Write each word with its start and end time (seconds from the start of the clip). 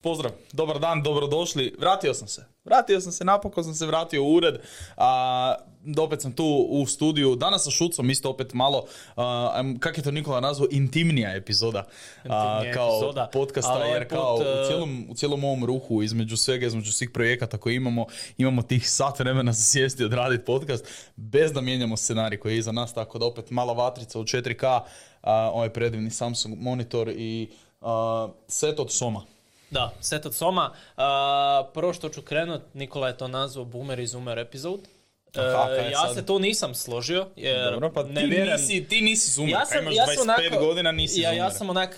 Pozdrav, 0.00 0.32
dobar 0.52 0.78
dan, 0.78 1.02
dobrodošli. 1.02 1.74
Vratio 1.78 2.14
sam 2.14 2.28
se. 2.28 2.44
Vratio 2.64 3.00
sam 3.00 3.12
se, 3.12 3.24
napokon 3.24 3.64
sam 3.64 3.74
se 3.74 3.86
vratio 3.86 4.24
u 4.24 4.34
ured. 4.34 4.54
A, 4.96 5.54
opet 5.98 6.22
sam 6.22 6.32
tu 6.32 6.66
u 6.70 6.86
studiju. 6.86 7.36
Danas 7.36 7.64
sa 7.64 7.70
Šucom 7.70 8.10
isto 8.10 8.30
opet 8.30 8.54
malo, 8.54 8.84
a, 9.16 9.62
kak 9.80 9.98
je 9.98 10.04
to 10.04 10.10
Nikola 10.10 10.40
nazvao, 10.40 10.68
intimnija 10.70 11.34
epizoda. 11.34 11.86
A, 12.24 12.62
kao 12.74 12.88
epizoda. 12.88 13.28
podcasta, 13.32 13.72
Ali 13.72 13.82
ovaj 13.82 13.92
jer 13.92 14.08
kao 14.08 14.36
u 14.36 14.42
e, 14.42 14.66
cijelom, 14.66 15.06
u 15.10 15.14
cijelom 15.14 15.44
ovom 15.44 15.64
ruhu, 15.64 16.02
između 16.02 16.36
svega, 16.36 16.66
između 16.66 16.92
svih 16.92 17.10
projekata 17.10 17.58
koje 17.58 17.74
imamo, 17.74 18.06
imamo 18.36 18.62
tih 18.62 18.90
sat 18.90 19.18
vremena 19.18 19.52
za 19.52 19.62
sjesti 19.62 20.02
i 20.02 20.06
odraditi 20.06 20.44
podcast, 20.44 20.86
bez 21.16 21.52
da 21.52 21.60
mijenjamo 21.60 21.96
scenarij 21.96 22.38
koji 22.38 22.52
je 22.52 22.58
iza 22.58 22.72
nas, 22.72 22.94
tako 22.94 23.18
da 23.18 23.26
opet 23.26 23.50
mala 23.50 23.72
vatrica 23.72 24.20
u 24.20 24.22
4K, 24.22 24.80
a, 25.22 25.50
ovaj 25.52 25.72
predivni 25.72 26.10
Samsung 26.10 26.58
monitor 26.58 27.08
i 27.08 27.50
set 28.48 28.80
od 28.80 28.92
Soma. 28.92 29.37
Da, 29.70 29.92
set 30.00 30.26
od 30.26 30.34
Soma. 30.34 30.72
A, 30.96 31.68
prvo 31.74 31.92
što 31.92 32.08
ću 32.08 32.22
krenut, 32.22 32.62
Nikola 32.74 33.08
je 33.08 33.16
to 33.16 33.28
nazvao 33.28 33.64
Boomer 33.64 33.98
i 33.98 34.06
Zoomer 34.06 34.38
epizode. 34.38 34.82
E, 35.34 35.40
Aha, 35.40 35.66
kaj 35.66 35.84
je 35.84 35.90
ja 35.90 36.00
sad? 36.00 36.14
se 36.14 36.26
tu 36.26 36.38
nisam 36.38 36.74
složio, 36.74 37.26
jer 37.36 37.72
Dobro, 37.72 37.92
pa 37.92 38.02
ne 38.02 38.20
ti, 38.20 38.26
vjerujem... 38.26 38.52
nisi, 38.52 38.84
ti 38.84 39.00
nisi 39.00 39.30
zoomer, 39.30 39.52
ja 39.52 39.66
sam, 39.66 39.82
imaš 39.82 39.94
ja 39.96 40.04
25 40.04 40.14
sam 40.14 40.22
onako, 40.22 40.64
godina, 40.66 40.92
nisi 40.92 41.20
ja, 41.20 41.28
zoomer. 41.28 41.38
ja 41.38 41.50
sam 41.50 41.70
onak 41.70 41.96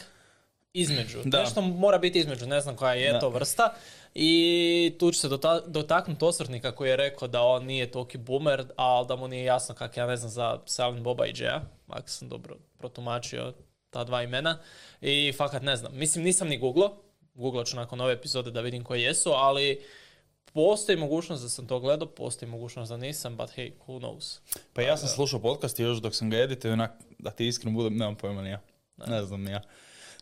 između. 0.72 1.18
Da. 1.24 1.40
Nešto 1.40 1.60
mora 1.60 1.98
biti 1.98 2.18
između, 2.18 2.46
ne 2.46 2.60
znam 2.60 2.76
koja 2.76 2.94
je 2.94 3.12
Da. 3.12 3.18
to 3.18 3.28
vrsta. 3.28 3.74
I 4.14 4.96
tu 4.98 5.12
ću 5.12 5.18
se 5.18 5.28
dota- 5.28 5.66
dotaknuti 5.66 6.24
osvrtnika 6.24 6.72
koji 6.72 6.88
je 6.88 6.96
rekao 6.96 7.28
da 7.28 7.42
on 7.42 7.64
nije 7.64 7.90
toliki 7.90 8.18
boomer, 8.18 8.64
ali 8.76 9.06
da 9.06 9.16
mu 9.16 9.28
nije 9.28 9.44
jasno 9.44 9.74
kak 9.74 9.96
ja 9.96 10.06
ne 10.06 10.16
znam 10.16 10.30
za 10.30 10.58
Silent 10.66 11.00
Boba 11.00 11.26
i 11.26 11.32
Jaya, 11.32 11.60
ako 11.88 12.08
sam 12.08 12.28
dobro 12.28 12.56
protumačio 12.78 13.52
ta 13.90 14.04
dva 14.04 14.22
imena. 14.22 14.58
I 15.00 15.32
fakat 15.36 15.62
ne 15.62 15.76
znam. 15.76 15.92
Mislim, 15.94 16.24
nisam 16.24 16.48
ni 16.48 16.58
googlo. 16.58 16.96
Googlat 17.40 17.66
ću 17.66 17.76
nakon 17.76 18.00
ove 18.00 18.12
epizode 18.12 18.50
da 18.50 18.60
vidim 18.60 18.84
koje 18.84 19.02
jesu, 19.02 19.30
ali 19.30 19.80
postoji 20.52 20.98
mogućnost 20.98 21.42
da 21.42 21.48
sam 21.48 21.66
to 21.66 21.80
gledao, 21.80 22.08
postoji 22.08 22.50
mogućnost 22.50 22.90
da 22.90 22.96
nisam, 22.96 23.36
but 23.36 23.48
hey, 23.56 23.72
who 23.86 24.00
knows. 24.00 24.38
Pa 24.72 24.82
ja 24.82 24.96
sam 24.96 25.08
slušao 25.08 25.40
podcast 25.40 25.78
i 25.78 25.82
još 25.82 25.98
dok 25.98 26.14
sam 26.14 26.30
ga 26.30 26.36
editio, 26.36 26.72
onak, 26.72 26.90
da 27.18 27.30
ti 27.30 27.46
iskreno 27.46 27.76
budem, 27.76 27.96
nemam 27.96 28.14
pojma 28.16 28.42
ni 28.42 28.50
ja. 28.50 28.60
Ne 29.06 29.22
znam 29.22 29.42
ni 29.42 29.50
ja. 29.50 29.62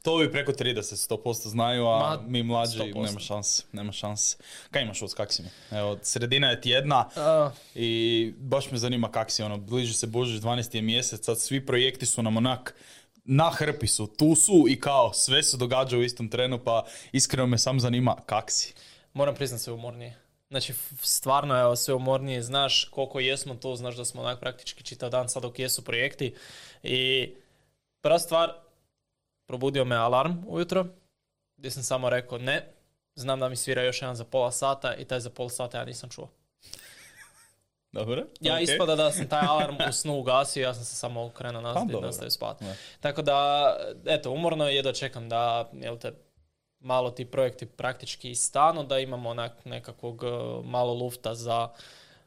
To 0.02 0.12
ovi 0.12 0.32
preko 0.32 0.52
30 0.52 1.14
100% 1.16 1.48
znaju, 1.48 1.86
a 1.86 1.98
Ma, 1.98 2.22
mi 2.26 2.42
mlađi 2.42 2.78
100%. 2.78 3.02
nema 3.04 3.20
šanse, 3.20 3.62
nema 3.72 3.92
šanse. 3.92 4.36
Kaj 4.70 4.82
imaš 4.82 5.02
od 5.02 5.14
kak 5.14 5.32
si 5.32 5.42
mi? 5.42 5.78
Evo, 5.78 5.98
sredina 6.02 6.50
je 6.50 6.60
tjedna 6.60 7.08
Uh, 7.16 7.52
i 7.74 8.32
baš 8.38 8.70
me 8.70 8.78
zanima 8.78 9.12
kak 9.12 9.30
si, 9.30 9.42
ono, 9.42 9.56
bliži 9.56 9.92
se 9.94 10.06
Božić, 10.06 10.42
12. 10.42 10.74
je 10.74 10.82
mjesec, 10.82 11.24
sad 11.24 11.40
svi 11.40 11.66
projekti 11.66 12.06
su 12.06 12.22
nam 12.22 12.36
onak, 12.36 12.74
na 13.30 13.50
hrpi 13.50 13.86
su, 13.86 14.06
tu 14.06 14.34
su 14.34 14.64
i 14.68 14.80
kao, 14.80 15.12
sve 15.12 15.42
se 15.42 15.56
događa 15.56 15.96
u 15.96 16.02
istom 16.02 16.28
trenu, 16.28 16.58
pa 16.64 16.84
iskreno 17.12 17.46
me 17.46 17.58
sam 17.58 17.80
zanima 17.80 18.16
kak 18.26 18.50
si. 18.50 18.74
Moram 19.12 19.34
priznat 19.34 19.60
sve 19.60 19.72
umornije. 19.72 20.16
Znači, 20.50 20.74
stvarno 21.02 21.56
je 21.56 21.76
sve 21.76 21.94
umornije. 21.94 22.42
Znaš 22.42 22.84
koliko 22.84 23.20
jesmo 23.20 23.54
tu, 23.54 23.76
znaš 23.76 23.96
da 23.96 24.04
smo 24.04 24.20
onak 24.22 24.40
praktički 24.40 24.84
čitav 24.84 25.10
dan 25.10 25.28
sad 25.28 25.42
dok 25.42 25.58
jesu 25.58 25.84
projekti. 25.84 26.34
I 26.82 27.30
prva 28.00 28.18
stvar, 28.18 28.52
probudio 29.48 29.84
me 29.84 29.96
alarm 29.96 30.32
ujutro, 30.46 30.86
gdje 31.56 31.70
sam 31.70 31.82
samo 31.82 32.10
rekao 32.10 32.38
ne, 32.38 32.72
znam 33.14 33.40
da 33.40 33.48
mi 33.48 33.56
svira 33.56 33.82
još 33.82 34.02
jedan 34.02 34.16
za 34.16 34.24
pola 34.24 34.52
sata 34.52 34.94
i 34.94 35.04
taj 35.04 35.20
za 35.20 35.30
pola 35.30 35.48
sata 35.48 35.78
ja 35.78 35.84
nisam 35.84 36.10
čuo. 36.10 36.28
Dobro? 37.92 38.24
Ja 38.40 38.54
ok. 38.54 38.60
ispada 38.60 38.96
da 38.96 39.12
sam 39.12 39.28
taj 39.28 39.46
alarm 39.50 39.76
u 39.88 39.92
snu 39.92 40.18
ugasio, 40.18 40.62
ja 40.62 40.74
sam 40.74 40.84
se 40.84 40.94
samo 40.94 41.24
okrenuo 41.24 41.62
Pa, 41.62 41.68
nazad 41.68 41.90
i 41.90 42.00
nastavio 42.00 42.30
spati. 42.30 42.64
Da. 42.64 42.74
Tako 43.00 43.22
da, 43.22 43.76
eto, 44.06 44.30
umorno 44.30 44.68
je 44.68 44.76
jedva 44.76 44.92
čekam 44.92 45.28
da, 45.28 45.70
jel 45.72 45.98
te, 45.98 46.12
malo 46.80 47.10
ti 47.10 47.24
projekti 47.24 47.66
praktički 47.66 48.34
stanu, 48.34 48.84
da 48.84 48.98
imamo 48.98 49.30
onak 49.30 49.64
nekakvog 49.64 50.24
eh, 50.24 50.28
malo 50.64 50.94
lufta 50.94 51.34
za, 51.34 51.68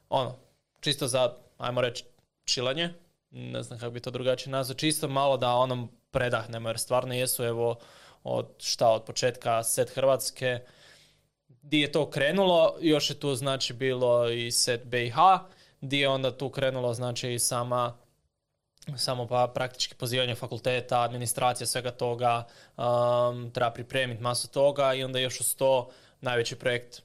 ono, 0.09 0.35
čisto 0.79 1.07
za, 1.07 1.33
ajmo 1.57 1.81
reći, 1.81 2.03
čilanje, 2.45 2.93
ne 3.29 3.63
znam 3.63 3.79
kako 3.79 3.91
bi 3.91 4.00
to 4.00 4.11
drugačije 4.11 4.51
nazvao, 4.51 4.75
čisto 4.75 5.07
malo 5.07 5.38
da 5.38 5.55
onom 5.55 5.89
predahnemo, 6.11 6.69
jer 6.69 6.79
stvarno 6.79 7.13
jesu, 7.13 7.44
evo, 7.44 7.75
od 8.23 8.47
šta, 8.57 8.89
od 8.89 9.03
početka 9.03 9.63
set 9.63 9.89
Hrvatske, 9.89 10.59
di 11.61 11.79
je 11.79 11.91
to 11.91 12.09
krenulo, 12.09 12.75
još 12.81 13.09
je 13.09 13.19
tu 13.19 13.35
znači 13.35 13.73
bilo 13.73 14.29
i 14.29 14.51
set 14.51 14.85
BiH, 14.85 15.16
di 15.81 15.99
je 15.99 16.09
onda 16.09 16.38
tu 16.38 16.49
krenulo 16.49 16.94
znači 16.94 17.33
i 17.33 17.39
sama 17.39 17.97
samo 18.97 19.27
pa 19.27 19.51
praktički 19.53 19.95
pozivanje 19.95 20.35
fakulteta, 20.35 21.01
administracija 21.01 21.67
svega 21.67 21.91
toga, 21.91 22.47
um, 22.77 23.51
treba 23.51 23.71
pripremiti 23.71 24.21
masu 24.21 24.51
toga 24.51 24.94
i 24.94 25.03
onda 25.03 25.19
još 25.19 25.39
uz 25.39 25.55
to 25.55 25.89
najveći 26.21 26.55
projekt, 26.55 27.01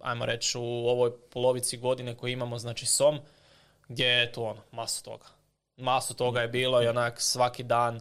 ajmo 0.00 0.26
reći 0.26 0.58
u 0.58 0.62
ovoj 0.88 1.10
polovici 1.30 1.76
godine 1.76 2.16
koji 2.16 2.32
imamo, 2.32 2.58
znači 2.58 2.86
SOM, 2.86 3.18
gdje 3.88 4.06
je 4.06 4.32
tu 4.32 4.44
ono, 4.44 4.62
masu 4.72 5.04
toga. 5.04 5.26
Masu 5.76 6.14
toga 6.14 6.40
je 6.40 6.48
bilo 6.48 6.82
i 6.82 6.88
onak 6.88 7.20
svaki 7.20 7.62
dan 7.62 8.00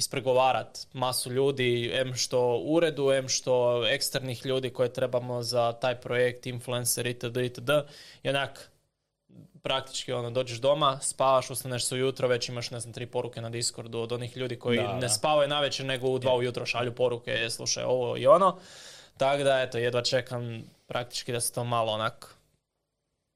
ispregovarat 0.00 0.86
masu 0.92 1.30
ljudi, 1.32 1.90
em 1.94 2.14
što 2.14 2.40
u 2.64 2.74
uredu, 2.74 3.10
em 3.12 3.28
što 3.28 3.84
eksternih 3.86 4.46
ljudi 4.46 4.70
koje 4.70 4.92
trebamo 4.92 5.42
za 5.42 5.72
taj 5.72 6.00
projekt, 6.00 6.46
influencer 6.46 7.06
itd. 7.06 7.36
itd. 7.36 7.70
I 8.22 8.28
onak 8.28 8.70
praktički 9.62 10.12
ono, 10.12 10.30
dođeš 10.30 10.58
doma, 10.58 10.98
spavaš, 11.02 11.50
ustaneš 11.50 11.84
se 11.84 11.94
ujutro, 11.94 12.28
već 12.28 12.48
imaš, 12.48 12.70
ne 12.70 12.80
znam, 12.80 12.92
tri 12.92 13.06
poruke 13.06 13.40
na 13.40 13.50
Discordu 13.50 13.98
od 13.98 14.12
onih 14.12 14.36
ljudi 14.36 14.56
koji 14.58 14.78
Da, 14.78 14.94
ne 14.94 15.00
da. 15.00 15.08
spavaju 15.08 15.48
navečer, 15.48 15.86
nego 15.86 16.08
u 16.08 16.18
dva 16.18 16.34
ujutro 16.34 16.66
šalju 16.66 16.94
poruke, 16.94 17.30
"E, 17.30 17.50
slušaj 17.50 17.84
ovo 17.84 18.16
i 18.16 18.26
ono. 18.26 18.58
Tako 19.16 19.42
da, 19.44 19.60
eto, 19.60 19.78
jedva 19.78 20.02
čekam 20.02 20.62
praktički 20.86 21.32
da 21.32 21.40
se 21.40 21.52
to 21.52 21.64
malo 21.64 21.92
onak, 21.92 22.34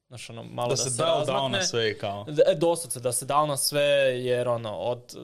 znaš, 0.08 0.30
ono, 0.30 0.42
malo 0.42 0.68
Da 0.68 0.72
da, 0.72 0.76
se 0.76 0.90
se 0.90 0.96
dao 0.96 1.48
na 1.48 1.62
sve 1.62 1.98
kao. 1.98 2.26
E, 2.46 2.54
Doslovce, 2.54 3.00
da 3.00 3.12
se 3.12 3.24
dao 3.24 3.46
na 3.46 3.56
sve, 3.56 3.84
jer 4.24 4.48
ono, 4.48 4.76
od 4.78 5.16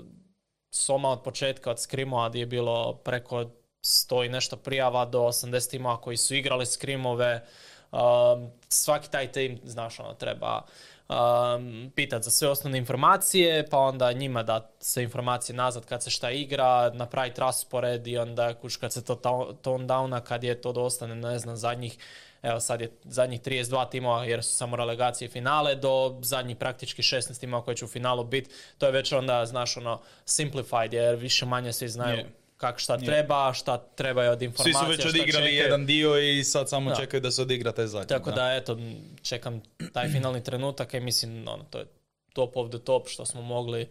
Soma 0.71 1.09
od 1.09 1.23
početka, 1.23 1.71
od 1.71 1.81
Skrimova 1.81 2.29
gdje 2.29 2.41
je 2.41 2.47
bilo 2.47 2.95
preko 3.05 3.45
100 3.83 4.27
i 4.27 4.29
nešto 4.29 4.57
prijava 4.57 5.05
do 5.05 5.21
80 5.21 5.71
timova 5.71 6.01
koji 6.01 6.17
su 6.17 6.35
igrali 6.35 6.67
Skrimove, 6.67 7.45
um, 7.93 8.51
svaki 8.69 9.11
taj 9.11 9.33
tim, 9.33 9.61
znaš, 9.65 10.01
ono, 10.01 10.15
treba 10.15 10.63
um, 11.09 11.93
pitat 11.95 12.23
za 12.23 12.31
sve 12.31 12.49
osnovne 12.49 12.79
informacije, 12.79 13.67
pa 13.71 13.79
onda 13.79 14.13
njima 14.13 14.43
da 14.43 14.71
se 14.81 15.03
informacije 15.03 15.57
nazad 15.57 15.87
kad 15.87 16.03
se 16.03 16.11
šta 16.11 16.31
igra, 16.31 16.91
napraviti 16.91 17.41
raspored 17.41 18.07
i 18.07 18.19
onda 18.19 18.55
kuš 18.55 18.77
kad 18.77 18.93
se 18.93 19.05
to 19.05 19.15
ta- 19.15 19.53
tone 19.63 19.87
downa, 19.87 20.21
kad 20.21 20.45
je 20.45 20.61
to 20.61 20.73
dostane, 20.73 21.15
ne 21.15 21.39
znam, 21.39 21.57
zadnjih 21.57 21.99
Evo 22.43 22.61
sad 22.61 22.81
je 22.81 22.91
zadnjih 23.05 23.41
32 23.41 23.91
timova 23.91 24.25
jer 24.25 24.45
su 24.45 24.57
samo 24.57 24.77
relegacije 24.77 25.29
finale 25.29 25.75
do 25.75 26.19
zadnjih 26.23 26.57
praktički 26.57 27.03
16 27.03 27.41
timova 27.41 27.65
koji 27.65 27.77
će 27.77 27.85
u 27.85 27.89
finalu 27.89 28.25
biti. 28.25 28.51
To 28.79 28.87
je 28.87 28.93
već 28.93 29.13
onda, 29.13 29.47
znaš, 29.47 29.77
ono, 29.77 30.01
simplified 30.25 30.93
jer 30.93 31.17
više 31.17 31.47
manje 31.47 31.73
svi 31.73 31.89
znaju 31.89 32.17
Je. 32.19 32.31
kak 32.57 32.79
šta 32.79 32.99
treba, 32.99 33.53
šta 33.53 33.79
trebaju 33.79 34.33
od 34.33 34.39
Svi 34.39 34.45
informacija, 34.45 34.83
su 34.85 34.91
već 34.91 35.07
odigrali 35.07 35.47
čekaju. 35.47 35.63
jedan 35.63 35.87
dio 35.87 36.19
i 36.19 36.45
sad 36.45 36.69
samo 36.69 36.91
Da. 36.91 36.97
čekaju 36.97 37.21
da 37.21 37.31
se 37.31 37.43
odigra 37.43 37.73
taj 37.73 37.87
zadnji. 37.87 38.09
Tako 38.09 38.31
da, 38.31 38.55
eto, 38.55 38.77
čekam 39.23 39.63
taj 39.93 40.09
finalni 40.09 40.45
trenutak 40.45 40.95
i 40.95 41.01
mislim, 41.01 41.49
ono, 41.49 41.65
to 41.71 41.79
je 41.79 41.87
top 42.33 42.57
of 42.57 42.71
the 42.71 42.79
top 42.79 43.09
što 43.09 43.27
smo 43.27 43.43
mogli 43.43 43.89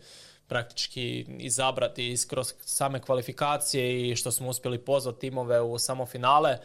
praktički 0.48 1.26
izabrati 1.40 2.08
iz 2.08 2.28
kroz 2.28 2.54
same 2.62 3.02
kvalifikacije 3.02 4.10
i 4.10 4.16
što 4.16 4.32
smo 4.32 4.50
uspjeli 4.50 4.78
pozvati 4.78 5.20
timove 5.20 5.62
u 5.62 5.80
samo 5.80 6.06
finale 6.06 6.58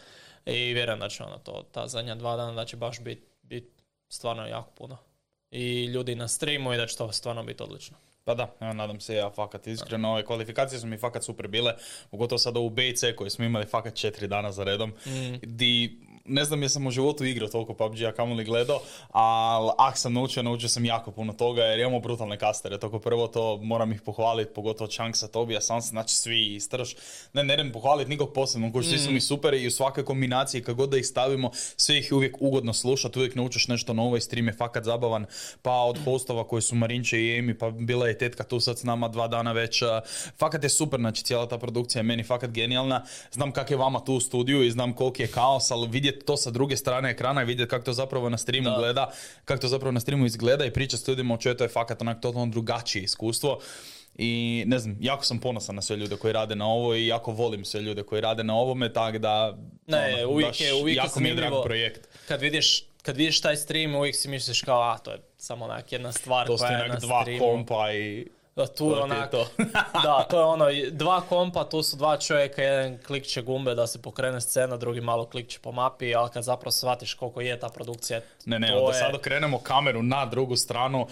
i 0.47 0.75
vjerujem 0.75 1.00
da 1.00 1.09
će 1.09 1.22
ono 1.22 1.38
to, 1.38 1.65
ta 1.72 1.88
zadnja 1.88 2.15
dva 2.15 2.37
dana 2.37 2.53
da 2.53 2.65
će 2.65 2.77
baš 2.77 3.00
biti 3.00 3.27
bit 3.43 3.65
stvarno 4.09 4.47
jako 4.47 4.71
puno. 4.71 4.97
I 5.50 5.84
ljudi 5.84 6.15
na 6.15 6.28
streamu 6.28 6.72
i 6.72 6.77
da 6.77 6.87
će 6.87 6.97
to 6.97 7.12
stvarno 7.12 7.43
biti 7.43 7.62
odlično. 7.62 7.97
Pa 8.25 8.34
da, 8.34 8.54
evo, 8.60 8.72
nadam 8.72 9.00
se 9.00 9.15
ja 9.15 9.31
fakat 9.31 9.66
iskreno. 9.66 10.12
Ove 10.12 10.25
kvalifikacije 10.25 10.81
su 10.81 10.87
mi 10.87 10.99
fakat 10.99 11.25
super 11.25 11.49
bile, 11.49 11.75
pogotovo 12.10 12.38
sad 12.38 12.56
ovu 12.56 12.71
B 12.71 12.88
i 12.88 12.97
C 12.97 13.16
koju 13.16 13.31
smo 13.31 13.44
imali 13.44 13.66
fakat 13.66 13.94
četiri 13.94 14.28
dana 14.28 14.53
za 14.53 14.65
redom. 14.65 14.91
Mm. 14.91 15.34
Di, 15.43 16.00
ne 16.24 16.44
znam 16.44 16.62
jesam 16.62 16.86
u 16.86 16.91
životu 16.91 17.24
igrao 17.24 17.48
toliko 17.48 17.74
PUBG-a 17.74 18.12
kamoli 18.12 18.44
gledao, 18.44 18.80
ali 19.10 19.71
ak 19.78 19.98
sam 19.98 20.12
naučio, 20.12 20.42
naučio 20.42 20.68
sam 20.68 20.84
jako 20.84 21.10
puno 21.10 21.32
toga 21.32 21.62
jer 21.62 21.80
imamo 21.80 22.00
brutalne 22.00 22.38
kastere. 22.38 22.78
Toko 22.78 22.98
prvo 22.98 23.26
to 23.26 23.56
moram 23.56 23.92
ih 23.92 24.03
pohvaliti, 24.03 24.54
pogotovo 24.54 24.91
Chunksa, 24.91 25.28
Tobija, 25.28 25.60
Sans, 25.60 25.88
znači 25.88 26.15
svi 26.15 26.54
istrš. 26.54 26.97
Ne, 27.32 27.44
ne 27.44 27.54
idem 27.54 27.72
pohvaliti 27.72 28.10
nikog 28.10 28.32
posebno, 28.32 28.72
kuži, 28.72 28.88
svi 28.88 28.98
su 28.98 29.10
mi 29.10 29.21
super 29.21 29.54
i 29.54 29.66
u 29.66 29.71
svakoj 29.71 30.04
kombinaciji 30.04 30.62
kako 30.62 30.76
god 30.76 30.91
da 30.91 30.97
ih 30.97 31.06
stavimo, 31.06 31.50
sve 31.76 31.98
ih 31.98 32.10
je 32.10 32.15
uvijek 32.15 32.36
ugodno 32.41 32.72
slušati, 32.72 33.18
uvijek 33.18 33.34
naučiš 33.34 33.68
nešto 33.68 33.92
novo 33.92 34.16
i 34.16 34.20
stream 34.20 34.47
je 34.47 34.53
fakat 34.53 34.84
zabavan. 34.84 35.27
Pa 35.62 35.72
od 35.72 35.98
hostova 36.04 36.48
koji 36.48 36.62
su 36.62 36.74
Marinče 36.74 37.20
i 37.20 37.38
Emi, 37.38 37.59
pa 37.59 37.70
bila 37.70 38.09
je 38.09 38.18
tetka 38.18 38.44
tu 38.44 38.60
sad 38.60 38.78
s 38.78 38.82
nama 38.82 39.09
dva 39.09 39.28
dana 39.28 39.53
već. 39.53 39.82
Fakat 40.38 40.62
je 40.62 40.68
super, 40.68 41.00
znači 41.00 41.24
cijela 41.24 41.48
ta 41.48 41.59
produkcija 41.59 42.00
je 42.00 42.03
meni 42.03 42.24
fakat 42.24 42.50
genijalna. 42.50 43.04
Znam 43.32 43.53
kak 43.53 43.70
je 43.70 43.77
vama 43.77 44.04
tu 44.04 44.15
u 44.15 44.20
studiju 44.20 44.62
i 44.62 44.70
znam 44.70 44.92
koliki 44.92 45.22
je 45.22 45.28
kaos, 45.28 45.70
ali 45.70 45.88
vidjeti 45.88 46.14
to 46.16 46.37
sa 46.37 46.51
druge 46.51 46.77
strane 46.77 47.11
ekrana 47.11 47.43
i 47.43 47.47
vidjeti 47.47 47.71
kako 47.71 47.84
to 47.84 47.93
zapravo 47.93 48.28
na 48.28 48.39
streamu 48.39 48.71
Da. 48.71 48.77
gleda, 48.77 49.11
kako 49.45 49.61
to 49.61 49.69
zapravo 49.69 49.93
na 49.93 50.01
streamu 50.01 50.27
izgleda 50.27 50.65
i 50.65 50.72
priča 50.72 50.97
s 50.97 51.09
ljudima 51.09 51.34
o 51.34 51.39
čemu 51.39 51.55
to 51.55 51.65
je 51.65 51.69
fakat 51.71 52.01
onak 52.01 52.21
totalno 52.21 52.47
drugačije 52.47 53.03
iskustvo. 53.03 53.59
I 54.16 54.65
ne 54.66 54.78
znam, 54.78 54.97
jako 55.01 55.25
sam 55.25 55.39
ponosan 55.39 55.75
na 55.75 55.83
sve 55.83 55.97
ljude 55.97 56.16
koji 56.16 56.33
rade 56.33 56.55
na 56.57 56.66
ovo 56.66 56.95
i 56.95 57.07
jako 57.07 57.33
volim 57.33 57.65
sve 57.65 57.81
ljude 57.81 58.03
koji 58.03 58.21
rade 58.21 58.45
na 58.45 58.55
ovome, 58.57 58.93
tako 58.93 59.19
da 59.19 59.59
Ne, 59.87 60.15
ono, 60.16 60.28
uvijek 60.28 60.61
je- 60.61 60.75
uvijek 60.75 60.97
je 60.97 60.99
jako 60.99 61.21
mi 61.21 61.28
je 61.28 61.34
drag 61.34 61.53
projekt. 61.65 62.09
Kad 62.28 62.41
vidiš, 62.41 62.84
kad 63.03 63.16
vidiš 63.16 63.41
taj 63.41 63.57
stream, 63.57 63.95
uvijek 63.95 64.16
si 64.16 64.28
misliš 64.28 64.61
kao, 64.63 64.83
a, 64.83 64.99
to 64.99 65.11
je 65.11 65.19
samo 65.37 65.65
onak 65.65 65.93
jedna 65.93 66.13
stvar 66.13 66.47
To 66.47 66.57
koja 66.57 66.71
je 66.72 66.89
na 66.89 66.97
dva 66.97 67.22
streamu. 67.22 67.41
kompa 67.41 67.93
i 67.93 68.27
Da, 68.56 68.66
tu 68.66 68.74
to 68.80 68.97
je 68.97 69.03
onak, 69.03 69.30
to. 69.30 69.47
da, 70.04 70.27
to 70.30 70.39
je 70.39 70.45
ono, 70.45 70.66
dva 70.91 71.21
kompa, 71.21 71.65
tu 71.65 71.83
su 71.83 71.97
dva 71.97 72.16
čovjeka, 72.16 72.62
jedan 72.62 72.98
klikće 72.98 73.42
gumbe 73.42 73.74
da 73.74 73.86
se 73.86 74.03
pokrene 74.03 74.41
scena, 74.41 74.77
drugi 74.77 75.01
malo 75.01 75.27
klikće 75.27 75.59
po 75.59 75.72
mapi, 75.72 76.15
ali 76.15 76.30
kad 76.30 76.45
zapravo 76.45 76.71
shvatiš 76.71 77.15
koliko 77.15 77.41
je 77.41 77.60
ta 77.60 77.68
produkcija, 77.68 78.21
Ne, 78.47 78.59
ne, 78.59 78.68
da 78.68 78.74
je- 78.74 78.95
sad 78.95 79.15
okrenemo 79.15 79.59
kameru 79.59 80.03
na 80.03 80.27
drugu 80.27 80.56
stranu, 80.56 81.06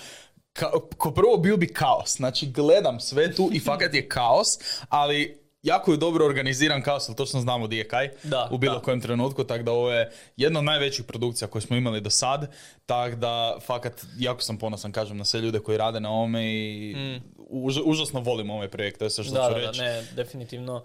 ka, 0.52 0.70
ko 0.96 1.10
prvo 1.10 1.36
bio 1.36 1.56
bi 1.56 1.68
kaos. 1.68 2.16
Znači, 2.16 2.46
gledam 2.46 3.00
sve 3.00 3.34
tu 3.34 3.50
i 3.52 3.60
fakat 3.60 3.94
je 3.94 4.08
kaos, 4.08 4.48
ali 4.88 5.41
jako 5.62 5.90
je 5.90 5.96
dobro 5.96 6.26
organiziran 6.26 6.82
ali 6.86 7.16
točno 7.16 7.40
znamo 7.40 7.66
di 7.66 7.76
je 7.76 7.88
kaj 7.88 8.08
Da, 8.22 8.48
u 8.50 8.58
bilo 8.58 8.74
da. 8.74 8.80
kojem 8.80 9.00
trenutku, 9.00 9.44
tako 9.44 9.62
da 9.62 9.72
ovo 9.72 9.90
je 9.90 10.10
jedna 10.36 10.58
od 10.58 10.64
najvećih 10.64 11.04
produkcija 11.04 11.48
koje 11.48 11.62
smo 11.62 11.76
imali 11.76 12.00
do 12.00 12.10
sad, 12.10 12.52
tako 12.86 13.16
da 13.16 13.56
fakat 13.60 13.92
jako 14.18 14.40
sam 14.40 14.58
ponosan, 14.58 14.92
kažem, 14.92 15.16
na 15.16 15.24
sve 15.24 15.40
ljude 15.40 15.60
koji 15.60 15.78
rade 15.78 16.00
na 16.00 16.10
ovome 16.10 16.44
i 16.46 16.94
uža- 17.40 17.82
užasno 17.82 18.20
volim 18.20 18.50
ovaj 18.50 18.68
projekt, 18.68 18.98
to 18.98 19.04
je 19.04 19.10
sve 19.10 19.24
što 19.24 19.32
Mm. 19.32 19.36
Da, 19.36 19.42
ću 19.44 19.50
da, 19.50 19.60
da, 19.60 19.66
reći. 19.66 19.80
ne, 19.80 20.02
definitivno 20.06 20.84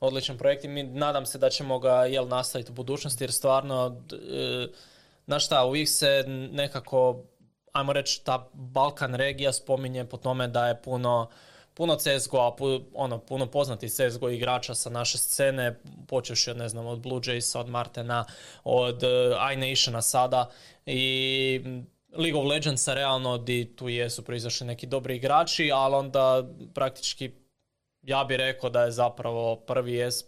odličan 0.00 0.38
projekt 0.38 0.64
i 0.64 0.68
mi 0.68 0.82
nadam 0.82 1.26
se 1.26 1.38
da 1.38 1.50
ćemo 1.50 1.78
ga 1.78 2.04
jel 2.04 2.28
nastaviti 2.28 2.70
u 2.70 2.74
budućnosti 2.74 3.24
jer 3.24 3.32
stvarno, 3.32 4.02
e, 4.12 4.66
znaš 5.26 5.44
šta, 5.46 5.64
uvijek 5.64 5.88
se 5.88 6.24
nekako, 6.52 7.22
ajmo 7.72 7.92
reći, 7.92 8.24
ta 8.24 8.48
Balkan 8.52 9.14
regija 9.14 9.52
spominje 9.52 10.04
po 10.04 10.16
tome 10.16 10.48
da 10.48 10.68
je 10.68 10.82
puno 10.82 11.28
puno 11.76 11.96
CSGO-a, 11.96 12.56
pu- 12.58 12.84
ono, 12.94 13.18
puno 13.18 13.46
poznatih 13.46 13.90
CSGO 13.90 14.28
igrača 14.28 14.74
sa 14.74 14.90
naše 14.90 15.18
scene, 15.18 15.80
počeš 16.08 16.48
od, 16.48 16.56
ne 16.56 16.68
znam, 16.68 16.86
od 16.86 16.98
Blue 16.98 17.20
Jaysa, 17.20 17.58
od 17.60 17.68
Martena, 17.68 18.24
od 18.64 19.02
uh, 19.02 19.10
iNationa 19.52 20.02
sada 20.02 20.50
i 20.86 21.60
mm, 21.64 21.86
League 22.16 22.40
of 22.40 22.46
Legendsa 22.46 22.94
realno 22.94 23.38
di 23.38 23.76
tu 23.76 23.88
jesu 23.88 24.24
proizašli 24.24 24.66
neki 24.66 24.86
dobri 24.86 25.16
igrači, 25.16 25.70
ali 25.74 25.94
onda 25.94 26.44
praktički 26.74 27.30
ja 28.02 28.24
bih 28.24 28.36
rekao 28.36 28.70
da 28.70 28.82
je 28.82 28.90
zapravo 28.90 29.56
prvi 29.56 30.00
es 30.00 30.24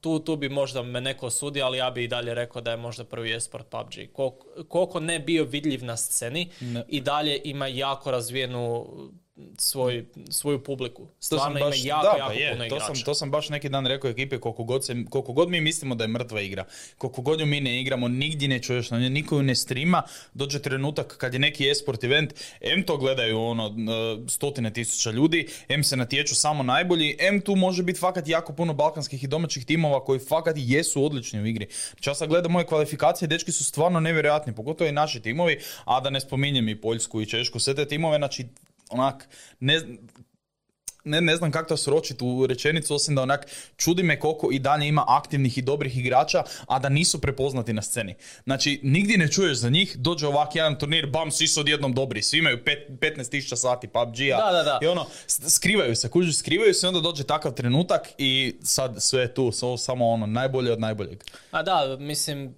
tu, 0.00 0.18
tu 0.18 0.36
bi 0.36 0.48
možda 0.48 0.82
me 0.82 1.00
neko 1.00 1.26
osudio, 1.26 1.64
ali 1.64 1.78
ja 1.78 1.90
bi 1.90 2.04
i 2.04 2.08
dalje 2.08 2.34
rekao 2.34 2.62
da 2.62 2.70
je 2.70 2.76
možda 2.76 3.04
prvi 3.04 3.34
esport 3.34 3.66
PUBG. 3.68 4.12
Koliko, 4.12 4.46
koliko 4.68 5.00
ne 5.00 5.18
bio 5.18 5.44
vidljiv 5.44 5.84
na 5.84 5.96
sceni 5.96 6.50
Ne. 6.60 6.84
i 6.88 7.00
dalje 7.00 7.40
ima 7.44 7.66
jako 7.66 8.10
razvijenu 8.10 8.86
svoj, 9.58 10.06
svoju 10.30 10.64
publiku. 10.64 11.08
Sam 11.20 11.38
Stvarno 11.38 11.58
ima 11.58 11.66
baš, 11.66 11.84
jako, 11.84 12.02
da, 12.02 12.18
jako 12.18 12.28
pa 12.28 12.32
je, 12.32 12.52
puno 12.52 12.68
to 12.68 12.80
sam, 12.80 13.04
to 13.04 13.14
sam 13.14 13.30
baš 13.30 13.48
neki 13.48 13.68
dan 13.68 13.86
rekao 13.86 14.10
ekipe 14.10 14.38
koliko 14.38 14.64
god, 14.64 14.84
se, 14.84 14.96
koliko 15.10 15.32
god 15.32 15.50
mi 15.50 15.60
mislimo 15.60 15.94
da 15.94 16.04
je 16.04 16.08
mrtva 16.08 16.40
igra, 16.40 16.64
koliko 16.98 17.22
god 17.22 17.40
ju 17.40 17.46
mi 17.46 17.60
ne 17.60 17.80
igramo, 17.80 18.08
nigdje 18.08 18.48
ne 18.48 18.62
čuješ 18.62 18.90
na 18.90 18.98
njoj, 18.98 19.10
niko 19.10 19.36
ju 19.36 19.42
ne 19.42 19.54
strima, 19.54 20.02
dođe 20.34 20.62
trenutak 20.62 21.16
kad 21.16 21.32
je 21.32 21.40
neki 21.40 21.70
esport 21.70 22.04
event, 22.04 22.34
em 22.60 22.82
to 22.82 22.96
gledaju 22.96 23.40
ono 23.40 23.74
stotine 24.28 24.72
tisuća 24.72 25.10
ljudi, 25.10 25.48
em 25.68 25.84
se 25.84 25.96
natječu 25.96 26.34
samo 26.34 26.62
najbolji, 26.62 27.16
em 27.18 27.40
tu 27.40 27.56
može 27.56 27.82
biti 27.82 28.00
fakat 28.00 28.28
jako 28.28 28.52
puno 28.52 28.74
balkanskih 28.74 29.24
i 29.24 29.26
domaćih 29.26 29.64
timova 29.64 30.04
koji 30.04 30.20
fakat 30.20 30.54
jesu 30.58 31.04
odlični 31.04 31.40
u 31.40 31.46
igri. 31.46 31.66
Sad 32.14 32.28
gledam 32.28 32.52
moje 32.52 32.66
kvalifikacije, 32.66 33.28
dečki 33.28 33.52
su 33.52 33.64
stvarno 33.64 34.00
nevjerojatni, 34.00 34.54
pogotovo 34.54 34.88
i 34.88 34.92
naši 34.92 35.20
timovi, 35.20 35.58
a 35.84 36.00
da 36.00 36.10
ne 36.10 36.20
spominjem 36.20 36.68
i 36.68 36.80
Poljsku 36.80 37.20
i 37.20 37.26
Češku, 37.26 37.58
sve 37.58 37.74
te 37.74 37.88
timove, 37.88 38.18
znači 38.18 38.46
onak, 38.90 39.28
ne, 39.60 39.80
ne, 41.04 41.20
ne 41.20 41.36
znam 41.36 41.50
kako 41.50 41.68
to 41.68 41.76
sročiti 41.76 42.24
u 42.24 42.46
rečenicu, 42.46 42.94
osim 42.94 43.14
da 43.14 43.22
onak 43.22 43.46
čudi 43.76 44.02
me 44.02 44.20
koliko 44.20 44.48
i 44.52 44.58
dalje 44.58 44.88
ima 44.88 45.04
aktivnih 45.08 45.58
i 45.58 45.62
dobrih 45.62 45.98
igrača, 45.98 46.42
a 46.66 46.78
da 46.78 46.88
nisu 46.88 47.20
prepoznati 47.20 47.72
na 47.72 47.82
sceni. 47.82 48.14
Znači, 48.44 48.80
nigdje 48.82 49.18
ne 49.18 49.28
čuješ 49.28 49.58
za 49.58 49.68
njih, 49.68 49.96
dođe 49.96 50.26
ovak 50.26 50.56
jedan 50.56 50.78
turnir, 50.78 51.06
bam, 51.06 51.30
svi 51.30 51.48
su 51.48 51.60
odjednom 51.60 51.94
dobri, 51.94 52.22
svi 52.22 52.38
imaju 52.38 52.64
pet, 52.64 52.88
15.000 52.88 53.56
sati 53.56 53.88
PUBG-a. 53.88 54.36
Da, 54.36 54.52
da, 54.52 54.62
da. 54.62 54.78
I 54.82 54.86
ono, 54.86 55.06
skrivaju 55.26 55.96
se, 55.96 56.10
kužiš, 56.10 56.38
skrivaju 56.38 56.74
se, 56.74 56.88
onda 56.88 57.00
dođe 57.00 57.24
takav 57.24 57.52
trenutak 57.52 58.08
i 58.18 58.56
sad 58.62 58.94
sve 58.98 59.20
je 59.20 59.34
tu, 59.34 59.42
so- 59.42 59.78
samo 59.78 60.08
ono, 60.08 60.26
najbolje 60.26 60.72
od 60.72 60.80
najboljeg. 60.80 61.24
A 61.50 61.62
da, 61.62 61.96
mislim, 62.00 62.54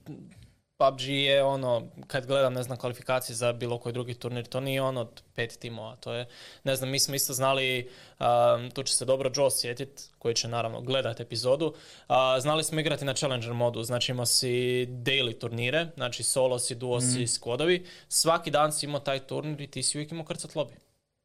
PUBG 0.83 1.09
je 1.09 1.45
ono, 1.45 1.89
kad 2.07 2.27
gledam, 2.27 2.53
ne 2.53 2.63
znam, 2.63 2.79
kvalifikacije 2.79 3.37
za 3.37 3.53
bilo 3.53 3.79
koji 3.79 3.93
drugi 3.93 4.15
turnir, 4.15 4.47
to 4.47 4.61
nije 4.61 4.83
ono 4.83 5.01
od 5.01 5.23
pet 5.35 5.59
timova, 5.59 5.97
to 5.97 6.13
je, 6.13 6.27
ne 6.65 6.77
znam, 6.77 6.91
mi 6.91 6.99
smo 6.99 7.15
isto 7.15 7.33
znali, 7.33 7.91
um, 8.21 8.71
tu 8.71 8.83
će 8.83 8.95
se 8.95 9.05
dobro 9.05 9.31
Joe 9.37 9.51
sjetit, 9.51 10.11
koji 10.19 10.35
će 10.35 10.49
naravno 10.49 10.81
gledat 10.81 11.21
epizodu, 11.21 11.75
a, 12.09 12.41
znali 12.41 12.65
smo 12.65 12.81
igrati 12.81 13.05
na 13.05 13.15
Challenger 13.15 13.53
modu, 13.53 13.83
znači 13.83 14.13
imao 14.13 14.27
si 14.27 14.87
daily 14.87 15.39
turnire, 15.39 15.87
znači 15.95 16.23
solo 16.23 16.59
si, 16.59 16.75
duo 16.75 17.01
si, 17.01 17.27
skodovi, 17.27 17.87
svaki 18.09 18.51
dan 18.51 18.73
si 18.73 18.87
imao 18.87 19.01
taj 19.01 19.27
turnir 19.27 19.61
i 19.61 19.67
ti 19.67 19.83
si 19.83 19.99
uvijek 19.99 20.13
imao 20.13 20.25
krcat 20.25 20.55
lobby. 20.55 20.77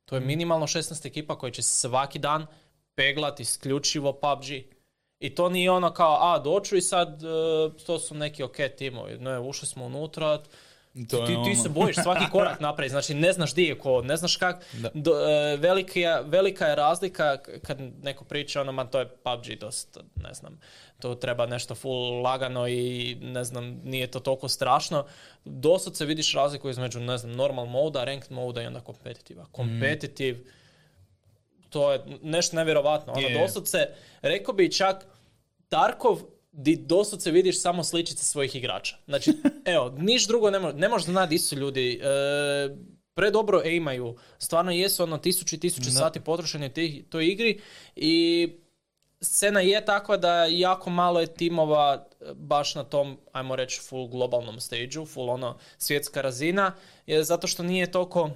To 0.05 0.15
je 0.15 0.21
minimalno 0.21 0.67
16 0.67 1.07
ekipa 1.07 1.37
koji 1.37 1.51
će 1.51 1.61
svaki 1.61 2.19
dan 2.19 2.47
peglat 2.95 3.39
isključivo 3.39 4.13
PUBG. 4.13 4.76
I 5.19 5.29
to 5.31 5.49
nije 5.49 5.71
ono 5.71 5.91
kao, 5.91 6.17
a 6.23 6.39
doću 6.39 6.75
i 6.75 6.81
sad 6.81 7.23
e, 7.23 7.27
to 7.79 7.99
su 7.99 8.15
neki 8.15 8.43
ok 8.43 8.55
timovi. 8.77 9.17
Ne, 9.17 9.39
ušli 9.39 9.67
smo 9.67 9.85
unutra, 9.85 10.37
To 11.09 11.17
ti, 11.17 11.25
ti 11.25 11.33
ono- 11.35 11.55
se 11.55 11.69
bojiš 11.69 11.95
svaki 11.95 12.25
korak 12.31 12.59
napraviti, 12.59 12.91
znači 12.91 13.13
ne 13.13 13.33
znaš 13.33 13.53
di 13.53 13.63
je 13.63 13.77
ko, 13.77 14.01
ne 14.01 14.17
znaš 14.17 14.35
kak, 14.35 14.65
do- 14.93 15.19
e, 15.21 15.57
velika, 15.57 15.99
je- 15.99 16.23
velika 16.23 16.65
je 16.65 16.75
razlika 16.75 17.37
kad 17.63 17.77
neko 18.03 18.23
priča 18.25 18.61
ono, 18.61 18.71
ma 18.71 18.85
to 18.85 18.99
je 18.99 19.07
PUBG 19.07 19.59
dosta, 19.59 19.99
ne 20.17 20.33
znam, 20.33 20.59
to 20.99 21.15
treba 21.15 21.45
nešto 21.45 21.75
full 21.75 22.21
lagano 22.21 22.67
i 22.67 22.81
ne 23.15 23.43
znam, 23.43 23.81
nije 23.83 24.07
to 24.07 24.19
toliko 24.19 24.47
strašno. 24.47 25.05
Dosad 25.45 25.95
se 25.95 26.05
vidiš 26.05 26.33
razliku 26.33 26.69
između, 26.69 26.99
ne 26.99 27.17
znam, 27.17 27.31
normal 27.33 27.65
moda, 27.65 28.03
ranked 28.03 28.31
moda 28.31 28.61
i 28.61 28.67
onda 28.67 28.79
kompetitiva. 28.81 29.45
Kompetitiv, 29.51 30.47
to 31.77 31.91
je 31.91 32.01
nešto 32.21 32.55
nevjerovatno. 32.55 33.13
Ono, 33.13 33.27
Je. 33.27 33.39
doslovce, 33.39 33.77
rekao 34.21 34.53
bi 34.53 34.71
čak, 34.71 35.05
Tarkov, 35.69 36.21
di 36.51 36.75
doslovce 36.77 37.31
vidiš 37.31 37.61
samo 37.61 37.83
sličice 37.83 38.23
svojih 38.25 38.55
igrača. 38.55 38.95
Znači, 39.05 39.31
evo, 39.65 39.89
niš 39.89 40.27
drugo 40.27 40.49
ne, 40.49 40.59
mo- 40.59 40.73
ne 40.73 40.89
možeš 40.89 41.05
znati 41.05 41.29
di 41.29 41.39
su 41.39 41.55
ljudi. 41.55 41.93
E, 41.93 42.07
predobro 43.13 43.61
imaju. 43.63 44.15
Stvarno 44.37 44.71
jesu 44.71 45.03
ono 45.03 45.17
tisući 45.17 45.55
i 45.55 45.59
tisući 45.59 45.81
sati 45.91 46.19
potrošeni 46.19 46.69
tih- 46.69 47.03
toj 47.09 47.27
igri 47.27 47.59
i 47.95 48.49
scena 49.21 49.61
je 49.61 49.85
takva 49.85 50.17
da 50.17 50.45
jako 50.45 50.89
malo 50.89 51.19
je 51.19 51.27
timova 51.27 52.07
e, 52.21 52.33
baš 52.33 52.75
na 52.75 52.83
tom, 52.83 53.17
ajmo 53.31 53.55
reći, 53.55 53.81
full 53.81 54.07
globalnom 54.07 54.59
stage 54.59 55.05
full 55.05 55.29
ono 55.29 55.57
svjetska 55.77 56.21
razina, 56.21 56.75
je 57.05 57.23
zato 57.23 57.47
što 57.47 57.63
nije 57.63 57.91
toliko 57.91 58.29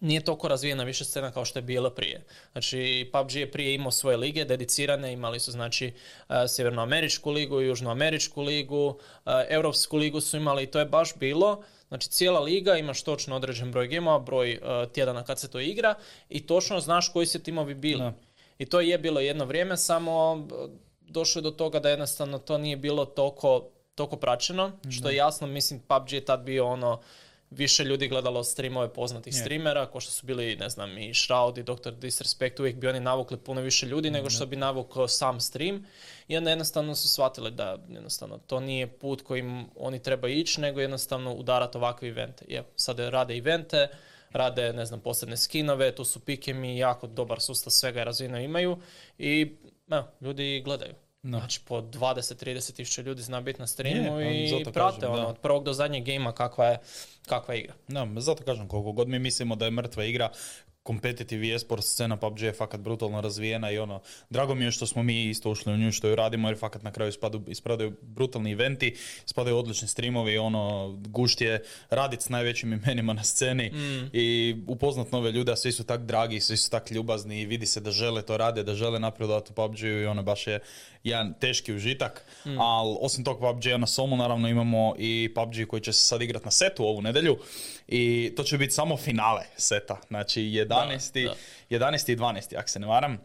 nije 0.00 0.24
toliko 0.24 0.48
razvijena 0.48 0.84
više 0.84 1.04
scena 1.04 1.32
kao 1.32 1.44
što 1.44 1.58
je 1.58 1.62
bila 1.62 1.90
prije. 1.90 2.24
Znači, 2.52 3.10
PUBG 3.12 3.34
je 3.34 3.50
prije 3.50 3.74
imao 3.74 3.90
svoje 3.90 4.16
lige 4.16 4.44
dedicirane, 4.44 5.12
imali 5.12 5.40
su 5.40 5.52
znači 5.52 5.92
e, 6.28 6.48
Sjevernoameričku 6.48 7.30
ligu, 7.30 7.60
Južnoameričku 7.60 8.42
ligu, 8.42 8.98
e, 9.26 9.30
Europsku 9.48 9.96
ligu 9.96 10.20
su 10.20 10.36
imali 10.36 10.62
i 10.62 10.66
to 10.66 10.78
je 10.78 10.84
baš 10.84 11.14
bilo. 11.16 11.62
Znači, 11.88 12.08
cijela 12.08 12.40
liga, 12.40 12.76
imaš 12.76 13.02
točno 13.02 13.36
određen 13.36 13.72
broj 13.72 13.88
gemova, 13.88 14.18
broj 14.18 14.52
e, 14.52 14.58
tjedana 14.92 15.24
kad 15.24 15.38
se 15.40 15.50
to 15.50 15.60
igra 15.60 15.94
i 16.28 16.46
točno 16.46 16.80
znaš 16.80 17.08
koji 17.08 17.26
se 17.26 17.42
timovi 17.42 17.74
bili. 17.74 18.00
Da. 18.00 18.12
I 18.58 18.66
to 18.66 18.80
je 18.80 18.98
bilo 18.98 19.20
jedno 19.20 19.44
vrijeme, 19.44 19.76
samo 19.76 20.46
došlo 21.00 21.38
je 21.38 21.42
do 21.42 21.50
toga 21.50 21.80
da 21.80 21.90
jednostavno 21.90 22.38
to 22.38 22.58
nije 22.58 22.76
bilo 22.76 23.04
toliko, 23.04 23.68
toliko 23.94 24.16
praćeno, 24.16 24.72
što 24.90 25.08
je 25.08 25.16
jasno, 25.16 25.46
mislim, 25.46 25.80
PUBG 25.80 26.12
je 26.12 26.24
tad 26.24 26.40
bio 26.40 26.66
ono, 26.66 27.00
više 27.56 27.84
ljudi 27.84 28.08
gledalo 28.08 28.44
streamove 28.44 28.92
poznatih 28.92 29.34
streamera, 29.34 29.86
ko 29.86 30.00
što 30.00 30.12
su 30.12 30.26
bili, 30.26 30.56
ne 30.56 30.68
znam, 30.68 30.98
i 30.98 31.14
Shroud 31.14 31.58
i 31.58 31.62
Dr. 31.62 31.90
Disrespect, 31.90 32.60
uvijek 32.60 32.76
bi 32.76 32.88
oni 32.88 33.00
navukli 33.00 33.36
puno 33.36 33.60
više 33.60 33.86
ljudi 33.86 34.10
nego 34.10 34.30
što 34.30 34.46
bi 34.46 34.56
navukao 34.56 35.08
sam 35.08 35.40
stream. 35.40 35.86
I 36.28 36.36
onda 36.36 36.50
jednostavno 36.50 36.94
su 36.94 37.08
shvatili 37.08 37.50
da 37.50 37.78
jednostavno 37.88 38.38
to 38.38 38.60
nije 38.60 38.86
put 38.86 39.22
kojim 39.22 39.66
oni 39.76 40.02
treba 40.02 40.28
ići, 40.28 40.60
nego 40.60 40.80
jednostavno 40.80 41.32
udarati 41.32 41.78
ovakve 41.78 42.08
evente. 42.08 42.44
I 42.48 42.54
evo, 42.54 42.66
sad 42.76 42.98
rade 42.98 43.36
evente, 43.36 43.88
rade, 44.30 44.72
ne 44.72 44.86
znam, 44.86 45.00
posebne 45.00 45.36
skinove, 45.36 45.94
tu 45.94 46.04
su 46.04 46.20
pikemi, 46.20 46.78
jako 46.78 47.06
dobar 47.06 47.40
sustav 47.40 47.70
svega 47.70 48.00
i 48.00 48.04
razvijeno 48.04 48.40
imaju 48.40 48.78
i 49.18 49.56
evo, 49.90 50.04
ljudi 50.20 50.62
gledaju. 50.64 50.94
Da. 51.24 51.38
Znači 51.38 51.60
po 51.64 51.80
20-30 51.80 52.72
tisuća 52.76 53.02
ljudi 53.02 53.22
zna 53.22 53.40
biti 53.40 53.60
na 53.60 53.66
streamu 53.66 54.20
Je, 54.20 54.44
i 54.44 54.64
prate 54.64 55.00
kažem, 55.00 55.12
ono, 55.12 55.22
da. 55.22 55.26
od 55.26 55.38
prvog 55.38 55.64
do 55.64 55.72
zadnjeg 55.72 56.04
gejma 56.04 56.32
kakva 56.32 56.66
je, 56.66 56.78
kakva 57.26 57.54
je 57.54 57.60
igra. 57.60 57.74
Da, 57.88 58.08
zato 58.16 58.44
kažem, 58.44 58.68
koliko 58.68 58.92
god 58.92 59.08
mi 59.08 59.18
mislimo 59.18 59.56
da 59.56 59.64
je 59.64 59.70
mrtva 59.70 60.04
igra, 60.04 60.30
competitive 60.86 61.46
i 61.46 61.54
esport 61.54 61.84
scena 61.84 62.16
PUBG 62.16 62.40
je 62.40 62.52
fakat 62.52 62.80
brutalno 62.80 63.20
razvijena 63.20 63.70
i 63.70 63.78
ono, 63.78 64.00
drago 64.30 64.54
mi 64.54 64.64
je 64.64 64.70
što 64.70 64.86
smo 64.86 65.02
mi 65.02 65.24
isto 65.24 65.50
ušli 65.50 65.72
u 65.72 65.76
nju 65.76 65.92
što 65.92 66.08
ju 66.08 66.14
radimo 66.14 66.48
jer 66.48 66.58
fakat 66.58 66.82
na 66.82 66.92
kraju 66.92 67.08
ispadu, 67.08 67.42
ispadaju 67.48 67.92
brutalni 68.02 68.52
eventi, 68.52 68.96
ispadaju 69.26 69.56
odlični 69.56 69.88
streamovi, 69.88 70.38
ono, 70.38 70.94
gušt 71.08 71.40
je 71.40 71.62
radit 71.90 72.20
s 72.20 72.28
najvećim 72.28 72.72
imenima 72.72 73.12
na 73.12 73.22
sceni 73.22 73.70
Mm. 73.74 74.10
i 74.12 74.56
upoznat 74.66 75.12
nove 75.12 75.32
ljude, 75.32 75.52
a 75.52 75.56
svi 75.56 75.72
su 75.72 75.84
tak 75.84 76.00
dragi, 76.00 76.40
svi 76.40 76.56
su 76.56 76.70
tak 76.70 76.90
ljubazni 76.90 77.40
i 77.40 77.46
vidi 77.46 77.66
se 77.66 77.80
da 77.80 77.90
žele 77.90 78.22
to 78.22 78.36
rade, 78.36 78.62
da 78.62 78.74
žele 78.74 78.98
napredovati 79.00 79.52
u 79.52 79.54
PUBG-u 79.54 79.86
i 79.86 80.06
ono 80.06 80.22
baš 80.22 80.46
je 80.46 80.60
jedan 81.04 81.34
teški 81.34 81.72
užitak, 81.72 82.24
Mm. 82.46 82.60
ali 82.60 82.96
osim 83.00 83.24
tog 83.24 83.40
PUBG-a 83.40 83.76
na 83.76 83.86
Somu 83.86 84.16
naravno 84.16 84.48
imamo 84.48 84.94
i 84.98 85.32
PUBG 85.34 85.66
koji 85.68 85.82
će 85.82 85.92
se 85.92 86.06
sad 86.06 86.22
igrat 86.22 86.44
na 86.44 86.50
setu 86.50 86.84
ovu 86.84 87.02
nedjelju 87.02 87.38
i 87.88 88.32
to 88.36 88.42
će 88.42 88.58
biti 88.58 88.72
samo 88.72 88.96
finale 88.96 89.42
seta, 89.56 90.00
znači 90.08 90.40
11. 90.42 91.24
Da, 91.24 91.34
11. 91.70 92.12
i 92.12 92.16
12. 92.16 92.56
ako 92.58 92.68
se 92.68 92.80
ne 92.80 92.86
varam. 92.86 93.12
Uh, 93.12 93.18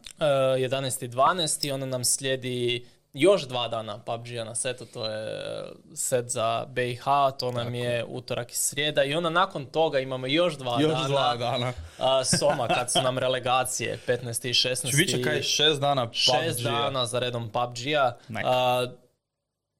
11. 0.57 1.05
i 1.05 1.09
12. 1.09 1.73
onda 1.73 1.85
nam 1.85 2.05
slijedi 2.05 2.85
još 3.13 3.47
dva 3.47 3.67
dana 3.67 3.97
PUBG-a 3.97 4.43
na 4.43 4.55
setu, 4.55 4.85
to 4.85 5.05
je 5.05 5.63
set 5.95 6.29
za 6.29 6.65
BiH, 6.67 7.03
to 7.39 7.51
nam 7.51 7.75
je 7.75 8.05
utorak 8.05 8.51
i 8.51 8.55
srijeda 8.55 9.03
i 9.03 9.13
onda 9.13 9.29
nakon 9.29 9.65
toga 9.65 9.99
imamo 9.99 10.27
još 10.27 10.57
dva 10.57 10.81
Još 10.81 10.91
dana, 10.91 11.07
dva 11.07 11.35
dana. 11.35 11.73
a, 11.99 12.23
Soma 12.23 12.67
kad 12.67 12.91
su 12.91 13.01
nam 13.01 13.17
relegacije 13.17 13.99
15. 14.07 14.47
i 14.49 14.53
16. 14.53 14.75
Znači, 14.75 14.97
bit 14.97 15.09
će 15.09 15.21
kaj 15.23 15.43
šest 15.43 15.79
dana 15.81 16.05
PUBG-a. 16.05 16.43
Šest 16.43 16.61
dana 16.63 17.05
za 17.05 17.19
redom 17.19 17.49
PUBG-a. 17.49 18.13
A, 18.45 18.87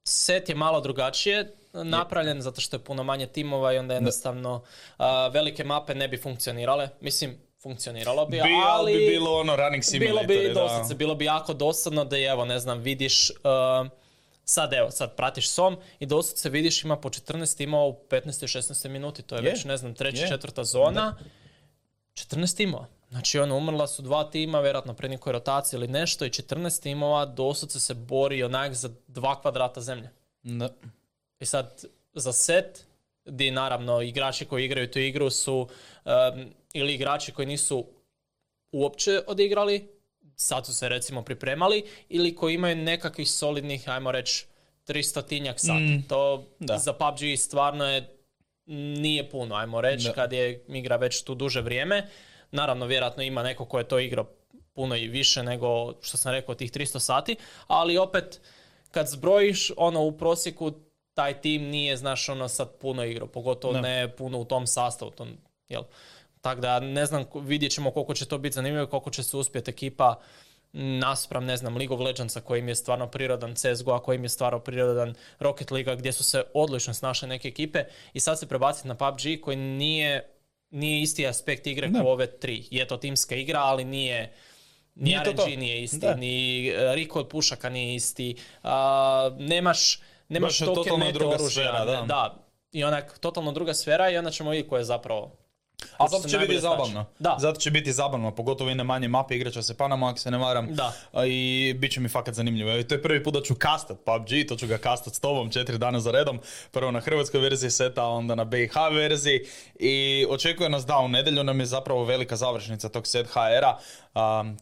set 0.07 0.49
je 0.49 0.55
malo 0.55 0.81
drugačije 0.81 1.55
napravljen 1.73 2.41
zato 2.41 2.61
što 2.61 2.75
je 2.75 2.83
puno 2.83 3.03
manje 3.03 3.27
timova 3.27 3.73
i 3.73 3.77
onda 3.77 3.93
jednostavno 3.93 4.63
a, 4.97 5.27
velike 5.27 5.63
mape 5.63 5.95
ne 5.95 6.07
bi 6.07 6.17
funkcionirale. 6.17 6.89
Mislim, 7.01 7.48
funkcioniralo 7.61 8.25
bi, 8.25 8.31
Bi, 8.31 8.43
ali 8.67 8.93
bi 8.93 9.07
bilo 9.07 9.39
ono 9.39 9.55
running 9.55 9.83
simulator. 9.83 10.27
bilo 10.27 10.41
bi 10.41 10.53
doslovce, 10.53 10.95
bilo 10.95 11.15
bi 11.15 11.25
jako 11.25 11.53
dosadno 11.53 12.05
da 12.05 12.17
je, 12.17 12.29
evo, 12.29 12.45
ne 12.45 12.59
znam, 12.59 12.79
vidiš, 12.79 13.29
uh, 13.29 13.89
sad 14.45 14.73
evo, 14.73 14.91
sad 14.91 15.15
pratiš 15.15 15.49
SOM 15.49 15.77
i 15.99 16.05
doslovce 16.05 16.49
vidiš 16.49 16.83
ima 16.83 16.97
po 16.97 17.09
14 17.09 17.57
timova 17.57 17.85
u 17.85 17.99
15. 18.09 18.43
i 18.43 18.47
16. 18.47 18.89
minuti, 18.89 19.21
to 19.21 19.35
je, 19.35 19.39
Je. 19.39 19.51
već, 19.51 19.63
ne 19.65 19.77
znam, 19.77 19.93
treća, 19.93 20.21
Je. 20.21 20.27
četvrta 20.29 20.63
zona, 20.63 21.17
14 22.13 22.57
timova. 22.57 22.85
Znači, 23.09 23.39
ono, 23.39 23.57
umrla 23.57 23.87
su 23.87 24.01
dva 24.01 24.23
tima, 24.23 24.59
vjerojatno 24.59 24.93
pred 24.93 25.11
nekoj 25.11 25.33
rotaciji 25.33 25.77
ili 25.77 25.87
nešto 25.87 26.25
i 26.25 26.29
14 26.29 26.83
timova 26.83 27.25
doslovce 27.25 27.79
se 27.79 27.93
bori 27.93 28.43
onak 28.43 28.73
za 28.73 28.89
dva 29.07 29.41
kvadrata 29.41 29.81
zemlje. 29.81 30.09
Da. 30.43 30.69
I 31.39 31.45
sad, 31.45 31.83
za 32.13 32.33
set, 32.33 32.85
gdje 33.25 33.51
naravno 33.51 34.01
igrači 34.01 34.45
koji 34.45 34.65
igraju 34.65 34.91
tu 34.91 34.99
igru 34.99 35.29
su 35.29 35.67
um, 36.05 36.53
ili 36.73 36.93
igrači 36.93 37.31
koji 37.31 37.45
nisu 37.45 37.85
uopće 38.71 39.21
odigrali, 39.27 39.91
sad 40.35 40.65
su 40.65 40.73
se 40.73 40.89
recimo 40.89 41.21
pripremali, 41.21 41.83
ili 42.09 42.35
koji 42.35 42.53
imaju 42.53 42.75
nekakvih 42.75 43.29
solidnih, 43.29 43.89
ajmo 43.89 44.11
reći, 44.11 44.45
300 44.87 45.27
tinjak 45.27 45.59
sati. 45.59 45.83
Mm, 45.83 46.03
to 46.07 46.47
da. 46.59 46.77
za 46.77 46.93
PUBG 46.93 47.37
stvarno 47.37 47.85
je 47.85 48.15
nije 48.75 49.29
puno, 49.29 49.55
ajmo 49.55 49.81
reći, 49.81 50.09
kad 50.15 50.33
je 50.33 50.63
igra 50.67 50.95
već 50.95 51.23
tu 51.23 51.35
duže 51.35 51.61
vrijeme. 51.61 52.07
Naravno, 52.51 52.85
vjerojatno 52.85 53.23
ima 53.23 53.43
neko 53.43 53.65
ko 53.65 53.77
je 53.77 53.87
to 53.87 53.99
igrao 53.99 54.25
puno 54.73 54.95
i 54.95 55.07
više 55.07 55.43
nego 55.43 55.93
što 56.01 56.17
sam 56.17 56.31
rekao 56.31 56.55
tih 56.55 56.71
300 56.71 56.99
sati, 56.99 57.35
ali 57.67 57.97
opet 57.97 58.41
kad 58.91 59.07
zbrojiš 59.07 59.71
ono 59.77 60.03
u 60.03 60.17
prosjeku 60.17 60.71
taj 61.13 61.41
tim 61.41 61.61
nije 61.63 61.97
znaš 61.97 62.29
ono 62.29 62.47
sad 62.47 62.77
puno 62.77 63.03
igrao, 63.05 63.27
pogotovo 63.27 63.73
Da. 63.73 63.81
ne 63.81 64.15
puno 64.15 64.39
u 64.39 64.45
tom 64.45 64.67
sastavu, 64.67 65.11
tom, 65.11 65.37
jel? 65.69 65.83
Tako 66.41 66.61
da 66.61 66.79
ne 66.79 67.05
znam, 67.05 67.25
vidjet 67.35 67.71
ćemo 67.71 67.91
koliko 67.91 68.13
će 68.13 68.25
to 68.25 68.37
biti 68.37 68.53
zanimljivo, 68.53 68.83
i 68.83 68.89
koliko 68.89 69.09
će 69.09 69.23
se 69.23 69.37
uspjeti 69.37 69.71
ekipa 69.71 70.19
naspram, 70.73 71.45
ne 71.45 71.57
znam, 71.57 71.77
League 71.77 71.95
of 71.95 72.01
Legendsa 72.01 72.41
kojim 72.41 72.67
je 72.67 72.75
stvarno 72.75 73.07
prirodan 73.07 73.55
CSGO, 73.55 73.99
kojim 73.99 74.23
je 74.23 74.29
stvarno 74.29 74.59
prirodan 74.59 75.15
Rocket 75.39 75.71
League 75.71 75.95
gdje 75.95 76.11
su 76.11 76.23
se 76.23 76.43
odlično 76.53 76.93
snašle 76.93 77.27
neke 77.27 77.47
ekipe 77.47 77.83
i 78.13 78.19
sad 78.19 78.39
se 78.39 78.47
prebaciti 78.47 78.87
na 78.87 78.95
PUBG 78.95 79.41
koji 79.41 79.57
nije, 79.57 80.29
nije 80.69 81.01
isti 81.01 81.27
aspekt 81.27 81.67
igre 81.67 81.91
kao 81.93 82.11
ove 82.11 82.27
tri. 82.27 82.67
Je 82.71 82.87
to 82.87 82.97
timska 82.97 83.35
igra, 83.35 83.59
ali 83.59 83.85
nije 83.85 84.33
ni 84.95 85.03
Nije 85.09 85.23
to 85.23 85.31
RNG 85.31 85.37
to. 85.37 85.45
nije 85.45 85.83
isti, 85.83 85.99
Da. 85.99 86.15
ni 86.15 86.67
e, 86.67 86.95
recoil 86.95 87.25
pušaka 87.25 87.69
nije 87.69 87.95
isti, 87.95 88.35
a, 88.63 89.31
nemaš, 89.39 90.01
nemaš 90.29 90.57
totalno 90.57 91.11
druga 91.11 91.35
oružja, 91.35 91.49
sfera, 91.49 91.85
da. 91.85 92.05
da. 92.07 92.35
I 92.71 92.83
onak, 92.83 93.19
totalno 93.19 93.51
druga 93.51 93.73
sfera 93.73 94.09
i 94.09 94.17
onda 94.17 94.31
ćemo 94.31 94.49
vidjeti 94.49 94.69
ko 94.69 94.77
je 94.77 94.83
zapravo 94.83 95.35
A 95.97 96.07
zato 96.07 96.23
se 96.23 96.29
će 96.29 96.37
biti 96.37 96.59
zabavno. 96.59 97.05
Da. 97.19 97.35
Zato 97.39 97.59
će 97.59 97.71
biti 97.71 97.91
zabavno, 97.91 98.35
pogotovo 98.35 98.69
i 98.69 98.75
na 98.75 98.83
manje 98.83 99.07
mape, 99.07 99.35
igrat 99.35 99.53
će 99.53 99.63
se 99.63 99.77
Panama, 99.77 100.09
ako 100.09 100.19
se 100.19 100.31
ne 100.31 100.37
varam. 100.37 100.75
Da. 100.75 100.93
I 101.25 101.73
bit 101.77 101.91
će 101.91 101.99
mi 101.99 102.09
fakat 102.09 102.33
zanimljivo. 102.33 102.77
I 102.77 102.83
to 102.83 102.95
je 102.95 103.01
prvi 103.01 103.23
put 103.23 103.33
da 103.33 103.41
ću 103.41 103.55
kastat 103.55 103.97
PUBG, 104.05 104.47
to 104.47 104.55
ću 104.55 104.67
ga 104.67 104.77
kastat 104.77 105.13
s 105.13 105.19
tobom 105.19 105.51
četiri 105.51 105.77
dana 105.77 105.99
za 105.99 106.11
redom. 106.11 106.39
Prvo 106.71 106.91
na 106.91 106.99
hrvatskoj 106.99 107.41
verziji 107.41 107.71
seta, 107.71 108.05
onda 108.05 108.35
na 108.35 108.43
BiH 108.43 108.73
verziji. 108.91 109.39
I 109.79 110.25
očekuje 110.29 110.69
nas 110.69 110.85
da 110.85 110.97
u 110.97 111.07
nedjelju 111.07 111.43
nam 111.43 111.59
je 111.59 111.65
zapravo 111.65 112.03
velika 112.03 112.35
završnica 112.35 112.89
tog 112.89 113.07
set 113.07 113.27
HR-a. 113.27 113.77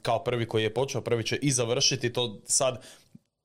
kao 0.01 0.23
prvi 0.23 0.47
koji 0.47 0.63
je 0.63 0.73
počeo, 0.73 1.01
prvi 1.01 1.23
će 1.23 1.35
i 1.35 1.51
završiti. 1.51 2.13
To 2.13 2.39
sad 2.45 2.81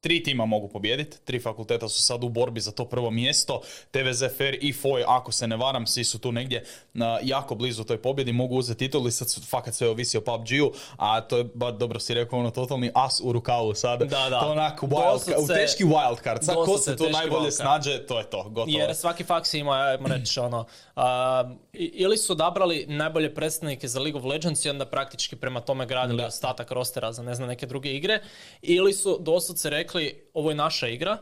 Tri 0.03 0.23
tima 0.23 0.47
mogu 0.47 0.69
pobijediti, 0.69 1.17
tri 1.19 1.41
fakulteta 1.41 1.89
su 1.89 2.03
sad 2.03 2.25
u 2.25 2.29
borbi 2.29 2.61
za 2.61 2.71
to 2.73 2.85
prvo 2.85 3.11
mjesto. 3.11 3.61
TVZ 3.91 4.25
Fair 4.39 4.59
i 4.61 4.73
FOI, 4.73 5.05
ako 5.07 5.33
se 5.33 5.47
ne 5.47 5.57
varam, 5.57 5.87
svi 5.87 6.05
su 6.05 6.19
tu 6.19 6.33
negdje 6.33 6.65
na, 6.95 7.19
jako 7.23 7.55
blizu 7.55 7.85
toj 7.85 7.99
pobjedi, 7.99 8.33
mogu 8.33 8.57
uzeti 8.57 8.79
titul 8.79 9.09
i 9.09 9.13
sad 9.13 9.31
su, 9.31 9.41
fakat 9.43 9.75
sve 9.75 9.89
ovisi 9.89 10.17
o 10.17 10.21
PUBG-u, 10.21 10.67
a 10.97 11.21
to 11.21 11.39
je, 11.39 11.45
ba, 11.47 11.71
dobro 11.73 12.01
si 12.01 12.15
rekao, 12.15 12.39
ono 12.39 12.51
totalni 12.51 12.91
as 12.95 13.21
u 13.21 13.33
rukavu 13.33 13.75
sad. 13.75 13.99
Da, 14.01 14.29
da. 14.31 14.41
To 14.41 14.47
onak 14.49 14.81
wild, 14.81 14.93
u 15.35 15.47
teški 15.49 15.85
wild 15.85 16.23
card. 16.23 16.45
Sad 16.45 16.55
ko 16.57 16.79
se 16.79 16.97
tu 16.97 17.05
najbolje 17.11 17.51
snađe, 17.53 17.99
to 17.99 18.19
je 18.19 18.25
to, 18.25 18.43
gotovo. 18.45 18.67
Jer 18.71 18.95
svaki 18.95 19.25
faks 19.25 19.55
ima, 19.55 19.73
ajmo 19.73 20.09
reći, 20.09 20.41
ono, 20.41 20.65
a, 20.97 21.45
i- 21.73 21.93
ili 21.95 22.17
su 22.17 22.33
odabrali 22.33 22.87
najbolje 22.89 23.35
predstavnike 23.35 23.89
za 23.89 24.01
League 24.01 24.19
of 24.19 24.27
Legends 24.27 24.65
i 24.65 24.71
onda 24.71 24.87
praktički 24.87 25.37
prema 25.37 25.61
tome 25.61 25.87
gradili 25.87 26.25
ostatak 26.25 26.71
rostera 26.71 27.13
za 27.13 27.23
ne 27.23 27.35
znam 27.35 27.49
neke 27.49 27.67
druge 27.67 27.91
igre, 27.91 28.21
ili 28.63 28.93
su 28.93 29.19
doslovce 29.21 29.71
rekli 29.71 29.92
ovo 30.35 30.51
je 30.51 30.55
naša 30.57 30.89
igra 30.89 31.19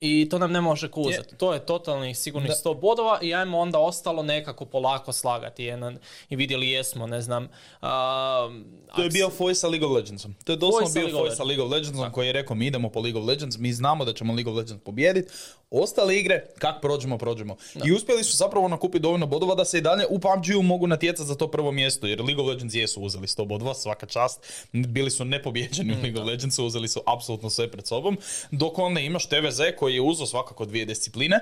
i 0.00 0.28
to 0.30 0.38
nam 0.38 0.52
ne 0.52 0.60
može 0.60 0.88
uzeti. 0.94 1.36
To 1.36 1.54
je 1.54 1.66
totalnih 1.66 2.18
sigurnih 2.18 2.50
Da. 2.50 2.70
100 2.70 2.80
bodova 2.80 3.18
i 3.22 3.34
ajmo 3.34 3.58
onda 3.58 3.78
ostalo 3.78 4.22
nekako 4.22 4.64
polako 4.64 5.12
slagati. 5.12 5.64
Jedan, 5.64 5.98
I 6.28 6.36
vidjeli 6.36 6.70
jesmo, 6.70 7.06
ne 7.06 7.22
znam, 7.22 7.48
a, 7.80 8.50
To 8.96 9.02
je 9.02 9.10
bio 9.10 9.30
Foy 9.38 9.54
sa 9.54 9.68
League 9.68 9.86
of 9.86 9.92
Legendsom. 9.92 10.34
To 10.44 10.52
je 10.52 10.56
doslovno 10.56 10.90
bio 10.94 11.18
Foy 11.18 11.36
sa 11.36 11.44
League 11.44 11.64
of 11.64 11.70
Legendsom 11.70 12.12
koji 12.12 12.26
je 12.26 12.32
rekao 12.32 12.56
mi 12.56 12.66
idemo 12.66 12.88
po 12.88 13.00
League 13.00 13.20
of 13.20 13.26
Legends, 13.26 13.58
mi 13.58 13.72
znamo 13.72 14.04
da 14.04 14.12
ćemo 14.12 14.32
League 14.32 14.52
of 14.52 14.56
Legends 14.56 14.84
pobijediti. 14.84 15.32
Ostale 15.70 16.18
igre, 16.18 16.46
kak 16.58 16.80
prođemo, 16.80 17.18
prođemo. 17.18 17.56
I 17.84 17.92
uspjeli 17.92 18.24
su 18.24 18.36
zapravo 18.36 18.68
nakupiti 18.68 19.02
dovoljno 19.02 19.26
bodova 19.26 19.54
da 19.54 19.64
se 19.64 19.78
i 19.78 19.80
dalje 19.80 20.06
u 20.10 20.18
PUBG-u 20.18 20.62
mogu 20.62 20.86
natjecati 20.86 21.26
za 21.26 21.34
to 21.34 21.50
prvo 21.50 21.72
mjesto, 21.72 22.06
jer 22.06 22.20
League 22.20 22.42
of 22.42 22.48
Legends 22.48 22.74
jesu 22.74 23.02
uzeli 23.02 23.26
100 23.26 23.46
bodova, 23.46 23.74
svaka 23.74 24.06
čast. 24.06 24.46
Bili 24.72 25.10
su 25.10 25.24
nepobjeđeni 25.24 25.92
u 25.92 26.02
League 26.02 26.20
of 26.20 26.26
Legendsu, 26.26 26.66
uzeli 26.66 26.88
su 26.88 27.00
apsolutno 27.06 27.50
sve 27.50 27.70
pred 27.70 27.86
sobom. 27.86 28.18
Dok 28.50 28.78
onda 28.78 29.00
imaš 29.00 29.26
TVZ 29.26 29.60
koji 29.78 29.83
je 29.88 30.00
uzeo 30.00 30.26
svakako 30.26 30.64
dvije 30.64 30.84
discipline. 30.84 31.40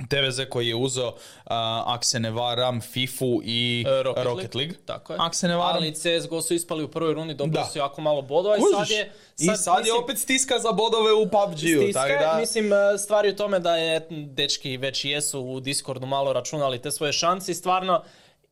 TVZ 0.00 0.40
koji 0.50 0.68
je 0.68 0.74
uzeo, 0.76 1.08
uh, 1.08 1.14
ako 1.86 2.04
se 2.04 2.20
ne 2.20 2.30
varam, 2.30 2.80
FIFU 2.82 3.40
i 3.44 3.84
E, 3.88 4.02
Rocket, 4.02 4.24
Rocket 4.24 4.54
League. 4.54 4.74
Tako 4.86 5.12
je. 5.12 5.18
Ako 5.20 5.34
se 5.34 5.48
ne 5.48 5.56
varam. 5.56 5.76
Ali 5.76 5.94
CSGO 5.94 6.42
su 6.42 6.54
ispali 6.54 6.84
u 6.84 6.88
prvoj 6.88 7.14
rundi, 7.14 7.34
dobili 7.34 7.54
Da. 7.54 7.64
su 7.64 7.78
jako 7.78 8.00
malo 8.00 8.22
bodova 8.22 8.56
i 8.56 8.60
sad 8.72 8.90
je... 8.90 9.12
I 9.38 9.46
sad 9.46 9.76
je 9.76 9.80
mislim, 9.82 10.02
opet 10.04 10.18
stiska 10.18 10.58
za 10.58 10.72
bodove 10.72 11.12
u 11.12 11.24
PUBG-u. 11.24 11.56
stiska 11.82 12.06
je. 12.06 12.18
da- 12.18 12.36
Mislim, 12.40 12.72
e, 12.72 12.98
stvari 12.98 13.30
u 13.30 13.36
tome 13.36 13.58
da 13.58 13.76
je 13.76 14.06
dečki 14.10 14.76
već 14.76 15.04
jesu 15.04 15.40
u 15.40 15.60
Discordu 15.60 16.06
malo 16.06 16.32
računali 16.32 16.78
te 16.78 16.90
svoje 16.90 17.12
šanse 17.12 17.52
i 17.52 17.54
stvarno 17.54 18.02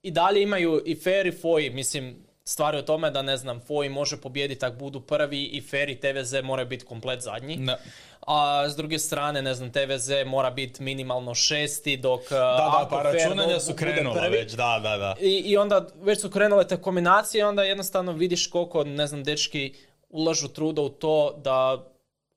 i 0.02 0.10
dalje 0.10 0.42
imaju 0.42 0.82
i 0.86 0.94
Fair 0.96 1.26
i 1.26 1.32
Foy, 1.32 1.74
mislim, 1.74 2.26
stvari 2.44 2.78
u 2.78 2.82
tome 2.82 3.10
da 3.10 3.22
ne 3.22 3.36
znam, 3.36 3.60
Foy 3.68 3.90
može 3.90 4.16
pobijediti 4.16 4.64
ako 4.64 4.76
budu 4.76 5.00
prvi 5.00 5.44
i 5.44 5.60
Fair 5.60 5.88
i 5.88 6.00
TVZ 6.00 6.34
moraju 6.42 6.68
biti 6.68 6.84
komplet 6.84 7.20
zadnji. 7.20 7.56
Da. 7.56 7.78
A 8.26 8.68
s 8.68 8.76
druge 8.76 8.98
strane, 8.98 9.42
ne 9.42 9.54
znam, 9.54 9.72
TVZ 9.72 10.10
mora 10.26 10.50
biti 10.50 10.82
minimalno 10.82 11.34
šesti, 11.34 11.96
dok 11.96 12.20
Da, 12.30 12.36
da, 12.36 12.78
ako 12.80 12.96
pa 12.96 13.02
računanja 13.02 13.60
su 13.60 13.74
krenula 13.74 14.14
prvi, 14.14 14.36
već, 14.36 14.52
da, 14.52 14.80
da, 14.82 14.96
da. 14.96 15.14
i, 15.20 15.42
I 15.46 15.56
onda 15.56 15.86
već 16.02 16.20
su 16.20 16.30
krenule 16.30 16.66
te 16.66 16.76
kombinacije, 16.76 17.46
onda 17.46 17.62
jednostavno 17.62 18.12
vidiš 18.12 18.46
koliko, 18.46 18.84
ne 18.84 19.06
znam, 19.06 19.24
dečki 19.24 19.74
ulažu 20.08 20.48
truda 20.48 20.82
u 20.82 20.88
to 20.88 21.40
da 21.44 21.84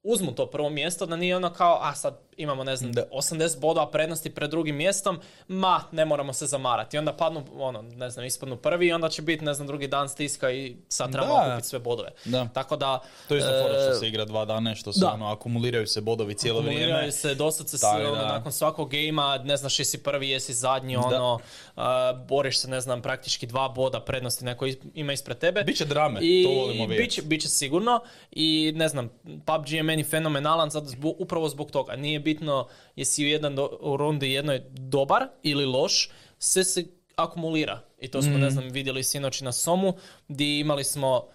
uzmu 0.03 0.31
to 0.31 0.45
prvo 0.45 0.69
mjesto, 0.69 1.05
da 1.05 1.15
nije 1.15 1.35
ono 1.35 1.53
kao, 1.53 1.79
a 1.81 1.95
sad 1.95 2.19
imamo, 2.37 2.63
ne 2.63 2.75
znam, 2.75 2.91
80 2.93 3.59
bodova 3.59 3.91
prednosti 3.91 4.29
pred 4.29 4.49
drugim 4.49 4.75
mjestom, 4.75 5.19
ma, 5.47 5.83
ne 5.91 6.05
moramo 6.05 6.33
se 6.33 6.45
zamarati. 6.45 6.95
I 6.95 6.99
onda 6.99 7.13
padnu, 7.13 7.43
ono, 7.55 7.81
ne 7.81 8.09
znam, 8.09 8.25
ispadnu 8.25 8.57
prvi 8.57 8.87
i 8.87 8.93
onda 8.93 9.09
će 9.09 9.21
biti, 9.21 9.45
ne 9.45 9.53
znam, 9.53 9.67
drugi 9.67 9.87
dan 9.87 10.09
stiska 10.09 10.51
i 10.51 10.75
sad 10.87 11.11
trebamo 11.11 11.33
Da. 11.35 11.41
okupiti 11.43 11.67
sve 11.67 11.79
bodove. 11.79 12.09
Da. 12.25 12.47
Tako 12.47 12.75
da... 12.75 12.99
To 13.27 13.35
je 13.35 13.39
isto 13.39 13.51
fora 13.53 13.73
što 13.75 13.91
e, 13.91 13.95
se 13.95 14.07
igra 14.07 14.25
dva 14.25 14.45
dana, 14.45 14.75
što 14.75 14.93
se 14.93 14.99
da. 14.99 15.13
ono, 15.13 15.27
akumuliraju 15.27 15.87
se 15.87 16.01
bodovi 16.01 16.33
cijelo 16.33 16.59
Akumuliraju 16.59 16.93
vrijeme. 16.93 17.11
se, 17.11 17.35
doslovce 17.35 17.77
se 17.77 17.81
Tako 17.81 18.01
ono, 18.01 18.15
da. 18.15 18.27
nakon 18.27 18.51
svakog 18.51 18.89
gejma, 18.91 19.37
ne 19.37 19.57
znaš 19.57 19.79
jesi 19.79 19.97
prvi, 19.99 20.29
jesi 20.29 20.53
zadnji, 20.53 20.95
ono, 20.97 21.39
a, 21.75 22.13
boriš 22.19 22.59
se, 22.59 22.67
ne 22.67 22.81
znam, 22.81 23.01
praktički 23.01 23.47
dva 23.47 23.69
boda 23.69 23.99
prednosti 23.99 24.45
neko 24.45 24.65
ima 24.93 25.13
ispred 25.13 25.37
tebe. 25.37 25.63
Biće 25.63 25.85
drame, 25.85 26.19
I 26.21 26.43
to 26.43 26.49
volimo 26.51 26.85
vidjeti. 26.85 27.03
biće, 27.03 27.21
biće 27.21 27.47
sigurno 27.49 27.99
i 28.31 28.45
ne 28.75 28.87
znam, 28.87 29.09
PUBG 29.45 29.69
je 29.69 29.83
meni 29.83 30.03
fenomenalan 30.03 30.69
zato 30.69 30.85
zbog, 30.85 31.15
upravo 31.19 31.49
zbog 31.49 31.71
toga. 31.71 31.95
Nije 31.95 32.19
bitno 32.25 32.67
jesi 32.95 33.23
u, 33.25 33.27
jedan 33.27 33.55
do, 33.55 33.77
u 33.81 33.97
rundi 33.97 34.31
jednoj 34.31 34.61
dobar 34.69 35.27
ili 35.43 35.65
loš, 35.65 36.09
sve 36.39 36.63
se 36.63 36.85
akumulira. 37.15 37.79
I 37.99 38.07
to 38.07 38.21
smo, 38.21 38.31
Mhm. 38.31 38.41
ne 38.41 38.49
znam, 38.49 38.69
vidjeli 38.69 39.03
sinoć 39.03 39.41
na 39.41 39.51
Somu, 39.51 39.93
gdje 40.27 40.59
imali 40.59 40.83
smo, 40.83 41.27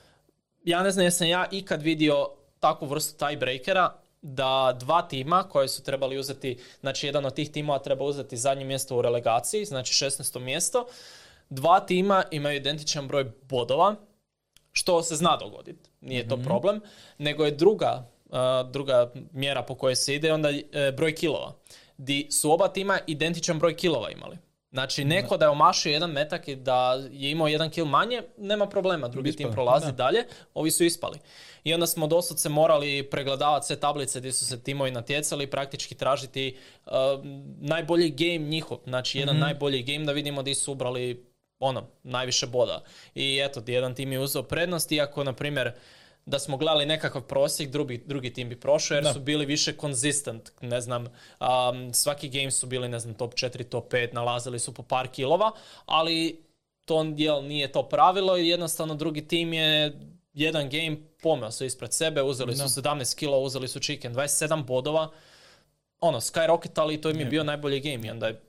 ja 0.64 0.82
ne 0.82 0.90
znam 0.90 1.04
jesam 1.04 1.26
ja 1.26 1.46
ikad 1.50 1.82
vidio 1.82 2.28
takvu 2.60 2.86
vrstu 2.86 3.18
tiebreakera, 3.26 3.94
da 4.22 4.76
dva 4.80 5.02
tima 5.02 5.42
koje 5.42 5.68
su 5.68 5.82
trebali 5.82 6.18
uzeti, 6.18 6.58
znači 6.80 7.06
jedan 7.06 7.24
od 7.26 7.34
tih 7.34 7.50
timova 7.50 7.78
treba 7.78 8.04
uzeti 8.04 8.36
zadnje 8.36 8.64
mjesto 8.64 8.96
u 8.96 9.02
relegaciji, 9.02 9.64
znači 9.64 10.04
16. 10.04 10.38
mjesto, 10.40 10.86
dva 11.50 11.80
tima 11.80 12.24
imaju 12.30 12.56
identičan 12.56 13.08
broj 13.08 13.24
bodova, 13.48 13.94
što 14.72 15.02
se 15.02 15.16
zna 15.16 15.36
dogoditi, 15.36 15.90
nije 16.00 16.28
to 16.28 16.36
problem, 16.36 16.80
nego 17.18 17.44
je 17.44 17.50
druga, 17.50 18.10
druga 18.70 19.12
mjera 19.32 19.62
po 19.62 19.74
kojoj 19.74 19.96
se 19.96 20.14
ide 20.14 20.32
onda 20.32 20.48
uh, 20.48 20.96
broj 20.96 21.14
kilova. 21.14 21.52
Di 21.98 22.28
su 22.30 22.52
oba 22.52 22.68
tima 22.68 22.98
identičan 23.06 23.58
broj 23.58 23.76
kilova 23.76 24.10
imali. 24.10 24.36
Znači, 24.72 25.04
neko 25.04 25.36
da 25.36 25.44
je 25.44 25.48
omašio 25.48 25.92
jedan 25.92 26.10
metak 26.10 26.48
i 26.48 26.56
da 26.56 26.98
je 27.10 27.30
imao 27.30 27.48
jedan 27.48 27.70
kill 27.70 27.86
manje, 27.86 28.22
nema 28.38 28.66
problema, 28.66 29.08
drugi 29.08 29.32
tim 29.32 29.50
prolazi 29.52 29.86
da. 29.86 29.92
dalje, 29.92 30.24
ovi 30.54 30.70
su 30.70 30.84
ispali. 30.84 31.18
I 31.64 31.74
onda 31.74 31.86
smo 31.86 32.06
doslovce 32.06 32.48
morali 32.48 33.02
pregledavati 33.10 33.66
sve 33.66 33.76
tablice 33.76 34.18
gdje 34.18 34.32
su 34.32 34.46
se 34.46 34.62
timovi 34.62 34.90
natjecali 34.90 35.44
i 35.44 35.50
praktički 35.50 35.94
tražiti 35.94 36.56
uh, 36.86 36.92
najbolji 37.60 38.10
game 38.10 38.48
njihov, 38.48 38.78
znači 38.84 39.18
jedan 39.18 39.36
Mhm. 39.36 39.40
najbolji 39.44 39.82
game 39.82 40.04
da 40.04 40.12
vidimo 40.12 40.42
gdje 40.42 40.54
su 40.54 40.72
ubrali 40.72 41.26
ono, 41.58 41.86
najviše 42.02 42.46
boda. 42.46 42.82
I 43.14 43.40
eto, 43.44 43.62
jedan 43.66 43.94
tim 43.94 44.12
je 44.12 44.18
uzeo 44.20 44.42
prednost, 44.42 44.92
iako, 44.92 45.24
na 45.24 45.32
primjer, 45.32 45.72
da 46.26 46.38
smo 46.38 46.56
gledali 46.56 46.86
nekakav 46.86 47.22
prosjek, 47.22 47.70
drugi, 47.70 47.98
drugi 47.98 48.32
tim 48.32 48.48
bi 48.48 48.60
prošao 48.60 48.94
jer 48.94 49.04
Da. 49.04 49.12
su 49.12 49.20
bili 49.20 49.46
više 49.46 49.72
consistent, 49.72 50.50
ne 50.60 50.80
znam, 50.80 51.06
um, 51.40 51.94
svaki 51.94 52.28
game 52.28 52.50
su 52.50 52.66
bili, 52.66 52.88
ne 52.88 52.98
znam, 52.98 53.14
top 53.14 53.34
4, 53.34 53.64
top 53.64 53.92
5, 53.92 54.14
nalazili 54.14 54.58
su 54.58 54.74
po 54.74 54.82
par 54.82 55.08
kilova, 55.08 55.50
ali 55.86 56.42
to 56.84 57.12
jel, 57.16 57.44
nije 57.44 57.72
to 57.72 57.82
pravilo 57.82 58.36
i 58.38 58.48
jednostavno 58.48 58.94
drugi 58.94 59.28
tim 59.28 59.52
je 59.52 59.92
jedan 60.34 60.70
game 60.70 60.96
pomeo 61.22 61.50
su 61.50 61.64
ispred 61.64 61.92
sebe, 61.92 62.22
uzeli 62.22 62.56
su 62.56 62.80
Da. 62.80 62.90
17 62.90 63.16
kilo, 63.16 63.38
uzeli 63.38 63.68
su 63.68 63.80
chicken, 63.80 64.14
27 64.14 64.64
bodova, 64.64 65.10
ono, 66.00 66.20
skyrocketali 66.20 66.94
i 66.94 67.00
to 67.00 67.10
im 67.10 67.20
je 67.20 67.26
bio 67.26 67.44
najbolji 67.44 67.80
game 67.80 68.06
i 68.06 68.10
onda 68.10 68.26
je 68.26 68.40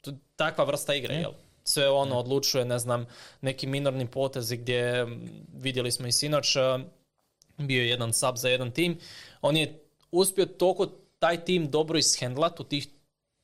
to- 0.00 0.12
takva 0.36 0.64
vrsta 0.64 0.94
igre, 0.94 1.14
jel? 1.14 1.32
Sve 1.64 1.90
ono 1.90 2.18
odlučuje, 2.18 2.64
ne 2.64 2.78
znam, 2.78 3.06
neki 3.40 3.66
minorni 3.66 4.06
potezi 4.06 4.56
gdje 4.56 5.06
vidjeli 5.54 5.92
smo 5.92 6.06
i 6.06 6.12
sinoć, 6.12 6.56
bio 7.66 7.82
je 7.82 7.88
jedan 7.88 8.12
sub 8.12 8.36
za 8.36 8.48
jedan 8.48 8.70
tim. 8.70 8.98
On 9.42 9.56
je 9.56 9.80
uspio 10.10 10.46
toliko 10.46 10.86
taj 11.18 11.44
tim 11.44 11.70
dobro 11.70 11.98
ishendlat 11.98 12.60
u 12.60 12.64
tih 12.64 12.88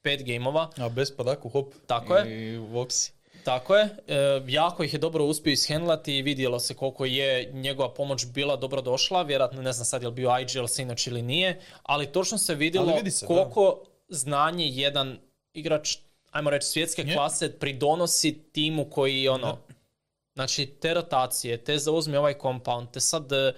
pet 0.02 0.24
gameova. 0.24 0.70
A 0.76 0.88
bez 0.88 1.16
padaku 1.16 1.48
hop. 1.48 1.74
Tako 1.86 2.16
je. 2.16 2.52
I 2.52 2.56
voksi. 2.56 3.16
Tako 3.46 3.76
je, 3.76 3.96
e, 4.08 4.42
jako 4.46 4.84
ih 4.84 4.92
je 4.92 4.98
dobro 4.98 5.24
uspio 5.24 5.52
ishendlati 5.52 6.16
i 6.16 6.22
vidjelo 6.22 6.58
se 6.58 6.74
koliko 6.74 7.04
je 7.04 7.50
njegova 7.52 7.94
pomoć 7.94 8.26
bila 8.26 8.56
dobro 8.56 8.82
došla, 8.82 9.22
vjerojatno 9.22 9.62
ne 9.62 9.72
znam 9.72 9.84
sad 9.84 10.02
je 10.02 10.08
li 10.08 10.14
bio 10.14 10.30
IGL 10.40 10.66
sinoć 10.66 11.06
ili 11.06 11.22
nije, 11.22 11.60
ali 11.82 12.06
točno 12.06 12.38
se 12.38 12.54
vidjelo 12.54 12.94
vidi 12.96 13.10
se, 13.10 13.26
da. 13.26 13.26
koliko 13.26 13.82
znanje 14.08 14.66
jedan 14.66 15.18
igrač, 15.52 15.96
ajmo 16.30 16.50
reći 16.50 16.66
svjetske 16.66 17.02
Je. 17.02 17.14
klase, 17.14 17.58
pridonosi 17.58 18.38
timu 18.52 18.84
koji 18.90 19.28
ono, 19.28 19.58
Znači, 20.36 20.66
te 20.66 20.94
rotacije, 20.94 21.56
te 21.64 21.78
zauzmi 21.78 22.16
ovaj 22.16 22.34
compound, 22.42 22.90
te 22.90 23.00
sad 23.00 23.32
e, 23.32 23.52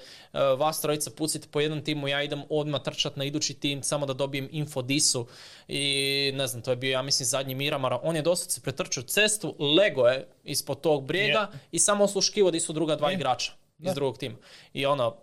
vas 0.59 0.81
trojica 0.81 1.11
pucite 1.11 1.49
po 1.51 1.61
jednom 1.61 1.85
timu, 1.85 2.09
ja 2.09 2.23
idem 2.23 2.43
odmah 2.51 2.83
trčat 2.83 3.17
na 3.17 3.25
idući 3.25 3.55
tim 3.55 3.83
samo 3.83 4.07
da 4.07 4.13
dobijem 4.13 4.49
info 4.53 4.83
disu 4.83 5.27
i 5.69 6.33
ne 6.35 6.47
znam, 6.47 6.63
to 6.63 6.71
je 6.71 6.77
bio, 6.77 6.93
ja 6.93 7.03
mislim, 7.03 7.27
zadnji 7.27 7.55
Miramara. 7.55 8.01
On 8.03 8.17
je 8.17 8.23
doslovce 8.23 8.61
pretrčao 8.61 9.03
cestu, 9.03 9.55
lego 9.59 10.07
je 10.07 10.29
ispod 10.45 10.81
tog 10.81 11.05
brijega 11.05 11.51
i 11.73 11.79
samo 11.79 12.05
osluškivo 12.05 12.51
di 12.51 12.61
su 12.61 12.73
druga 12.73 12.97
dva 12.97 13.13
igrača 13.13 13.53
iz 13.79 13.95
drugog 13.95 14.19
tima. 14.19 14.37
I 14.73 14.87
ono, 14.87 15.17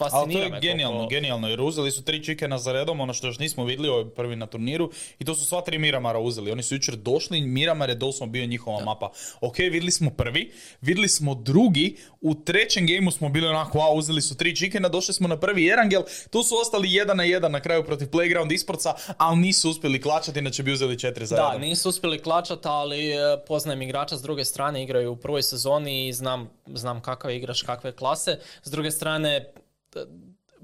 Ali 0.00 0.10
fascinira 0.10 0.40
to 0.40 0.46
je 0.46 0.50
me 0.50 0.60
genijalno, 0.60 0.96
koliko- 0.96 1.10
genijalno, 1.10 1.48
jer 1.48 1.60
uzeli 1.60 1.90
su 1.90 2.02
tri 2.02 2.24
čikena 2.24 2.58
za 2.58 2.72
redom, 2.72 3.00
ono 3.00 3.12
što 3.12 3.26
još 3.26 3.38
nismo 3.38 3.64
vidjeli, 3.64 3.88
ovo 3.88 3.98
je 3.98 4.10
prvi 4.10 4.36
na 4.36 4.46
turniru, 4.46 4.90
i 5.18 5.24
to 5.24 5.34
su 5.34 5.44
sva 5.46 5.60
tri 5.60 5.78
Miramara 5.78 6.18
uzeli. 6.20 6.52
Oni 6.52 6.62
su 6.62 6.74
jučer 6.74 6.96
došli, 6.96 7.40
Miramar 7.40 7.88
je 7.88 7.94
doslovno 7.94 8.32
bio 8.32 8.46
njihova 8.46 8.80
mapa. 8.80 9.10
Ok, 9.40 9.58
vidjeli 9.58 9.90
smo 9.90 10.10
prvi, 10.12 10.52
vidjeli 10.80 11.08
smo 11.08 11.34
drugi, 11.34 11.86
u 12.20 12.34
trećem 12.36 12.86
gameu 12.86 13.10
smo 13.10 13.28
bili 13.28 13.46
onako, 13.46 13.78
wow, 13.78 13.92
uzeli 13.92 14.22
su 14.22 14.36
tri 14.36 14.56
čikena, 14.56 14.88
došli 14.88 15.14
smo 15.14 15.28
na 15.28 15.36
prvi 15.38 15.68
Erangel, 15.68 16.02
tu 16.30 16.42
su 16.42 16.54
ostali 16.56 16.92
jedan 16.92 17.16
na 17.16 17.24
jedan 17.24 17.52
na 17.52 17.60
kraju 17.60 17.84
protiv 17.84 18.08
Playground 18.08 18.52
Isporca, 18.52 18.94
ali 19.16 19.36
nisu 19.38 19.70
uspjeli 19.70 20.00
klačati, 20.00 20.38
inače 20.38 20.62
bi 20.62 20.72
uzeli 20.72 20.98
četiri 20.98 21.26
za 21.26 21.36
Da, 21.36 21.46
redom. 21.46 21.60
nisu 21.62 21.88
uspjeli 21.88 22.18
klačat, 22.18 22.66
ali 22.66 23.10
e, 23.10 23.16
poznajem 23.48 23.82
igrača 23.82 24.16
s 24.16 24.22
druge 24.22 24.44
strane, 24.44 24.82
igraju 24.82 25.12
u 25.12 25.16
prvoj 25.16 25.42
sezoni 25.42 26.08
i 26.08 26.12
znam, 26.12 26.50
znam 26.66 27.00
kakav 27.00 27.30
je 27.30 27.36
igrač, 27.36 27.62
kakve 27.62 27.92
klase. 27.92 28.30
S 28.62 28.70
druge 28.70 28.90
strane, 28.90 29.52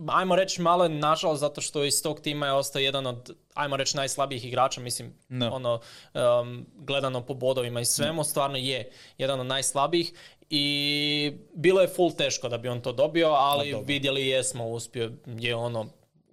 ajmo 0.09 0.37
reći 0.37 0.63
malo 0.63 0.85
je 0.85 0.91
nažalost 0.91 1.41
zato 1.41 1.61
što 1.61 1.85
iz 1.85 2.03
tog 2.03 2.21
tima 2.21 2.47
je 2.47 2.53
ostao 2.53 2.81
jedan 2.81 3.07
od, 3.07 3.37
ajmo 3.55 3.77
reći, 3.77 3.97
najslabijih 3.97 4.45
igrača, 4.45 4.81
mislim, 4.81 5.15
Da. 5.29 5.51
ono, 5.53 5.81
um, 6.15 6.67
gledano 6.75 7.27
po 7.27 7.35
bodovima 7.35 7.81
i 7.81 7.85
svemu, 7.85 8.25
stvarno 8.25 8.57
je 8.57 8.91
jedan 9.19 9.41
od 9.41 9.47
najslabijih 9.47 10.13
i 10.51 11.33
bilo 11.55 11.81
je 11.81 11.89
full 11.89 12.13
teško 12.13 12.49
da 12.49 12.59
bi 12.59 12.69
on 12.69 12.81
to 12.81 12.93
dobio, 12.93 13.29
ali 13.29 13.71
dobro. 13.71 13.87
vidjeli 13.87 14.29
jesmo, 14.29 14.69
uspio 14.69 15.13
je 15.27 15.55
ono, 15.55 15.87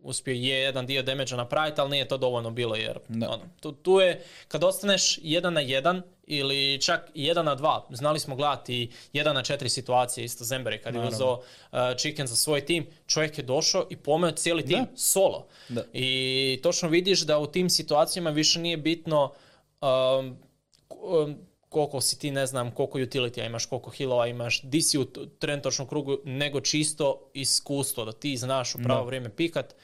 uspio 0.04 0.32
je 0.34 0.60
jedan 0.60 0.86
dio 0.86 1.04
damage 1.04 1.36
napraviti, 1.36 1.82
ali 1.82 1.89
nije 1.89 2.08
to 2.08 2.18
dovoljno 2.18 2.52
bilo 2.52 2.76
jer 2.76 3.00
Da. 3.08 3.30
ono, 3.30 3.44
tu, 3.60 3.72
tu 3.72 4.00
je, 4.00 4.24
kad 4.48 4.63
ostaneš 4.63 5.20
jedan 5.22 5.54
na 5.54 5.62
jedan 5.62 6.02
ili 6.26 6.82
čak 6.82 7.02
jedan 7.13 7.46
na 7.46 7.56
dva, 7.56 7.88
znali 7.89 8.20
smo 8.20 8.36
gledati 8.36 8.92
jedan 9.13 9.36
na 9.36 9.44
četiri 9.44 9.70
situacije, 9.70 10.26
isto 10.26 10.44
Zemberi 10.44 10.78
kad 10.78 10.94
je 10.94 11.00
Naravno. 11.00 11.16
uzeo 11.16 11.34
uh, 11.34 11.98
Chicken 11.98 12.28
za 12.28 12.36
svoj 12.36 12.66
tim, 12.66 12.88
čovjek 13.08 13.38
je 13.38 13.44
došao 13.44 13.88
i 13.89 13.98
pomeo 13.98 14.32
cijeli 14.32 14.66
tim 14.66 14.80
Da. 14.80 14.92
solo. 14.96 15.48
Da. 15.70 15.84
I 15.94 16.60
točno 16.63 16.89
vidiš 16.89 17.22
da 17.22 17.39
u 17.39 17.48
tim 17.48 17.70
situacijama 17.70 18.30
više 18.30 18.60
nije 18.60 18.78
bitno 18.78 19.34
um, 19.82 20.38
um, 20.92 21.38
koliko 21.74 22.02
si 22.02 22.20
ti, 22.20 22.32
ne 22.32 22.46
znam, 22.46 22.72
koliko 22.72 22.98
utility 23.00 23.46
imaš, 23.46 23.66
koliko 23.66 23.90
healova 23.92 24.28
imaš, 24.28 24.62
di 24.62 24.82
si 24.82 24.98
u 24.98 25.06
t- 25.06 25.20
trenutačnom 25.40 25.88
krugu, 25.88 26.18
nego 26.26 26.62
čisto 26.62 27.06
iskustvo, 27.34 28.06
da 28.06 28.12
ti 28.14 28.38
znaš 28.38 28.76
u 28.76 28.80
pravo 28.80 29.02
Da. 29.02 29.06
vrijeme 29.06 29.30
pikat, 29.32 29.76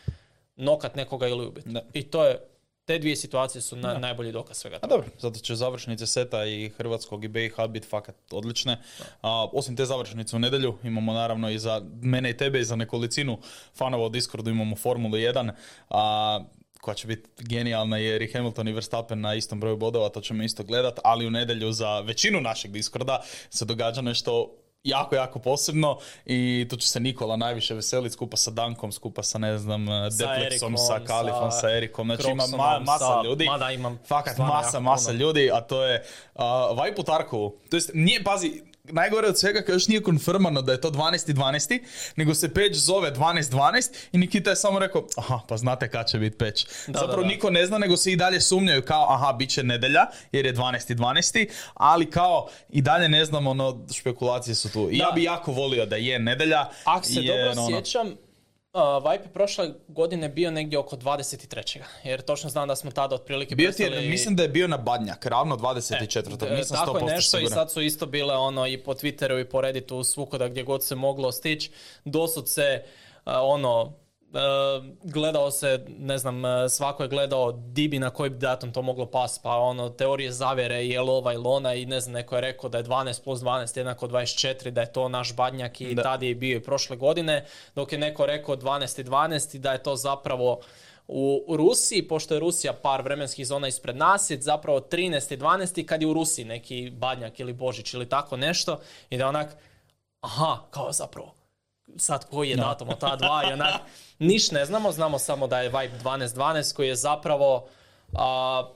nokat 0.58 0.96
nekoga 0.96 1.28
ili 1.28 1.46
ubit. 1.46 1.66
Da. 1.66 1.82
I 1.94 2.04
to 2.04 2.26
je, 2.26 2.40
te 2.86 3.00
dvije 3.00 3.16
situacije 3.16 3.62
su 3.62 3.76
na, 3.76 3.94
najbolji 3.96 4.32
dokaz 4.32 4.58
svega 4.58 4.76
A 4.76 4.80
toga. 4.80 4.90
dobro, 4.90 5.10
zato 5.20 5.40
će 5.40 5.56
završnice 5.56 6.08
seta 6.08 6.46
i 6.46 6.70
Hrvatskog 6.70 7.24
i 7.24 7.28
BiH 7.28 7.68
biti 7.70 7.88
fakat 7.88 8.16
odlične. 8.32 8.78
A, 9.22 9.46
osim 9.46 9.76
te 9.76 9.86
završnice 9.86 10.36
u 10.36 10.40
nedjelju 10.40 10.78
imamo 10.84 11.14
naravno 11.14 11.50
i 11.50 11.60
za 11.60 11.82
mene 12.02 12.30
i 12.30 12.38
tebe 12.38 12.60
i 12.60 12.66
za 12.66 12.76
nekolicinu 12.76 13.38
fanova 13.76 14.06
u 14.06 14.10
Discordu 14.10 14.50
imamo 14.50 14.76
Formulu 14.76 15.14
1. 15.14 15.52
A, 15.90 16.44
koja 16.82 16.96
će 16.96 17.08
biti 17.08 17.30
genijalna 17.38 17.98
jer 17.98 18.22
i 18.22 18.32
Hamilton 18.34 18.68
i 18.68 18.74
Verstappen 18.74 19.22
na 19.22 19.34
istom 19.36 19.60
broju 19.60 19.78
bodova, 19.78 20.10
to 20.10 20.22
ćemo 20.22 20.44
isto 20.44 20.64
gledat, 20.64 21.00
ali 21.04 21.28
u 21.28 21.32
nedjelju 21.32 21.72
za 21.72 22.00
većinu 22.00 22.42
našeg 22.42 22.72
Discorda 22.72 23.22
se 23.50 23.66
događa 23.66 24.02
nešto 24.02 24.56
jako, 24.84 25.16
jako 25.16 25.40
posebno 25.40 25.98
i 26.26 26.68
tu 26.70 26.78
će 26.78 26.88
se 26.88 27.00
Nikola 27.00 27.36
najviše 27.36 27.74
veseliti 27.74 28.14
skupa 28.14 28.38
sa 28.38 28.52
Dankom, 28.52 28.92
skupa 28.92 29.24
sa 29.24 29.38
ne 29.38 29.58
znam, 29.58 29.86
Deplexom, 29.88 30.78
sa 30.78 31.00
Kalifom, 31.08 31.52
sa 31.52 31.60
sa 31.60 31.72
Erikom, 31.72 32.08
znači 32.08 32.32
ima 32.32 32.44
ma- 32.44 32.80
masa 32.80 33.06
sa- 33.06 33.22
ljudi. 33.26 33.46
mada 33.46 33.72
imam 33.72 34.00
Fakat 34.08 34.38
masa, 34.38 34.80
masa 34.80 35.12
ljudi, 35.12 35.52
a 35.54 35.62
to 35.62 35.84
je 35.84 36.04
uh, 36.36 36.42
Vibe 36.84 37.02
u 37.02 37.04
Tarkovu. 37.04 37.58
To 37.70 37.78
jest, 37.78 37.92
nije, 37.94 38.24
pazi, 38.24 38.62
najgore 38.92 39.28
od 39.28 39.40
svega 39.40 39.62
kad 39.62 39.76
još 39.76 39.88
nije 39.88 40.04
konfirmano 40.04 40.62
da 40.62 40.72
je 40.72 40.82
to 40.82 40.92
12.12. 40.92 41.80
nego 42.16 42.36
se 42.36 42.54
peć 42.54 42.78
zove 42.78 43.12
12.12 43.12 43.94
i 44.12 44.18
Nikita 44.18 44.50
je 44.50 44.56
samo 44.56 44.80
rekao, 44.80 45.08
aha, 45.18 45.40
pa 45.48 45.58
znate 45.58 45.90
kad 45.90 46.08
će 46.08 46.18
biti 46.18 46.38
peć. 46.38 46.66
Da, 46.88 47.00
Zapravo 47.00 47.22
da, 47.22 47.28
da. 47.28 47.28
niko 47.28 47.50
ne 47.50 47.66
zna, 47.66 47.78
nego 47.78 47.98
se 47.98 48.12
i 48.12 48.16
dalje 48.16 48.42
sumnjaju 48.42 48.82
kao, 48.82 49.14
aha, 49.14 49.34
bit 49.34 49.50
će 49.50 49.64
nedelja, 49.64 50.06
jer 50.32 50.46
je 50.46 50.54
12.12. 50.54 51.50
Ali 51.74 52.10
kao, 52.10 52.48
i 52.70 52.82
dalje 52.82 53.10
ne 53.10 53.26
znamo, 53.26 53.50
ono, 53.50 53.86
špekulacije 53.94 54.56
su 54.56 54.72
tu. 54.72 54.90
I 54.92 54.98
ja 54.98 55.12
bi 55.16 55.24
jako 55.24 55.52
volio 55.52 55.86
da 55.86 55.96
je 55.96 56.20
nedelja. 56.20 56.70
Ako 56.84 57.06
se 57.06 57.22
jer, 57.22 57.38
dobro 57.46 57.64
ono, 57.64 57.78
sjećam, 57.78 58.16
Uh, 58.74 58.82
Vibe 59.12 59.24
je 59.24 59.34
prošle 59.34 59.72
godine 59.88 60.30
bio 60.30 60.52
negdje 60.52 60.80
oko 60.80 60.96
23. 60.96 61.80
Jer 62.04 62.22
točno 62.22 62.50
znam 62.50 62.68
da 62.68 62.76
smo 62.76 62.92
tada 62.92 63.16
otprilike 63.16 63.56
Bio 63.56 63.72
ti 63.72 63.84
je, 63.84 63.90
prestali- 63.90 64.10
mislim 64.10 64.36
da 64.36 64.44
je 64.44 64.50
bio 64.50 64.68
na 64.68 64.78
Badnjak, 64.78 65.26
ravno 65.26 65.58
24. 65.58 66.48
E, 66.48 66.56
nisam 66.56 66.78
Tako 66.78 66.98
je 66.98 67.04
100% 67.04 67.10
nešto 67.10 67.38
i 67.38 67.40
siguran. 67.40 67.56
sad 67.56 67.72
su 67.72 67.82
isto 67.82 68.06
bile 68.06 68.36
ono 68.36 68.68
i 68.68 68.78
po 68.78 68.94
Twitteru 68.94 69.42
i 69.42 69.50
po 69.50 69.62
Redditu 69.62 70.04
svukuda 70.04 70.48
gdje 70.48 70.64
god 70.64 70.84
se 70.84 70.96
moglo 70.96 71.32
stići. 71.32 71.72
Dosud 72.06 72.50
se 72.50 72.84
uh, 73.26 73.34
ono 73.42 73.82
uh, 73.82 73.92
gledao 75.04 75.52
se, 75.52 75.86
ne 75.88 76.18
znam, 76.18 76.46
uh, 76.46 76.52
svako 76.70 77.04
je 77.04 77.10
gledao 77.10 77.52
di 77.52 77.88
bi 77.88 78.00
na 78.00 78.10
koji 78.10 78.30
bi 78.30 78.38
datum 78.38 78.72
to 78.74 78.82
moglo 78.82 79.06
pas, 79.06 79.40
pa 79.44 79.56
ono 79.56 79.90
teorije 79.90 80.32
zavjere 80.32 80.86
je 80.86 81.02
li 81.02 81.10
ova 81.10 81.34
ili 81.34 81.44
ona 81.46 81.74
i 81.74 81.86
ne 81.86 82.00
znam, 82.00 82.14
neko 82.14 82.36
je 82.36 82.42
rekao 82.42 82.70
da 82.70 82.78
je 82.78 82.84
12 82.84 83.24
plus 83.24 83.40
12 83.40 83.78
jednako 83.78 84.08
24, 84.08 84.70
da 84.70 84.82
je 84.82 84.94
to 84.94 85.10
naš 85.10 85.36
badnjak 85.36 85.82
i 85.82 85.96
Da. 85.96 86.04
tad 86.04 86.24
je 86.24 86.36
bio 86.36 86.58
i 86.58 86.64
prošle 86.64 86.98
godine, 86.98 87.46
dok 87.76 87.92
je 87.92 87.98
neko 87.98 88.26
rekao 88.26 88.56
12 88.56 89.02
i 89.02 89.04
12 89.04 89.56
i 89.56 89.60
da 89.60 89.72
je 89.72 89.84
to 89.84 89.96
zapravo 89.96 90.60
u 91.08 91.44
u 91.48 91.58
Rusiji, 91.58 92.08
pošto 92.08 92.34
je 92.34 92.40
Rusija 92.40 92.74
par 92.74 93.02
vremenskih 93.02 93.48
zona 93.48 93.68
ispred 93.68 93.96
nas, 93.96 94.30
je 94.30 94.42
zapravo 94.42 94.80
13. 94.80 95.34
i 95.34 95.38
12. 95.38 95.86
kad 95.86 96.02
je 96.02 96.08
u 96.08 96.14
Rusiji 96.14 96.46
neki 96.46 96.90
badnjak 96.90 97.40
ili 97.40 97.54
božić 97.54 97.94
ili 97.94 98.10
tako 98.10 98.38
nešto 98.38 98.80
i 99.10 99.18
da 99.18 99.28
onak, 99.28 99.56
aha, 100.22 100.58
kao 100.72 100.92
zapravo, 100.92 101.34
sad 101.98 102.30
koji 102.30 102.50
je 102.50 102.56
datum 102.56 102.90
od 102.90 103.00
ta 103.00 103.16
dva 103.16 103.44
i 103.50 103.54
onak, 103.54 103.82
niš 104.20 104.52
ne 104.52 104.66
znamo, 104.66 104.92
znamo 104.92 105.20
samo 105.20 105.48
da 105.48 105.60
je 105.60 105.70
Vibe 105.70 106.00
12.12 106.04 106.76
koji 106.76 106.88
je 106.88 106.96
zapravo 106.96 107.68
a, 108.14 108.70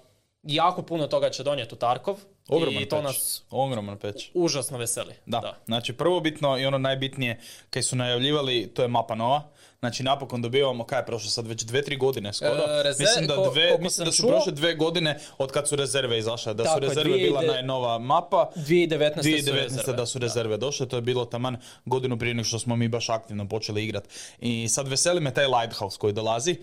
jako 0.43 0.81
puno 0.81 1.07
toga 1.07 1.29
će 1.29 1.43
donijeti 1.43 1.75
u 1.75 1.77
Tarkov 1.77 2.19
Ogroman 2.47 2.83
i 2.83 2.89
to 2.89 3.01
nas 3.01 3.43
Ogroman 3.49 3.97
peć. 3.97 4.31
užasno 4.33 4.77
veseli. 4.77 5.13
Da. 5.25 5.57
znači 5.65 5.93
prvobitno 5.93 6.57
i 6.57 6.65
ono 6.65 6.77
najbitnije 6.77 7.39
kaj 7.69 7.81
su 7.81 7.95
najavljivali, 7.95 8.71
to 8.73 8.81
je 8.81 8.87
mapa 8.87 9.15
nova. 9.15 9.52
Znači 9.83 10.03
napokon 10.03 10.41
dobivamo, 10.41 10.83
kaj 10.83 10.99
je 10.99 11.05
prošlo 11.05 11.29
sad 11.29 11.47
već 11.47 11.63
dve, 11.63 11.81
tri 11.81 11.97
godine 11.97 12.33
skoro. 12.33 12.51
E, 12.53 12.83
reze- 12.83 12.99
mislim 12.99 13.27
da, 13.27 13.35
ko- 13.35 13.51
dve, 13.51 13.67
koliko 13.67 13.83
mislim 13.83 14.05
da 14.05 14.11
su 14.11 14.23
čuo- 14.23 14.29
prošle 14.29 14.51
dve 14.51 14.75
godine 14.75 15.19
od 15.37 15.51
kad 15.51 15.67
su 15.67 15.75
rezerve 15.75 16.19
izašle. 16.19 16.53
Da 16.53 16.63
Tako 16.63 16.75
su 16.75 16.79
rezerve 16.79 17.13
bila 17.13 17.41
2009 17.41 17.47
najnova 17.47 17.99
mapa. 17.99 18.49
2019. 18.57 19.13
su 19.13 19.29
2019. 19.29 19.53
rezerve. 19.53 19.93
da 19.93 20.05
su 20.05 20.19
rezerve 20.19 20.57
došle, 20.57 20.87
to 20.87 20.95
je 20.95 21.01
bilo 21.01 21.25
taman 21.25 21.57
godinu 21.85 22.17
prije 22.17 22.33
nego 22.33 22.45
što 22.45 22.59
smo 22.59 22.75
mi 22.75 22.87
baš 22.87 23.09
aktivno 23.09 23.47
počeli 23.47 23.83
igrati. 23.83 24.09
I 24.39 24.67
sad 24.69 24.87
veseli 24.87 25.21
me 25.21 25.33
taj 25.33 25.45
Lighthouse 25.47 25.97
koji 25.97 26.13
dolazi. 26.13 26.55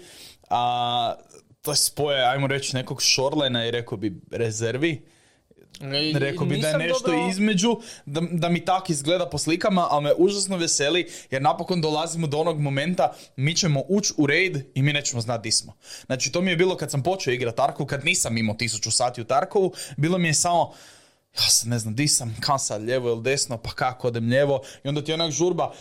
A, 0.50 1.14
to 1.62 1.70
je 1.70 1.76
spoje, 1.76 2.24
ajmo 2.24 2.46
reći, 2.46 2.76
nekog 2.76 3.02
Shorelina 3.04 3.66
i 3.66 3.70
rekao 3.70 3.98
bi 3.98 4.12
rezervi. 4.32 5.02
Rekao 6.14 6.46
bi 6.46 6.58
da 6.58 6.68
je 6.68 6.78
nešto 6.78 7.10
dobio- 7.10 7.28
između, 7.30 7.76
da, 8.06 8.20
da 8.30 8.48
mi 8.48 8.64
tak 8.64 8.90
izgleda 8.90 9.28
po 9.28 9.38
slikama, 9.38 9.86
ali 9.90 10.04
me 10.04 10.12
užasno 10.18 10.56
veseli 10.56 11.10
jer 11.30 11.42
napokon 11.42 11.80
dolazimo 11.80 12.26
do 12.26 12.38
onog 12.38 12.60
momenta 12.60 13.12
mi 13.36 13.54
ćemo 13.56 13.82
ući 13.88 14.12
u 14.16 14.26
raid 14.26 14.64
i 14.74 14.82
mi 14.82 14.92
nećemo 14.92 15.20
znati 15.20 15.42
di 15.42 15.52
smo. 15.52 15.76
Znači 16.06 16.32
to 16.32 16.40
mi 16.40 16.50
je 16.50 16.56
bilo 16.56 16.76
kad 16.76 16.90
sam 16.90 17.02
počeo 17.02 17.32
igrati 17.32 17.56
Tarkov, 17.56 17.86
kad 17.86 18.04
nisam 18.04 18.38
imao 18.38 18.54
tisuću 18.54 18.90
sati 18.90 19.20
u 19.20 19.24
Tarkovu, 19.24 19.72
bilo 19.96 20.18
mi 20.18 20.28
je 20.28 20.34
samo 20.34 20.72
ja 21.38 21.50
sad 21.50 21.68
ne 21.68 21.78
znam 21.78 21.94
di 21.94 22.08
sam, 22.08 22.36
kam 22.40 22.58
sad, 22.58 22.82
lijevo 22.82 23.08
ili 23.08 23.22
desno, 23.22 23.56
pa 23.56 23.70
kako 23.70 24.08
odem 24.08 24.28
lijevo? 24.28 24.60
I 24.84 24.88
onda 24.88 25.04
ti 25.04 25.12
onak 25.12 25.30
žurba, 25.30 25.72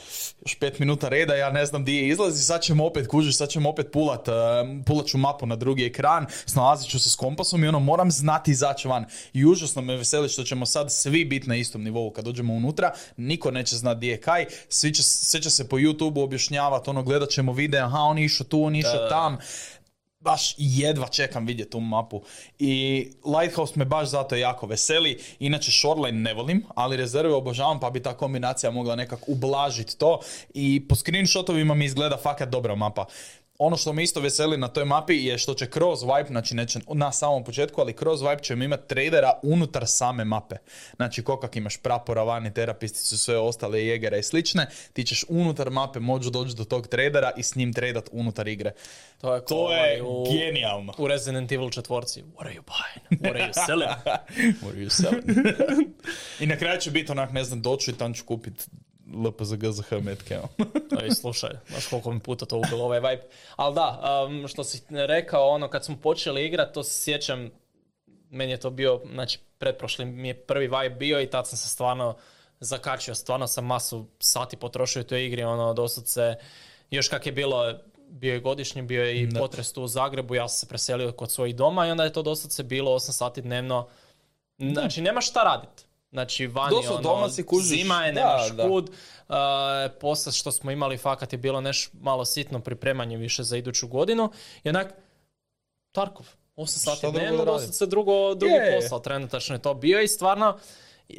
još 0.41 0.55
pet 0.59 0.79
minuta 0.79 1.09
reda, 1.09 1.35
ja 1.35 1.51
ne 1.51 1.65
znam 1.65 1.85
di 1.85 1.95
je 1.95 2.07
izlazi, 2.07 2.43
sad 2.43 2.61
ćemo 2.61 2.85
opet 2.85 3.07
kužiš, 3.07 3.37
sad 3.37 3.49
ćemo 3.49 3.69
opet 3.69 3.91
pulat, 3.91 4.27
uh, 4.27 4.33
pulat 4.85 5.05
ću 5.05 5.17
mapu 5.17 5.45
na 5.45 5.55
drugi 5.55 5.85
ekran, 5.85 6.25
snalazit 6.45 6.89
ću 6.89 6.99
se 6.99 7.09
s 7.09 7.15
kompasom 7.15 7.63
i 7.63 7.67
ono 7.67 7.79
moram 7.79 8.11
znati 8.11 8.51
izaći 8.51 8.87
van. 8.87 9.05
I 9.33 9.45
užasno 9.45 9.81
me 9.81 9.97
veseli 9.97 10.29
što 10.29 10.43
ćemo 10.43 10.65
sad 10.65 10.91
svi 10.91 11.25
biti 11.25 11.49
na 11.49 11.55
istom 11.55 11.83
nivou 11.83 12.11
kad 12.11 12.25
dođemo 12.25 12.53
unutra, 12.53 12.93
niko 13.17 13.51
neće 13.51 13.75
znati 13.75 13.99
di 13.99 14.07
je 14.07 14.21
kaj, 14.21 14.45
svi 14.69 14.93
će, 14.93 15.03
sve 15.03 15.41
će 15.41 15.49
se 15.49 15.69
po 15.69 15.77
YouTube 15.77 16.23
objašnjavati, 16.23 16.89
ono 16.89 17.03
gledat 17.03 17.29
ćemo 17.29 17.53
videa, 17.53 17.85
aha 17.85 17.99
on 17.99 18.17
je 18.17 18.25
išao 18.25 18.47
tu, 18.47 18.63
on 18.63 18.75
išao 18.75 19.09
tam, 19.09 19.37
baš 20.19 20.55
jedva 20.57 21.07
čekam 21.07 21.45
vidjeti 21.45 21.71
tu 21.71 21.79
mapu. 21.79 22.21
I 22.59 23.07
Lighthouse 23.25 23.73
me 23.75 23.85
baš 23.85 24.09
zato 24.09 24.35
jako 24.35 24.67
veseli. 24.67 25.19
Inače 25.39 25.71
Shoreline 25.71 26.19
ne 26.19 26.33
volim, 26.33 26.63
ali 26.75 26.97
rezerve 26.97 27.33
obožavam 27.33 27.79
pa 27.79 27.89
bi 27.89 28.03
ta 28.03 28.17
kombinacija 28.17 28.71
mogla 28.71 28.95
nekako 28.95 29.31
ublažiti 29.31 29.97
to. 29.97 30.19
I 30.53 30.87
po 30.87 30.95
screenshotovima 30.95 31.73
mi 31.73 31.85
izgleda 31.85 32.17
fakat 32.17 32.49
dobra 32.49 32.75
mapa. 32.75 33.05
Ono 33.61 33.77
što 33.77 33.93
me 33.93 34.03
isto 34.03 34.19
veseli 34.19 34.57
na 34.57 34.67
toj 34.67 34.85
mapi 34.85 35.15
je 35.15 35.37
što 35.37 35.53
će 35.53 35.69
kroz 35.69 36.01
Vibe, 36.03 36.27
znači 36.27 36.55
neće 36.55 36.79
na 36.87 37.11
samom 37.11 37.43
početku, 37.43 37.81
ali 37.81 37.93
kroz 37.93 38.21
Vibe 38.21 38.43
ćemo 38.43 38.63
imati 38.63 38.87
tradera 38.87 39.39
unutar 39.43 39.87
same 39.87 40.25
mape. 40.25 40.55
Znači 40.95 41.23
ko 41.23 41.39
kak 41.39 41.55
imaš 41.55 41.77
prapora, 41.77 42.23
vani, 42.23 42.53
terapisticu, 42.53 43.17
sve 43.17 43.37
ostale 43.37 43.85
jegera 43.85 44.17
i 44.17 44.23
slične, 44.23 44.67
ti 44.93 45.03
ćeš 45.03 45.25
unutar 45.29 45.69
mape 45.69 45.99
moći 45.99 46.31
doći 46.31 46.55
do 46.55 46.63
tog 46.63 46.87
tradera 46.87 47.31
i 47.37 47.43
s 47.43 47.55
njim 47.55 47.73
tradat 47.73 48.09
unutar 48.11 48.47
igre. 48.47 48.71
To 49.21 49.35
je, 49.35 49.45
To 49.45 49.73
je 49.73 50.01
ovaj 50.01 50.01
u- 50.01 50.25
genijalno. 50.31 50.93
U 50.97 51.07
Resident 51.07 51.51
Evil 51.51 51.69
četvorci. 51.69 52.23
What 52.23 52.45
are 52.45 52.53
you 52.55 52.61
buying? 52.65 53.21
What 53.21 53.35
are 53.35 53.49
you 53.49 53.65
selling? 53.65 53.89
What 54.61 54.71
are 54.71 54.79
you 54.79 54.89
selling? 54.89 55.47
I 56.39 56.45
na 56.45 56.57
kraju 56.57 56.79
će 56.79 56.91
biti 56.91 57.11
onak, 57.11 57.31
ne 57.31 57.43
znam, 57.43 57.61
doću 57.61 57.91
i 57.91 57.97
tam 57.97 58.13
ću 58.13 58.25
kupit 58.25 58.67
LPZG 59.13 59.65
za 59.65 59.83
metke. 60.01 60.37
ono. 60.37 60.69
Ej, 61.03 61.11
slušaj, 61.11 61.51
znaš 61.67 61.87
koliko 61.87 62.11
mi 62.11 62.19
puta 62.19 62.45
to 62.45 62.57
ubilo 62.57 62.85
ovaj 62.85 62.99
vibe. 62.99 63.23
Ali 63.55 63.75
da, 63.75 64.25
um, 64.27 64.47
što 64.47 64.63
si 64.63 64.81
rekao, 64.89 65.47
ono, 65.47 65.69
kad 65.69 65.85
smo 65.85 65.97
počeli 65.97 66.45
igrat, 66.45 66.73
to 66.73 66.83
se 66.83 67.03
sjećam, 67.03 67.49
meni 68.29 68.51
je 68.51 68.59
to 68.59 68.69
bio, 68.69 69.01
znači, 69.13 69.39
pretprošli 69.57 70.05
mi 70.05 70.27
je 70.27 70.33
prvi 70.33 70.67
vibe 70.67 70.95
bio 70.95 71.21
i 71.21 71.29
tad 71.29 71.47
sam 71.47 71.57
se 71.57 71.69
stvarno 71.69 72.15
zakačio, 72.59 73.15
stvarno 73.15 73.47
sam 73.47 73.65
masu 73.65 74.05
sati 74.19 74.57
potrošio 74.57 75.01
u 75.01 75.05
toj 75.05 75.25
igri, 75.25 75.43
ono, 75.43 75.73
doslovce, 75.73 76.35
još 76.91 77.07
kak 77.07 77.25
je 77.25 77.31
bilo, 77.31 77.73
bio 78.09 78.33
je 78.33 78.39
godišnji, 78.39 78.81
bio 78.81 79.03
je 79.03 79.21
i 79.21 79.29
potres 79.29 79.73
tu 79.73 79.83
u 79.83 79.87
Zagrebu, 79.87 80.35
ja 80.35 80.47
sam 80.47 80.57
se 80.59 80.69
preselio 80.69 81.11
kod 81.11 81.31
svojih 81.31 81.55
doma 81.55 81.87
i 81.87 81.91
onda 81.91 82.03
je 82.03 82.13
to 82.13 82.21
doslovce 82.21 82.63
bilo 82.63 82.91
8 82.91 83.11
sati 83.11 83.41
dnevno, 83.41 83.87
znači, 84.57 85.01
nemaš 85.01 85.29
šta 85.29 85.43
radit. 85.43 85.88
Znači, 86.11 86.47
vani, 86.47 86.75
Doslovno 86.75 87.09
ono, 87.09 87.15
doma 87.15 87.29
si 87.29 87.43
kužiš. 87.43 87.67
zima 87.69 88.05
je, 88.05 88.11
Da, 88.11 88.19
nemaš 88.19 88.51
da. 88.51 88.67
kud, 88.67 88.89
Uh, 89.29 89.35
posle 90.01 90.31
što 90.31 90.51
smo 90.51 90.71
imali 90.71 90.97
fakat 90.97 91.33
je 91.33 91.37
bilo 91.37 91.61
nešto 91.61 91.97
malo 92.01 92.25
sitno 92.25 92.59
pripremanje 92.59 93.17
više 93.17 93.43
za 93.43 93.57
iduću 93.57 93.87
godinu. 93.87 94.31
I 94.63 94.69
onak, 94.69 94.93
Tarkov, 95.91 96.27
8 96.55 96.67
sati 96.67 97.11
dnevno, 97.11 97.37
radit? 97.37 97.45
dosta 97.45 97.71
se 97.71 97.85
drugo, 97.85 98.35
drugi 98.35 98.53
Je, 98.53 98.79
posao, 98.81 98.99
trenutačno 98.99 99.55
je 99.55 99.61
to 99.61 99.73
bio 99.73 100.01
i 100.01 100.07
stvarno 100.07 100.57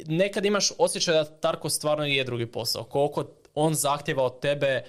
nekad 0.05 0.45
imaš 0.45 0.71
osjećaj 0.77 1.13
da 1.13 1.23
Tarkov 1.25 1.71
stvarno 1.71 2.05
je 2.05 2.23
drugi 2.23 2.45
posao. 2.45 2.83
Koliko 2.83 3.25
on 3.55 3.73
zahtjeva 3.73 4.23
od 4.23 4.39
tebe 4.39 4.83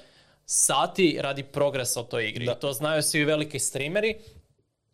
sati 0.46 1.18
radi 1.20 1.42
progresa 1.42 2.00
u 2.00 2.04
toj 2.04 2.28
igri. 2.28 2.46
Da. 2.46 2.54
To 2.54 2.72
znaju 2.72 3.02
svi 3.02 3.24
veliki 3.24 3.58
streameri. 3.58 4.18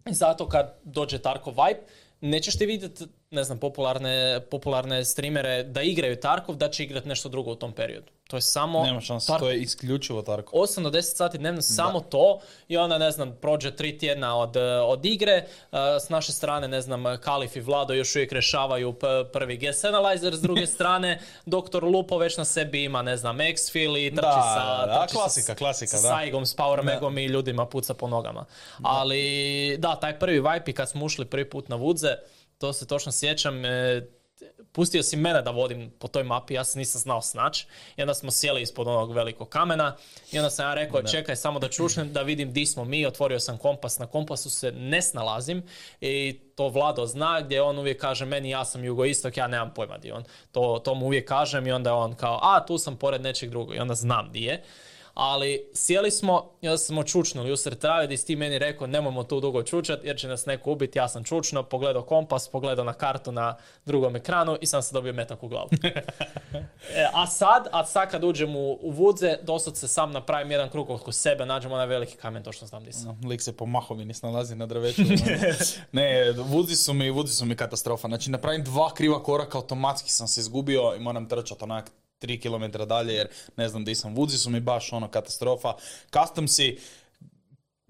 I 0.06 0.14
zato 0.14 0.48
kad 0.48 0.78
dođe 0.84 1.18
Tarkov 1.18 1.54
Vibe, 1.54 1.80
nećeš 2.20 2.58
ti 2.58 2.66
vidjeti, 2.66 3.04
ne 3.30 3.44
znam, 3.44 3.58
popularne, 3.58 4.14
popularne 4.42 5.04
streamere 5.04 5.62
da 5.64 5.82
igraju 5.82 6.16
Tarkov, 6.16 6.56
da 6.56 6.68
će 6.68 6.84
igrati 6.84 7.08
nešto 7.08 7.28
drugo 7.28 7.50
u 7.50 7.56
tom 7.56 7.72
periodu. 7.72 8.06
To 8.26 8.36
je 8.36 8.42
samo 8.42 8.82
Nema 8.82 9.00
šanse, 9.00 9.26
Tarkov. 9.26 9.40
to 9.40 9.50
je 9.50 9.58
isključivo 9.58 10.22
Tarko. 10.22 10.56
8 10.56 10.82
do 10.82 10.90
10 10.90 11.02
sati 11.02 11.38
dnevno 11.38 11.62
samo 11.62 12.00
to 12.00 12.38
i 12.68 12.76
onda 12.76 12.98
ne 12.98 13.10
znam 13.10 13.32
prođe 13.32 13.70
tri 13.72 13.98
tjedna 13.98 14.36
od, 14.36 14.56
eh, 14.56 14.60
od 14.76 15.04
igre 15.04 15.32
eh, 15.32 15.46
s 15.98 16.08
naše 16.08 16.32
strane 16.32 16.68
ne 16.68 16.80
znam 16.80 17.18
Kalif 17.18 17.56
i 17.56 17.60
Vlado 17.60 17.94
još 17.94 18.16
uvijek 18.16 18.32
rješavaju 18.32 18.92
p- 18.92 19.06
prvi 19.32 19.56
guess 19.56 19.80
analyzer 19.80 20.34
s 20.34 20.40
druge 20.40 20.66
strane 20.76 21.20
Doktor 21.46 21.84
Lupo 21.84 22.18
već 22.18 22.36
na 22.36 22.44
sebi 22.44 22.84
ima 22.84 23.02
ne 23.02 23.16
znam 23.16 23.38
Exfil 23.38 23.98
i 23.98 24.10
trči 24.10 24.20
Da, 24.22 24.54
sa, 24.56 24.86
da, 24.86 24.98
trči 24.98 25.08
sa- 25.08 25.18
klasika, 25.18 25.54
klasika, 25.54 25.88
sa 25.90 26.02
da. 26.02 26.08
Saigom, 26.10 26.46
s 26.46 26.56
Power 26.56 26.82
Megom 26.84 27.18
i 27.18 27.24
ljudima 27.24 27.66
puca 27.66 27.94
po 27.94 28.08
nogama 28.08 28.44
ali 28.82 29.22
da 29.78 29.96
taj 29.96 30.18
prvi 30.18 30.36
vibe 30.36 30.62
i 30.66 30.72
kad 30.72 30.90
smo 30.90 31.04
ušli 31.04 31.24
prvi 31.24 31.44
put 31.46 31.68
na 31.68 31.76
Vudze 31.76 32.14
to 32.58 32.72
se 32.72 32.86
točno 32.86 33.12
sjećam 33.12 33.64
eh, 33.64 34.02
pustio 34.72 35.02
si 35.02 35.16
mene 35.16 35.42
da 35.42 35.50
vodim 35.50 35.90
po 35.98 36.08
toj 36.08 36.22
mapi, 36.24 36.54
ja 36.54 36.64
se 36.64 36.78
nisam 36.78 37.00
znao 37.00 37.22
snać. 37.22 37.66
I 37.96 38.02
onda 38.02 38.14
smo 38.14 38.30
sjeli 38.30 38.62
ispod 38.62 38.88
onog 38.88 39.12
velikog 39.12 39.48
kamena 39.48 39.96
i 40.32 40.38
onda 40.38 40.50
sam 40.50 40.66
ja 40.66 40.74
rekao 40.74 41.02
čekaj 41.02 41.36
samo 41.36 41.58
da 41.58 41.68
čušnem 41.68 42.12
da 42.12 42.22
vidim 42.22 42.52
di 42.52 42.66
smo 42.66 42.84
mi, 42.84 43.06
otvorio 43.06 43.40
sam 43.40 43.58
kompas, 43.58 43.98
na 43.98 44.06
kompasu 44.06 44.50
se 44.50 44.72
ne 44.72 45.02
snalazim 45.02 45.62
i 46.00 46.40
to 46.54 46.68
Vlado 46.68 47.06
zna 47.06 47.40
gdje 47.40 47.62
on 47.62 47.78
uvijek 47.78 48.00
kaže 48.00 48.24
meni 48.24 48.50
ja 48.50 48.64
sam 48.64 48.84
jugoistok, 48.84 49.36
ja 49.36 49.46
nemam 49.46 49.74
pojma 49.74 49.98
di 49.98 50.12
on. 50.12 50.24
To, 50.52 50.80
to 50.84 50.94
mu 50.94 51.06
uvijek 51.06 51.28
kažem 51.28 51.66
i 51.66 51.72
onda 51.72 51.90
je 51.90 51.94
on 51.94 52.14
kao 52.14 52.40
a 52.42 52.66
tu 52.66 52.78
sam 52.78 52.96
pored 52.96 53.22
nečeg 53.22 53.50
drugog 53.50 53.74
i 53.74 53.78
onda 53.78 53.94
znam 53.94 54.32
di 54.32 54.42
je. 54.42 54.62
Ali 55.18 55.70
sjeli 55.74 56.10
smo 56.10 56.50
i 56.60 56.68
onda 56.68 56.78
smo 56.78 57.02
čučnuli 57.02 57.52
usred 57.52 57.78
trave 57.78 58.06
gdje 58.06 58.16
si 58.16 58.26
ti 58.26 58.36
meni 58.36 58.58
rekao 58.58 58.86
nemojmo 58.86 59.24
tu 59.24 59.40
dugo 59.40 59.62
čučat 59.62 60.04
jer 60.04 60.16
će 60.16 60.28
nas 60.28 60.46
neko 60.46 60.72
ubiti. 60.72 60.98
Ja 60.98 61.08
sam 61.08 61.24
čučno, 61.24 61.62
pogledao 61.62 62.02
kompas, 62.02 62.48
pogledao 62.48 62.84
na 62.84 62.92
kartu 62.92 63.32
na 63.32 63.56
drugom 63.84 64.16
ekranu 64.16 64.56
i 64.60 64.66
sam 64.66 64.82
se 64.82 64.94
dobio 64.94 65.12
metak 65.12 65.42
u 65.42 65.48
glavu. 65.48 65.68
E, 66.94 67.08
a 67.14 67.26
sad, 67.26 67.68
a 67.72 67.84
sad 67.84 68.10
kad 68.10 68.24
uđem 68.24 68.56
u, 68.56 68.78
u 68.82 68.90
Vudze, 68.90 69.36
dosad 69.42 69.76
se 69.76 69.88
sam 69.88 70.12
napravim 70.12 70.50
jedan 70.50 70.70
krug 70.70 70.90
oko 70.90 71.12
sebe, 71.12 71.46
nađem 71.46 71.72
onaj 71.72 71.86
veliki 71.86 72.16
kamen, 72.16 72.42
točno 72.42 72.66
znam 72.66 72.82
gdje 72.82 72.92
sam. 72.92 73.20
Lik 73.28 73.42
se 73.42 73.56
po 73.56 73.66
mahovini 73.66 74.14
snalazi 74.14 74.56
na 74.56 74.66
drveću. 74.66 75.02
ne, 75.92 76.32
vudzi 76.32 76.76
su 76.76 76.94
mi, 76.94 77.10
vudzi 77.10 77.34
su 77.34 77.44
mi 77.44 77.56
katastrofa. 77.56 78.08
Znači 78.08 78.30
napravim 78.30 78.64
dva 78.64 78.94
kriva 78.94 79.22
koraka, 79.22 79.58
automatski 79.58 80.10
sam 80.10 80.28
se 80.28 80.40
izgubio 80.40 80.94
i 80.96 81.00
moram 81.00 81.28
trčati 81.28 81.64
onak 81.64 81.90
3 82.20 82.40
km 82.42 82.88
dalje 82.88 83.14
jer 83.14 83.28
ne 83.56 83.68
znam 83.68 83.84
di 83.84 83.94
sam. 83.94 84.14
Vudzi 84.14 84.38
su 84.38 84.50
mi 84.50 84.60
baš 84.60 84.92
ono 84.92 85.08
katastrofa. 85.08 85.74
Custom 86.12 86.48
si, 86.48 86.78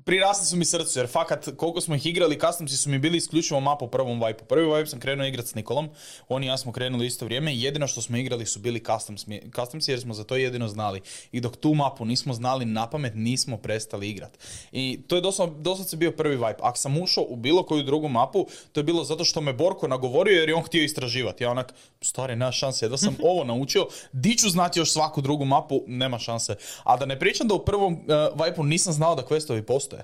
prirasli 0.08 0.46
su 0.46 0.56
mi 0.56 0.64
srcu, 0.64 0.98
jer 0.98 1.08
fakat 1.08 1.48
koliko 1.56 1.80
smo 1.80 1.94
ih 1.94 2.06
igrali, 2.06 2.38
customsi 2.38 2.76
su 2.76 2.90
mi 2.90 2.98
bili 2.98 3.18
isključivo 3.18 3.60
map 3.60 3.82
u 3.82 3.88
prvom 3.88 4.24
vibe 4.26 4.38
Prvi 4.48 4.66
vibe 4.66 4.86
sam 4.86 5.00
krenuo 5.00 5.26
igrati 5.26 5.48
s 5.48 5.54
Nikolom, 5.54 5.88
oni 6.28 6.46
i 6.46 6.48
ja 6.48 6.56
smo 6.56 6.72
krenuli 6.72 7.06
isto 7.06 7.24
vrijeme 7.24 7.56
jedino 7.56 7.86
što 7.86 8.02
smo 8.02 8.16
igrali 8.16 8.46
su 8.46 8.58
bili 8.58 8.84
customs, 8.84 9.26
customsi 9.54 9.90
jer 9.90 10.00
smo 10.00 10.14
za 10.14 10.24
to 10.24 10.36
jedino 10.36 10.68
znali. 10.68 11.00
I 11.32 11.40
dok 11.40 11.56
tu 11.56 11.74
mapu 11.74 12.04
nismo 12.04 12.34
znali 12.34 12.64
na 12.64 12.90
pamet, 12.90 13.12
nismo 13.16 13.56
prestali 13.56 14.10
igrati. 14.10 14.38
I 14.72 15.00
to 15.06 15.16
je 15.16 15.20
doslovno 15.20 15.84
se 15.84 15.96
bio 15.96 16.12
prvi 16.12 16.36
vibe. 16.36 16.56
Ako 16.62 16.78
sam 16.78 17.02
ušao 17.02 17.24
u 17.28 17.36
bilo 17.36 17.62
koju 17.62 17.82
drugu 17.82 18.08
mapu, 18.08 18.46
to 18.72 18.80
je 18.80 18.84
bilo 18.84 19.04
zato 19.04 19.24
što 19.24 19.40
me 19.40 19.52
Borko 19.52 19.88
nagovorio 19.88 20.40
jer 20.40 20.48
je 20.48 20.54
on 20.54 20.62
htio 20.62 20.84
istraživati. 20.84 21.44
Ja 21.44 21.50
onak, 21.50 21.74
stari, 22.00 22.36
nema 22.36 22.52
šanse, 22.52 22.88
da 22.88 22.96
sam 22.96 23.16
ovo 23.30 23.44
naučio, 23.44 23.86
di 24.12 24.36
ću 24.36 24.48
znati 24.48 24.78
još 24.78 24.92
svaku 24.92 25.20
drugu 25.20 25.44
mapu, 25.44 25.82
nema 25.86 26.18
šanse. 26.18 26.56
A 26.84 26.96
da 26.96 27.06
ne 27.06 27.18
pričam 27.18 27.48
da 27.48 27.54
u 27.54 27.64
prvom 27.64 27.92
uh, 27.92 28.44
vibe 28.44 28.62
nisam 28.62 28.92
znao 28.92 29.14
da 29.14 29.22
questovi 29.22 29.62
postoje. 29.62 29.97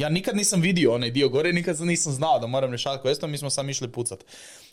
Ja 0.00 0.08
nikad 0.08 0.36
nisam 0.36 0.60
vidio 0.60 0.94
onaj 0.94 1.10
dio 1.10 1.28
gore, 1.28 1.52
nikad 1.52 1.80
nisam 1.80 2.12
znao 2.12 2.38
da 2.38 2.46
moram 2.46 2.70
rješavati 2.70 3.08
questom, 3.08 3.26
mi 3.26 3.38
smo 3.38 3.50
sam 3.50 3.70
išli 3.70 3.92
pucat. 3.92 4.24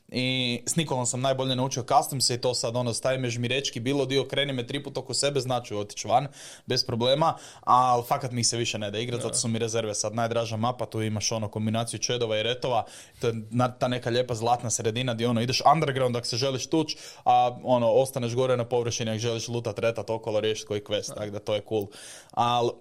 I 0.10 0.60
s 0.66 0.76
Nikolom 0.76 1.06
sam 1.06 1.22
najbolje 1.22 1.56
naučio 1.56 1.84
custom 1.84 2.22
se 2.22 2.36
i 2.36 2.38
to 2.38 2.54
sad 2.54 2.76
ono 2.76 2.94
stavim 2.94 3.22
me 3.22 3.30
žmirečki, 3.30 3.80
bilo 3.80 4.06
dio 4.06 4.28
kreni 4.28 4.54
me 4.54 4.68
tri 4.68 4.84
oko 4.96 5.14
sebe, 5.14 5.40
znači 5.40 5.76
otići 5.76 6.08
van, 6.08 6.28
bez 6.66 6.86
problema, 6.86 7.34
ali 7.62 8.04
fakat 8.08 8.32
mi 8.32 8.44
se 8.44 8.58
više 8.58 8.80
ne 8.80 8.92
da 8.92 9.00
igrati, 9.00 9.24
zato 9.24 9.36
su 9.36 9.48
mi 9.48 9.60
rezerve 9.60 9.96
sad 9.96 10.16
najdraža 10.16 10.58
mapa, 10.58 10.86
tu 10.86 11.02
imaš 11.02 11.32
ono 11.32 11.48
kombinaciju 11.48 12.00
čedova 12.00 12.40
i 12.40 12.44
retova, 12.44 12.86
to 13.22 13.28
je 13.28 13.34
ta 13.80 13.88
neka 13.88 14.10
lijepa 14.10 14.36
zlatna 14.36 14.70
sredina 14.70 15.14
gdje 15.14 15.28
ono 15.28 15.42
ideš 15.42 15.62
underground 15.74 16.16
ako 16.16 16.28
se 16.28 16.38
želiš 16.38 16.68
tuć, 16.68 16.96
a 17.26 17.58
ono 17.64 17.92
ostaneš 17.92 18.34
gore 18.34 18.58
na 18.58 18.66
površini 18.66 19.12
ako 19.12 19.20
želiš 19.20 19.48
lutat, 19.48 19.80
retat 19.80 20.10
okolo, 20.10 20.40
riješiti 20.40 20.68
koji 20.68 20.82
quest, 20.82 21.16
tako 21.16 21.30
da 21.30 21.40
to 21.40 21.56
je 21.56 21.62
cool. 21.70 21.88
Ali 22.32 22.72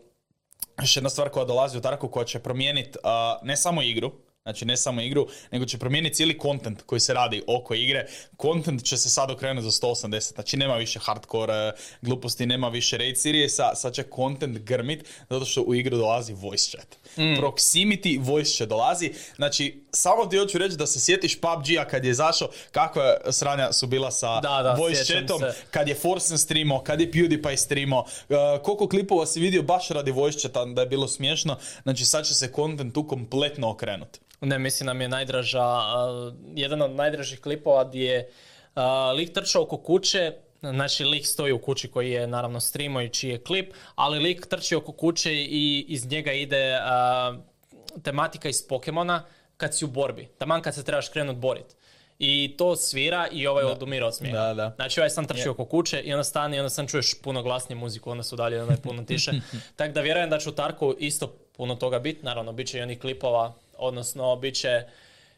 još 0.81 0.97
jedna 0.97 1.11
stvar 1.11 1.29
koja 1.29 1.45
dolazi 1.45 1.79
u 1.79 1.81
Tarku 1.81 2.09
koja 2.09 2.25
će 2.25 2.39
promijeniti 2.39 2.99
ne 3.43 3.57
samo 3.57 3.83
igru, 3.83 4.13
Znači 4.47 4.65
ne 4.65 4.77
samo 4.77 5.01
igru, 5.01 5.27
nego 5.51 5.65
će 5.65 5.79
promijeniti 5.79 6.15
cijeli 6.15 6.39
kontent 6.39 6.83
koji 6.83 7.01
se 7.01 7.15
radi 7.15 7.43
oko 7.47 7.75
igre. 7.75 8.07
Kontent 8.37 8.85
će 8.85 8.97
se 8.97 9.09
sad 9.09 9.31
okrenuti 9.31 9.65
za 9.65 9.71
180, 9.71 10.35
znači 10.35 10.57
nema 10.57 10.77
više 10.77 10.99
hardcore 10.99 11.55
eh, 11.55 11.73
gluposti, 12.03 12.47
nema 12.47 12.69
više 12.69 12.99
raid 12.99 13.19
seriesa, 13.21 13.75
sad 13.75 13.95
će 13.95 14.03
kontent 14.03 14.59
grmit 14.59 15.05
zato 15.31 15.45
što 15.45 15.63
u 15.63 15.75
igru 15.75 15.97
dolazi 15.97 16.33
voice 16.33 16.71
chat. 16.71 16.97
Mm. 17.17 17.23
Proximity 17.23 18.19
voice 18.21 18.51
chat 18.51 18.69
dolazi, 18.69 19.13
znači 19.37 19.85
samo 19.93 20.27
ti 20.27 20.39
hoću 20.39 20.59
reći 20.59 20.77
da 20.77 20.87
se 20.87 21.01
sjetiš 21.01 21.41
PUBG-a 21.41 21.85
kad 21.85 22.05
je 22.05 22.15
zašao, 22.15 22.49
kakva 22.71 23.17
sranja 23.31 23.73
su 23.73 23.87
bila 23.87 24.11
sa 24.11 24.41
da, 24.41 24.63
da, 24.63 24.75
voice 24.75 25.05
chatom, 25.05 25.41
kad 25.71 25.89
je 25.89 25.95
Forsen 25.95 26.39
streamo, 26.39 26.83
kad 26.83 27.01
je 27.01 27.11
PewDiePie 27.11 27.57
streamo, 27.57 27.99
uh, 27.99 28.37
koliko 28.63 28.89
klipova 28.89 29.27
si 29.27 29.41
vidio 29.41 29.63
baš 29.63 29.89
radi 29.89 30.11
voice 30.11 30.39
chata 30.39 30.65
da 30.65 30.81
je 30.81 30.87
bilo 30.87 31.09
smiješno, 31.09 31.59
znači 31.83 32.05
sad 32.05 32.27
će 32.27 32.35
se 32.35 32.53
kontent 32.53 32.95
tu 32.95 33.07
kompletno 33.09 33.71
okrenuti. 33.71 34.21
Ne, 34.41 34.59
mislim 34.59 34.87
nam 34.87 35.01
je 35.01 35.09
najdraža, 35.09 35.67
jedan 36.55 36.83
od 36.83 36.91
najdražih 36.91 37.41
klipova 37.41 37.85
gdje 37.85 38.05
je 38.05 38.31
lik 39.17 39.33
trčao 39.33 39.63
oko 39.63 39.77
kuće, 39.77 40.33
znači 40.61 41.05
lik 41.05 41.27
stoji 41.27 41.53
u 41.53 41.59
kući 41.59 41.89
koji 41.89 42.11
je 42.11 42.27
naravno 42.27 42.61
streamo 42.61 43.01
i 43.01 43.09
čiji 43.09 43.31
je 43.31 43.39
klip, 43.39 43.75
ali 43.95 44.19
lik 44.19 44.47
trči 44.47 44.75
oko 44.75 44.93
kuće 44.93 45.35
i 45.35 45.85
iz 45.89 46.11
njega 46.11 46.33
ide 46.33 46.79
tematika 48.03 48.49
iz 48.49 48.67
Pokemona 48.69 49.23
kad 49.57 49.77
si 49.77 49.85
u 49.85 49.89
borbi, 49.89 50.29
taman 50.39 50.63
kad 50.63 50.75
se 50.75 50.85
trebaš 50.85 51.09
krenut 51.09 51.37
borit. 51.37 51.77
I 52.19 52.55
to 52.59 52.77
svira 52.77 53.29
i 53.33 53.47
ovaj 53.47 53.65
odumira 53.65 54.07
od 54.07 54.17
smijeha. 54.17 54.39
Da, 54.39 54.55
da. 54.55 54.73
Znači 54.77 55.01
ovaj 55.01 55.11
sam 55.11 55.27
trčio 55.27 55.53
oko 55.53 55.65
kuće 55.65 56.01
i 56.01 56.13
onda 56.13 56.25
stane 56.25 56.57
i 56.57 56.61
onda 56.61 56.71
sam 56.71 56.87
čuješ 56.87 57.21
puno 57.23 57.43
glasnije 57.43 57.79
muziku, 57.79 58.11
onda 58.11 58.23
su 58.23 58.37
dalje 58.37 58.61
onda 58.61 58.73
je 58.73 58.81
puno 58.81 59.05
tiše. 59.05 59.33
Tako 59.77 59.93
da 59.93 60.01
vjerujem 60.01 60.31
da 60.31 60.39
će 60.39 60.49
u 60.49 60.53
Tarku 60.53 60.95
isto 60.99 61.37
puno 61.57 61.75
toga 61.75 61.99
biti, 61.99 62.25
naravno 62.25 62.53
bit 62.53 62.69
će 62.69 62.79
i 62.79 62.83
onih 62.83 63.01
klipova 63.01 63.55
odnosno 63.79 64.37
bit 64.37 64.55
će 64.55 64.83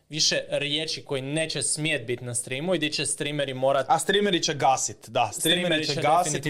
više 0.08 0.40
riječi 0.48 1.04
koji 1.04 1.22
neće 1.22 1.62
smijet 1.62 2.06
biti 2.06 2.24
na 2.24 2.34
streamu 2.34 2.74
i 2.74 2.78
gdje 2.78 2.92
će 2.92 3.06
streameri 3.06 3.54
morat... 3.54 3.86
A 3.88 3.98
streameri 3.98 4.42
će 4.42 4.54
gasit, 4.54 5.08
da. 5.08 5.30
Streameri, 5.32 5.86
će, 5.86 6.00
gasit, 6.02 6.44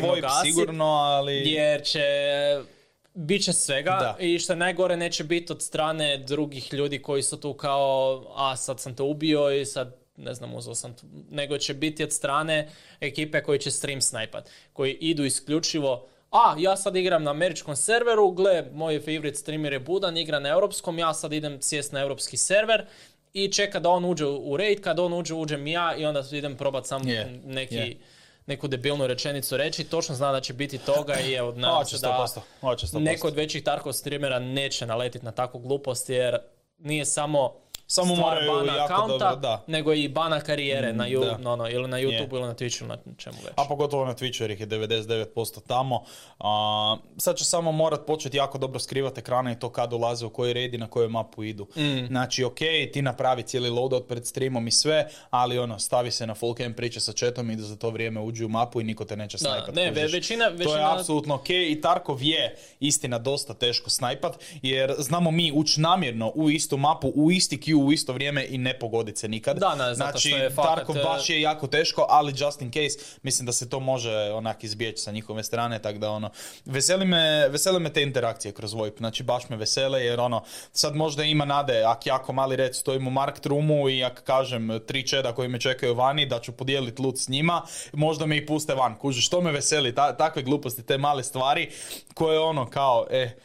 sigurno, 0.44 0.84
ali... 0.84 1.50
Jer 1.50 1.82
će... 1.82 2.04
Bit 3.14 3.44
će 3.44 3.52
svega 3.52 4.16
i 4.20 4.38
što 4.38 4.54
najgore 4.54 4.96
neće 4.96 5.24
biti 5.24 5.52
od 5.52 5.62
strane 5.62 6.18
drugih 6.18 6.72
ljudi 6.72 7.02
koji 7.02 7.22
su 7.22 7.40
tu 7.40 7.54
kao 7.54 8.24
a 8.36 8.56
sad 8.56 8.80
sam 8.80 8.94
te 8.94 9.02
ubio 9.02 9.50
i 9.50 9.66
sad 9.66 9.96
ne 10.16 10.34
znam 10.34 10.54
uzeo 10.54 10.74
sam 10.74 10.96
nego 11.30 11.58
će 11.58 11.74
biti 11.74 12.04
od 12.04 12.12
strane 12.12 12.68
ekipe 13.00 13.42
koji 13.42 13.58
će 13.58 13.70
stream 13.70 14.00
snajpat 14.00 14.50
koji 14.72 14.92
idu 14.92 15.24
isključivo 15.24 16.08
a 16.30 16.54
ja 16.58 16.76
sad 16.76 16.96
igram 16.96 17.22
na 17.22 17.30
američkom 17.30 17.76
serveru, 17.76 18.30
gle, 18.30 18.64
moj 18.72 19.00
favorite 19.00 19.38
streamer 19.38 19.72
je 19.72 19.80
Budan, 19.80 20.16
igra 20.16 20.38
na 20.38 20.48
europskom, 20.48 20.98
ja 20.98 21.14
sad 21.14 21.32
idem 21.32 21.62
sjest 21.62 21.92
na 21.92 22.00
europski 22.00 22.36
server 22.36 22.86
i 23.32 23.52
čeka 23.52 23.80
da 23.80 23.90
on 23.90 24.04
uđe 24.04 24.26
u 24.26 24.56
raid, 24.56 24.80
kad 24.80 24.98
on 24.98 25.12
uđe, 25.12 25.34
uđem 25.34 25.66
ja 25.66 25.96
i 25.96 26.06
onda 26.06 26.22
idem 26.32 26.56
probat 26.56 26.86
sam 26.86 27.02
neki... 27.44 27.96
neku 28.46 28.68
debilnu 28.68 29.06
rečenicu 29.06 29.56
reći, 29.56 29.84
točno 29.84 30.14
zna 30.14 30.32
da 30.32 30.40
će 30.40 30.52
biti 30.52 30.78
toga 30.78 31.20
i 31.20 31.32
evo, 31.32 31.52
nadam 31.52 31.84
se 31.84 31.98
da 31.98 32.08
neko 32.98 33.28
od 33.28 33.34
većih 33.34 33.64
Tarkov 33.64 33.92
streamera 33.92 34.38
neće 34.38 34.86
naletiti 34.86 35.24
na 35.24 35.32
takvu 35.32 35.60
glupost 35.60 36.10
jer 36.10 36.38
nije 36.78 37.04
samo 37.04 37.54
samo 37.90 38.14
moraju 38.14 38.52
bana 38.52 38.76
jako 38.76 38.94
akaunta, 38.94 39.34
da. 39.34 39.64
nego 39.66 39.94
i 39.94 40.08
bana 40.08 40.40
karijere 40.40 40.92
na, 40.92 41.04
mm, 41.04 41.42
no, 41.42 41.56
no, 41.56 41.68
ili 41.68 41.88
na 41.88 41.96
YouTube 41.96 42.32
ili 42.32 42.46
na 42.46 42.54
Twitchu, 42.54 42.86
na 42.86 42.96
čemu 43.16 43.36
već. 43.44 43.52
A 43.56 43.64
pogotovo 43.68 44.04
na 44.04 44.14
Twitchu 44.14 44.42
jer 44.42 44.50
ih 44.50 44.60
je 44.60 44.66
99% 44.66 45.60
tamo. 45.66 46.04
A, 46.38 46.96
sad 47.16 47.36
će 47.36 47.44
samo 47.44 47.72
morat 47.72 48.06
početi 48.06 48.36
jako 48.36 48.58
dobro 48.58 48.78
skrivati 48.78 49.20
ekrane 49.20 49.52
i 49.52 49.58
to 49.58 49.70
kad 49.70 49.92
ulaze 49.92 50.26
u 50.26 50.30
koji 50.30 50.52
red 50.52 50.74
i 50.74 50.78
na 50.78 50.86
koju 50.86 51.08
mapu 51.08 51.44
idu. 51.44 51.66
Mm. 51.76 52.06
Znači, 52.06 52.44
ok, 52.44 52.58
ti 52.92 53.02
napravi 53.02 53.42
cijeli 53.42 53.70
loadout 53.70 54.08
pred 54.08 54.26
streamom 54.26 54.68
i 54.68 54.70
sve, 54.70 55.08
ali 55.30 55.58
ono, 55.58 55.78
stavi 55.78 56.10
se 56.10 56.26
na 56.26 56.34
full 56.34 56.54
cam, 56.54 56.72
priča 56.72 57.00
sa 57.00 57.12
chatom 57.12 57.50
i 57.50 57.56
da 57.56 57.62
za 57.62 57.76
to 57.76 57.90
vrijeme 57.90 58.20
uđu 58.20 58.46
u 58.46 58.48
mapu 58.48 58.80
i 58.80 58.84
niko 58.84 59.04
te 59.04 59.16
neće 59.16 59.38
snajpat. 59.38 59.74
Ne, 59.74 59.90
većina, 59.90 60.48
većina... 60.48 60.70
To 60.70 60.76
je 60.76 60.84
apsolutno 60.98 61.34
ok 61.34 61.50
i 61.50 61.80
Tarkov 61.82 62.22
je 62.22 62.56
istina 62.80 63.18
dosta 63.18 63.54
teško 63.54 63.90
snajpat, 63.90 64.38
jer 64.62 64.94
znamo 64.98 65.30
mi 65.30 65.52
ući 65.54 65.80
namjerno 65.80 66.32
u 66.34 66.50
istu 66.50 66.76
mapu, 66.76 67.12
u 67.14 67.30
isti 67.30 67.56
queue 67.56 67.77
u 67.78 67.92
isto 67.92 68.12
vrijeme 68.12 68.46
i 68.48 68.58
ne 68.58 68.78
pogoditi 68.78 69.18
se 69.18 69.28
nikad. 69.28 69.58
Da, 69.58 69.74
ne, 69.74 69.94
zato 69.94 69.94
znači, 69.94 70.28
što 70.28 70.36
je 70.36 70.50
fakat... 70.50 70.74
Tarkov 70.74 70.96
baš 71.04 71.30
je 71.30 71.40
jako 71.40 71.66
teško, 71.66 72.06
ali 72.08 72.34
just 72.36 72.62
in 72.62 72.72
case, 72.72 73.18
mislim 73.22 73.46
da 73.46 73.52
se 73.52 73.70
to 73.70 73.80
može 73.80 74.32
onak 74.32 74.64
izbjeći 74.64 75.02
sa 75.02 75.10
njihove 75.10 75.44
strane, 75.44 75.82
tako 75.82 75.98
da 75.98 76.10
ono, 76.10 76.30
veseli 76.64 77.04
me, 77.04 77.48
veseli 77.48 77.80
me 77.80 77.92
te 77.92 78.02
interakcije 78.02 78.52
kroz 78.52 78.74
VoIP, 78.74 78.98
znači 78.98 79.22
baš 79.22 79.48
me 79.48 79.56
vesele, 79.56 80.04
jer 80.04 80.20
ono, 80.20 80.42
sad 80.72 80.96
možda 80.96 81.24
ima 81.24 81.44
nade, 81.44 81.82
ak 81.86 82.06
jako 82.06 82.32
mali 82.32 82.56
red 82.56 82.76
stojim 82.76 83.06
u 83.06 83.10
Mark 83.10 83.40
Trumu 83.40 83.88
i 83.88 84.04
ak 84.04 84.22
kažem 84.24 84.80
tri 84.86 85.06
čeda 85.06 85.32
koji 85.32 85.48
me 85.48 85.60
čekaju 85.60 85.94
vani, 85.94 86.26
da 86.26 86.40
ću 86.40 86.52
podijeliti 86.52 87.02
lut 87.02 87.18
s 87.18 87.28
njima, 87.28 87.62
možda 87.92 88.26
me 88.26 88.36
i 88.36 88.46
puste 88.46 88.74
van, 88.74 88.98
kuži, 88.98 89.20
što 89.20 89.40
me 89.40 89.52
veseli, 89.52 89.94
ta, 89.94 90.16
takve 90.16 90.42
gluposti, 90.42 90.82
te 90.82 90.98
male 90.98 91.24
stvari, 91.24 91.70
koje 92.14 92.40
ono, 92.40 92.70
kao, 92.70 93.06
e, 93.10 93.36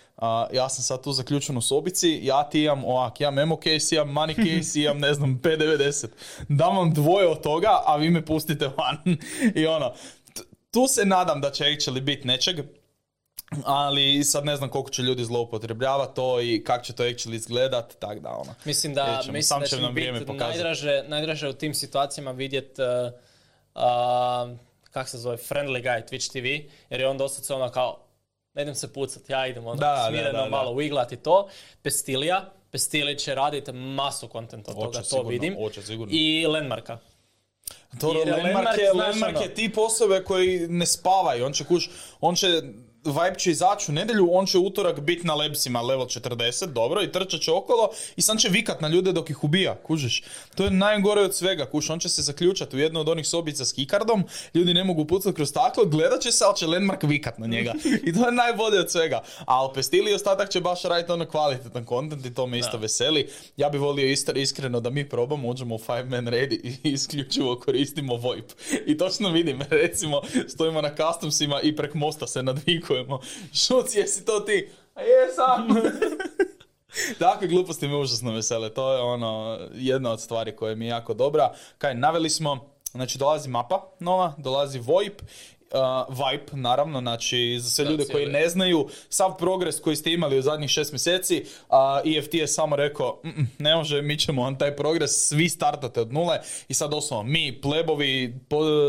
ja 0.51 0.69
sam 0.69 0.83
sad 0.83 1.03
tu 1.03 1.11
zaključen 1.11 1.57
u 1.57 1.61
sobici, 1.61 2.19
ja 2.23 2.49
ti 2.49 2.63
imam 2.63 2.85
ovak, 2.85 3.21
ja 3.21 3.31
memo 3.31 3.59
case, 3.63 3.95
imam 3.95 4.09
money 4.09 4.35
case, 4.35 4.79
imam 4.79 4.99
ne 4.99 5.13
znam 5.13 5.39
P90. 5.43 6.07
Dam 6.49 6.77
vam 6.77 6.93
dvoje 6.93 7.27
od 7.27 7.41
toga, 7.41 7.81
a 7.85 7.95
vi 7.95 8.09
me 8.09 8.25
pustite 8.25 8.67
van. 8.77 8.97
I 9.61 9.65
ono, 9.65 9.93
tu 10.71 10.87
se 10.87 11.05
nadam 11.05 11.41
da 11.41 11.51
će 11.51 11.63
actually 11.63 12.01
biti 12.01 12.27
nečeg, 12.27 12.59
ali 13.63 14.23
sad 14.23 14.45
ne 14.45 14.55
znam 14.55 14.69
koliko 14.69 14.89
će 14.89 15.01
ljudi 15.01 15.25
zloupotrebljavati 15.25 16.15
to 16.15 16.41
i 16.41 16.63
kako 16.63 16.83
će 16.83 16.93
to 16.93 17.03
actually 17.03 17.35
izgledat, 17.35 17.95
tak 17.99 18.19
da 18.19 18.29
ono. 18.29 18.55
Mislim 18.65 18.93
da, 18.93 19.23
mislim 19.31 19.59
da 19.59 19.65
će 19.65 19.77
nam 19.77 19.93
biti 19.93 20.33
najdraže, 20.33 21.03
najdraže 21.07 21.49
u 21.49 21.53
tim 21.53 21.73
situacijama 21.73 22.31
vidjet 22.31 22.79
uh, 22.79 23.13
uh, 23.75 24.57
kak 24.91 25.09
se 25.09 25.17
zove, 25.17 25.37
friendly 25.37 25.83
guy 25.83 26.09
Twitch 26.09 26.31
TV, 26.31 26.69
jer 26.89 26.99
je 26.99 27.07
on 27.07 27.17
dosta 27.17 27.55
ono 27.55 27.69
kao, 27.69 28.03
ne 28.53 28.61
idem 28.61 28.75
se 28.75 28.93
pucat, 28.93 29.29
ja 29.29 29.47
idem 29.47 29.67
ono 29.67 29.75
da, 29.75 30.05
smireno 30.09 30.37
da, 30.37 30.43
da, 30.43 30.49
malo 30.49 30.73
wiglati 30.73 31.15
to. 31.15 31.49
Pestilija, 31.81 32.53
Pestili 32.73 33.19
će 33.19 33.35
raditi 33.35 33.71
masu 33.71 34.27
kontenta 34.27 34.71
od 34.71 34.77
toga, 34.77 35.01
to 35.01 35.23
vidim. 35.23 35.55
I 36.09 36.45
Landmarka. 36.47 36.99
To 37.99 38.07
Landmark, 38.07 38.77
je, 38.77 38.93
Landmark 38.93 39.41
je 39.41 39.53
tip 39.53 39.77
osobe 39.77 40.23
koji 40.23 40.67
ne 40.67 40.85
spavaju, 40.85 41.45
on 41.45 41.53
će 41.53 41.65
kuš, 41.65 41.89
on 42.21 42.35
će 42.35 42.61
Vibe 43.05 43.39
će 43.39 43.51
izaći 43.51 43.91
u 43.91 43.93
nedjelju, 43.93 44.29
on 44.31 44.45
će 44.45 44.57
utorak 44.57 44.99
biti 44.99 45.27
na 45.27 45.35
lebsima 45.35 45.81
level 45.81 46.05
40, 46.05 46.65
dobro, 46.65 47.01
i 47.01 47.11
trčat 47.11 47.41
će 47.41 47.51
okolo 47.51 47.89
i 48.15 48.21
sam 48.21 48.37
će 48.37 48.49
vikat 48.49 48.81
na 48.81 48.87
ljude 48.87 49.11
dok 49.11 49.29
ih 49.29 49.43
ubija, 49.43 49.75
kužiš. 49.75 50.23
To 50.55 50.63
je 50.63 50.71
najgore 50.71 51.21
od 51.21 51.35
svega, 51.35 51.65
kuš, 51.65 51.89
on 51.89 51.99
će 51.99 52.09
se 52.09 52.21
zaključati 52.21 52.75
u 52.75 52.79
jednu 52.79 52.99
od 52.99 53.09
onih 53.09 53.27
sobica 53.27 53.65
s 53.65 53.73
kikardom, 53.73 54.23
ljudi 54.53 54.73
ne 54.73 54.83
mogu 54.83 55.05
pucati 55.05 55.35
kroz 55.35 55.49
staklo, 55.49 55.85
gledat 55.85 56.21
će 56.21 56.31
se, 56.31 56.45
ali 56.45 56.57
će 56.57 56.67
Landmark 56.67 57.03
vikat 57.03 57.37
na 57.37 57.47
njega. 57.47 57.73
I 58.03 58.13
to 58.13 58.25
je 58.25 58.31
najbolje 58.31 58.79
od 58.79 58.91
svega. 58.91 59.23
A 59.47 59.69
Pestilli 59.75 60.11
i 60.11 60.15
ostatak 60.15 60.49
će 60.49 60.61
baš 60.61 60.83
raditi 60.83 61.11
ono 61.11 61.25
kvalitetan 61.25 61.85
content 61.85 62.25
i 62.25 62.33
to 62.33 62.47
me 62.47 62.59
isto 62.59 62.77
veseli. 62.77 63.29
Ja 63.57 63.69
bih 63.69 63.81
volio 63.81 64.07
isto, 64.07 64.31
iskreno 64.31 64.79
da 64.79 64.89
mi 64.89 65.09
probamo, 65.09 65.47
uđemo 65.47 65.75
u 65.75 65.79
five 65.79 66.03
man 66.03 66.27
red 66.27 66.53
i 66.53 66.77
isključivo 66.93 67.59
koristimo 67.59 68.15
VoIP. 68.15 68.45
I 68.85 68.97
točno 68.97 69.29
vidim, 69.29 69.61
recimo, 69.69 70.21
stojimo 70.47 70.81
na 70.81 70.89
customsima 70.95 71.61
i 71.61 71.75
prek 71.75 71.93
mosta 71.93 72.27
se 72.27 72.43
nadvikujemo. 72.93 73.19
Šuc, 73.53 73.95
jesi 73.95 74.25
to 74.25 74.39
ti? 74.39 74.69
A 74.95 75.01
jesam! 75.01 75.67
Takve 77.19 77.47
gluposti 77.47 77.87
me 77.87 77.97
užasno 77.97 78.31
vesele. 78.33 78.69
To 78.69 78.93
je 78.93 79.01
ono 79.01 79.59
jedna 79.73 80.11
od 80.11 80.21
stvari 80.21 80.55
koja 80.55 80.75
mi 80.75 80.85
je 80.85 80.89
jako 80.89 81.13
dobra. 81.13 81.53
Kaj, 81.77 81.95
naveli 81.95 82.29
smo, 82.29 82.69
znači 82.91 83.17
dolazi 83.17 83.49
mapa 83.49 83.81
nova, 83.99 84.33
dolazi 84.37 84.79
VoIP 84.79 85.21
uh, 85.73 86.15
Vibe, 86.17 86.45
naravno, 86.51 86.99
znači 86.99 87.57
za 87.59 87.69
sve 87.69 87.85
ljude 87.85 88.05
koji 88.11 88.25
ne 88.25 88.49
znaju, 88.49 88.87
sav 89.09 89.37
progres 89.37 89.79
koji 89.79 89.95
ste 89.95 90.13
imali 90.13 90.39
u 90.39 90.41
zadnjih 90.41 90.69
šest 90.69 90.91
mjeseci, 90.91 91.45
uh, 91.69 92.17
EFT 92.17 92.33
je 92.33 92.47
samo 92.47 92.75
rekao, 92.75 93.21
ne 93.59 93.75
može, 93.75 94.01
mi 94.01 94.19
ćemo 94.19 94.41
on 94.41 94.57
taj 94.57 94.75
progres, 94.75 95.27
svi 95.27 95.49
startate 95.49 96.01
od 96.01 96.13
nule. 96.13 96.39
I 96.67 96.73
sad 96.73 96.91
doslovno 96.91 97.31
mi, 97.31 97.61
plebovi, 97.61 98.39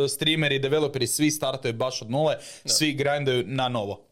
streameri, 0.08 0.58
developeri, 0.58 1.06
svi 1.06 1.30
startaju 1.30 1.74
baš 1.74 2.02
od 2.02 2.10
nule, 2.10 2.36
svi 2.64 2.92
grindaju 2.92 3.44
na 3.46 3.68
novo. 3.68 4.04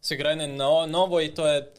Svi 0.00 0.16
grindaju 0.16 0.56
na 0.56 0.86
novo 0.86 1.20
i 1.20 1.34
to 1.34 1.46
je 1.46 1.72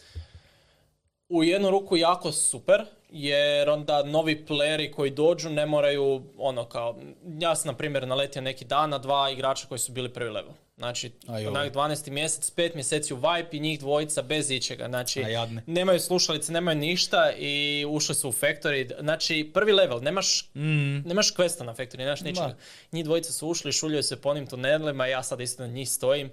u 1.29 1.43
jednu 1.43 1.69
ruku 1.69 1.97
jako 1.97 2.31
super, 2.31 2.85
jer 3.09 3.69
onda 3.69 4.03
novi 4.03 4.45
playeri 4.47 4.91
koji 4.91 5.11
dođu 5.11 5.49
ne 5.49 5.65
moraju, 5.65 6.23
ono 6.37 6.65
kao, 6.65 6.99
ja 7.39 7.55
sam 7.55 7.71
na 7.71 7.77
primjer 7.77 8.07
naletio 8.07 8.41
neki 8.41 8.65
dan 8.65 8.89
na 8.89 8.97
dva 8.97 9.29
igrača 9.29 9.67
koji 9.67 9.79
su 9.79 9.91
bili 9.91 10.13
prvi 10.13 10.29
level. 10.29 10.51
Znači, 10.77 11.11
onak 11.27 11.73
12. 11.73 12.09
mjesec, 12.09 12.55
5 12.55 12.75
mjeseci 12.75 13.13
u 13.13 13.17
Vipe 13.17 13.57
i 13.57 13.59
njih 13.59 13.79
dvojica 13.79 14.21
bez 14.21 14.51
ičega. 14.51 14.87
Znači, 14.87 15.23
nemaju 15.65 15.99
slušalice, 15.99 16.51
nemaju 16.51 16.77
ništa 16.77 17.31
i 17.37 17.85
ušli 17.89 18.15
su 18.15 18.29
u 18.29 18.31
Factory. 18.31 18.99
Znači, 18.99 19.51
prvi 19.53 19.71
level, 19.71 19.99
nemaš, 20.01 20.49
mm. 20.55 21.07
nemaš 21.07 21.33
questa 21.33 21.63
na 21.63 21.75
Factory, 21.75 21.97
nemaš 21.97 22.21
ničega. 22.21 22.57
Njih 22.91 23.05
dvojica 23.05 23.33
su 23.33 23.47
ušli, 23.47 23.71
šuljaju 23.71 24.03
se 24.03 24.21
po 24.21 24.29
onim 24.29 24.47
tunelima, 24.47 25.07
ja 25.07 25.23
sad 25.23 25.41
isto 25.41 25.63
na 25.63 25.73
njih 25.73 25.89
stojim 25.89 26.31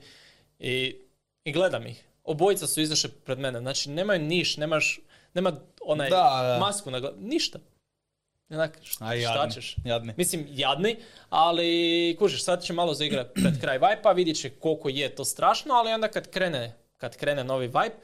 i, 0.58 0.96
i 1.44 1.52
gledam 1.52 1.86
ih. 1.86 2.04
Obojica 2.24 2.66
su 2.66 2.80
izašli 2.80 3.10
pred 3.10 3.38
mene. 3.38 3.60
Znači, 3.60 3.90
nemaju 3.90 4.20
niš, 4.20 4.56
nemaš 4.56 5.00
nema 5.36 5.52
onaj 5.86 6.10
da, 6.10 6.56
masku 6.60 6.90
na 6.90 7.00
ništa. 7.18 7.58
Onak, 8.50 8.78
šta, 8.82 9.20
šta 9.20 9.48
ćeš? 9.54 9.76
Jadni. 9.84 10.14
Mislim, 10.16 10.46
jadni, 10.50 10.96
ali 11.28 12.16
kužiš, 12.18 12.44
sad 12.44 12.64
će 12.64 12.72
malo 12.72 12.94
zaigrati 12.94 13.42
pred 13.42 13.60
kraj 13.60 13.78
Vibe-a, 13.78 14.12
vidjet 14.12 14.40
će 14.40 14.50
koliko 14.50 14.88
je 14.88 15.14
to 15.14 15.24
strašno, 15.24 15.74
ali 15.74 15.92
onda 15.92 16.08
kad 16.08 16.30
krene, 16.30 16.76
kad 16.96 17.16
krene 17.16 17.44
novi 17.44 17.66
Vibe, 17.66 17.96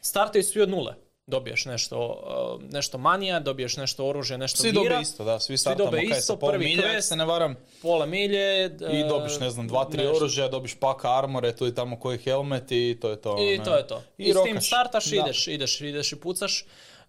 startaju 0.00 0.44
svi 0.44 0.62
od 0.62 0.68
nule. 0.68 0.94
Dobiješ 1.26 1.64
nešto, 1.64 2.22
uh, 2.58 2.72
nešto 2.72 2.98
manija, 2.98 3.40
dobiješ 3.40 3.76
nešto 3.76 4.06
oružje, 4.06 4.38
nešto 4.38 4.62
svi 4.62 4.72
gira. 4.72 4.96
Svi 4.96 5.02
isto, 5.02 5.24
da, 5.24 5.40
svi 5.40 5.58
startamo 5.58 5.90
svi 5.90 6.08
kaj 6.08 6.18
isto, 6.18 6.36
prvi 6.36 6.64
milje, 6.64 7.02
se 7.02 7.16
ne 7.16 7.24
varam. 7.24 7.56
Pola 7.82 8.06
milje. 8.06 8.64
I 8.92 9.08
dobiš, 9.08 9.38
ne 9.40 9.50
znam, 9.50 9.68
dva, 9.68 9.84
tri 9.84 10.06
oružja, 10.06 10.48
dobiš 10.48 10.74
paka 10.74 11.18
armore, 11.18 11.56
tu 11.56 11.66
i 11.66 11.74
tamo 11.74 12.00
koji 12.00 12.18
helmet 12.18 12.72
i 12.72 12.98
to 13.00 13.10
je 13.10 13.20
to. 13.20 13.36
I 13.40 13.60
to 13.64 13.76
je 13.76 13.86
to. 13.86 14.02
I, 14.18 14.24
I 14.24 14.32
s 14.32 14.36
tim 14.44 14.60
startaš, 14.60 15.12
ideš, 15.12 15.46
ideš, 15.46 15.80
ideš 15.80 16.12
i 16.12 16.16
pucaš. 16.16 16.64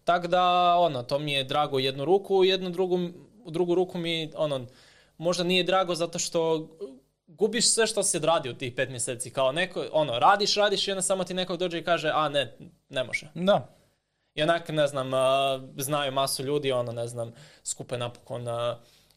Tako 0.06 0.28
da, 0.28 0.76
ono, 0.78 1.04
to 1.04 1.20
mi 1.20 1.34
je 1.34 1.44
drago 1.44 1.80
jednu 1.80 2.06
ruku, 2.06 2.44
jednu 2.44 2.70
drugu, 2.70 3.00
u 3.44 3.52
drugu 3.52 3.76
ruku 3.76 3.98
mi, 3.98 4.32
ono, 4.36 4.66
možda 5.18 5.44
nije 5.44 5.64
drago 5.64 5.96
zato 5.96 6.20
što 6.20 6.70
gubiš 7.28 7.70
sve 7.70 7.88
što 7.88 8.04
si 8.04 8.18
odradio 8.18 8.52
u 8.52 8.56
tih 8.56 8.74
pet 8.76 8.90
mjeseci. 8.90 9.30
Kao 9.30 9.52
neko, 9.52 9.86
ono, 9.92 10.20
radiš, 10.20 10.56
radiš 10.56 10.88
i 10.88 10.92
onda 10.92 11.02
samo 11.02 11.24
ti 11.24 11.34
neko 11.34 11.58
dođe 11.58 11.80
i 11.80 11.84
kaže, 11.84 12.12
a 12.14 12.30
ne, 12.30 12.58
ne 12.90 13.04
može. 13.04 13.28
Da. 13.34 13.68
I 14.36 14.44
onak, 14.44 14.70
ne 14.70 14.88
znam, 14.88 15.12
znaju 15.78 16.12
masu 16.12 16.44
ljudi, 16.44 16.72
ono, 16.72 16.92
ne 16.92 17.08
znam, 17.08 17.34
skupe 17.64 17.98
napokon 17.98 18.46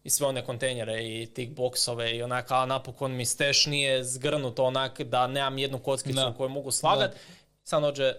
i 0.05 0.11
sve 0.11 0.27
one 0.27 0.45
kontejnere 0.45 1.05
i 1.05 1.27
tih 1.35 1.55
boksove 1.55 2.17
i 2.17 2.23
onak, 2.23 2.51
a 2.51 2.67
napokon 2.67 3.17
mi 3.17 3.27
steš 3.27 3.67
nije 3.67 4.05
zgrnuto 4.05 4.65
onak 4.65 5.01
da 5.03 5.27
nemam 5.27 5.59
jednu 5.59 5.79
kockicu 5.79 6.33
koju 6.37 6.49
mogu 6.49 6.71
slagat. 6.71 7.17
Sam 7.65 7.83
dođe 7.83 8.15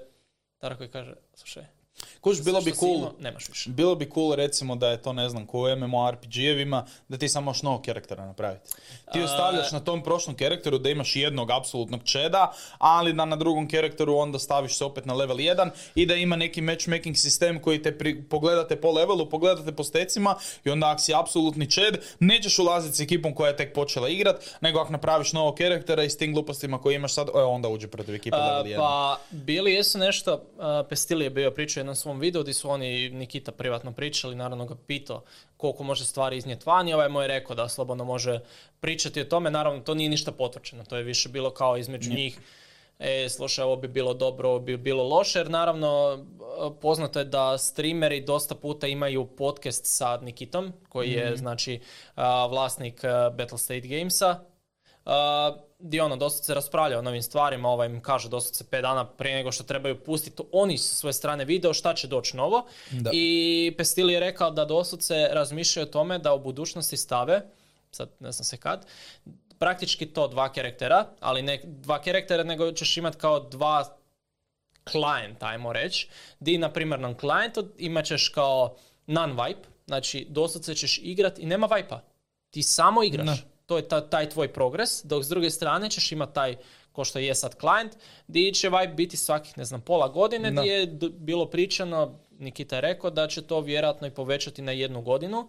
Tara 0.57 0.75
koji 0.77 0.89
kaže, 0.89 1.13
slušaj, 1.33 1.63
Kuš, 2.21 2.41
bilo 2.41 2.61
bi 2.61 2.71
cool, 2.71 3.11
bilo 3.65 3.95
bi 3.95 4.09
cool 4.13 4.35
recimo 4.35 4.75
da 4.75 4.89
je 4.89 5.01
to 5.01 5.13
ne 5.13 5.29
znam 5.29 5.45
ko 5.45 5.59
u 5.59 5.63
MMORPG-evima, 5.63 6.85
da 7.07 7.17
ti 7.17 7.29
samo 7.29 7.51
još 7.51 7.61
novog 7.61 7.81
karaktera 7.85 8.25
napraviti. 8.25 8.69
Ti 9.13 9.21
ostavljaš 9.21 9.71
na 9.71 9.79
tom 9.79 10.03
prošlom 10.03 10.35
karakteru 10.35 10.77
da 10.77 10.89
imaš 10.89 11.15
jednog 11.15 11.51
apsolutnog 11.51 12.03
čeda, 12.03 12.51
ali 12.77 13.13
da 13.13 13.25
na 13.25 13.35
drugom 13.35 13.67
karakteru 13.67 14.15
onda 14.15 14.39
staviš 14.39 14.77
se 14.77 14.85
opet 14.85 15.05
na 15.05 15.13
level 15.13 15.37
1 15.37 15.69
i 15.95 16.05
da 16.05 16.15
ima 16.15 16.35
neki 16.35 16.61
matchmaking 16.61 17.17
sistem 17.17 17.61
koji 17.61 17.81
te 17.81 17.97
pogledate 18.29 18.75
po 18.81 18.91
levelu, 18.91 19.29
pogledate 19.29 19.71
po 19.71 19.83
stecima 19.83 20.35
i 20.65 20.69
onda 20.69 20.89
ako 20.89 21.01
si 21.01 21.13
apsolutni 21.13 21.71
čed, 21.71 21.97
nećeš 22.19 22.59
ulaziti 22.59 22.97
s 22.97 22.99
ekipom 22.99 23.35
koja 23.35 23.49
je 23.49 23.57
tek 23.57 23.73
počela 23.73 24.09
igrat, 24.09 24.43
nego 24.61 24.79
ako 24.79 24.91
napraviš 24.91 25.33
novog 25.33 25.55
karaktera 25.55 26.03
i 26.03 26.09
s 26.09 26.17
tim 26.17 26.33
glupostima 26.33 26.81
koje 26.81 26.95
imaš 26.95 27.13
sad, 27.13 27.27
e, 27.27 27.31
onda 27.31 27.67
uđe 27.67 27.87
protiv 27.87 28.15
ekipe 28.15 28.37
level 28.37 28.63
1. 28.63 28.77
Pa, 28.77 29.19
bili 29.31 29.73
jesu 29.73 29.97
nešto, 29.97 30.33
uh, 30.33 30.87
Pestil 30.89 31.21
je 31.21 31.29
bio 31.29 31.51
pričao 31.51 31.83
jednom 31.89 31.95
svom 31.95 32.19
videu 32.19 32.41
gdje 32.41 32.53
su 32.53 32.69
oni 32.69 33.09
Nikita 33.09 33.51
privatno 33.51 33.91
pričali, 33.91 34.35
naravno 34.35 34.65
ga 34.65 34.75
pitao 34.87 35.23
koliko 35.57 35.83
može 35.83 36.05
stvari 36.05 36.37
iznijeti 36.37 36.63
van 36.65 36.87
i 36.87 36.93
ovaj 36.93 37.09
mu 37.09 37.21
je 37.21 37.27
rekao 37.27 37.55
da 37.55 37.69
slobodno 37.69 38.05
može 38.05 38.39
pričati 38.79 39.21
o 39.21 39.25
tome, 39.25 39.51
naravno 39.51 39.81
to 39.81 39.93
nije 39.93 40.09
ništa 40.09 40.31
potvrđeno, 40.31 40.85
to 40.85 40.97
je 40.97 41.03
više 41.03 41.29
bilo 41.29 41.49
kao 41.49 41.77
između 41.77 42.13
njih. 42.13 42.39
E, 42.99 43.29
slušaj, 43.29 43.65
ovo 43.65 43.75
bi 43.75 43.87
bilo 43.87 44.13
dobro, 44.13 44.49
ovo 44.49 44.59
bi 44.59 44.77
bilo 44.77 45.03
loše, 45.03 45.39
jer 45.39 45.49
naravno 45.49 46.19
poznato 46.81 47.19
je 47.19 47.25
da 47.25 47.57
streameri 47.57 48.21
dosta 48.21 48.55
puta 48.55 48.87
imaju 48.87 49.25
podcast 49.25 49.85
sa 49.85 50.17
Nikitom, 50.17 50.73
koji 50.89 51.11
je, 51.11 51.25
mhm. 51.25 51.35
znači, 51.35 51.79
vlasnik 52.49 53.01
Battle 53.37 53.57
State 53.57 53.87
Gamesa, 53.87 54.39
gdje 55.79 56.03
ono 56.03 56.15
dosta 56.15 56.43
se 56.43 56.53
raspravlja 56.53 56.99
o 56.99 57.01
novim 57.01 57.21
stvarima, 57.21 57.69
ovaj 57.69 57.87
im 57.87 58.01
kaže 58.01 58.29
dosta 58.29 58.53
se 58.53 58.63
5 58.63 58.81
dana 58.81 59.05
prije 59.05 59.35
nego 59.35 59.51
što 59.51 59.63
trebaju 59.63 60.03
pustiti 60.03 60.43
oni 60.51 60.77
s 60.77 60.97
svoje 60.97 61.13
strane 61.13 61.45
video 61.45 61.73
šta 61.73 61.93
će 61.93 62.07
doći 62.07 62.37
novo. 62.37 62.65
I 63.11 63.73
Pestili 63.77 64.13
je 64.13 64.19
rekao 64.19 64.51
da 64.51 64.65
dosta 64.65 65.01
se 65.01 65.29
razmišljaju 65.31 65.87
o 65.87 65.91
tome 65.91 66.19
da 66.19 66.33
u 66.33 66.39
budućnosti 66.39 66.97
stave, 66.97 67.41
sad 67.91 68.09
ne 68.19 68.31
znam 68.31 68.45
se 68.45 68.57
kad, 68.57 68.85
praktički 69.59 70.05
to 70.05 70.27
dva 70.27 70.53
karaktera, 70.53 71.07
ali 71.19 71.41
ne 71.41 71.61
dva 71.65 72.01
karaktera 72.01 72.43
nego 72.43 72.71
ćeš 72.71 72.97
imati 72.97 73.17
kao 73.17 73.39
dva 73.39 73.97
client, 74.91 75.43
ajmo 75.43 75.73
reći, 75.73 76.07
di 76.39 76.57
na 76.57 76.73
primarnom 76.73 77.17
klijentu 77.17 77.67
imat 77.77 78.05
ćeš 78.05 78.29
kao 78.29 78.75
non-wipe, 79.07 79.65
znači 79.87 80.27
doslovce 80.29 80.75
ćeš 80.75 80.99
igrat 81.03 81.39
i 81.39 81.45
nema 81.45 81.69
vipa. 81.75 82.01
Ti 82.49 82.63
samo 82.63 83.03
igraš 83.03 83.39
to 83.69 83.77
je 83.77 84.09
taj 84.09 84.29
tvoj 84.29 84.53
progres, 84.53 85.03
dok 85.03 85.23
s 85.23 85.27
druge 85.27 85.49
strane 85.49 85.89
ćeš 85.89 86.11
imati 86.11 86.33
taj, 86.33 86.55
ko 86.91 87.03
što 87.03 87.19
je 87.19 87.35
sad 87.35 87.55
client, 87.59 87.93
gdje 88.27 88.53
će 88.53 88.69
Vibe 88.69 88.93
biti 88.93 89.17
svakih, 89.17 89.57
ne 89.57 89.65
znam, 89.65 89.81
pola 89.81 90.07
godine, 90.07 90.51
gdje 90.51 90.71
je 90.71 90.87
bilo 91.11 91.45
pričano, 91.45 92.19
Nikita 92.39 92.75
je 92.75 92.81
rekao 92.81 93.09
da 93.09 93.27
će 93.27 93.41
to 93.41 93.61
vjerojatno 93.61 94.07
i 94.07 94.11
povećati 94.11 94.61
na 94.61 94.71
jednu 94.71 95.01
godinu, 95.01 95.47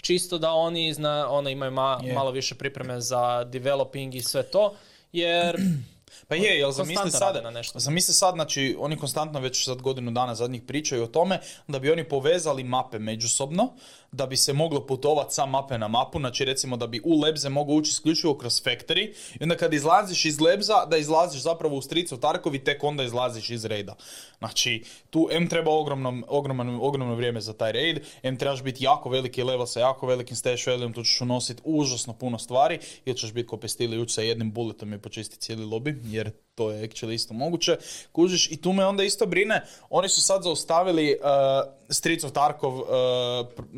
čisto 0.00 0.38
da 0.38 0.52
oni 0.52 0.94
zna, 0.94 1.30
ono, 1.30 1.50
imaju 1.50 1.72
malo 2.14 2.30
više 2.30 2.54
pripreme 2.54 3.00
za 3.00 3.44
developing 3.44 4.14
i 4.14 4.20
sve 4.20 4.42
to, 4.42 4.74
jer 5.12 5.56
Pa 6.28 6.34
je, 6.34 6.58
jel 6.58 6.70
zamisli 6.70 7.10
sad, 7.10 7.42
na 7.42 7.50
nešto. 7.50 7.78
zamisli 7.78 8.14
sad, 8.14 8.34
znači 8.34 8.76
oni 8.78 8.96
konstantno 8.96 9.40
već 9.40 9.64
sad 9.64 9.82
godinu 9.82 10.10
dana 10.10 10.34
zadnjih 10.34 10.62
pričaju 10.62 11.02
o 11.02 11.06
tome 11.06 11.40
da 11.68 11.78
bi 11.78 11.90
oni 11.90 12.08
povezali 12.08 12.64
mape 12.64 12.98
međusobno, 12.98 13.72
da 14.12 14.26
bi 14.26 14.36
se 14.36 14.52
moglo 14.52 14.86
putovati 14.86 15.34
sa 15.34 15.46
mape 15.46 15.78
na 15.78 15.88
mapu, 15.88 16.18
znači 16.18 16.44
recimo 16.44 16.76
da 16.76 16.86
bi 16.86 17.00
u 17.04 17.20
Lebze 17.20 17.48
mogao 17.48 17.74
ući 17.74 17.88
isključivo 17.88 18.34
kroz 18.38 18.62
Factory 18.62 19.12
i 19.40 19.42
onda 19.42 19.56
kad 19.56 19.74
izlaziš 19.74 20.24
iz 20.24 20.40
Lebza, 20.40 20.84
da 20.86 20.96
izlaziš 20.96 21.42
zapravo 21.42 21.76
u 21.76 21.82
Stricu 21.82 22.16
Tarkovi, 22.16 22.64
tek 22.64 22.84
onda 22.84 23.04
izlaziš 23.04 23.50
iz 23.50 23.64
rejda. 23.64 23.96
Znači, 24.38 24.84
tu 25.10 25.28
M 25.30 25.48
treba 25.48 25.70
ogromno, 25.70 26.22
ogromno, 26.28 26.82
ogromno 26.82 27.14
vrijeme 27.14 27.40
za 27.40 27.52
taj 27.52 27.72
raid, 27.72 28.00
M 28.22 28.36
trebaš 28.36 28.62
biti 28.62 28.84
jako 28.84 29.08
veliki 29.08 29.42
level 29.42 29.66
sa 29.66 29.80
jako 29.80 30.06
velikim 30.06 30.36
stash 30.36 30.66
value 30.66 30.92
tu 30.92 31.04
ćeš 31.04 31.20
unositi 31.20 31.62
užasno 31.64 32.12
puno 32.12 32.38
stvari, 32.38 32.78
ili 33.04 33.16
ćeš 33.16 33.32
biti 33.32 33.46
ko 33.46 33.56
pestili 33.56 33.98
ući 33.98 34.14
sa 34.14 34.22
jednim 34.22 34.52
bulletom 34.52 34.92
i 34.92 34.98
počistiti 34.98 35.42
cijeli 35.42 35.64
lobby, 35.64 35.96
jer 36.04 36.30
to 36.54 36.70
je 36.70 36.88
actually 36.88 37.14
isto 37.14 37.34
moguće. 37.34 37.76
Kužiš, 38.12 38.50
i 38.50 38.56
tu 38.56 38.72
me 38.72 38.86
onda 38.86 39.04
isto 39.04 39.26
brine, 39.26 39.62
oni 39.90 40.08
su 40.08 40.22
sad 40.22 40.42
zaustavili 40.42 41.18
uh, 41.20 41.81
Streets 41.92 42.24
of 42.24 42.32
Tarkov 42.32 42.80
uh, 42.80 42.86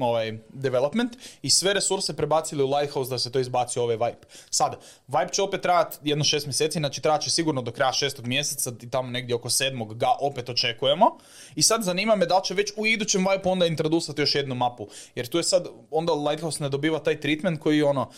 ovaj, 0.01 0.39
development 0.49 1.17
i 1.43 1.51
sve 1.51 1.75
resurse 1.75 2.17
prebacili 2.17 2.63
u 2.63 2.67
Lighthouse 2.67 3.11
da 3.11 3.19
se 3.19 3.33
to 3.33 3.39
izbaci 3.39 3.79
ovaj 3.79 3.97
Vibe. 3.97 4.27
Sad, 4.51 4.77
Vibe 5.07 5.33
će 5.33 5.43
opet 5.43 5.63
trajati 5.63 5.97
jedno 6.03 6.25
šest 6.25 6.47
mjeseci, 6.47 6.79
znači 6.79 7.01
trajat 7.01 7.23
će 7.23 7.31
sigurno 7.31 7.63
do 7.63 7.73
kraja 7.73 7.93
šestog 7.93 8.27
mjeseca 8.27 8.73
i 8.83 8.91
tamo 8.91 9.11
negdje 9.11 9.35
oko 9.35 9.51
sedmog 9.51 9.99
ga 9.99 10.09
opet 10.21 10.49
očekujemo. 10.49 11.19
I 11.55 11.63
sad 11.63 11.83
zanima 11.83 12.17
me 12.17 12.27
da 12.27 12.37
li 12.37 12.45
će 12.45 12.55
već 12.55 12.73
u 12.77 12.87
idućem 12.87 13.27
Vibe 13.31 13.51
onda 13.51 13.67
introdusati 13.67 14.23
još 14.23 14.35
jednu 14.35 14.55
mapu. 14.55 14.89
Jer 15.15 15.27
tu 15.27 15.39
je 15.39 15.45
sad, 15.45 15.69
onda 15.91 16.13
Lighthouse 16.13 16.63
ne 16.63 16.69
dobiva 16.69 16.99
taj 16.99 17.21
treatment 17.21 17.61
koji 17.61 17.83
ono, 17.83 18.11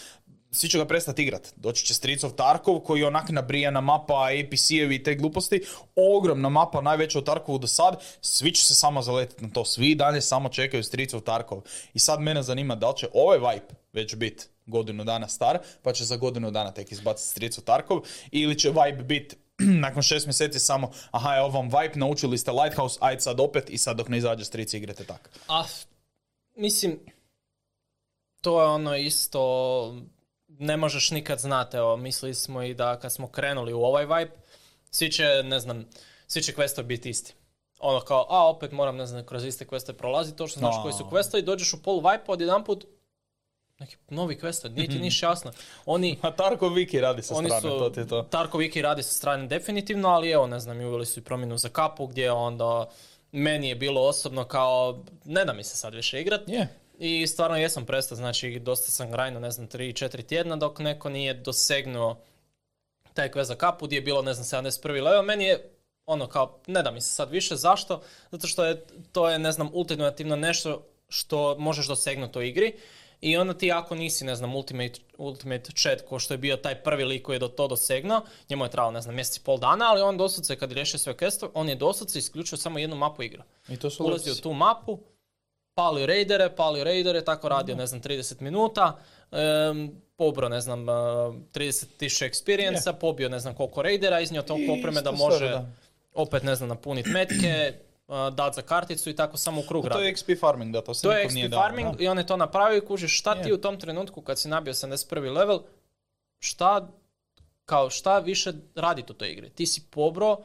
svi 0.50 0.68
će 0.68 0.78
ga 0.78 0.84
prestati 0.84 1.22
igrat. 1.22 1.52
Doći 1.56 1.84
će 1.84 2.26
of 2.26 2.32
Tarkov 2.32 2.80
koji 2.80 3.00
je 3.00 3.06
onak 3.06 3.28
nabrijana 3.28 3.80
mapa, 3.80 4.14
APC-evi 4.14 4.94
i 4.94 5.02
te 5.02 5.14
gluposti. 5.14 5.62
Ogromna 5.96 6.48
mapa, 6.48 6.80
najveća 6.80 7.18
od 7.18 7.24
Tarkovu 7.24 7.58
do 7.58 7.66
sad. 7.66 8.02
Svi 8.20 8.52
će 8.52 8.64
se 8.64 8.74
samo 8.74 9.02
zaletiti 9.02 9.44
na 9.44 9.50
to. 9.52 9.64
Svi 9.64 9.94
dalje 9.94 10.20
samo 10.20 10.48
čekaju 10.48 10.82
of 11.14 11.22
Tarkov. 11.22 11.62
I 11.94 11.98
sad 11.98 12.20
mene 12.20 12.42
zanima 12.42 12.74
da 12.74 12.88
li 12.90 12.96
će 12.96 13.08
ovaj 13.14 13.38
vibe 13.38 13.74
već 13.92 14.14
biti 14.14 14.44
godinu 14.66 15.04
dana 15.04 15.28
star, 15.28 15.58
pa 15.82 15.92
će 15.92 16.04
za 16.04 16.16
godinu 16.16 16.50
dana 16.50 16.70
tek 16.70 16.92
izbaciti 16.92 17.46
of 17.58 17.64
Tarkov, 17.64 18.00
ili 18.30 18.58
će 18.58 18.68
vibe 18.70 19.02
biti 19.02 19.36
nakon 19.84 20.02
šest 20.02 20.26
mjeseci 20.26 20.58
samo, 20.58 20.90
aha, 21.10 21.36
evo 21.36 21.48
vam 21.48 21.66
vibe, 21.66 21.94
naučili 21.94 22.38
ste 22.38 22.52
Lighthouse, 22.52 22.98
ajde 23.00 23.20
sad 23.20 23.40
opet 23.40 23.70
i 23.70 23.78
sad 23.78 23.96
dok 23.96 24.08
ne 24.08 24.18
izađe 24.18 24.44
Streets 24.44 24.74
igrate 24.74 25.04
tako. 25.04 25.30
A, 25.48 25.64
mislim, 26.56 27.00
to 28.40 28.60
je 28.60 28.66
ono 28.66 28.96
isto 28.96 29.94
ne 30.58 30.76
možeš 30.76 31.10
nikad 31.10 31.38
znati, 31.38 31.76
evo, 31.76 31.96
mislili 31.96 32.34
smo 32.34 32.62
i 32.62 32.74
da 32.74 32.98
kad 32.98 33.12
smo 33.12 33.28
krenuli 33.28 33.72
u 33.72 33.82
ovaj 33.82 34.04
vibe, 34.04 34.36
svi 34.90 35.12
će, 35.12 35.42
ne 35.44 35.60
znam, 35.60 35.86
svi 36.26 36.42
će 36.42 36.52
questovi 36.52 36.82
biti 36.82 37.10
isti. 37.10 37.34
Ono 37.78 38.00
kao, 38.00 38.26
a 38.28 38.48
opet 38.48 38.72
moram, 38.72 38.96
ne 38.96 39.06
znam, 39.06 39.26
kroz 39.26 39.44
iste 39.44 39.66
queste 39.66 39.92
prolaziti, 39.92 40.38
to 40.38 40.46
što 40.46 40.58
znaš 40.58 40.74
koji 40.82 40.94
su 40.94 41.04
questovi, 41.04 41.42
dođeš 41.42 41.72
u 41.72 41.82
pol 41.82 41.96
vibe, 41.96 42.24
odjedan 42.26 42.64
put 42.64 42.86
neki 43.78 43.96
novi 44.08 44.38
questovi, 44.42 44.74
nije 44.74 44.88
ti 44.88 44.94
mhm. 44.94 45.02
niš 45.02 45.22
jasno. 45.22 45.52
Oni, 45.86 46.18
a 46.22 46.30
Tarko 46.30 46.68
Viki 46.68 47.00
radi 47.00 47.22
sa 47.22 47.34
strane, 47.34 47.60
su, 47.60 47.68
to 47.68 47.90
ti 47.90 48.08
to. 48.08 48.22
Tarko 48.22 48.58
Viki 48.58 48.82
radi 48.82 49.02
sa 49.02 49.12
strane 49.12 49.46
definitivno, 49.46 50.08
ali 50.08 50.30
evo, 50.30 50.46
ne 50.46 50.60
znam, 50.60 50.80
uveli 50.80 51.06
su 51.06 51.20
i 51.20 51.22
promjenu 51.22 51.56
za 51.56 51.68
kapu, 51.68 52.06
gdje 52.06 52.32
onda 52.32 52.88
meni 53.32 53.68
je 53.68 53.74
bilo 53.74 54.00
osobno 54.00 54.44
kao, 54.44 55.04
ne 55.24 55.44
da 55.44 55.52
mi 55.52 55.64
se 55.64 55.76
sad 55.76 55.94
više 55.94 56.20
igrat. 56.20 56.48
Yeah. 56.48 56.66
I 56.98 57.26
stvarno 57.26 57.56
jesam 57.56 57.86
prestao, 57.86 58.16
znači 58.16 58.58
dosta 58.58 58.90
sam 58.90 59.10
grajno, 59.10 59.40
ne 59.40 59.50
znam, 59.50 59.68
3-4 59.68 60.26
tjedna 60.26 60.56
dok 60.56 60.78
neko 60.78 61.08
nije 61.08 61.34
dosegnuo 61.34 62.16
taj 63.14 63.30
quest 63.30 63.42
za 63.42 63.54
kapu 63.54 63.86
gdje 63.86 63.96
je 63.96 64.02
bilo, 64.02 64.22
ne 64.22 64.34
znam, 64.34 64.64
71. 64.64 65.02
level. 65.02 65.22
Meni 65.22 65.44
je 65.44 65.70
ono 66.06 66.26
kao, 66.26 66.58
ne 66.66 66.82
da 66.82 66.90
mi 66.90 67.00
se 67.00 67.14
sad 67.14 67.30
više, 67.30 67.56
zašto? 67.56 68.02
Zato 68.30 68.46
što 68.46 68.64
je, 68.64 68.84
to 69.12 69.28
je, 69.28 69.38
ne 69.38 69.52
znam, 69.52 69.70
ultimativno 69.72 70.36
nešto 70.36 70.86
što 71.08 71.56
možeš 71.58 71.86
dosegnuti 71.86 72.38
u 72.38 72.42
igri. 72.42 72.74
I 73.20 73.36
onda 73.36 73.54
ti 73.54 73.72
ako 73.72 73.94
nisi, 73.94 74.24
ne 74.24 74.36
znam, 74.36 74.54
Ultimate, 74.54 75.00
Ultimate 75.18 75.72
Chat 75.72 76.00
ko 76.08 76.18
što 76.18 76.34
je 76.34 76.38
bio 76.38 76.56
taj 76.56 76.82
prvi 76.82 77.04
lik 77.04 77.22
koji 77.22 77.36
je 77.36 77.40
do 77.40 77.48
to 77.48 77.68
dosegnuo, 77.68 78.20
njemu 78.50 78.64
je 78.64 78.70
trebalo, 78.70 78.90
ne 78.90 79.00
znam, 79.00 79.14
mjesec 79.14 79.36
i 79.36 79.40
pol 79.40 79.58
dana, 79.58 79.90
ali 79.90 80.02
on 80.02 80.16
doslovce 80.16 80.56
kad 80.56 80.70
je 80.70 80.74
riješio 80.74 80.98
sve 80.98 81.14
questove, 81.14 81.50
on 81.54 81.68
je 81.68 81.74
doslovce 81.74 82.18
isključio 82.18 82.58
samo 82.58 82.78
jednu 82.78 82.96
mapu 82.96 83.22
igra. 83.22 83.44
I 83.68 83.76
to 83.76 83.90
su 83.90 84.04
Ulazi 84.04 84.30
u 84.30 84.34
tu 84.34 84.52
mapu, 84.52 84.98
pali 85.76 86.06
raidere, 86.06 86.48
pali 86.56 86.84
raidere, 86.84 87.24
tako 87.24 87.48
radio, 87.48 87.76
ne 87.76 87.86
znam, 87.86 88.00
30 88.00 88.40
minuta, 88.40 88.96
um, 89.30 89.92
pobro, 90.16 90.48
ne 90.48 90.60
znam, 90.60 90.86
30.000 90.86 92.24
uh, 92.24 92.30
experience 92.30 92.98
pobio 93.00 93.28
ne 93.28 93.38
znam 93.38 93.54
koliko 93.54 93.82
raidera, 93.82 94.20
iznio 94.20 94.42
toliko 94.42 94.72
opreme 94.72 95.02
da 95.02 95.12
može 95.12 95.60
opet, 96.14 96.42
ne 96.42 96.54
znam, 96.54 96.68
napuniti 96.68 97.10
metke, 97.10 97.74
uh, 98.08 98.34
dat 98.34 98.54
za 98.54 98.62
karticu 98.62 99.10
i 99.10 99.16
tako 99.16 99.36
samo 99.36 99.60
u 99.60 99.64
krug 99.68 99.88
To 99.88 100.00
je 100.00 100.14
XP 100.14 100.40
farming, 100.40 100.72
da, 100.72 100.80
to 100.80 100.94
se 100.94 101.02
To 101.02 101.12
je 101.12 101.28
XP 101.28 101.54
farming 101.54 102.00
i 102.00 102.08
on 102.08 102.18
je 102.18 102.26
to 102.26 102.36
napravio 102.36 102.78
i 102.78 102.86
kužiš 102.86 103.18
šta 103.18 103.42
ti 103.42 103.52
u 103.52 103.60
tom 103.60 103.80
trenutku 103.80 104.20
kad 104.20 104.38
si 104.38 104.48
nabio 104.48 104.72
71. 104.72 105.32
level, 105.32 105.60
šta, 106.38 106.88
kao 107.64 107.90
šta 107.90 108.18
više 108.18 108.52
raditi 108.74 109.12
u 109.12 109.14
toj 109.14 109.32
igri. 109.32 109.50
Ti 109.50 109.66
si 109.66 109.82
pobro, 109.90 110.36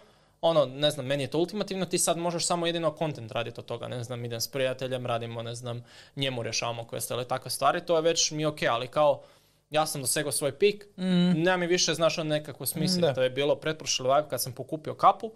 ono, 0.42 0.66
ne 0.66 0.92
znam, 0.92 1.06
meni 1.06 1.24
je 1.24 1.30
to 1.30 1.38
ultimativno, 1.38 1.86
ti 1.86 1.98
sad 1.98 2.18
možeš 2.18 2.46
samo 2.46 2.66
jedino 2.66 2.96
content 2.98 3.32
raditi 3.32 3.60
od 3.60 3.66
toga, 3.66 3.88
ne 3.88 4.04
znam, 4.04 4.26
idem 4.26 4.42
s 4.42 4.48
prijateljem, 4.48 5.06
radimo, 5.06 5.42
ne 5.42 5.56
znam, 5.56 5.84
njemu 6.16 6.44
rješavamo 6.44 6.84
quest 6.84 7.14
ili 7.14 7.28
takve 7.28 7.52
stvari, 7.52 7.86
to 7.86 7.96
je 7.96 8.02
već 8.02 8.32
mi 8.32 8.46
ok, 8.46 8.58
ali 8.70 8.88
kao, 8.88 9.22
ja 9.70 9.86
sam 9.86 10.02
dosegao 10.02 10.32
svoj 10.32 10.58
pik, 10.58 10.86
mm. 10.98 11.44
nema 11.44 11.58
mi 11.58 11.68
više, 11.68 11.94
znaš, 11.94 12.18
on 12.18 12.28
nekako 12.28 12.66
smisli, 12.66 13.14
to 13.16 13.24
je 13.24 13.30
bilo 13.30 13.56
pretprošli 13.56 14.08
live 14.08 14.30
kad 14.30 14.42
sam 14.42 14.54
pokupio 14.54 14.94
kapu, 14.94 15.32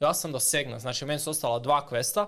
ja 0.00 0.14
sam 0.14 0.32
dosegnuo, 0.32 0.78
znači 0.78 1.04
meni 1.04 1.18
su 1.18 1.30
ostala 1.30 1.58
dva 1.58 1.88
questa, 1.90 2.26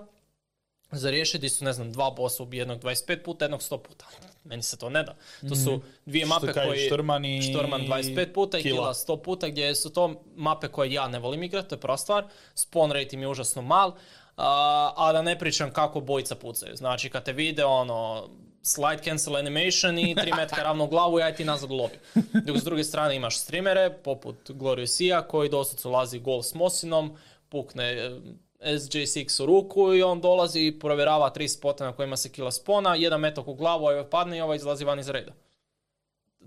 za 0.91 1.09
riješiti 1.09 1.49
su, 1.49 1.65
ne 1.65 1.73
znam, 1.73 1.91
dva 1.91 2.11
bossa 2.11 2.43
ubi 2.43 2.57
jednog 2.57 2.79
25 2.79 3.23
puta, 3.23 3.45
jednog 3.45 3.61
100 3.61 3.81
puta. 3.81 4.05
Meni 4.49 4.63
se 4.63 4.77
to 4.77 4.89
ne 4.89 5.03
da. 5.03 5.15
To 5.49 5.55
su 5.55 5.71
mhm. 5.71 5.87
dvije 6.05 6.25
mape 6.25 6.53
koje... 6.53 6.85
Štorman 6.85 7.25
i... 7.25 7.41
Štorman 7.41 7.81
25 7.81 8.33
puta 8.33 8.57
i 8.57 8.63
Kila 8.63 8.93
100 8.93 9.21
puta, 9.21 9.47
gdje 9.47 9.75
su 9.75 9.89
to 9.89 10.23
mape 10.35 10.67
koje 10.67 10.93
ja 10.93 11.07
ne 11.07 11.19
volim 11.19 11.43
igrati, 11.43 11.69
to 11.69 11.75
je 11.75 11.79
prva 11.79 11.97
stvar. 11.97 12.25
Spawn 12.55 12.91
rate 12.91 13.15
im 13.15 13.21
je 13.21 13.27
užasno 13.27 13.61
mal, 13.61 13.95
a, 14.37 14.93
a 14.97 15.13
da 15.13 15.21
ne 15.21 15.39
pričam 15.39 15.71
kako 15.73 16.01
bojica 16.01 16.35
pucaju. 16.35 16.75
Znači, 16.75 17.09
kad 17.09 17.25
te 17.25 17.33
vide, 17.33 17.65
ono, 17.65 18.29
slide 18.61 19.03
cancel 19.03 19.35
animation 19.35 19.99
i 19.99 20.15
3 20.15 20.35
metka 20.35 20.63
ravno 20.67 20.83
u 20.83 20.87
glavu, 20.87 21.19
ja 21.19 21.35
ti 21.35 21.45
nazad 21.45 21.71
u 21.71 21.75
lobi. 21.75 21.99
Dok 22.45 22.57
s 22.57 22.63
druge 22.63 22.83
strane 22.83 23.15
imaš 23.15 23.37
streamere, 23.37 23.93
poput 24.03 24.51
Glorious 24.51 24.99
Ija, 24.99 25.21
koji 25.21 25.49
doslovce 25.49 25.87
ulazi 25.87 26.19
gol 26.19 26.43
s 26.43 26.53
Mosinom, 26.53 27.17
pukne 27.49 28.11
SJ6 28.59 29.43
u 29.43 29.45
ruku 29.45 29.93
i 29.93 30.03
on 30.03 30.21
dolazi 30.21 30.59
i 30.59 30.79
provjerava 30.79 31.29
tri 31.29 31.47
spota 31.47 31.85
na 31.85 31.91
kojima 31.91 32.17
se 32.17 32.31
kila 32.31 32.51
spona, 32.51 32.95
jedan 32.95 33.19
metok 33.19 33.47
u 33.47 33.53
glavu, 33.53 33.85
ovaj 33.85 34.09
padne 34.09 34.37
i 34.37 34.41
ovaj 34.41 34.55
izlazi 34.55 34.85
van 34.85 34.99
iz 34.99 35.09
reda. 35.09 35.33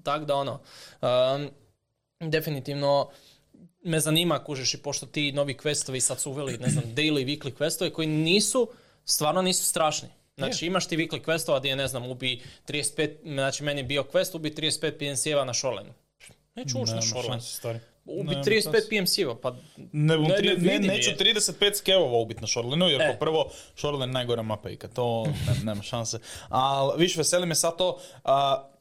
Tako 0.03 0.25
da 0.25 0.35
ono, 0.35 0.61
um, 1.01 1.51
definitivno 2.31 3.11
me 3.83 4.01
zanima, 4.01 4.45
kužeš, 4.45 4.75
i 4.75 4.79
pošto 4.79 5.07
ti 5.07 5.33
novi 5.33 5.55
questovi 5.55 6.01
sad 6.01 6.21
su 6.21 6.31
uveli, 6.31 6.59
ne 6.59 6.69
znam, 6.69 6.85
daily, 6.85 7.25
weekly 7.27 7.53
questovi 7.53 7.93
koji 7.93 8.09
nisu, 8.09 8.69
stvarno 9.05 9.43
nisu 9.43 9.65
strašni. 9.65 10.09
Znači 10.37 10.67
imaš 10.67 10.89
ti 10.89 10.97
weekly 10.97 11.25
questova 11.25 11.59
gdje, 11.59 11.77
ne 11.77 11.89
znam, 11.89 12.11
ubi 12.11 12.43
35, 12.69 13.33
znači 13.35 13.63
meni 13.63 13.81
je 13.81 13.85
bio 13.85 14.05
quest, 14.13 14.37
ubi 14.37 14.51
35 14.51 14.99
PNC-eva 14.99 15.45
na 15.45 15.55
shorelineu. 15.55 15.93
Neću 16.55 16.79
ući 16.79 16.93
na 16.93 17.03
shoreline 17.03 17.41
ubit 18.05 18.39
35 18.39 18.89
PMC-eva, 18.91 19.35
pa 19.35 19.57
ne, 19.93 20.19
ne, 20.19 20.57
ne, 20.59 20.79
neću 20.79 21.11
35 21.11 21.75
skevova 21.75 22.19
ubit 22.19 22.41
na 22.41 22.47
Shorelineu, 22.47 22.89
jer 22.89 23.01
e. 23.01 23.17
prvo 23.21 23.51
Shoreline 23.77 24.13
najgora 24.13 24.43
mapa 24.43 24.71
ikad, 24.71 24.93
to 24.93 25.27
nema 25.65 25.83
šanse. 25.83 26.19
Ali 26.49 26.93
više 26.99 27.21
veseli 27.21 27.47
me 27.47 27.55
sad 27.55 27.77
to, 27.79 27.99
uh, 28.25 28.31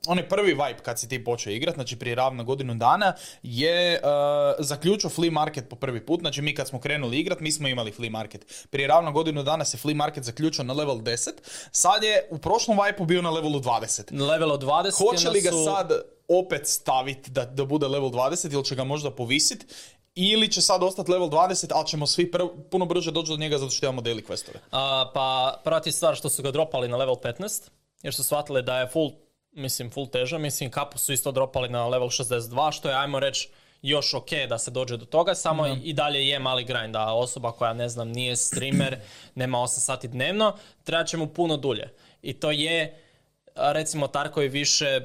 onaj 0.07 0.29
prvi 0.29 0.51
vibe 0.51 0.79
kad 0.83 0.99
si 0.99 1.09
ti 1.09 1.23
počeo 1.23 1.51
igrat, 1.51 1.75
znači 1.75 1.95
prije 1.95 2.15
ravno 2.15 2.43
godinu 2.43 2.75
dana, 2.75 3.13
je 3.43 4.01
uh, 4.03 4.65
zaključio 4.65 5.09
flea 5.09 5.31
market 5.31 5.69
po 5.69 5.75
prvi 5.75 6.05
put, 6.05 6.19
znači 6.19 6.41
mi 6.41 6.55
kad 6.55 6.67
smo 6.67 6.79
krenuli 6.79 7.19
igrat, 7.19 7.39
mi 7.39 7.51
smo 7.51 7.67
imali 7.67 7.91
flea 7.91 8.09
market. 8.09 8.67
Prije 8.69 8.87
ravno 8.87 9.11
godinu 9.11 9.43
dana 9.43 9.65
se 9.65 9.77
flea 9.77 9.95
market 9.95 10.23
zaključio 10.23 10.63
na 10.63 10.73
level 10.73 10.97
10, 10.97 11.29
sad 11.71 12.03
je 12.03 12.27
u 12.29 12.37
prošlom 12.37 12.77
vibe 12.85 13.05
bio 13.05 13.21
na 13.21 13.29
levelu 13.29 13.59
20. 13.59 14.11
Na 14.11 14.25
levelu 14.25 14.57
20 14.57 14.97
Hoće 14.97 15.29
li 15.29 15.41
ga 15.41 15.51
sad 15.51 15.91
opet 16.39 16.67
staviti 16.67 17.31
da, 17.31 17.45
da 17.45 17.65
bude 17.65 17.87
level 17.87 18.09
20 18.09 18.53
ili 18.53 18.65
će 18.65 18.75
ga 18.75 18.83
možda 18.83 19.11
povisiti 19.11 19.65
ili 20.15 20.51
će 20.51 20.61
sad 20.61 20.83
ostati 20.83 21.11
level 21.11 21.29
20, 21.29 21.71
ali 21.73 21.87
ćemo 21.87 22.07
svi 22.07 22.31
puno 22.71 22.85
brže 22.85 23.11
doći 23.11 23.31
do 23.31 23.37
njega 23.37 23.57
zato 23.57 23.71
što 23.71 23.85
imamo 23.85 24.01
daily 24.01 24.23
questove. 24.27 24.57
A, 24.71 25.11
pa 25.13 25.59
prati 25.63 25.91
stvar 25.91 26.15
što 26.15 26.29
su 26.29 26.43
ga 26.43 26.51
dropali 26.51 26.87
na 26.87 26.97
level 26.97 27.15
15, 27.15 27.69
jer 28.03 28.13
su 28.13 28.23
shvatili 28.23 28.63
da 28.63 28.79
je 28.79 28.87
full, 28.87 29.11
mislim, 29.51 29.91
full 29.91 30.07
teža. 30.07 30.37
Mislim, 30.37 30.71
kapu 30.71 30.97
su 30.97 31.13
isto 31.13 31.31
dropali 31.31 31.69
na 31.69 31.87
level 31.87 32.07
62, 32.07 32.71
što 32.71 32.89
je, 32.89 32.95
ajmo 32.95 33.19
reći, 33.19 33.49
još 33.81 34.13
ok 34.13 34.29
da 34.49 34.57
se 34.57 34.71
dođe 34.71 34.97
do 34.97 35.05
toga, 35.05 35.35
samo 35.35 35.67
i 35.83 35.93
dalje 35.93 36.27
je 36.27 36.39
mali 36.39 36.63
grind, 36.63 36.93
da 36.93 37.13
osoba 37.13 37.51
koja, 37.51 37.73
ne 37.73 37.89
znam, 37.89 38.09
nije 38.09 38.35
streamer, 38.35 38.99
nema 39.35 39.57
8 39.57 39.67
sati 39.67 40.07
dnevno, 40.07 40.57
treba 40.83 41.03
će 41.03 41.17
mu 41.17 41.27
puno 41.27 41.57
dulje. 41.57 41.93
I 42.21 42.33
to 42.33 42.51
je, 42.51 43.03
recimo, 43.55 44.07
Tarko 44.07 44.41
je 44.41 44.49
više 44.49 45.01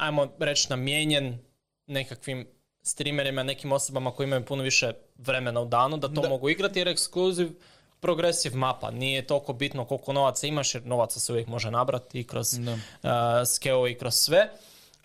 ajmo 0.00 0.28
reći, 0.38 0.66
namijenjen 0.70 1.38
nekakvim 1.86 2.46
streamerima, 2.82 3.42
nekim 3.42 3.72
osobama 3.72 4.10
koji 4.10 4.26
imaju 4.26 4.44
puno 4.44 4.62
više 4.62 4.92
vremena 5.16 5.60
u 5.60 5.64
danu 5.64 5.96
da 5.96 6.08
to 6.08 6.28
mogu 6.28 6.48
igrati 6.48 6.78
jer 6.78 6.88
ekskluziv 6.88 7.48
progresiv 8.00 8.56
mapa. 8.56 8.90
Nije 8.90 9.26
toliko 9.26 9.52
bitno 9.52 9.84
koliko 9.84 10.12
novaca 10.12 10.46
imaš 10.46 10.74
jer 10.74 10.86
novaca 10.86 11.20
se 11.20 11.32
uvijek 11.32 11.48
može 11.48 11.70
nabrati 11.70 12.20
i 12.20 12.24
kroz 12.24 12.58
uh, 12.58 13.90
i 13.90 13.94
kroz 13.94 14.14
sve. 14.14 14.48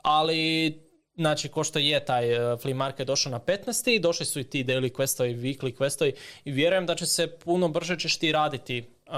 Ali 0.01 0.73
znači 1.15 1.49
ko 1.49 1.63
što 1.63 1.79
je 1.79 2.05
taj 2.05 2.53
uh, 2.53 2.59
flea 2.61 2.75
market 2.75 3.07
došao 3.07 3.31
na 3.31 3.39
15. 3.39 3.99
došli 3.99 4.25
su 4.25 4.39
i 4.39 4.43
ti 4.43 4.63
daily 4.63 4.91
questovi, 4.91 5.35
weekly 5.35 5.75
questovi 5.77 6.11
i 6.45 6.51
vjerujem 6.51 6.85
da 6.85 6.95
će 6.95 7.05
se 7.05 7.27
puno 7.27 7.67
brže 7.67 7.99
ćeš 7.99 8.17
ti 8.17 8.31
raditi 8.31 8.83
uh, 9.07 9.13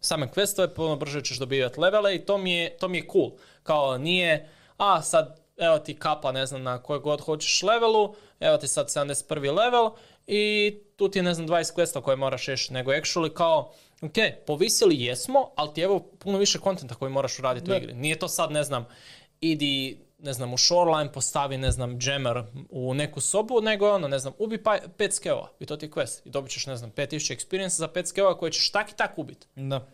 same 0.00 0.28
questove, 0.36 0.74
puno 0.74 0.96
brže 0.96 1.22
ćeš 1.22 1.38
dobivati 1.38 1.80
levele 1.80 2.14
i 2.14 2.18
to 2.18 2.38
mi 2.38 2.52
je, 2.52 2.76
to 2.76 2.88
mi 2.88 2.98
je 2.98 3.06
cool. 3.12 3.30
Kao 3.62 3.98
nije 3.98 4.48
a 4.80 5.02
sad 5.02 5.40
evo 5.56 5.78
ti 5.78 5.98
kapa, 5.98 6.32
ne 6.32 6.46
znam, 6.46 6.62
na 6.62 6.82
kojoj 6.82 7.00
god 7.00 7.20
hoćeš 7.20 7.62
levelu, 7.62 8.14
evo 8.40 8.56
ti 8.56 8.68
sad 8.68 8.86
71. 8.86 9.56
level 9.56 9.90
i 10.26 10.74
tu 10.96 11.08
ti 11.08 11.18
je, 11.18 11.22
ne 11.22 11.34
znam, 11.34 11.48
20 11.48 11.74
questa 11.74 12.00
koje 12.00 12.16
moraš 12.16 12.46
riješiti, 12.46 12.74
nego 12.74 12.90
actually 12.90 13.32
kao, 13.34 13.72
ok, 14.02 14.14
povisili 14.46 15.04
jesmo, 15.04 15.50
ali 15.56 15.74
ti 15.74 15.80
je 15.80 15.84
evo 15.84 16.00
puno 16.18 16.38
više 16.38 16.58
kontenta 16.58 16.94
koji 16.94 17.10
moraš 17.12 17.38
uraditi 17.38 17.70
u 17.70 17.74
igri. 17.74 17.94
Nije 17.94 18.18
to 18.18 18.28
sad, 18.28 18.52
ne 18.52 18.62
znam, 18.62 18.86
idi 19.40 19.98
ne 20.22 20.32
znam, 20.32 20.52
u 20.52 20.58
shoreline 20.58 21.12
postavi, 21.12 21.58
ne 21.58 21.70
znam, 21.70 21.98
jammer 22.02 22.42
u 22.70 22.94
neku 22.94 23.20
sobu, 23.20 23.60
nego 23.60 23.90
ono, 23.90 24.08
ne 24.08 24.18
znam, 24.18 24.32
ubi 24.38 24.62
pa, 24.62 24.78
pet 24.96 25.14
skeva 25.14 25.48
i 25.60 25.66
to 25.66 25.76
ti 25.76 25.86
je 25.86 25.90
quest. 25.90 26.20
I 26.24 26.30
dobit 26.30 26.52
ćeš, 26.52 26.66
ne 26.66 26.76
znam, 26.76 26.92
5000 26.92 27.36
experience 27.36 27.78
za 27.78 27.88
pet 27.88 28.08
skeva 28.08 28.38
koje 28.38 28.52
ćeš 28.52 28.70
tak 28.70 28.90
i 28.90 28.96
tak 28.96 29.18
ubiti. 29.18 29.46
Da. 29.56 29.86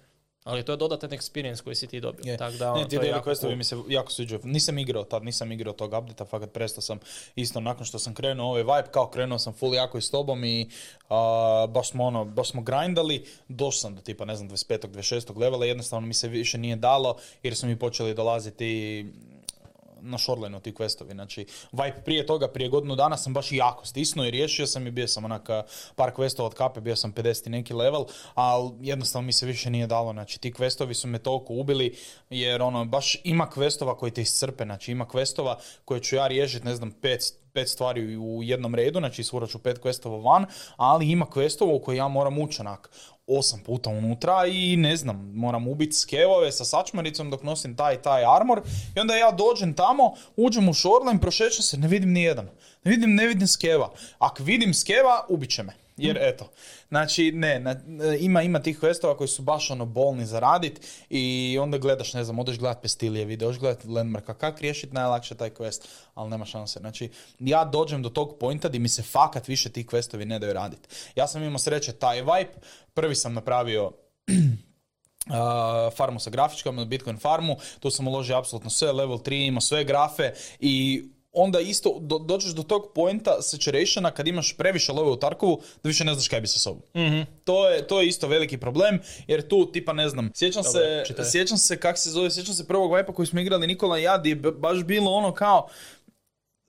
Ali 0.46 0.62
to 0.62 0.72
je 0.72 0.76
dodatan 0.76 1.10
experience 1.10 1.62
koji 1.62 1.76
si 1.76 1.86
ti 1.86 2.00
dobio. 2.00 2.22
Je. 2.30 2.36
Tak 2.36 2.54
da, 2.54 2.72
ono, 2.72 2.82
ne, 2.82 2.88
ti 2.88 2.96
to 2.96 3.02
je 3.02 3.08
jako 3.08 3.34
cool. 3.34 3.56
mi 3.56 3.64
se 3.64 3.76
jako 3.88 4.12
sviđaju. 4.12 4.40
Nisam 4.44 4.78
igrao 4.78 5.04
tad, 5.04 5.24
nisam 5.24 5.52
igrao 5.52 5.72
tog 5.72 5.92
updata, 5.92 6.24
fakat 6.24 6.52
prestao 6.52 6.82
sam 6.82 6.98
isto 7.36 7.60
nakon 7.60 7.86
što 7.86 7.98
sam 7.98 8.14
krenuo 8.14 8.46
ovaj 8.46 8.62
vibe, 8.62 8.90
kao 8.90 9.10
krenuo 9.10 9.38
sam 9.38 9.52
full 9.52 9.74
jako 9.74 9.98
i 9.98 10.02
s 10.02 10.10
tobom 10.10 10.44
i 10.44 10.68
a, 11.08 11.66
baš 11.68 11.90
smo 11.90 12.04
ono, 12.04 12.24
baš 12.24 12.50
smo 12.50 12.62
grindali, 12.62 13.24
došao 13.48 13.80
sam 13.80 13.94
do 13.94 14.00
tipa, 14.00 14.24
ne 14.24 14.36
znam, 14.36 14.50
25. 14.50 14.88
26. 14.88 15.38
levela, 15.38 15.66
jednostavno 15.66 16.06
mi 16.06 16.14
se 16.14 16.28
više 16.28 16.58
nije 16.58 16.76
dalo 16.76 17.16
jer 17.42 17.56
su 17.56 17.66
mi 17.66 17.78
počeli 17.78 18.14
dolaziti 18.14 19.06
na 20.00 20.18
shoreline 20.18 20.60
ti 20.60 20.72
questovi. 20.72 21.12
Znači, 21.12 21.46
vibe 21.72 22.02
prije 22.04 22.26
toga, 22.26 22.48
prije 22.48 22.68
godinu 22.68 22.96
dana 22.96 23.16
sam 23.16 23.34
baš 23.34 23.52
jako 23.52 23.86
stisnuo 23.86 24.26
i 24.26 24.30
riješio 24.30 24.66
sam 24.66 24.86
i 24.86 24.90
bio 24.90 25.08
sam 25.08 25.24
onak 25.24 25.48
par 25.94 26.10
questova 26.16 26.46
od 26.46 26.54
kape, 26.54 26.80
bio 26.80 26.96
sam 26.96 27.12
50 27.12 27.46
i 27.46 27.50
neki 27.50 27.74
level, 27.74 28.04
ali 28.34 28.70
jednostavno 28.80 29.26
mi 29.26 29.32
se 29.32 29.46
više 29.46 29.70
nije 29.70 29.86
dalo. 29.86 30.12
Znači, 30.12 30.40
ti 30.40 30.52
questovi 30.52 30.94
su 30.94 31.08
me 31.08 31.18
toliko 31.18 31.52
ubili, 31.54 31.96
jer 32.30 32.62
ono, 32.62 32.84
baš 32.84 33.16
ima 33.24 33.48
questova 33.54 33.96
koji 33.96 34.12
te 34.12 34.22
iscrpe, 34.22 34.64
znači 34.64 34.92
ima 34.92 35.06
questova 35.06 35.54
koje 35.84 36.00
ću 36.00 36.16
ja 36.16 36.26
riješiti, 36.26 36.66
ne 36.66 36.74
znam, 36.74 36.90
pet, 36.90 37.20
pet 37.52 37.68
stvari 37.68 38.16
u 38.16 38.42
jednom 38.42 38.74
redu, 38.74 38.98
znači 38.98 39.20
isfurat 39.20 39.50
ću 39.50 39.58
pet 39.58 39.80
questova 39.82 40.24
van, 40.24 40.46
ali 40.76 41.10
ima 41.10 41.26
questova 41.26 41.76
u 41.76 41.80
koje 41.80 41.96
ja 41.96 42.08
moram 42.08 42.38
ući 42.38 42.60
onak 42.60 42.90
osam 43.26 43.60
puta 43.60 43.90
unutra 43.90 44.46
i 44.46 44.76
ne 44.76 44.96
znam, 44.96 45.32
moram 45.34 45.68
ubiti 45.68 45.96
skevove 45.96 46.52
sa 46.52 46.64
sačmaricom 46.64 47.30
dok 47.30 47.42
nosim 47.42 47.76
taj 47.76 48.02
taj 48.02 48.24
armor 48.36 48.62
i 48.96 49.00
onda 49.00 49.16
ja 49.16 49.30
dođem 49.30 49.74
tamo, 49.74 50.14
uđem 50.36 50.68
u 50.68 50.74
shoreline, 50.74 51.20
prošećem 51.20 51.62
se, 51.62 51.78
ne 51.78 51.88
vidim 51.88 52.12
ni 52.12 52.22
jedan. 52.22 52.48
Ne 52.84 52.90
vidim, 52.90 53.14
ne 53.14 53.26
vidim 53.26 53.48
skeva. 53.48 53.92
Ako 54.18 54.42
vidim 54.42 54.74
skeva, 54.74 55.26
ubit 55.28 55.50
će 55.50 55.62
me. 55.62 55.85
Jer 55.96 56.18
eto, 56.20 56.50
znači 56.88 57.32
ne, 57.32 57.60
na- 57.60 57.80
ima, 58.20 58.42
ima 58.42 58.62
tih 58.62 58.80
questova 58.80 59.16
koji 59.16 59.28
su 59.28 59.42
baš 59.42 59.70
ono 59.70 59.84
bolni 59.86 60.26
za 60.26 60.38
radit 60.38 60.86
i 61.10 61.58
onda 61.60 61.78
gledaš, 61.78 62.14
ne 62.14 62.24
znam, 62.24 62.38
odeš 62.38 62.58
gledat 62.58 62.82
pestilije 62.82 63.24
video, 63.24 63.48
odeš 63.48 63.60
gledat 63.60 63.84
landmarka, 63.84 64.34
kak 64.34 64.60
riješiti 64.60 64.94
najlakše 64.94 65.34
taj 65.34 65.50
quest, 65.50 65.86
ali 66.14 66.30
nema 66.30 66.44
šanse. 66.44 66.80
Znači, 66.80 67.10
ja 67.38 67.64
dođem 67.64 68.02
do 68.02 68.08
tog 68.08 68.36
pointa 68.40 68.68
di 68.68 68.78
mi 68.78 68.88
se 68.88 69.02
fakat 69.02 69.48
više 69.48 69.68
ti 69.68 69.84
questovi 69.84 70.24
ne 70.24 70.38
daju 70.38 70.52
radit. 70.52 70.88
Ja 71.14 71.26
sam 71.26 71.42
imao 71.42 71.58
sreće 71.58 71.92
taj 71.92 72.20
vibe, 72.20 72.52
prvi 72.94 73.14
sam 73.14 73.34
napravio 73.34 73.92
Uh, 75.26 75.32
farmu 75.96 76.20
sa 76.20 76.30
grafičkom, 76.30 76.88
Bitcoin 76.88 77.18
farmu, 77.18 77.56
tu 77.80 77.90
sam 77.90 78.08
uložio 78.08 78.38
apsolutno 78.38 78.70
sve, 78.70 78.92
level 78.92 79.18
3, 79.18 79.46
ima 79.46 79.60
sve 79.60 79.84
grafe 79.84 80.32
i 80.60 81.04
onda 81.36 81.60
isto 81.60 81.98
do, 82.00 82.18
dođeš 82.18 82.50
do 82.50 82.62
tog 82.62 82.92
pointa 82.94 83.42
saturationa 83.42 84.10
kad 84.10 84.28
imaš 84.28 84.56
previše 84.56 84.92
love 84.92 85.10
u 85.10 85.16
Tarkovu 85.16 85.60
da 85.82 85.88
više 85.88 86.04
ne 86.04 86.14
znaš 86.14 86.28
kaj 86.28 86.40
bi 86.40 86.46
sa 86.46 86.58
sobom. 86.58 86.82
To, 87.44 87.68
je, 87.68 87.86
to 87.86 88.00
je 88.00 88.08
isto 88.08 88.28
veliki 88.28 88.58
problem 88.58 88.98
jer 89.26 89.48
tu 89.48 89.66
tipa 89.66 89.92
ne 89.92 90.08
znam, 90.08 90.30
sjećam 90.34 90.62
Dobro, 90.62 90.80
se, 90.80 91.02
čitaj. 91.06 91.24
sjećam 91.24 91.58
se 91.58 91.76
kak 91.76 91.98
se 91.98 92.10
zove, 92.10 92.30
sjećam 92.30 92.54
se 92.54 92.66
prvog 92.66 92.96
vipa 92.96 93.12
koji 93.12 93.26
smo 93.26 93.40
igrali 93.40 93.66
Nikola 93.66 93.98
i 93.98 94.02
ja 94.02 94.18
gdje 94.18 94.30
je 94.30 94.34
b- 94.34 94.50
baš 94.52 94.84
bilo 94.84 95.10
ono 95.10 95.32
kao 95.32 95.68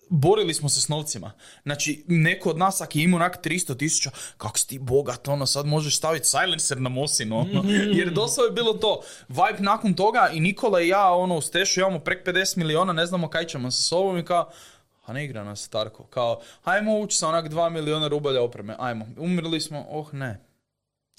borili 0.09 0.53
smo 0.53 0.69
se 0.69 0.81
s 0.81 0.87
novcima. 0.87 1.31
Znači, 1.63 2.03
neko 2.07 2.49
od 2.49 2.57
nas 2.57 2.81
ako 2.81 2.97
je 2.97 3.03
imao 3.03 3.15
onak 3.15 3.45
300 3.45 3.77
tisuća, 3.77 4.11
kako 4.37 4.57
si 4.57 4.67
ti 4.67 4.79
bogat, 4.79 5.27
ono, 5.27 5.45
sad 5.45 5.65
možeš 5.65 5.97
staviti 5.97 6.27
silencer 6.27 6.81
na 6.81 6.89
Mosinu, 6.89 7.39
ono. 7.39 7.63
Jer 7.69 8.09
doslovno 8.09 8.47
je 8.47 8.53
bilo 8.53 8.73
to. 8.73 9.01
Vibe 9.27 9.59
nakon 9.59 9.93
toga 9.93 10.29
i 10.33 10.39
Nikola 10.39 10.81
i 10.81 10.87
ja, 10.87 11.11
ono, 11.11 11.35
u 11.35 11.41
Stešu 11.41 11.79
imamo 11.79 11.99
prek 11.99 12.27
50 12.27 12.57
miliona, 12.57 12.93
ne 12.93 13.05
znamo 13.05 13.29
kaj 13.29 13.45
ćemo 13.45 13.71
sa 13.71 13.81
sobom 13.81 14.17
i 14.17 14.25
kao, 14.25 14.49
a 15.05 15.13
ne 15.13 15.25
igra 15.25 15.43
nas 15.43 15.67
Tarko. 15.67 16.03
Kao, 16.03 16.41
hajmo 16.63 16.99
ući 16.99 17.17
sa 17.17 17.27
onak 17.27 17.49
2 17.49 17.69
miliona 17.69 18.07
rubalja 18.07 18.41
opreme, 18.41 18.75
ajmo. 18.79 19.07
Umrli 19.17 19.61
smo, 19.61 19.85
oh 19.89 20.13
ne. 20.13 20.46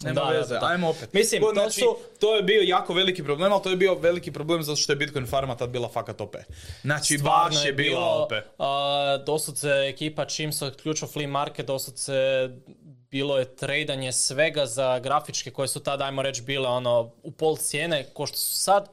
Nema 0.00 0.20
Da, 0.20 0.28
veze, 0.28 0.54
da, 0.54 0.60
da. 0.60 0.66
ajmo 0.66 0.88
opet. 0.88 1.12
Mislim, 1.12 1.42
to, 1.42 1.46
to 1.46 1.52
znači, 1.54 1.80
su- 1.80 1.96
to 2.20 2.36
je 2.36 2.42
bio 2.42 2.62
jako 2.62 2.94
veliki 2.94 3.24
problem, 3.24 3.52
ali 3.52 3.62
to 3.62 3.70
je 3.70 3.76
bio 3.76 3.94
veliki 3.94 4.32
problem 4.32 4.62
zato 4.62 4.76
što 4.76 4.92
je 4.92 4.96
Bitcoin 4.96 5.26
farma 5.26 5.56
tad 5.56 5.70
bila 5.70 5.88
fakat 5.88 6.20
OP. 6.20 6.36
Znači, 6.82 7.18
Stvarno 7.18 7.48
baš 7.50 7.64
je 7.66 7.72
bila 7.72 8.00
OP. 8.16 8.32
a, 8.58 9.18
doslovce 9.18 9.68
ekipa 9.68 10.24
čim 10.24 10.52
se 10.52 10.64
otključio 10.66 11.08
flea 11.08 11.28
market, 11.28 11.66
doslovce 11.66 12.48
bilo 13.10 13.38
je 13.38 13.56
tradanje 13.56 14.12
svega 14.12 14.66
za 14.66 14.98
grafičke 14.98 15.50
koje 15.50 15.68
su 15.68 15.80
tada, 15.80 16.04
ajmo 16.04 16.22
reći, 16.22 16.42
bile 16.42 16.68
ono 16.68 17.12
u 17.22 17.30
pol 17.30 17.56
cijene, 17.56 18.04
ko 18.04 18.26
što 18.26 18.36
su 18.36 18.54
sad. 18.54 18.88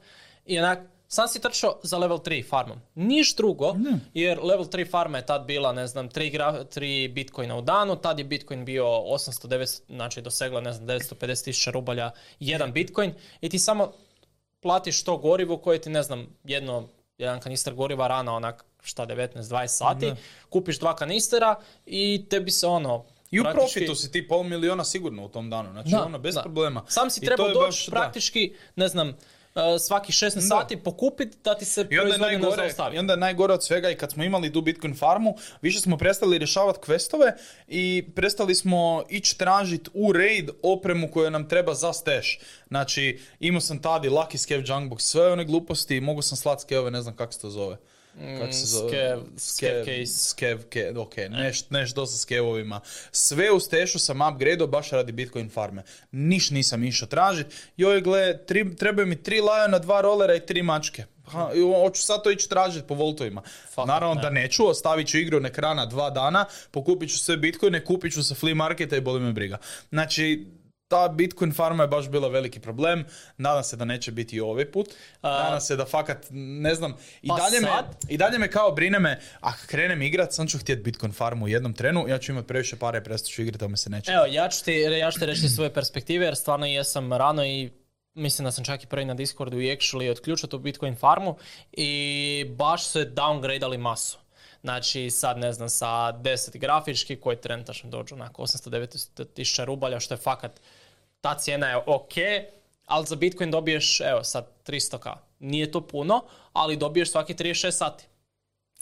I 0.46 0.58
onak, 0.58 0.78
sam 1.08 1.28
si 1.28 1.40
trčao 1.40 1.80
za 1.82 1.98
level 1.98 2.18
3 2.18 2.48
farmom. 2.48 2.78
Niš 2.94 3.36
drugo, 3.36 3.74
jer 4.14 4.38
level 4.42 4.64
3 4.64 4.90
farma 4.90 5.18
je 5.18 5.26
tad 5.26 5.44
bila, 5.44 5.72
ne 5.72 5.86
znam, 5.86 6.08
3, 6.08 6.32
gra, 6.32 6.64
3 6.66 7.12
bitcoina 7.12 7.56
u 7.56 7.62
danu, 7.62 7.96
tad 7.96 8.18
je 8.18 8.24
bitcoin 8.24 8.64
bio 8.64 8.84
800, 8.84 9.46
900, 9.48 9.80
znači 9.88 10.22
dosegla, 10.22 10.60
ne 10.60 10.72
znam, 10.72 10.88
950 10.88 11.44
tisuća 11.44 11.70
rubalja 11.70 12.10
jedan 12.40 12.72
bitcoin 12.72 13.12
i 13.40 13.48
ti 13.48 13.58
samo 13.58 13.92
platiš 14.60 15.04
to 15.04 15.16
gorivo 15.16 15.56
koje 15.56 15.80
ti, 15.80 15.90
ne 15.90 16.02
znam, 16.02 16.26
jedno, 16.44 16.88
jedan 17.18 17.40
kanister 17.40 17.74
goriva 17.74 18.08
rana, 18.08 18.34
onak, 18.34 18.64
šta, 18.82 19.06
19-20 19.06 19.66
sati, 19.66 20.12
kupiš 20.50 20.78
dva 20.78 20.96
kanistera 20.96 21.54
i 21.86 22.26
tebi 22.30 22.50
se 22.50 22.66
ono... 22.66 23.04
I 23.30 23.40
u 23.40 23.44
praktički- 23.44 23.54
profitu 23.54 23.94
si 23.94 24.12
ti 24.12 24.28
pol 24.28 24.42
miliona 24.42 24.84
sigurno 24.84 25.24
u 25.24 25.28
tom 25.28 25.50
danu, 25.50 25.72
znači 25.72 25.90
Da, 25.90 26.04
ono, 26.04 26.18
bez 26.18 26.34
da. 26.34 26.42
problema. 26.42 26.84
Sam 26.88 27.10
si 27.10 27.20
trebao 27.20 27.48
doći 27.48 27.90
da. 27.90 27.96
praktički, 27.96 28.54
ne 28.76 28.88
znam, 28.88 29.16
uh, 29.56 29.80
svakih 29.80 30.14
16 30.14 30.48
sati 30.48 30.76
pokupiti 30.76 31.38
da 31.44 31.54
ti 31.54 31.64
se 31.64 31.86
I 31.90 31.98
onda, 31.98 32.12
ne 32.12 32.18
najgore, 32.18 32.56
zaustavi. 32.56 32.96
I 32.96 32.98
onda 32.98 33.12
je 33.12 33.16
najgore 33.16 33.54
od 33.54 33.64
svega 33.64 33.90
i 33.90 33.96
kad 33.96 34.12
smo 34.12 34.24
imali 34.24 34.52
tu 34.52 34.60
Bitcoin 34.60 34.96
farmu, 34.96 35.36
više 35.62 35.80
smo 35.80 35.96
prestali 35.96 36.38
rješavati 36.38 36.78
questove 36.78 37.32
i 37.68 38.04
prestali 38.14 38.54
smo 38.54 39.04
ići 39.08 39.38
tražiti 39.38 39.90
u 39.94 40.12
raid 40.12 40.50
opremu 40.62 41.10
koju 41.10 41.30
nam 41.30 41.48
treba 41.48 41.74
za 41.74 41.92
stash. 41.92 42.28
Znači, 42.68 43.20
imao 43.40 43.60
sam 43.60 43.82
tad 43.82 44.04
i 44.04 44.08
Lucky 44.08 44.36
Scav 44.36 44.60
Junkbox, 44.60 44.98
sve 44.98 45.32
one 45.32 45.44
gluposti, 45.44 46.00
mogu 46.00 46.22
sam 46.22 46.36
slat 46.36 46.60
skevove, 46.60 46.90
ne 46.90 47.02
znam 47.02 47.16
kako 47.16 47.32
se 47.32 47.40
to 47.40 47.50
zove. 47.50 47.76
Kako 48.38 48.52
se 48.52 48.66
zove? 48.66 48.90
skev- 48.90 49.22
Skev- 49.36 49.38
skev 49.38 49.84
case. 49.84 50.20
Skev 50.20 50.58
ke- 50.62 50.92
ok, 50.96 51.16
neš, 51.30 51.70
neš 51.70 51.90
dosta 51.90 52.16
s 52.16 52.24
kevovima. 52.24 52.80
Sve 53.12 53.50
u 53.50 53.60
stešu 53.60 53.98
sam 53.98 54.20
upgradeo 54.22 54.66
baš 54.66 54.90
radi 54.90 55.12
Bitcoin 55.12 55.50
farme. 55.50 55.82
Niš 56.12 56.50
nisam 56.50 56.84
išao 56.84 57.08
tražiti. 57.08 57.54
Joj, 57.76 58.00
gle, 58.00 58.38
tri, 58.38 58.76
trebaju 58.76 59.06
mi 59.06 59.22
tri 59.22 59.40
lajona, 59.40 59.78
dva 59.78 60.00
rolera 60.00 60.34
i 60.34 60.46
tri 60.46 60.62
mačke. 60.62 61.04
Ha, 61.26 61.50
hoću 61.82 62.02
sad 62.02 62.22
to 62.22 62.30
ići 62.30 62.48
tražiti 62.48 62.86
po 62.86 62.94
voltovima. 62.94 63.42
Fakat 63.68 63.88
Naravno 63.88 64.14
ne. 64.14 64.22
da 64.22 64.30
neću, 64.30 64.66
ostavit 64.68 65.08
ću 65.08 65.18
igru 65.18 65.40
na 65.40 65.48
ekrana 65.48 65.86
dva 65.86 66.10
dana, 66.10 66.44
pokupit 66.70 67.10
ću 67.10 67.18
sve 67.18 67.36
bitcoine, 67.36 67.84
kupit 67.84 68.12
ću 68.12 68.22
sa 68.22 68.34
flea 68.34 68.54
marketa 68.54 68.96
i 68.96 69.00
boli 69.00 69.20
me 69.20 69.32
briga. 69.32 69.58
Znači, 69.88 70.46
ta 70.88 71.08
Bitcoin 71.08 71.52
farma 71.52 71.82
je 71.82 71.88
baš 71.88 72.08
bila 72.08 72.28
veliki 72.28 72.60
problem. 72.60 73.04
Nadam 73.36 73.64
se 73.64 73.76
da 73.76 73.84
neće 73.84 74.12
biti 74.12 74.36
i 74.36 74.40
ovaj 74.40 74.70
put. 74.70 74.88
Nadam 75.22 75.60
se 75.60 75.76
da 75.76 75.84
fakat, 75.84 76.26
ne 76.30 76.74
znam, 76.74 76.96
i, 77.22 77.28
Pa 77.28 77.36
dalje, 77.36 77.60
me, 77.60 77.66
sad? 77.66 77.96
i 78.08 78.16
dalje 78.16 78.38
me 78.38 78.50
kao 78.50 78.70
brine 78.70 78.98
me, 78.98 79.20
ako 79.40 79.58
krenem 79.66 80.02
igrat, 80.02 80.32
sam 80.32 80.46
ću 80.46 80.58
htjeti 80.58 80.82
Bitcoin 80.82 81.12
farmu 81.12 81.44
u 81.44 81.48
jednom 81.48 81.72
trenu, 81.74 82.08
ja 82.08 82.18
ću 82.18 82.32
imat 82.32 82.46
previše 82.46 82.76
pare 82.76 82.98
i 82.98 83.04
prestat 83.04 83.30
ću 83.30 83.42
igrat, 83.42 83.60
to 83.60 83.68
me 83.68 83.76
se 83.76 83.90
neće. 83.90 84.12
Evo, 84.12 84.26
ja 84.26 84.48
ću 84.48 84.64
ti, 84.64 84.72
ja 84.72 85.10
ću 85.10 85.18
ti 85.18 85.26
reći 85.26 85.48
svoje 85.48 85.74
perspektive, 85.74 86.24
jer 86.24 86.36
stvarno 86.36 86.66
jesam 86.66 87.12
rano 87.12 87.44
i 87.44 87.70
mislim 88.14 88.44
da 88.44 88.52
sam 88.52 88.64
čak 88.64 88.84
i 88.84 88.86
prvi 88.86 89.04
na 89.04 89.14
Discordu 89.14 89.60
i 89.60 89.76
actually 89.76 90.10
otključio 90.10 90.46
tu 90.46 90.58
Bitcoin 90.58 90.96
farmu 90.96 91.36
i 91.72 92.44
baš 92.48 92.86
su 92.86 92.98
je 92.98 93.14
downgradeali 93.14 93.76
masu. 93.76 94.18
Znači 94.60 95.10
sad 95.10 95.38
ne 95.38 95.52
znam 95.52 95.68
sa 95.68 95.86
10 95.86 96.58
grafički 96.58 97.16
koji 97.16 97.36
trenutačno 97.36 97.90
dođu 97.90 98.14
onako 98.14 98.42
800-900 98.42 99.26
tisuća 99.34 99.64
rubalja 99.64 100.00
što 100.00 100.14
je 100.14 100.18
fakat 100.18 100.60
ta 101.26 101.34
cijena 101.38 101.68
je 101.68 101.76
ok, 101.76 102.12
ali 102.86 103.06
za 103.06 103.16
Bitcoin 103.16 103.50
dobiješ 103.50 104.00
evo 104.00 104.24
sad 104.24 104.46
300k. 104.66 105.14
Nije 105.38 105.72
to 105.72 105.86
puno, 105.86 106.24
ali 106.52 106.76
dobiješ 106.76 107.10
svaki 107.10 107.34
36 107.34 107.70
sati. 107.70 108.04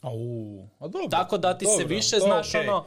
Au, 0.01 0.13
a 0.79 0.89
dobro. 0.89 1.09
Tako 1.11 1.39
da 1.39 1.59
ti 1.59 1.65
se 1.65 1.83
dobro, 1.83 1.97
više, 1.97 2.19
to 2.19 2.25
znaš, 2.25 2.49
okej. 2.49 2.69
ono, 2.69 2.87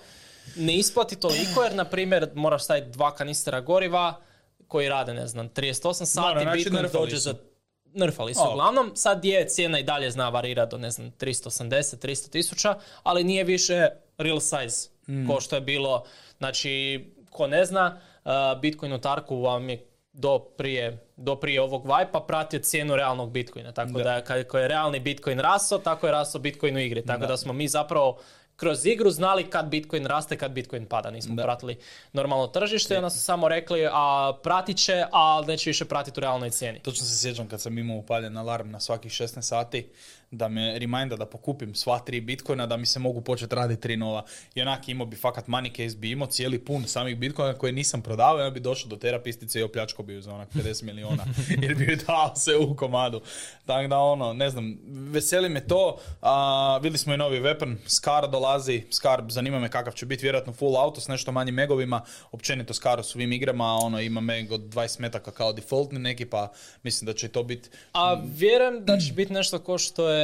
ne 0.56 0.76
isplati 0.76 1.16
toliko, 1.16 1.64
jer, 1.64 1.76
na 1.76 1.86
primjer, 1.86 2.30
moraš 2.36 2.64
staviti 2.64 2.90
dva 2.90 3.16
kanistera 3.16 3.62
goriva 3.62 4.22
koji 4.68 4.90
rade, 4.90 5.14
ne 5.14 5.28
znam, 5.28 5.50
38 5.50 5.94
sati, 6.06 6.40
znači 6.42 6.58
Bitcoin 6.58 6.86
dođe 6.94 7.18
za... 7.18 7.34
Nerfali 7.94 8.34
su 8.34 8.42
uglavnom, 8.52 8.92
sad 8.96 9.26
je 9.26 9.48
cijena 9.48 9.80
i 9.80 9.84
dalje 9.84 10.12
zna 10.12 10.30
varira 10.30 10.66
do 10.66 10.78
ne 10.78 10.92
znam 10.92 11.12
380, 11.12 12.08
300 12.08 12.30
tisuća, 12.30 12.76
ali 13.04 13.24
nije 13.24 13.44
više 13.44 13.88
real 14.18 14.40
size 14.40 14.90
Mm. 15.10 15.28
ko 15.28 15.42
što 15.42 15.56
je 15.56 15.62
bilo, 15.62 16.04
znači 16.38 17.06
ko 17.30 17.48
ne 17.48 17.66
zna, 17.66 17.96
uh, 17.96 18.17
Bitcoin 18.62 18.94
u 18.94 18.98
Tarku 19.02 19.42
vam 19.42 19.70
je 19.70 19.86
do 20.14 20.40
prije 20.40 20.98
do 21.16 21.36
prije 21.36 21.62
ovog 21.62 21.84
Vipa 21.86 22.20
pratio 22.20 22.60
cijenu 22.60 22.96
realnog 22.96 23.32
Bitcoina. 23.32 23.72
Tako 23.72 23.92
da, 23.92 24.04
Da. 24.04 24.22
kako 24.22 24.58
je 24.58 24.68
realni 24.68 25.00
Bitcoin 25.00 25.40
raso, 25.40 25.78
tako 25.78 26.06
je 26.06 26.12
raso 26.12 26.40
Bitcoin 26.40 26.76
u 26.76 26.80
igri. 26.80 27.06
Tako 27.06 27.26
da, 27.26 27.38
smo 27.38 27.54
mi 27.54 27.68
zapravo 27.68 28.20
kroz 28.56 28.86
igru 28.86 29.10
znali 29.10 29.50
kad 29.50 29.66
Bitcoin 29.68 30.06
raste, 30.06 30.38
kad 30.38 30.52
Bitcoin 30.52 30.86
pada. 30.86 31.12
Nismo 31.12 31.36
Da. 31.36 31.44
pratili 31.44 31.78
normalno 32.14 32.48
tržište 32.48 32.98
onda 32.98 33.10
su 33.10 33.20
samo 33.20 33.48
rekli 33.48 33.88
a 33.92 34.34
pratit 34.44 34.78
će, 34.78 35.06
a 35.12 35.44
neće 35.48 35.70
više 35.70 35.86
pratiti 35.86 36.20
u 36.20 36.22
realnoj 36.22 36.50
cijeni. 36.50 36.80
Točno 36.80 37.06
se 37.06 37.18
sjećam 37.22 37.48
kad 37.48 37.62
sam 37.62 37.78
imao 37.78 37.98
upaljen 37.98 38.38
alarm 38.38 38.70
na 38.72 38.80
svakih 38.80 39.12
16 39.12 39.42
sati 39.42 39.90
da 40.32 40.48
me 40.48 40.80
reminda 40.80 41.16
da 41.16 41.26
pokupim 41.26 41.76
sva 41.76 42.00
tri 42.00 42.22
bitcoina 42.22 42.66
da 42.66 42.78
mi 42.78 42.86
se 42.86 43.00
mogu 43.00 43.22
početi 43.22 43.56
raditi 43.56 43.82
tri 43.82 43.98
nova. 43.98 44.26
I 44.56 44.62
onak 44.62 44.90
imao 44.90 45.06
bi 45.08 45.16
fakat 45.16 45.48
money 45.48 45.72
case 45.72 45.98
bi 45.98 46.12
imao 46.12 46.28
cijeli 46.28 46.60
pun 46.60 46.84
samih 46.88 47.18
bitcoina 47.18 47.54
koje 47.54 47.74
nisam 47.74 48.02
prodavao 48.02 48.40
i 48.40 48.42
onda 48.42 48.54
bi 48.54 48.60
došao 48.60 48.90
do 48.90 48.96
terapistice 48.96 49.60
i 49.60 49.64
opljačko 49.64 50.04
bi 50.04 50.22
za 50.22 50.34
onak 50.34 50.50
50 50.54 50.84
miliona 50.84 51.26
jer 51.62 51.76
bi 51.76 51.98
dao 52.08 52.36
sve 52.36 52.58
u 52.58 52.76
komadu. 52.76 53.22
Tako 53.66 53.88
da 53.88 54.00
ono, 54.00 54.34
ne 54.34 54.50
znam, 54.50 54.78
veseli 54.88 55.50
me 55.50 55.68
to. 55.68 55.98
A, 56.22 56.80
vidjeli 56.84 56.98
smo 56.98 57.14
i 57.14 57.18
novi 57.18 57.40
weapon, 57.40 57.76
Scar 57.86 58.30
dolazi, 58.30 58.84
Scar 58.92 59.24
zanima 59.30 59.60
me 59.60 59.70
kakav 59.70 59.94
će 59.94 60.06
biti, 60.06 60.24
vjerojatno 60.24 60.54
full 60.54 60.78
auto 60.78 61.02
s 61.02 61.08
nešto 61.08 61.32
manjim 61.32 61.56
megovima, 61.56 62.02
općenito 62.32 62.74
Scar 62.74 63.00
u 63.00 63.04
svim 63.04 63.32
igrama, 63.32 63.66
ono 63.66 64.02
ima 64.02 64.22
meg 64.22 64.52
od 64.52 64.62
20 64.62 65.00
metaka 65.00 65.32
kao 65.32 65.54
defaultni 65.54 66.00
neki, 66.00 66.26
pa 66.26 66.52
mislim 66.84 67.06
da 67.06 67.14
će 67.14 67.28
to 67.28 67.44
biti 67.44 67.70
A 67.94 68.22
vjerujem 68.36 68.86
da 68.86 68.98
će 68.98 69.14
biti 69.14 69.34
nešto 69.34 69.60
ko 69.60 69.78
što 69.78 70.10
je 70.10 70.17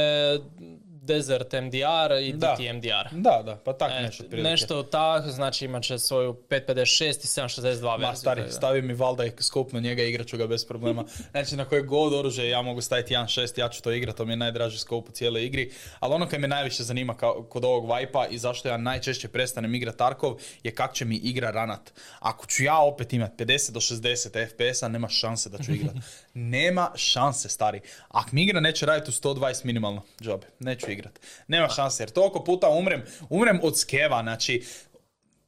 Desert 1.06 1.52
MDR 1.52 2.12
i 2.22 2.32
Da. 2.32 2.54
DT 2.54 2.74
MDR. 2.74 3.08
Da, 3.12 3.42
da, 3.46 3.56
pa 3.56 3.72
tak 3.72 3.92
E, 3.92 4.02
nešto 4.02 4.24
otprilike. 4.24 4.50
nešto 4.50 4.82
tak, 4.82 5.30
znači 5.30 5.64
imat 5.64 5.82
će 5.82 5.98
svoju 5.98 6.36
556 6.50 7.04
i 7.04 7.10
762 7.10 7.64
verziju. 7.64 7.98
Ma 7.98 8.14
stari, 8.14 8.42
stavi 8.50 8.82
mi 8.82 8.94
valda 8.94 9.24
i 9.24 9.32
skopno 9.38 9.80
njega 9.80 10.02
i 10.02 10.08
igrat 10.08 10.26
ću 10.26 10.36
ga 10.36 10.46
bez 10.46 10.64
problema. 10.66 11.04
Znači 11.30 11.56
na 11.56 11.64
koje 11.64 11.82
god 11.82 12.12
oružje 12.12 12.48
ja 12.48 12.62
mogu 12.62 12.80
staviti 12.80 13.14
1.6, 13.14 13.60
ja 13.60 13.68
ću 13.68 13.82
to 13.82 13.92
igrat, 13.92 14.16
to 14.16 14.24
mi 14.24 14.32
je 14.32 14.36
najdraži 14.36 14.78
skop 14.78 15.08
u 15.08 15.12
cijeloj 15.12 15.44
igri. 15.44 15.70
Ali 16.00 16.14
ono 16.14 16.28
kaj 16.28 16.38
me 16.38 16.48
najviše 16.48 16.82
zanima 16.82 17.14
kao, 17.16 17.42
kod 17.42 17.64
ovog 17.64 17.90
Vipa 17.96 18.26
i 18.26 18.38
zašto 18.38 18.68
ja 18.68 18.76
najčešće 18.76 19.28
prestanem 19.28 19.74
igrat 19.74 19.96
Tarkov 19.96 20.34
je 20.62 20.70
kak 20.74 20.94
će 20.94 21.04
mi 21.04 21.16
igra 21.16 21.50
ranat. 21.50 21.92
Ako 22.18 22.46
ću 22.46 22.62
ja 22.64 22.78
opet 22.78 23.12
imat 23.12 23.32
50 23.38 23.70
do 23.70 23.80
60 23.80 24.46
FPS-a, 24.48 24.88
nema 24.88 25.08
šanse 25.08 25.48
da 25.50 25.58
ću 25.58 25.72
igrat. 25.72 25.94
nema 26.34 26.90
šanse, 26.94 27.48
stari. 27.48 27.80
Ako 28.08 28.28
mi 28.32 28.42
igra 28.42 28.60
neće 28.60 28.86
raditi 28.86 29.10
u 29.10 29.12
120 29.12 29.64
minimalno, 29.64 30.02
džobe, 30.20 30.46
neću 30.58 30.90
igrat. 30.90 31.20
Nema 31.48 31.68
šanse, 31.68 32.02
jer 32.02 32.10
toliko 32.10 32.44
puta 32.44 32.68
umrem, 32.68 33.02
umrem 33.28 33.60
od 33.62 33.78
skeva, 33.78 34.22
znači 34.22 34.64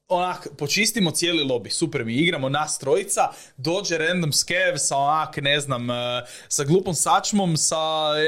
onak, 0.08 0.48
počistimo 0.58 1.10
cijeli 1.10 1.44
lobby, 1.44 1.70
super 1.70 2.04
mi, 2.04 2.14
igramo 2.14 2.48
nas 2.48 2.78
trojica, 2.78 3.28
dođe 3.56 3.98
random 3.98 4.32
skev 4.32 4.76
sa 4.76 4.96
onak, 4.96 5.36
ne 5.36 5.60
znam, 5.60 5.90
eh, 5.90 6.22
sa 6.48 6.64
glupom 6.64 6.94
sačmom, 6.94 7.56
sa 7.56 7.76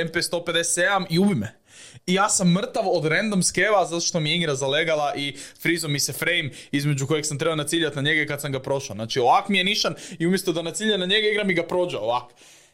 MP157 0.04 1.06
i 1.10 1.18
ubi 1.18 1.34
me. 1.34 1.57
I 2.08 2.14
ja 2.14 2.28
sam 2.28 2.52
mrtav 2.52 2.88
od 2.88 3.06
random 3.06 3.42
skeva 3.42 3.84
zato 3.84 4.00
što 4.00 4.20
mi 4.20 4.30
je 4.30 4.36
igra 4.36 4.54
zalegala 4.54 5.14
i 5.16 5.36
frizo 5.60 5.88
mi 5.88 6.00
se 6.00 6.12
frame 6.12 6.50
između 6.72 7.06
kojeg 7.06 7.26
sam 7.26 7.38
trebao 7.38 7.56
naciljati 7.56 7.96
na 7.96 8.02
njega 8.02 8.26
kad 8.26 8.40
sam 8.40 8.52
ga 8.52 8.60
prošao. 8.60 8.94
Znači 8.94 9.20
ovak 9.20 9.48
mi 9.48 9.58
je 9.58 9.64
nišan 9.64 9.94
i 10.18 10.26
umjesto 10.26 10.52
da 10.52 10.62
nacilja 10.62 10.96
na 10.96 11.06
njega 11.06 11.28
igra 11.28 11.44
mi 11.44 11.54
ga 11.54 11.62
prođe 11.62 11.98
ovak. 11.98 12.24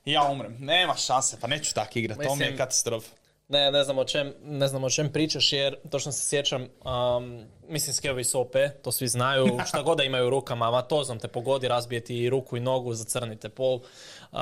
Ja 0.05 0.29
umrem. 0.33 0.57
Nema 0.61 0.95
šanse, 0.95 1.37
pa 1.41 1.47
neću 1.47 1.75
tak 1.75 1.97
igrat, 1.97 2.19
to 2.23 2.35
mi 2.35 2.45
je 2.45 2.57
katastrofa. 2.57 3.11
Ne, 3.49 3.73
ne 3.73 3.85
znam 3.85 3.99
o 3.99 4.05
čem, 4.05 4.33
ne 4.45 4.69
znam 4.69 4.85
o 4.85 4.91
čem 4.91 5.13
pričaš 5.13 5.53
jer 5.53 5.77
točno 5.91 6.13
se 6.13 6.29
sjećam, 6.29 6.63
um, 6.63 7.45
mislim 7.69 7.95
skevovi 7.95 8.25
su 8.25 8.41
OP, 8.41 8.55
to 8.83 8.93
svi 8.93 9.09
znaju, 9.09 9.47
šta 9.69 9.83
god 9.83 9.99
da 9.99 10.05
imaju 10.05 10.27
u 10.27 10.31
rukama, 10.31 10.71
matozom 10.71 11.19
te 11.19 11.29
pogodi, 11.29 11.69
razbije 11.69 12.05
ti 12.05 12.17
i 12.17 12.31
ruku 12.31 12.57
i 12.57 12.61
nogu, 12.61 12.95
zacrnite 12.95 13.49
pol. 13.49 13.81
Uh, 14.33 14.41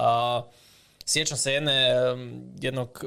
sjećam 1.04 1.38
se 1.38 1.52
jedne, 1.52 1.94
jednog 2.60 3.04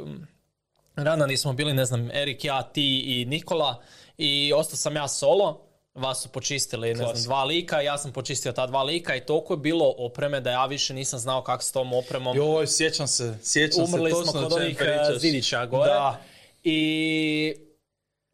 rana 0.96 1.26
nismo 1.26 1.54
bili, 1.54 1.74
ne 1.74 1.86
znam, 1.86 2.12
Erik, 2.12 2.46
ja, 2.46 2.64
ti 2.64 3.04
i 3.06 3.26
Nikola 3.26 3.82
i 4.18 4.54
ostao 4.54 4.78
sam 4.78 4.96
ja 4.96 5.08
solo, 5.08 5.62
vas 5.94 6.24
su 6.24 6.30
počistili, 6.30 6.88
ne 6.88 6.96
znam, 6.96 7.24
dva 7.24 7.44
lika, 7.44 7.82
ja 7.82 7.98
sam 7.98 8.12
počistio 8.12 8.52
ta 8.52 8.68
dva 8.68 8.84
lika 8.84 9.16
i 9.16 9.26
toliko 9.26 9.54
je 9.54 9.58
bilo 9.58 9.94
opreme 9.98 10.42
da 10.42 10.52
ja 10.52 10.66
više 10.66 10.94
nisam 10.94 11.20
znao 11.20 11.44
kako 11.44 11.64
s 11.64 11.72
tom 11.72 11.94
opremom 11.94 12.38
Joj, 12.38 12.68
sjećam 12.68 13.08
se, 13.08 13.38
sjećam 13.44 13.84
umrli 13.84 14.12
se 14.12 14.16
smo 14.16 14.32
točno 14.32 14.50
kod 14.50 14.54
onih 14.54 14.82
e, 14.82 15.20
zidića 15.20 15.66
gore. 15.66 15.92
Da. 15.92 16.22
I 16.64 17.56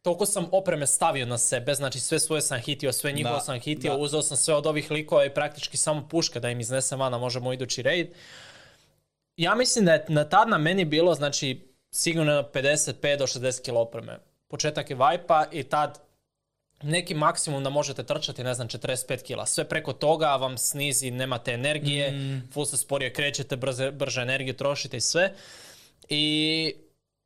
toliko 0.02 0.26
sam 0.26 0.48
opreme 0.52 0.88
stavio 0.88 1.26
na 1.26 1.38
sebe, 1.38 1.74
znači 1.74 2.00
sve 2.00 2.20
svoje 2.20 2.42
sam 2.42 2.60
hitio, 2.60 2.92
sve 2.92 3.12
njihovo 3.12 3.40
sam 3.40 3.60
hitio, 3.60 3.92
da. 3.92 3.98
uzeo 3.98 4.22
sam 4.22 4.38
sve 4.38 4.54
od 4.54 4.66
ovih 4.66 4.92
likova 4.92 5.26
i 5.26 5.34
praktički 5.34 5.78
samo 5.78 6.08
puške 6.08 6.40
da 6.40 6.50
im 6.50 6.60
iznesem 6.60 7.00
van, 7.00 7.14
a 7.14 7.18
možemo 7.18 7.54
idući 7.54 7.82
raid. 7.82 8.08
Ja 9.38 9.56
mislim 9.56 9.86
da 9.86 9.94
je 9.94 10.06
na 10.08 10.30
tad 10.30 10.50
na 10.50 10.58
meni 10.58 10.86
bilo, 10.86 11.16
znači, 11.16 11.71
sigurno 11.92 12.44
55 12.54 13.18
do 13.18 13.28
60 13.28 13.66
kg 13.66 13.78
opreme. 13.78 14.20
Početak 14.48 14.90
je 14.90 14.96
Vipa 14.96 15.46
i 15.52 15.64
tad 15.64 16.00
neki 16.84 17.16
maksimum 17.16 17.64
da 17.64 17.70
možete 17.70 18.04
trčati, 18.04 18.44
ne 18.44 18.54
znam, 18.54 18.68
45 18.68 19.24
kila. 19.24 19.46
Sve 19.46 19.70
preko 19.70 19.94
toga 19.94 20.36
vam 20.36 20.58
snizi, 20.58 21.12
nemate 21.12 21.52
energije, 21.52 22.14
full 22.54 22.66
se 22.66 22.78
sporije 22.78 23.14
krećete, 23.14 23.56
brže, 23.56 23.92
brže 23.92 24.22
energiju 24.22 24.54
trošite 24.54 24.98
i 24.98 25.02
sve. 25.02 25.34
I 26.10 26.74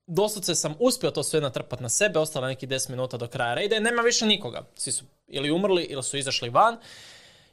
doslovce 0.07 0.55
sam 0.55 0.76
uspio 0.80 1.11
to 1.11 1.24
sve 1.24 1.41
natrpat 1.41 1.80
na 1.80 1.89
sebe, 1.89 2.20
ostalo 2.20 2.47
neki 2.47 2.68
10 2.68 2.89
minuta 2.89 3.18
do 3.18 3.28
kraja 3.28 3.53
raida 3.53 3.76
i 3.76 3.80
nema 3.80 4.01
više 4.01 4.26
nikoga. 4.26 4.66
Svi 4.76 4.91
su 4.91 5.05
ili 5.28 5.51
umrli 5.51 5.84
ili 5.84 6.03
su 6.03 6.18
izašli 6.18 6.49
van. 6.49 6.78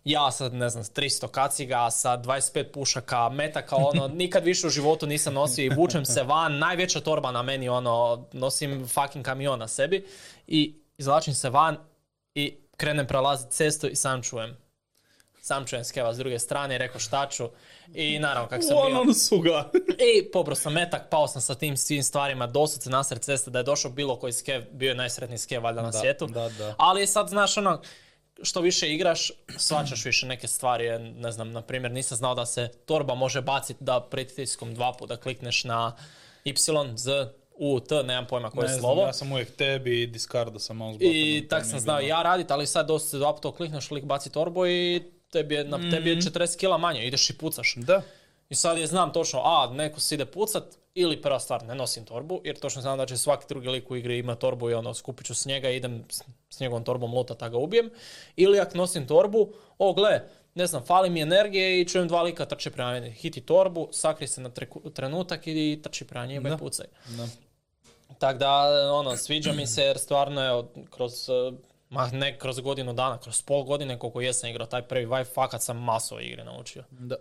Ja 0.04 0.30
sad, 0.30 0.54
ne 0.54 0.68
znam, 0.68 0.84
s 0.84 0.92
300 0.92 1.28
kaciga, 1.28 1.90
sa 1.90 2.18
25 2.18 2.72
pušaka, 2.72 3.28
metaka, 3.28 3.76
ono, 3.76 4.08
nikad 4.22 4.44
više 4.44 4.66
u 4.66 4.70
životu 4.70 5.06
nisam 5.06 5.34
nosio 5.34 5.64
i 5.64 5.68
vučem 5.68 6.04
se 6.04 6.22
van, 6.22 6.58
najveća 6.58 7.00
torba 7.00 7.32
na 7.32 7.42
meni, 7.42 7.68
ono, 7.68 8.26
nosim 8.32 8.88
fucking 8.88 9.24
kamion 9.24 9.58
na 9.58 9.68
sebi 9.68 10.06
i 10.46 10.74
izvlačim 10.98 11.34
se 11.34 11.50
van 11.50 11.76
i 12.34 12.56
krenem 12.76 13.06
prelaziti 13.06 13.52
cestu 13.54 13.88
i 13.88 13.96
sam 13.96 14.22
čujem. 14.22 14.56
Sam 15.40 15.66
čujem 15.66 15.84
skeva 15.84 16.14
s 16.14 16.18
druge 16.18 16.38
strane 16.38 16.74
i 16.74 16.78
rekao 16.78 17.00
šta 17.00 17.28
ću. 17.28 17.48
I 17.94 18.18
naravno, 18.18 18.48
kako 18.48 18.62
sam 18.62 18.76
bio... 19.04 19.14
Su 19.14 19.38
ga. 19.40 19.70
I 19.98 20.30
pobro 20.32 20.54
sam 20.54 20.72
metak, 20.72 21.02
pao 21.10 21.28
sam 21.28 21.42
sa 21.42 21.54
tim 21.54 21.76
svim 21.76 22.02
stvarima, 22.02 22.46
doslovce 22.46 22.90
nasred 22.90 23.22
ceste, 23.22 23.50
da 23.50 23.58
je 23.58 23.62
došao 23.62 23.90
bilo 23.90 24.16
koji 24.16 24.32
skev, 24.32 24.62
bio 24.72 24.88
je 24.88 24.94
najsretniji 24.94 25.38
skev 25.38 25.62
valjda 25.62 25.82
na 25.82 25.90
Da, 25.90 25.98
svijetu. 25.98 26.26
da, 26.26 26.48
da. 26.48 26.74
Ali 26.78 27.06
sad, 27.06 27.28
znaš, 27.28 27.56
ono, 27.56 27.80
što 28.42 28.60
više 28.60 28.92
igraš, 28.94 29.30
svačaš 29.56 30.04
više 30.04 30.26
neke 30.26 30.48
stvari, 30.48 30.98
ne 30.98 31.32
znam, 31.32 31.52
na 31.52 31.62
primjer, 31.62 31.92
nisam 31.92 32.16
znao 32.16 32.34
da 32.34 32.46
se 32.46 32.68
torba 32.86 33.14
može 33.14 33.40
baciti 33.40 33.84
da 33.84 34.00
pritiskom 34.00 34.74
dva 34.74 34.92
puta 34.92 35.16
klikneš 35.16 35.64
na 35.64 35.96
Y, 36.44 36.54
Z, 36.96 37.10
U, 37.54 37.80
T, 37.80 38.02
nemam 38.02 38.26
pojma 38.26 38.50
koje 38.50 38.66
Ne 38.66 38.72
je 38.72 38.78
znam, 38.78 38.80
slovo. 38.80 39.02
ja 39.06 39.12
sam 39.12 39.32
uvijek 39.32 39.56
tebi 39.56 40.02
i 40.02 40.06
discardo 40.06 40.58
sam 40.58 40.76
malo 40.76 40.96
I 41.00 41.46
tak 41.50 41.66
sam 41.66 41.80
znao 41.80 42.00
ja 42.00 42.22
radit, 42.22 42.50
ali 42.50 42.66
sad 42.66 42.86
dosta 42.86 43.08
se 43.08 43.18
dva 43.18 43.34
puta 43.34 43.56
klikneš, 43.56 43.90
lik 43.90 44.04
baci 44.04 44.30
torbu 44.30 44.66
i 44.66 45.02
tebi 45.30 45.54
je, 45.54 45.64
na, 45.64 45.90
tebi 45.90 46.10
je 46.10 46.16
40 46.16 46.58
kila 46.58 46.78
manje, 46.78 47.06
ideš 47.06 47.30
i 47.30 47.38
pucaš. 47.38 47.74
Da. 47.76 48.02
I 48.48 48.54
sad 48.54 48.78
je 48.78 48.86
znam 48.86 49.12
točno, 49.12 49.40
a, 49.44 49.70
neko 49.74 50.00
se 50.00 50.14
ide 50.14 50.26
pucat, 50.26 50.64
ili 50.94 51.22
prva 51.22 51.40
stvar, 51.40 51.64
ne 51.64 51.74
nosim 51.74 52.04
torbu, 52.04 52.40
jer 52.44 52.58
točno 52.58 52.82
znam 52.82 52.98
da 52.98 53.06
će 53.06 53.16
svaki 53.16 53.44
drugi 53.48 53.68
lik 53.68 53.90
u 53.90 53.96
igri 53.96 54.18
ima 54.18 54.34
torbu 54.34 54.70
i 54.70 54.74
ono, 54.74 54.94
skupit 54.94 55.26
ću 55.26 55.34
s 55.34 55.46
njega 55.46 55.70
i 55.70 55.76
idem 55.76 56.04
s, 56.50 56.60
njegovom 56.60 56.84
torbom 56.84 57.14
lutat, 57.14 57.40
da 57.40 57.48
ga 57.48 57.58
ubijem. 57.58 57.90
Ili 58.36 58.60
ako 58.60 58.78
nosim 58.78 59.06
torbu, 59.06 59.52
o, 59.78 59.92
gle, 59.92 60.20
ne 60.54 60.66
znam, 60.66 60.82
fali 60.82 61.10
mi 61.10 61.20
energije 61.20 61.80
i 61.80 61.88
čujem 61.88 62.08
dva 62.08 62.22
lika 62.22 62.44
trče 62.44 62.70
prema 62.70 62.90
meni. 62.90 63.10
Hiti 63.10 63.40
torbu, 63.40 63.88
sakri 63.92 64.28
se 64.28 64.40
na 64.40 64.50
treku- 64.50 64.92
trenutak 64.92 65.46
i 65.46 65.80
trči 65.82 66.06
prema 66.06 66.26
njima 66.26 66.48
i 66.48 66.58
pucaj. 66.58 66.86
Da. 67.06 67.26
Tako 68.18 68.38
da, 68.38 68.68
ono, 68.92 69.16
sviđa 69.16 69.52
mi 69.52 69.66
se 69.66 69.82
jer 69.82 69.98
stvarno 69.98 70.42
je 70.42 70.64
kroz, 70.90 71.28
ma 71.88 72.06
ne 72.12 72.38
kroz 72.38 72.60
godinu 72.60 72.92
dana, 72.92 73.18
kroz 73.18 73.42
pol 73.42 73.62
godine 73.62 73.98
koliko 73.98 74.20
jesam 74.20 74.50
igrao 74.50 74.66
taj 74.66 74.82
prvi 74.82 75.04
Vive, 75.04 75.24
fakat 75.24 75.62
sam 75.62 75.82
maso 75.82 76.20
igre 76.20 76.44
naučio. 76.44 76.84
Da. 76.90 77.16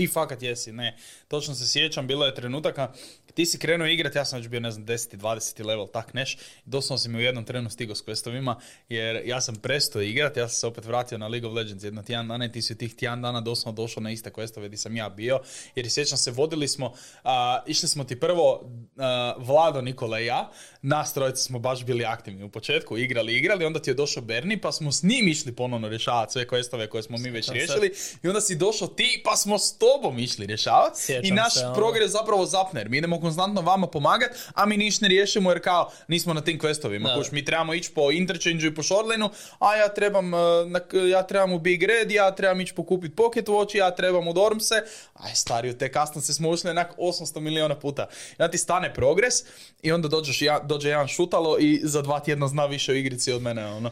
Ti 0.00 0.06
fakat 0.06 0.42
jesi, 0.42 0.72
ne. 0.72 0.96
Točno 1.28 1.54
se 1.54 1.68
sjećam, 1.68 2.06
bilo 2.06 2.26
je 2.26 2.34
trenutaka, 2.34 2.92
ti 3.34 3.46
si 3.46 3.58
krenuo 3.58 3.86
igrat, 3.86 4.14
ja 4.14 4.24
sam 4.24 4.38
već 4.38 4.48
bio, 4.48 4.60
ne 4.60 4.70
znam, 4.70 4.86
10. 4.86 5.16
20. 5.16 5.64
level, 5.64 5.86
tak 5.86 6.14
neš. 6.14 6.38
Doslovno 6.64 6.98
si 6.98 7.08
mi 7.08 7.18
u 7.18 7.20
jednom 7.20 7.44
trenu 7.44 7.70
stigao 7.70 7.94
s 7.94 8.04
questovima, 8.04 8.54
jer 8.88 9.22
ja 9.24 9.40
sam 9.40 9.56
prestao 9.56 10.02
igrat, 10.02 10.36
ja 10.36 10.48
sam 10.48 10.54
se 10.54 10.66
opet 10.66 10.84
vratio 10.84 11.18
na 11.18 11.28
League 11.28 11.48
of 11.48 11.54
Legends 11.54 11.84
jedno 11.84 12.02
tjedan 12.02 12.28
dana 12.28 12.44
i 12.44 12.52
ti 12.52 12.62
si 12.62 12.78
tih 12.78 12.94
tjedan 12.94 13.22
dana 13.22 13.40
doslovno 13.40 13.82
došao 13.82 14.02
na 14.02 14.10
iste 14.10 14.30
questove 14.30 14.66
gdje 14.66 14.76
sam 14.76 14.96
ja 14.96 15.08
bio. 15.08 15.40
Jer 15.74 15.90
sjećam 15.90 16.18
se, 16.18 16.30
vodili 16.30 16.68
smo, 16.68 16.92
a, 17.24 17.62
išli 17.66 17.88
smo 17.88 18.04
ti 18.04 18.20
prvo, 18.20 18.70
a, 18.96 19.34
Vlado, 19.38 19.80
Nikola 19.80 20.20
i 20.20 20.26
ja, 20.26 20.50
nas 20.82 21.14
trojice 21.14 21.42
smo 21.42 21.58
baš 21.58 21.84
bili 21.84 22.04
aktivni 22.04 22.44
u 22.44 22.48
početku, 22.48 22.98
igrali, 22.98 23.36
igrali, 23.36 23.64
onda 23.64 23.82
ti 23.82 23.90
je 23.90 23.94
došao 23.94 24.22
Berni, 24.22 24.60
pa 24.60 24.72
smo 24.72 24.92
s 24.92 25.02
njim 25.02 25.28
išli 25.28 25.56
ponovno 25.56 25.88
rješavati 25.88 26.32
sve 26.32 26.46
questove 26.46 26.88
koje 26.88 27.02
smo 27.02 27.18
mi 27.18 27.30
već 27.30 27.48
riješili 27.48 27.92
i 28.22 28.28
onda 28.28 28.40
si 28.40 28.56
došao 28.56 28.88
ti, 28.88 29.22
pa 29.24 29.36
smo 29.36 29.58
sto 29.58 29.89
tobom 29.92 30.18
išli 30.18 30.46
rješavati 30.46 31.00
i 31.22 31.30
naš 31.30 31.54
se, 31.54 31.66
ono. 31.66 31.74
progres 31.74 32.10
zapravo 32.10 32.46
zapne 32.46 32.80
jer 32.80 32.88
mi 32.88 32.98
idemo 32.98 33.20
konstantno 33.20 33.60
vama 33.60 33.86
pomagati, 33.86 34.34
a 34.54 34.66
mi 34.66 34.76
niš 34.76 35.00
ne 35.00 35.08
riješimo 35.08 35.50
jer 35.50 35.62
kao 35.62 35.92
nismo 36.08 36.34
na 36.34 36.40
tim 36.40 36.58
questovima. 36.58 37.08
Da. 37.08 37.14
Kuš, 37.14 37.30
mi 37.30 37.44
trebamo 37.44 37.74
ići 37.74 37.90
po 37.90 38.10
interchange 38.10 38.66
i 38.66 38.74
po 38.74 38.82
shorelineu, 38.82 39.28
a 39.58 39.76
ja 39.76 39.88
trebam, 39.88 40.30
na- 40.66 40.80
ja 41.08 41.22
trebam 41.22 41.52
u 41.52 41.58
Big 41.58 41.82
Red, 41.82 42.10
ja 42.10 42.30
trebam 42.30 42.60
ići 42.60 42.74
pokupiti 42.74 43.16
Pocket 43.16 43.46
Watch, 43.46 43.76
ja 43.76 43.90
trebam 43.90 44.28
u 44.28 44.32
Dormse. 44.32 44.74
Aj, 45.14 45.34
stari, 45.34 45.70
u 45.70 45.78
te 45.78 45.92
kasnice 45.92 46.34
smo 46.34 46.50
ušli 46.50 46.70
onak 46.70 46.92
800 46.98 47.40
miliona 47.40 47.74
puta. 47.74 48.08
Ja 48.38 48.48
ti 48.48 48.58
stane 48.58 48.94
progres 48.94 49.34
i 49.82 49.92
onda 49.92 50.08
dođeš, 50.08 50.42
ja, 50.42 50.58
dođe 50.60 50.88
jedan 50.88 51.08
šutalo 51.08 51.58
i 51.58 51.80
za 51.82 52.02
dva 52.02 52.20
tjedna 52.20 52.48
zna 52.48 52.66
više 52.66 52.92
o 52.92 52.94
igrici 52.94 53.32
od 53.32 53.42
mene. 53.42 53.66
Ono. 53.66 53.90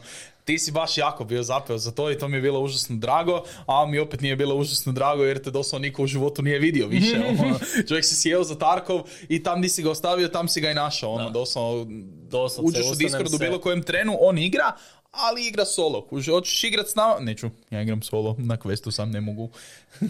Ti 0.49 0.59
si 0.59 0.71
baš 0.71 0.97
jako 0.97 1.23
bio 1.23 1.43
zapeo 1.43 1.77
za 1.77 1.91
to 1.91 2.11
i 2.11 2.17
to 2.17 2.27
mi 2.27 2.37
je 2.37 2.41
bilo 2.41 2.59
užasno 2.59 2.95
drago, 2.95 3.43
a 3.67 3.85
mi 3.85 3.99
opet 3.99 4.21
nije 4.21 4.35
bilo 4.35 4.55
užasno 4.55 4.91
drago 4.91 5.23
jer 5.23 5.43
te 5.43 5.51
doslovno 5.51 5.83
niko 5.83 6.03
u 6.03 6.07
životu 6.07 6.41
nije 6.41 6.59
vidio 6.59 6.87
više. 6.87 7.15
Ono. 7.29 7.59
Čovjek 7.87 8.05
se 8.05 8.15
sjeo 8.15 8.43
za 8.43 8.55
Tarkov 8.55 9.01
i 9.27 9.43
tam 9.43 9.61
di 9.61 9.69
si 9.69 9.83
ga 9.83 9.91
ostavio, 9.91 10.27
tam 10.27 10.47
si 10.47 10.61
ga 10.61 10.71
i 10.71 10.73
našao. 10.73 11.11
Ono, 11.11 11.29
doslovno, 11.29 11.85
Doslovce, 12.29 12.61
uđeš 12.69 12.91
u 12.91 12.95
Discordu 12.95 13.29
se- 13.29 13.37
bilo 13.37 13.59
kojem 13.59 13.83
trenu, 13.83 14.17
on 14.19 14.37
igra, 14.37 14.71
ali 15.11 15.47
igra 15.47 15.65
solo. 15.65 16.01
Kuži, 16.01 16.31
hoćeš 16.31 16.63
igrat 16.63 16.87
s 16.87 16.95
nama? 16.95 17.19
Neću, 17.19 17.49
ja 17.69 17.81
igram 17.81 18.01
solo, 18.01 18.35
na 18.37 18.57
questu 18.57 18.91
sam 18.91 19.11
ne 19.11 19.21
mogu. 19.21 19.49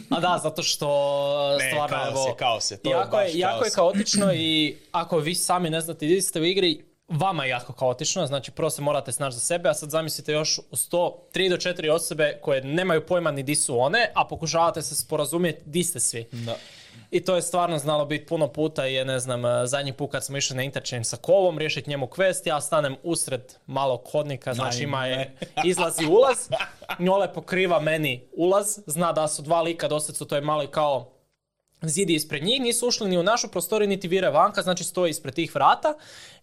A 0.10 0.20
da, 0.20 0.40
zato 0.44 0.64
što 0.64 0.88
Ne, 1.60 1.70
stvarno 1.70 1.98
kaos 1.98 2.12
evo, 2.12 2.28
je, 2.28 2.36
kaos 2.38 2.72
je, 2.72 2.78
to 2.78 2.90
je 2.90 2.94
jako, 2.94 3.12
baš 3.12 3.34
je, 3.34 3.40
jako 3.40 3.56
je 3.58 3.62
kaos. 3.62 3.76
kaotično 3.76 4.34
i 4.34 4.78
ako 4.92 5.18
vi 5.18 5.36
sami 5.36 5.70
ne 5.70 5.82
znate 5.82 6.06
gdje 6.06 6.22
ste 6.22 6.42
u 6.42 6.46
igri, 6.46 6.89
vama 7.10 7.44
je 7.44 7.50
jako 7.50 7.74
kaotično, 7.74 8.28
znači 8.28 8.52
prvo 8.52 8.70
se 8.70 8.82
morate 8.82 9.12
snaći 9.12 9.36
za 9.36 9.40
sebe, 9.40 9.70
a 9.70 9.74
sad 9.74 9.90
zamislite 9.90 10.32
još 10.32 10.58
u 10.58 10.76
100, 10.76 11.14
3 11.34 11.50
do 11.50 11.56
4 11.58 11.92
osobe 11.92 12.40
koje 12.42 12.64
nemaju 12.64 13.06
pojma 13.06 13.32
ni 13.32 13.44
di 13.44 13.56
su 13.56 13.80
one, 13.80 14.12
a 14.16 14.26
pokušavate 14.26 14.82
se 14.82 14.96
sporazumjeti 14.96 15.62
di 15.66 15.84
ste 15.84 16.00
svi. 16.00 16.28
Da. 16.32 16.56
I 17.12 17.26
to 17.26 17.36
je 17.36 17.42
stvarno 17.42 17.78
znalo 17.78 18.06
biti 18.06 18.26
puno 18.26 18.48
puta 18.48 18.88
i 18.88 18.94
je, 18.94 19.06
ne 19.06 19.20
znam, 19.20 19.46
eh, 19.46 19.68
zadnji 19.68 19.94
put 19.94 20.12
kad 20.12 20.26
smo 20.26 20.38
išli 20.38 20.56
na 20.56 20.64
interchange 20.64 21.04
sa 21.04 21.18
Kovom, 21.18 21.58
riješiti 21.58 21.90
njemu 21.90 22.08
quest, 22.08 22.48
ja 22.48 22.62
stanem 22.62 22.96
usred 23.04 23.54
malog 23.66 24.02
hodnika, 24.12 24.54
znači 24.54 24.84
ima 24.84 25.06
je 25.06 25.36
izlaz 25.66 26.02
i 26.02 26.06
ulaz, 26.06 26.50
njole 27.00 27.34
pokriva 27.34 27.80
meni 27.80 28.24
ulaz, 28.34 28.80
zna 28.86 29.12
da 29.12 29.28
su 29.28 29.42
dva 29.42 29.62
lika 29.62 29.88
dosad 29.88 30.28
to 30.28 30.36
je 30.36 30.42
mali 30.42 30.68
kao 30.68 31.20
zidi 31.82 32.14
ispred 32.14 32.44
njih, 32.44 32.62
nisu 32.62 32.88
ušli 32.88 33.10
ni 33.10 33.18
u 33.18 33.24
našu 33.24 33.48
prostoriju, 33.48 33.90
niti 33.90 34.08
vire 34.08 34.30
vanka, 34.30 34.62
znači 34.62 34.84
stoji 34.84 35.10
ispred 35.10 35.34
tih 35.34 35.56
vrata 35.56 35.94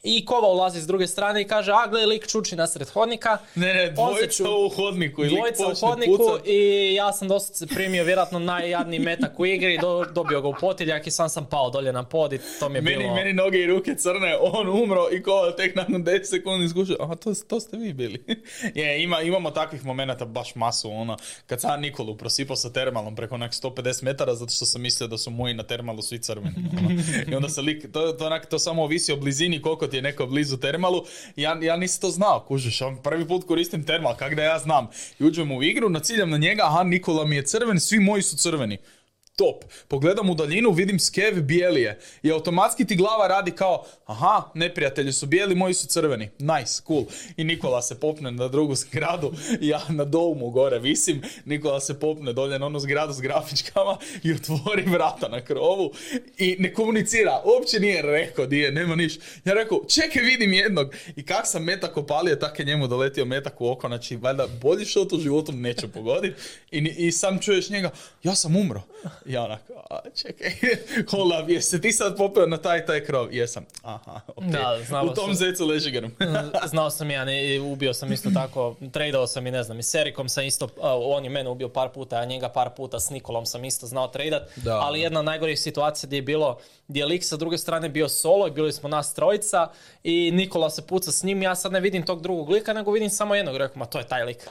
i 0.07 0.25
Kova 0.25 0.49
ulazi 0.49 0.81
s 0.81 0.87
druge 0.87 1.07
strane 1.07 1.43
i 1.43 1.45
kaže, 1.45 1.73
a 1.73 1.87
gle, 1.91 2.07
lik 2.07 2.27
čuči 2.27 2.57
nasred 2.57 2.89
hodnika. 2.89 3.39
Ne, 3.55 3.75
ne, 3.75 3.87
se 3.87 3.93
dvojica 3.93 4.51
u 4.51 4.69
hodniku 4.69 5.25
i 5.25 5.29
Dvojica 5.29 5.67
u 5.67 5.75
hodniku 5.75 6.17
pucat. 6.17 6.47
i 6.47 6.95
ja 6.95 7.13
sam 7.13 7.29
doslovce 7.29 7.67
primio 7.67 8.05
vjerojatno 8.05 8.39
najjadniji 8.39 9.01
metak 9.01 9.41
u 9.41 9.47
igri, 9.47 9.79
do, 9.79 10.05
dobio 10.05 10.41
ga 10.41 10.49
u 10.49 10.55
potiljak 10.61 11.07
i 11.07 11.11
sam 11.11 11.29
sam 11.29 11.47
pao 11.51 11.71
dolje 11.71 11.93
na 11.93 12.03
pod 12.03 12.33
i 12.33 12.41
to 12.61 12.69
mi 12.69 12.79
je 12.79 12.83
Meni, 12.83 12.97
bilo... 12.97 13.15
meni 13.15 13.33
noge 13.33 13.59
i 13.59 13.67
ruke 13.67 13.95
crne, 13.95 14.37
on 14.41 14.69
umro 14.83 15.07
i 15.13 15.23
ko 15.23 15.51
tek 15.57 15.75
nakon 15.75 16.05
10 16.05 16.25
sekundi 16.25 16.69
skušao, 16.69 16.97
aha, 17.01 17.15
to, 17.15 17.35
to 17.49 17.61
ste 17.61 17.77
vi 17.77 17.93
bili. 17.93 18.25
je, 18.75 19.03
ima, 19.03 19.21
imamo 19.21 19.51
takvih 19.51 19.85
momenata 19.85 20.25
baš 20.25 20.55
masu, 20.55 20.91
ono, 20.91 21.17
kad 21.47 21.61
sam 21.61 21.81
Nikolu 21.81 22.17
prosipao 22.17 22.57
sa 22.57 22.73
termalom 22.73 23.17
preko 23.17 23.35
onak 23.35 23.53
150 23.53 24.05
metara, 24.05 24.35
zato 24.35 24.53
što 24.53 24.67
sam 24.67 24.83
mislio 24.83 25.09
da 25.09 25.19
su 25.19 25.31
moji 25.31 25.55
na 25.55 25.63
termalu 25.63 26.03
svi 26.03 26.19
crveni. 26.19 26.55
ono. 26.79 26.91
I 27.33 27.35
onda 27.35 27.49
se 27.49 27.63
lik, 27.63 27.93
to, 27.93 28.13
to, 28.13 28.27
onak, 28.27 28.47
to 28.47 28.59
samo 28.59 28.83
ovisi 28.83 29.13
o 29.13 29.17
blizini, 29.17 29.63
koliko 29.63 29.87
ti 29.87 29.96
je 29.97 30.03
neko 30.03 30.27
blizu 30.27 30.57
termalu. 30.57 31.05
Ja, 31.37 31.59
ja 31.63 31.77
nisam 31.77 32.01
to 32.01 32.11
znao, 32.11 32.45
kužiš, 32.49 32.81
ja 32.81 32.97
prvi 33.03 33.29
put 33.29 33.47
koristim 33.47 33.85
termal, 33.85 34.17
kak 34.17 34.35
da 34.35 34.43
ja 34.43 34.59
znam. 34.59 34.89
I 35.19 35.25
uđem 35.25 35.53
u 35.53 35.63
igru, 35.63 35.89
naciljam 35.89 36.31
na 36.31 36.37
njega, 36.37 36.63
aha, 36.67 36.83
Nikola 36.83 37.25
mi 37.25 37.37
je 37.37 37.47
crven, 37.47 37.81
svi 37.81 38.01
moji 38.01 38.23
su 38.23 38.37
crveni 38.37 38.79
top. 39.37 39.65
Pogledam 39.89 40.31
u 40.31 40.35
daljinu, 40.35 40.71
vidim 40.71 40.99
skev 40.99 41.43
bijelije 41.43 41.99
i 42.23 42.31
automatski 42.31 42.85
ti 42.85 42.97
glava 42.97 43.27
radi 43.27 43.51
kao, 43.51 43.85
aha, 44.07 44.43
neprijatelji 44.55 45.13
su 45.13 45.27
bijeli, 45.27 45.55
moji 45.55 45.75
su 45.75 45.87
crveni. 45.87 46.31
Nice, 46.39 46.83
cool. 46.87 47.05
I 47.37 47.45
Nikola 47.45 47.83
se 47.83 48.01
popne 48.01 48.31
na 48.31 48.49
drugu 48.49 48.75
zgradu, 48.75 49.33
ja 49.61 49.81
na 49.89 50.05
doumu 50.05 50.51
gore 50.51 50.79
visim, 50.79 51.23
Nikola 51.45 51.81
se 51.81 52.01
popne 52.01 52.33
dolje 52.33 52.59
na 52.59 52.67
onu 52.67 52.79
zgradu 52.79 53.13
s 53.13 53.21
grafičkama 53.21 53.99
i 54.23 54.33
otvori 54.33 54.83
vrata 54.83 55.29
na 55.29 55.41
krovu 55.41 55.93
i 56.39 56.57
ne 56.59 56.75
komunicira, 56.75 57.43
uopće 57.45 57.81
nije 57.81 58.03
rekao 58.03 58.47
di 58.47 58.59
je, 58.59 58.73
nema 58.73 58.95
niš. 58.95 59.17
Ja 59.45 59.55
rekao, 59.55 59.81
čekaj, 59.89 60.23
vidim 60.23 60.53
jednog. 60.53 60.95
I 61.17 61.23
kak 61.23 61.47
sam 61.47 61.65
metak 61.65 61.97
opalio, 61.97 62.37
tak 62.37 62.59
je 62.59 62.65
njemu 62.65 62.89
doletio 62.89 63.25
metak 63.25 63.61
u 63.61 63.69
oko, 63.69 63.89
znači, 63.89 64.17
valjda, 64.17 64.47
bolji 64.63 64.85
šut 64.85 65.13
u 65.13 65.21
životu 65.21 65.53
neće 65.53 65.89
pogoditi. 65.89 66.41
I, 66.71 66.79
I 66.79 67.13
sam 67.13 67.39
čuješ 67.41 67.71
njega, 67.71 67.91
ja 68.23 68.35
sam 68.35 68.57
umro. 68.57 68.83
Ja 69.27 69.45
onako, 69.45 69.73
a, 69.91 69.99
čekaj, 70.17 70.51
hold 71.11 71.33
up, 71.35 71.49
jesi 71.49 71.81
ti 71.81 71.93
sad 71.93 72.17
popeo 72.17 72.47
na 72.47 72.57
taj 72.57 72.87
taj 72.87 73.05
krov? 73.05 73.35
Jesam. 73.35 73.67
Aha, 73.83 74.21
okej. 74.29 74.51
Da, 74.51 74.79
znalo 74.83 75.13
U 75.13 75.15
tom 75.15 75.35
se. 75.35 75.39
zecu 75.39 75.67
leži 75.67 75.91
grm. 75.91 76.09
Znao 76.71 76.91
sam 76.91 77.11
ja, 77.11 77.25
ne, 77.25 77.33
ubio 77.61 77.95
sam 77.95 78.13
isto 78.13 78.31
tako, 78.31 78.75
tradao 78.93 79.27
sam 79.27 79.47
i 79.47 79.51
ne 79.51 79.63
znam, 79.63 79.79
i 79.79 79.83
s 79.83 79.95
Erikom 79.95 80.29
sam 80.29 80.45
isto, 80.45 80.69
on 80.81 81.25
je 81.25 81.31
mene 81.31 81.51
ubio 81.51 81.69
par 81.69 81.89
puta, 81.89 82.17
a 82.17 82.25
njega 82.25 82.49
par 82.49 82.71
puta, 82.71 83.01
s 83.01 83.11
Nikolom 83.11 83.47
sam 83.47 83.65
isto 83.65 83.87
znao 83.87 84.09
tradat, 84.09 84.43
Da. 84.57 84.77
ali 84.77 85.01
jedna 85.01 85.21
od 85.21 85.27
najgorih 85.27 85.61
situacija 85.61 86.07
gdje 86.07 86.17
je 86.17 86.23
bilo, 86.23 86.59
gdje 86.89 87.01
je 87.01 87.07
lik 87.07 87.25
sa 87.25 87.37
druge 87.37 87.59
strane 87.59 87.89
bio 87.89 88.09
solo 88.09 88.47
i 88.47 88.51
bili 88.51 88.73
smo 88.73 88.89
nas 88.89 89.15
trojica 89.15 89.69
i 90.05 90.31
Nikola 90.31 90.71
se 90.71 90.87
puca 90.87 91.13
s 91.13 91.23
njim, 91.23 91.43
ja 91.43 91.55
sad 91.55 91.73
ne 91.73 91.81
vidim 91.81 92.03
tog 92.03 92.23
drugog 92.23 92.51
lika, 92.51 92.73
nego 92.73 92.91
vidim 92.91 93.11
samo 93.11 93.35
jednog, 93.35 93.57
rekao, 93.57 93.79
ma 93.79 93.87
to 93.87 93.99
je 93.99 94.07
taj 94.07 94.25
lik. 94.25 94.49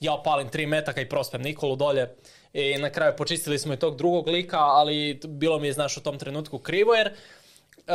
Ja 0.00 0.12
opalim 0.12 0.48
tri 0.48 0.66
metaka 0.66 1.00
i 1.00 1.08
prospem 1.08 1.42
Nikolu 1.42 1.76
dolje 1.76 2.14
i 2.56 2.78
na 2.78 2.90
kraju 2.90 3.12
počistili 3.16 3.58
smo 3.58 3.74
i 3.74 3.76
tog 3.76 3.96
drugog 3.96 4.28
lika, 4.28 4.58
ali 4.58 5.20
bilo 5.24 5.58
mi 5.58 5.66
je, 5.66 5.72
znaš, 5.72 5.96
u 5.96 6.02
tom 6.02 6.18
trenutku 6.18 6.58
krivo 6.58 6.94
jer 6.94 7.12
Uh, 7.88 7.92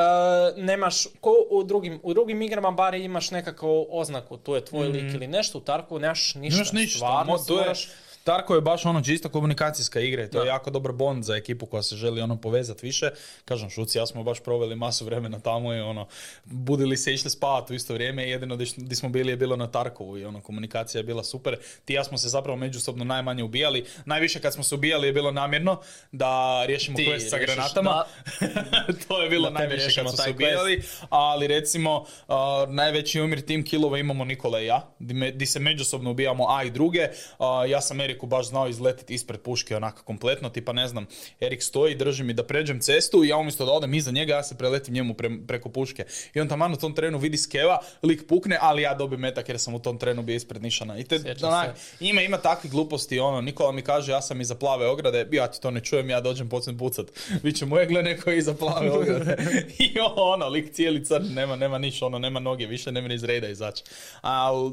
nemaš, 0.57 1.07
ko 1.21 1.35
u 1.49 1.63
drugim, 1.63 1.99
u 2.03 2.13
drugim 2.13 2.41
igrama 2.41 2.71
bar 2.71 2.95
imaš 2.95 3.31
nekakvu 3.31 3.87
oznaku, 3.89 4.37
tu 4.37 4.55
je 4.55 4.65
tvoj 4.65 4.87
lik 4.87 5.13
ili 5.13 5.27
nešto, 5.27 5.57
u 5.57 5.61
Tarkovu 5.61 5.99
nemaš 5.99 6.35
ništa, 6.35 6.57
Nemaš 6.57 6.71
ništa, 6.71 6.97
stvarno 6.97 7.37
to 7.37 7.53
je, 7.53 7.65
moraš- 7.65 7.89
Tarko 8.23 8.55
je 8.55 8.61
baš 8.61 8.85
ono 8.85 9.01
čisto 9.01 9.29
komunikacijska 9.29 9.99
igra 9.99 10.23
i 10.23 10.29
to 10.29 10.37
je 10.39 10.45
Da. 10.45 10.51
jako 10.51 10.69
dobar 10.69 10.91
bond 10.91 11.23
za 11.23 11.35
ekipu 11.35 11.65
koja 11.65 11.83
se 11.83 11.95
želi 11.95 12.21
ono 12.21 12.37
povezati 12.37 12.85
više. 12.85 13.09
Kažem, 13.45 13.69
Šuci, 13.69 13.97
ja 13.97 14.05
smo 14.05 14.23
baš 14.23 14.39
proveli 14.39 14.75
masu 14.75 15.05
vremena 15.05 15.39
tamo 15.39 15.73
i 15.73 15.79
ono, 15.79 16.07
budili 16.45 16.97
se 16.97 17.13
išli 17.13 17.29
spavati 17.29 17.73
u 17.73 17.75
isto 17.75 17.93
vrijeme, 17.93 18.29
jedino 18.29 18.55
di, 18.55 18.71
di 18.77 18.95
smo 18.95 19.09
bili 19.09 19.31
je 19.31 19.37
bilo 19.37 19.55
na 19.55 19.67
Tarkovu 19.67 20.17
i 20.17 20.25
ono, 20.25 20.41
komunikacija 20.41 20.99
je 20.99 21.03
bila 21.03 21.23
super. 21.23 21.57
Ti 21.85 21.93
ja 21.93 22.03
smo 22.03 22.17
se 22.17 22.29
zapravo 22.29 22.57
međusobno 22.57 23.03
najmanje 23.03 23.43
ubijali. 23.43 23.85
Najviše 24.05 24.39
kad 24.39 24.53
smo 24.53 24.63
se 24.63 24.75
ubijali 24.75 25.07
je 25.07 25.13
bilo 25.13 25.31
namjerno 25.31 25.79
da 26.11 26.63
riješimo 26.65 26.97
Ti 26.97 27.05
quest 27.05 27.29
sa 27.29 27.37
granatama. 27.37 28.03
to 29.07 29.21
je 29.21 29.29
bilo 29.29 29.49
Da 29.49 29.59
najviše 29.59 29.85
kad 29.95 30.09
smo 30.09 30.23
se 30.23 30.29
ubijali, 30.31 30.81
ali 31.09 31.47
recimo 31.47 31.99
uh, 32.27 32.35
najveći 32.69 33.21
umir 33.21 33.41
tim 33.41 33.65
kilova 33.65 33.97
imamo 33.97 34.25
Nikola 34.25 34.61
i 34.61 34.65
ja, 34.65 34.93
di, 34.99 35.13
me- 35.13 35.31
di 35.31 35.45
se 35.45 35.59
međusobno 35.59 36.11
ubijamo 36.11 36.45
A 36.49 36.63
i 36.63 36.69
druge. 36.71 37.07
Uh, 37.39 37.45
ja 37.69 37.81
sam 37.81 37.97
Eriku 38.11 38.27
baš 38.27 38.47
znao 38.47 38.67
izletiti 38.67 39.13
ispred 39.13 39.41
puške 39.41 39.75
onako 39.75 40.03
kompletno, 40.03 40.49
tipa 40.49 40.73
ne 40.73 40.87
znam, 40.87 41.05
Erik 41.39 41.63
stoji, 41.63 41.95
drži 41.95 42.23
mi 42.23 42.33
da 42.33 42.43
pređem 42.43 42.79
cestu 42.79 43.23
i 43.23 43.27
ja 43.27 43.37
umjesto 43.37 43.65
da 43.65 43.71
odem 43.71 43.93
iza 43.93 44.11
njega, 44.11 44.33
ja 44.33 44.43
se 44.43 44.57
preletim 44.57 44.93
njemu 44.93 45.13
pre- 45.13 45.47
preko 45.47 45.69
puške. 45.69 46.05
I 46.33 46.41
on 46.41 46.47
taman 46.47 46.73
u 46.73 46.77
tom 46.77 46.95
trenu 46.95 47.17
vidi 47.17 47.37
skeva, 47.37 47.79
lik 48.03 48.27
pukne, 48.27 48.57
ali 48.61 48.81
ja 48.81 48.93
dobijem 48.93 49.21
metak 49.21 49.49
jer 49.49 49.59
sam 49.59 49.73
u 49.73 49.79
tom 49.79 49.97
trenu 49.97 50.23
bio 50.23 50.35
ispred 50.35 50.61
nišana. 50.61 50.97
I 50.97 51.03
te, 51.03 51.35
onak, 51.43 51.75
ima, 51.99 52.21
ima 52.21 52.37
takvih 52.37 52.71
gluposti, 52.71 53.19
ono, 53.19 53.41
Nikola 53.41 53.71
mi 53.71 53.81
kaže, 53.81 54.11
ja 54.11 54.21
sam 54.21 54.41
iza 54.41 54.55
plave 54.55 54.87
ograde, 54.87 55.27
ja 55.31 55.47
ti 55.47 55.61
to 55.61 55.71
ne 55.71 55.79
čujem, 55.79 56.09
ja 56.09 56.21
dođem 56.21 56.49
počnem 56.49 56.77
pucat. 56.77 57.07
Viće 57.43 57.65
moje 57.65 57.85
gle 57.85 58.03
neko 58.03 58.29
je 58.29 58.37
iza 58.37 58.53
plave 58.53 58.91
ograde. 58.97 59.37
I 59.79 59.97
ono, 60.15 60.47
lik 60.47 60.73
cijeli 60.73 61.05
crn, 61.05 61.33
nema, 61.33 61.55
nema 61.55 61.77
niš, 61.77 62.01
ono, 62.01 62.19
nema 62.19 62.39
noge, 62.39 62.65
više 62.65 62.91
ne 62.91 63.01
mene 63.01 63.15
iz 63.15 63.23
reda 63.23 63.47
izaći. 63.47 63.83
Al, 64.21 64.71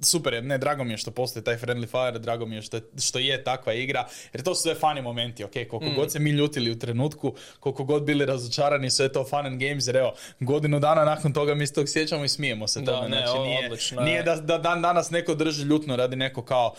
super 0.00 0.34
je, 0.34 0.42
ne, 0.42 0.58
drago 0.58 0.84
mi 0.84 0.92
je 0.92 0.96
što 0.96 1.10
postoji 1.10 1.44
taj 1.44 1.56
Friendly 1.56 1.86
Fire, 1.86 2.18
drago 2.18 2.46
mi 2.46 2.54
je 2.54 2.62
što, 2.62 2.80
što 3.00 3.18
je 3.18 3.44
takva 3.44 3.72
igra, 3.72 4.06
jer 4.32 4.42
to 4.42 4.54
su 4.54 4.62
sve 4.62 4.74
funny 4.74 5.02
momenti, 5.02 5.44
ok, 5.44 5.52
koliko 5.52 5.94
god 5.96 6.12
se 6.12 6.18
mi 6.18 6.30
ljutili 6.30 6.70
u 6.70 6.78
trenutku, 6.78 7.34
koliko 7.60 7.84
god 7.84 8.02
bili 8.02 8.26
razočarani, 8.26 8.90
sve 8.90 9.06
je 9.06 9.12
to 9.12 9.24
fun 9.24 9.46
and 9.46 9.60
games, 9.60 9.86
jer 9.86 9.96
evo, 9.96 10.14
godinu 10.40 10.80
dana 10.80 11.04
nakon 11.04 11.32
toga 11.32 11.54
mi 11.54 11.66
se 11.66 11.72
tog 11.72 11.88
sjećamo 11.88 12.24
i 12.24 12.28
smijemo 12.28 12.68
se 12.68 12.80
Da, 12.80 12.92
tome, 12.92 13.08
ne, 13.08 13.26
znači 13.26 13.38
nije, 13.38 13.66
odlično 13.66 14.00
je. 14.00 14.04
nije 14.04 14.22
da, 14.22 14.36
da 14.36 14.58
dan 14.58 14.82
danas 14.82 15.10
neko 15.10 15.34
drži 15.34 15.62
ljutno 15.62 15.96
radi 15.96 16.16
neko 16.16 16.42
kao 16.44 16.74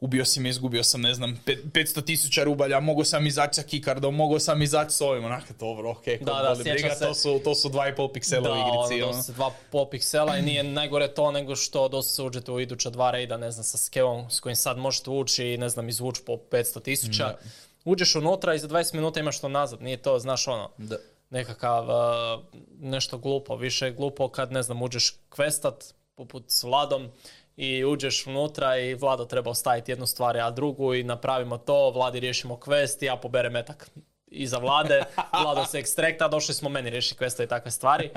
ubio 0.00 0.24
si 0.24 0.40
me, 0.40 0.48
izgubio 0.48 0.82
sam, 0.82 1.00
ne 1.00 1.14
znam, 1.14 1.40
pet- 1.46 1.64
500 1.64 2.04
tisuća 2.04 2.44
rubalja, 2.44 2.80
mogu 2.80 3.04
sam 3.04 3.26
izaći 3.26 3.54
sa 3.54 3.62
kikardom, 3.62 4.14
mogu 4.14 4.38
sam 4.38 4.62
izaći 4.62 4.90
s 4.90 5.00
ovim, 5.00 5.24
onak, 5.24 5.52
dobro, 5.52 5.90
ok, 5.90 6.04
Da, 6.20 6.32
da, 6.34 6.56
sjećam 6.56 6.90
se. 6.90 6.98
to 7.00 7.14
su, 7.14 7.40
to 7.44 7.54
su 7.54 7.68
2,5 7.68 8.12
piksela 8.12 8.40
u 8.42 8.54
Da, 8.54 8.60
igrici, 8.60 8.94
ono, 8.94 9.06
ono. 9.06 9.16
dosta 9.16 9.32
dva 9.32 9.50
pol 9.72 9.86
piksela 9.86 10.36
i 10.36 10.42
nije 10.42 10.62
najgore 10.62 11.08
to 11.08 11.30
nego 11.30 11.56
što 11.56 11.88
dosta 11.88 12.14
se 12.14 12.22
uđete 12.22 12.52
u 12.52 12.60
iduća 12.60 12.90
dva 12.90 13.10
rejda, 13.10 13.36
ne 13.36 13.50
znam, 13.50 13.64
sa 13.64 13.78
skevom 13.78 14.30
s 14.30 14.40
kojim 14.40 14.56
sad 14.56 14.78
možete 14.78 15.10
ući 15.10 15.44
i 15.44 15.58
ne 15.58 15.68
znam, 15.68 15.88
izvući 15.88 16.22
po 16.22 16.32
500 16.32 16.82
tisuća. 16.82 17.36
Uđeš 17.84 18.14
unutra 18.14 18.54
i 18.54 18.58
za 18.58 18.68
20 18.68 18.94
minuta 18.94 19.20
imaš 19.20 19.40
to 19.40 19.48
nazad, 19.48 19.82
nije 19.82 19.96
to, 19.96 20.18
znaš 20.18 20.48
ono, 20.48 20.70
Da. 20.78 20.96
nekakav 21.30 21.84
uh, 21.84 22.44
nešto 22.80 23.18
glupo, 23.18 23.56
više 23.56 23.84
je 23.86 23.92
glupo 23.92 24.28
kad 24.28 24.52
ne 24.52 24.62
znam 24.62 24.82
uđeš 24.82 25.14
questat 25.30 25.74
poput 26.14 26.44
s 26.48 26.62
Vladom 26.62 27.08
i 27.56 27.84
uđeš 27.84 28.26
unutra 28.26 28.78
i 28.78 28.94
Vlado 28.94 29.24
treba 29.24 29.50
ostaviti 29.50 29.92
jednu 29.92 30.06
stvar, 30.06 30.36
a 30.36 30.50
drugu 30.50 30.94
i 30.94 31.04
napravimo 31.04 31.58
to, 31.58 31.90
Vladi 31.90 32.20
riješimo 32.20 32.56
quest 32.56 33.02
i 33.02 33.06
ja 33.06 33.16
poberem 33.16 33.52
metak 33.52 33.90
iza 34.26 34.58
vlade, 34.58 35.02
vlada 35.42 35.64
se 35.64 35.78
ekstrekta, 35.78 36.28
došli 36.28 36.54
smo 36.54 36.68
meni 36.68 36.90
riješiti 36.90 37.24
questa 37.24 37.44
i 37.44 37.48
takve 37.48 37.70
stvari. 37.70 38.10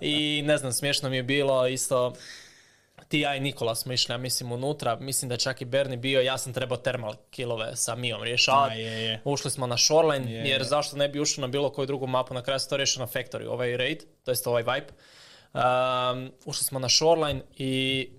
I 0.00 0.42
ne 0.46 0.58
znam, 0.58 0.72
smiješno 0.72 1.10
mi 1.10 1.16
je 1.16 1.22
bilo 1.22 1.66
isto, 1.66 2.12
ti 3.08 3.20
ja 3.20 3.34
i 3.36 3.40
Nikola 3.40 3.74
smo 3.74 3.92
išli, 3.92 4.12
ja 4.12 4.18
mislim, 4.18 4.52
unutra, 4.52 4.96
mislim 4.96 5.28
da 5.28 5.34
je 5.34 5.38
čak 5.38 5.62
i 5.62 5.64
Berni 5.64 5.96
bio, 5.96 6.20
ja 6.20 6.38
sam 6.38 6.52
trebao 6.52 6.78
termal 6.78 7.14
kilove 7.30 7.76
sa 7.76 7.94
Mijom 7.94 8.22
rješavati. 8.22 8.82
Ušli 9.24 9.50
smo 9.50 9.66
na 9.66 9.76
Shoreline, 9.76 10.32
jer 10.32 10.64
zašto 10.64 10.96
ne 10.96 11.08
bi 11.08 11.20
ušli 11.20 11.40
na 11.40 11.46
bilo 11.46 11.70
koju 11.70 11.86
drugu 11.86 12.06
mapu, 12.06 12.34
na 12.34 12.42
kraju 12.42 12.60
se 12.60 12.68
to 12.68 12.76
riješio 12.76 13.00
na 13.00 13.06
Factory, 13.06 13.48
ovaj 13.48 13.76
raid, 13.76 14.04
to 14.24 14.30
jest 14.30 14.46
ovaj 14.46 14.62
vibe. 14.62 14.92
Um, 15.54 16.32
ušli 16.44 16.64
smo 16.64 16.78
na 16.78 16.88
Shoreline 16.88 17.40
i 17.56 18.10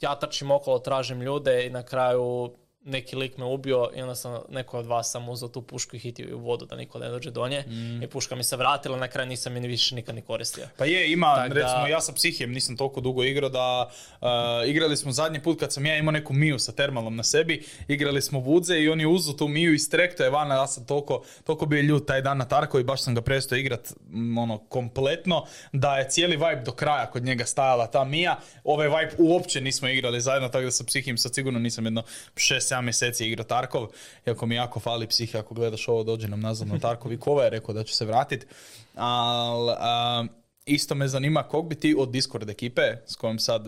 ja 0.00 0.14
trčim 0.14 0.50
okolo, 0.50 0.78
tražim 0.78 1.22
ljude 1.22 1.66
i 1.66 1.70
na 1.70 1.82
kraju 1.82 2.56
neki 2.84 3.16
lik 3.16 3.36
me 3.36 3.44
ubio 3.44 3.90
i 3.96 4.02
onda 4.02 4.14
sam 4.14 4.40
neko 4.48 4.78
od 4.78 4.86
vas 4.86 5.10
sam 5.10 5.28
uzeo 5.28 5.48
tu 5.48 5.62
pušku 5.62 5.96
i 5.96 5.98
hitio 5.98 6.36
u 6.36 6.40
vodu 6.40 6.66
da 6.66 6.76
niko 6.76 6.98
ne 6.98 7.08
dođe 7.08 7.30
do 7.30 7.48
nje 7.48 7.64
mm. 7.66 8.02
i 8.02 8.06
puška 8.06 8.36
mi 8.36 8.44
se 8.44 8.56
vratila, 8.56 8.98
na 8.98 9.08
kraju 9.08 9.28
nisam 9.28 9.52
ni 9.52 9.68
više 9.68 9.94
nikad 9.94 10.14
ni 10.14 10.22
koristio. 10.22 10.68
Pa 10.76 10.84
je, 10.84 11.12
ima, 11.12 11.46
recimo 11.50 11.86
ja 11.86 12.00
sa 12.00 12.12
psihijem 12.12 12.52
nisam 12.52 12.76
toliko 12.76 13.00
dugo 13.00 13.24
igrao 13.24 13.48
da 13.48 13.90
uh, 14.20 14.28
igrali 14.68 14.96
smo 14.96 15.12
zadnji 15.12 15.42
put 15.42 15.60
kad 15.60 15.72
sam 15.72 15.86
ja 15.86 15.96
imao 15.96 16.12
neku 16.12 16.32
miju 16.32 16.58
sa 16.58 16.72
termalom 16.72 17.16
na 17.16 17.22
sebi, 17.22 17.64
igrali 17.88 18.22
smo 18.22 18.38
vudze 18.38 18.78
i 18.78 18.88
on 18.88 19.00
je 19.00 19.06
uzeo 19.06 19.34
tu 19.34 19.48
miju 19.48 19.74
i 19.74 19.78
strekto 19.78 20.24
je 20.24 20.30
van, 20.30 20.48
ja 20.48 20.66
sam 20.66 20.86
toliko, 20.86 21.22
toliko 21.44 21.66
bio 21.66 21.82
ljud 21.82 22.06
taj 22.06 22.22
dan 22.22 22.38
na 22.38 22.44
Tarko 22.44 22.78
i 22.78 22.84
baš 22.84 23.02
sam 23.02 23.14
ga 23.14 23.20
prestao 23.20 23.58
igrat 23.58 23.92
ono, 24.38 24.58
kompletno, 24.58 25.44
da 25.72 25.96
je 25.96 26.08
cijeli 26.08 26.36
vibe 26.36 26.62
do 26.64 26.72
kraja 26.72 27.10
kod 27.10 27.24
njega 27.24 27.44
stajala 27.44 27.86
ta 27.86 28.04
mija, 28.04 28.38
ovaj 28.64 28.88
vibe 28.88 29.14
uopće 29.18 29.60
nismo 29.60 29.88
igrali 29.88 30.20
zajedno, 30.20 30.48
tako 30.48 30.64
da 30.64 30.70
sa 30.70 30.84
psihijem 30.84 31.18
sad 31.18 31.34
sigurno 31.34 31.58
nisam 31.58 31.84
jedno 31.84 32.02
šest 32.36 32.73
7 32.74 32.82
mjeseci 32.82 33.26
igrao 33.26 33.44
Tarkov, 33.44 33.88
iako 34.26 34.46
mi 34.46 34.54
jako 34.54 34.80
fali 34.80 35.06
psih, 35.06 35.36
ako 35.36 35.54
gledaš 35.54 35.88
ovo, 35.88 36.02
dođe 36.02 36.28
nam 36.28 36.40
nazad 36.40 36.68
na 36.68 36.78
Tarkov 36.78 37.12
i 37.12 37.18
Kova 37.18 37.44
je 37.44 37.50
rekao 37.50 37.74
da 37.74 37.84
će 37.84 37.96
se 37.96 38.04
vratiti. 38.04 38.46
Ali 38.94 40.28
isto 40.66 40.94
me 40.94 41.08
zanima 41.08 41.42
kog 41.42 41.68
bi 41.68 41.74
ti 41.74 41.94
od 41.98 42.10
Discord 42.10 42.50
ekipe 42.50 42.82
s 43.06 43.16
kojom 43.16 43.38
sad 43.38 43.66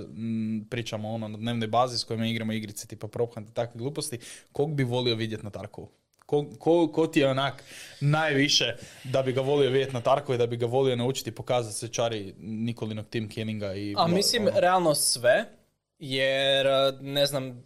pričamo 0.71 1.11
ono 1.11 1.29
na 1.29 1.39
dnevnoj 1.39 1.69
bazi 1.69 1.99
s 1.99 2.05
kojima 2.05 2.27
igramo 2.27 2.53
igrice 2.53 2.87
tipa 2.87 3.09
Prophunt 3.09 3.51
i 3.51 3.55
takve 3.55 3.79
gluposti, 3.79 4.19
kog 4.53 4.75
bi 4.75 4.85
volio 4.85 5.15
vidjeti 5.15 5.45
na 5.45 5.51
Tarkovu? 5.51 5.89
Ko, 6.27 6.47
ko, 6.59 6.89
ko, 6.89 7.07
ti 7.07 7.21
je 7.21 7.31
onak 7.31 7.63
najviše 8.01 8.77
da 9.05 9.23
bi 9.23 9.33
ga 9.33 9.41
volio 9.41 9.71
vidjeti 9.71 9.95
na 9.95 10.01
Tarkovu 10.01 10.35
i 10.35 10.39
da 10.39 10.47
bi 10.47 10.57
ga 10.57 10.67
volio 10.67 10.97
naučiti 10.97 11.31
pokazati 11.31 11.77
se 11.77 11.89
čari 11.89 12.35
Nikolinog 12.39 13.07
Team 13.07 13.29
Killinga 13.29 13.75
i... 13.75 13.95
A 13.99 14.09
mislim, 14.09 14.43
ono. 14.43 14.61
realno 14.61 14.95
sve, 14.95 15.45
jer 15.99 16.67
ne 17.01 17.27
znam, 17.27 17.63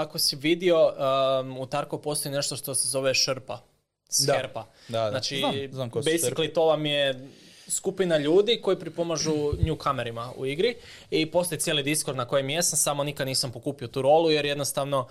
ako 0.00 0.18
si 0.18 0.36
vidio, 0.36 0.92
um, 1.40 1.58
u 1.58 1.66
Tarko 1.66 1.98
postoji 1.98 2.34
nešto 2.34 2.56
što 2.56 2.74
se 2.74 2.88
zove 2.88 3.14
šrpa. 3.14 3.60
Sherpa. 4.08 4.66
Da, 4.88 5.00
da, 5.00 5.10
Znači, 5.10 5.42
znam, 5.72 5.90
basically 5.90 6.52
to 6.52 6.64
vam 6.64 6.86
je 6.86 7.28
skupina 7.68 8.18
ljudi 8.18 8.60
koji 8.62 8.78
pripomažu 8.78 9.32
newcomerima 9.62 10.32
u 10.36 10.46
igri 10.46 10.76
i 11.10 11.30
postoji 11.30 11.60
cijeli 11.60 11.82
Discord 11.82 12.18
na 12.18 12.24
kojem 12.24 12.50
jesam, 12.50 12.76
samo 12.76 13.04
nikad 13.04 13.26
nisam 13.26 13.52
pokupio 13.52 13.88
tu 13.88 14.02
rolu 14.02 14.30
jer 14.30 14.44
jednostavno 14.44 15.08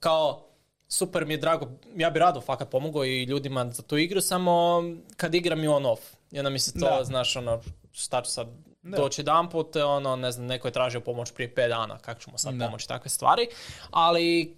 kao 0.00 0.46
super 0.88 1.26
mi 1.26 1.34
je 1.34 1.38
drago, 1.38 1.68
ja 1.96 2.10
bi 2.10 2.18
rado 2.18 2.40
fakat 2.40 2.70
pomogao 2.70 3.04
i 3.04 3.22
ljudima 3.22 3.70
za 3.70 3.82
tu 3.82 3.96
igru, 3.96 4.20
samo 4.20 4.82
kad 5.16 5.34
igram 5.34 5.64
i 5.64 5.68
on 5.68 5.86
off. 5.86 6.02
I 6.30 6.38
onda 6.38 6.50
mi 6.50 6.58
se 6.58 6.72
to, 6.80 7.00
znaš, 7.04 7.36
ono, 7.36 7.62
šta 7.92 8.22
ću 8.22 8.30
sad 8.30 8.48
ne. 8.84 8.96
doći 8.96 9.20
jedan 9.20 9.50
put, 9.50 9.76
ono, 9.76 10.16
ne 10.16 10.32
znam, 10.32 10.46
neko 10.46 10.68
je 10.68 10.72
tražio 10.72 11.00
pomoć 11.00 11.32
prije 11.32 11.54
5 11.54 11.68
dana, 11.68 11.98
kako 11.98 12.20
ćemo 12.20 12.38
sad 12.38 12.54
pomoći, 12.58 12.88
takve 12.88 13.10
stvari. 13.10 13.48
Ali 13.90 14.56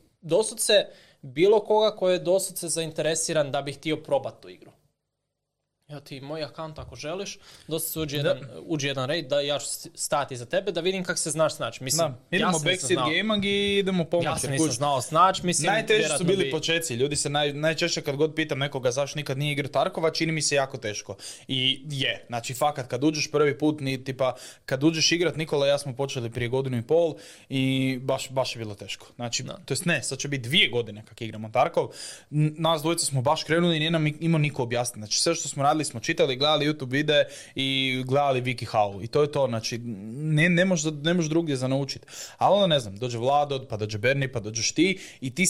se 0.60 0.86
bilo 1.22 1.60
koga 1.60 1.96
ko 1.96 2.10
je 2.10 2.18
se 2.58 2.68
zainteresiran 2.68 3.50
da 3.50 3.62
bi 3.62 3.72
htio 3.72 3.96
probati 3.96 4.42
tu 4.42 4.48
igru. 4.48 4.70
Ja 5.88 6.00
ti 6.00 6.20
moj 6.20 6.44
akant 6.44 6.78
ako 6.78 6.96
želiš, 6.96 7.38
dosta 7.68 7.90
se 7.90 8.00
uđi 8.00 8.16
jedan, 8.16 8.38
uđi 8.66 8.86
jedan 8.86 9.08
raid 9.08 9.26
da 9.26 9.40
ja 9.40 9.58
ću 9.58 9.66
stati 9.94 10.36
za 10.36 10.46
tebe 10.46 10.72
da 10.72 10.80
vidim 10.80 11.04
kako 11.04 11.18
se 11.18 11.30
znaš 11.30 11.54
snaći. 11.54 11.84
Mislim, 11.84 12.08
da. 12.08 12.36
Idemo 12.36 12.50
ja 12.50 12.58
backseat 12.64 13.00
gaming 13.16 13.44
i 13.44 13.78
idemo 13.78 14.04
pomoći. 14.04 14.26
Ja 14.26 14.38
se 14.38 14.50
nisam 14.50 14.70
znao 14.70 15.02
snaći, 15.02 15.46
mislim... 15.46 15.66
Najteži 15.66 16.08
su 16.18 16.24
bili 16.24 16.44
bi... 16.44 16.50
počeci, 16.50 16.94
ljudi 16.94 17.16
se 17.16 17.30
naj, 17.30 17.52
najčešće 17.52 18.00
kad 18.00 18.16
god 18.16 18.34
pitam 18.34 18.58
nekoga 18.58 18.90
zašto 18.90 19.16
nikad 19.16 19.38
nije 19.38 19.52
igrao 19.52 19.68
Tarkova, 19.68 20.10
čini 20.10 20.32
mi 20.32 20.42
se 20.42 20.54
jako 20.54 20.76
teško. 20.78 21.16
I 21.48 21.82
je, 21.90 22.24
znači 22.26 22.54
fakat 22.54 22.88
kad 22.88 23.04
uđeš 23.04 23.30
prvi 23.30 23.58
put, 23.58 23.80
ni, 23.80 24.04
tipa 24.04 24.34
kad 24.64 24.84
uđeš 24.84 25.12
igrat, 25.12 25.36
Nikola 25.36 25.66
i 25.66 25.70
ja 25.70 25.78
smo 25.78 25.94
počeli 25.96 26.30
prije 26.30 26.48
godinu 26.48 26.78
i 26.78 26.82
pol 26.82 27.14
i 27.48 27.98
baš, 28.02 28.30
baš 28.30 28.56
je 28.56 28.58
bilo 28.58 28.74
teško. 28.74 29.06
Znači, 29.16 29.44
to 29.44 29.74
jest 29.74 29.84
ne, 29.84 30.02
sad 30.02 30.18
će 30.18 30.28
biti 30.28 30.48
dvije 30.48 30.68
godine 30.68 31.04
kak 31.08 31.20
igramo 31.20 31.50
Tarkov. 31.52 31.88
Nas 32.30 32.82
dvojica 32.82 33.06
smo 33.06 33.22
baš 33.22 33.44
krenuli 33.44 33.76
i 33.76 33.78
nije 33.78 33.90
nam 33.90 34.06
imao 34.20 34.38
niko 34.38 34.62
objasniti. 34.62 35.00
Znači 35.00 35.20
sve 35.20 35.34
što 35.34 35.48
smo 35.48 35.62
radili 35.62 35.75
smo 35.84 36.00
čitali, 36.00 36.36
gledali 36.36 36.66
YouTube 36.66 36.90
videe 36.90 37.24
i 37.54 38.02
gledali 38.06 38.42
WikiHow. 38.42 39.04
I 39.04 39.06
to 39.06 39.22
je 39.22 39.32
to, 39.32 39.46
znači, 39.46 39.78
ne, 39.78 40.48
ne 40.48 40.64
možeš 40.64 40.92
ne 41.02 41.14
možeš 41.14 41.30
drugdje 41.30 41.56
za 41.56 41.68
naučiti. 41.68 42.06
Ali 42.38 42.54
onda 42.54 42.66
ne 42.66 42.80
znam, 42.80 42.96
dođe 42.96 43.18
Vlado, 43.18 43.66
pa 43.70 43.76
dođe 43.76 43.98
Berni, 43.98 44.28
pa 44.28 44.40
dođeš 44.40 44.72
ti 44.72 44.98
i 45.20 45.34
ti 45.34 45.46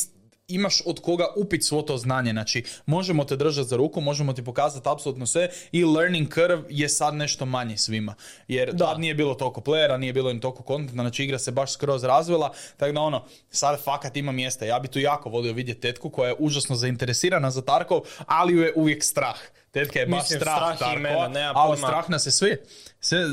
imaš 0.49 0.81
od 0.87 1.01
koga 1.01 1.27
upit 1.37 1.64
svo 1.64 1.83
to 1.83 1.97
znanje. 1.99 2.33
Znači, 2.33 2.64
možemo 2.87 3.24
te 3.24 3.37
držati 3.37 3.68
za 3.68 3.77
ruku, 3.77 4.01
možemo 4.01 4.33
ti 4.33 4.45
pokazati 4.45 4.89
apsolutno 4.89 5.27
sve 5.27 5.49
i 5.72 5.85
learning 5.85 6.35
curve 6.35 6.62
je 6.68 6.89
sad 6.89 7.14
nešto 7.14 7.47
manje 7.47 7.77
svima. 7.77 8.14
Jer 8.49 8.72
da. 8.72 8.87
tad 8.87 9.01
nije 9.01 9.14
bilo 9.14 9.35
toliko 9.35 9.61
playera, 9.61 9.97
nije 9.97 10.12
bilo 10.12 10.33
ni 10.33 10.41
toliko 10.41 10.62
kontenta, 10.62 11.03
znači 11.03 11.24
igra 11.24 11.39
se 11.39 11.51
baš 11.51 11.72
skroz 11.72 12.05
razvila, 12.05 12.53
tako 12.77 12.93
da 12.93 13.01
ono, 13.01 13.24
sad 13.51 13.85
fakat 13.85 14.16
ima 14.16 14.33
mjesta. 14.33 14.64
Ja 14.64 14.79
bi 14.79 14.89
tu 14.89 14.99
jako 14.99 15.29
volio 15.29 15.53
vidjeti 15.53 15.81
tetku 15.81 16.11
koja 16.11 16.29
je 16.29 16.37
užasno 16.39 16.77
zainteresirana 16.77 17.51
za 17.51 17.62
Tarkov, 17.62 18.01
ali 18.27 18.53
ju 18.53 18.62
je 18.62 18.72
uvijek 18.77 19.05
strah. 19.05 19.37
Tetka 19.77 19.99
je 19.99 20.07
baš 20.07 20.27
strah, 20.27 20.77
strah 20.77 20.79
Tarkova, 20.79 21.53
ali 21.55 21.77
strah 21.77 22.11
nas 22.11 22.27
je 22.27 22.33
svi. 22.33 22.57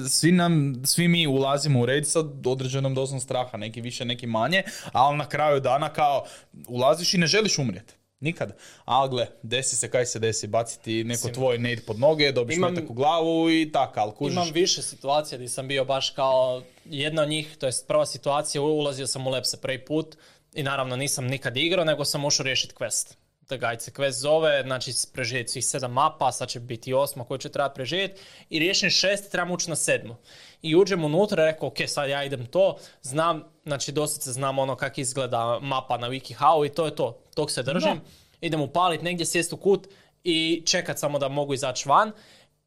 Svi, 0.09 0.31
nam, 0.31 0.81
svi 0.85 1.07
mi 1.07 1.27
ulazimo 1.27 1.81
u 1.81 1.85
red 1.85 2.07
sa 2.07 2.19
određenom 2.45 2.95
dozom 2.95 3.19
straha, 3.19 3.57
neki 3.57 3.81
više, 3.81 4.05
neki 4.05 4.27
manje, 4.27 4.63
ali 4.91 5.17
na 5.17 5.29
kraju 5.29 5.59
dana 5.59 5.89
kao 5.89 6.25
ulaziš 6.67 7.13
i 7.13 7.17
ne 7.17 7.27
želiš 7.27 7.57
umrijeti. 7.57 7.93
Nikad. 8.19 8.57
Ali 8.85 9.09
gle, 9.09 9.27
desi 9.43 9.75
se 9.75 9.89
kaj 9.89 10.05
se 10.05 10.19
desi, 10.19 10.47
baciti 10.47 11.03
neko 11.03 11.29
tvoj 11.29 11.57
nade 11.57 11.81
pod 11.87 11.99
noge, 11.99 12.31
dobiš 12.31 12.57
imam, 12.57 12.73
metak 12.73 12.89
u 12.89 12.93
glavu 12.93 13.49
i 13.51 13.71
tako, 13.71 13.99
ali 13.99 14.11
kužiš. 14.15 14.33
Imam 14.33 14.51
više 14.53 14.81
situacija 14.81 15.37
gdje 15.37 15.49
sam 15.49 15.67
bio 15.67 15.85
baš 15.85 16.09
kao 16.09 16.61
jedna 16.85 17.21
od 17.21 17.29
njih, 17.29 17.57
to 17.59 17.65
je 17.65 17.71
prva 17.87 18.05
situacija, 18.05 18.61
ulazio 18.61 19.07
sam 19.07 19.27
u 19.27 19.29
Lepse 19.29 19.61
prvi 19.61 19.85
put 19.85 20.15
i 20.53 20.63
naravno 20.63 20.95
nisam 20.95 21.25
nikad 21.25 21.57
igrao, 21.57 21.85
nego 21.85 22.05
sam 22.05 22.25
ušao 22.25 22.43
riješiti 22.43 22.75
quest 22.75 23.22
da 23.53 23.67
gajce 23.67 23.91
quest 23.91 24.21
zove, 24.21 24.61
znači 24.65 24.91
preživjeti 25.13 25.51
svih 25.51 25.65
sedam 25.65 25.91
mapa, 25.91 26.31
sad 26.31 26.49
će 26.49 26.59
biti 26.59 26.93
osma 26.93 27.23
koju 27.23 27.37
će 27.37 27.49
trebati 27.49 27.75
preživjeti 27.75 28.21
i 28.49 28.59
riješim 28.59 28.89
šest, 28.89 29.31
trebam 29.31 29.51
ući 29.51 29.69
na 29.69 29.75
sedmu. 29.75 30.15
I 30.61 30.75
uđem 30.75 31.03
unutra, 31.03 31.45
rekao, 31.45 31.67
ok, 31.67 31.77
sad 31.87 32.09
ja 32.09 32.23
idem 32.23 32.45
to, 32.45 32.77
znam, 33.01 33.43
znači 33.65 33.91
dosta 33.91 34.21
se 34.21 34.31
znam 34.31 34.59
ono 34.59 34.75
kako 34.75 35.01
izgleda 35.01 35.59
mapa 35.61 35.97
na 35.97 36.09
WikiHow 36.09 36.65
i 36.65 36.69
to 36.69 36.85
je 36.85 36.95
to, 36.95 37.19
tog 37.35 37.51
se 37.51 37.63
držim, 37.63 38.01
idem 38.41 38.61
upaliti 38.61 39.03
negdje, 39.03 39.25
sjest 39.25 39.53
u 39.53 39.57
kut 39.57 39.87
i 40.23 40.63
čekat 40.65 40.99
samo 40.99 41.19
da 41.19 41.27
mogu 41.27 41.53
izaći 41.53 41.89
van. 41.89 42.11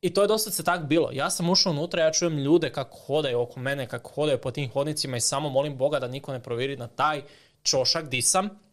I 0.00 0.14
to 0.14 0.22
je 0.22 0.28
dosta 0.28 0.50
se 0.50 0.64
tak 0.64 0.84
bilo. 0.84 1.10
Ja 1.12 1.30
sam 1.30 1.50
ušao 1.50 1.72
unutra, 1.72 2.02
ja 2.02 2.12
čujem 2.12 2.38
ljude 2.38 2.72
kako 2.72 2.98
hodaju 2.98 3.40
oko 3.40 3.60
mene, 3.60 3.86
kako 3.86 4.10
hodaju 4.10 4.38
po 4.38 4.50
tim 4.50 4.70
hodnicima 4.70 5.16
i 5.16 5.20
samo 5.20 5.48
molim 5.48 5.76
Boga 5.76 5.98
da 5.98 6.08
niko 6.08 6.32
ne 6.32 6.42
provjeri 6.42 6.76
na 6.76 6.86
taj 6.86 7.22
čošak 7.62 8.08
di 8.08 8.22
sam 8.22 8.65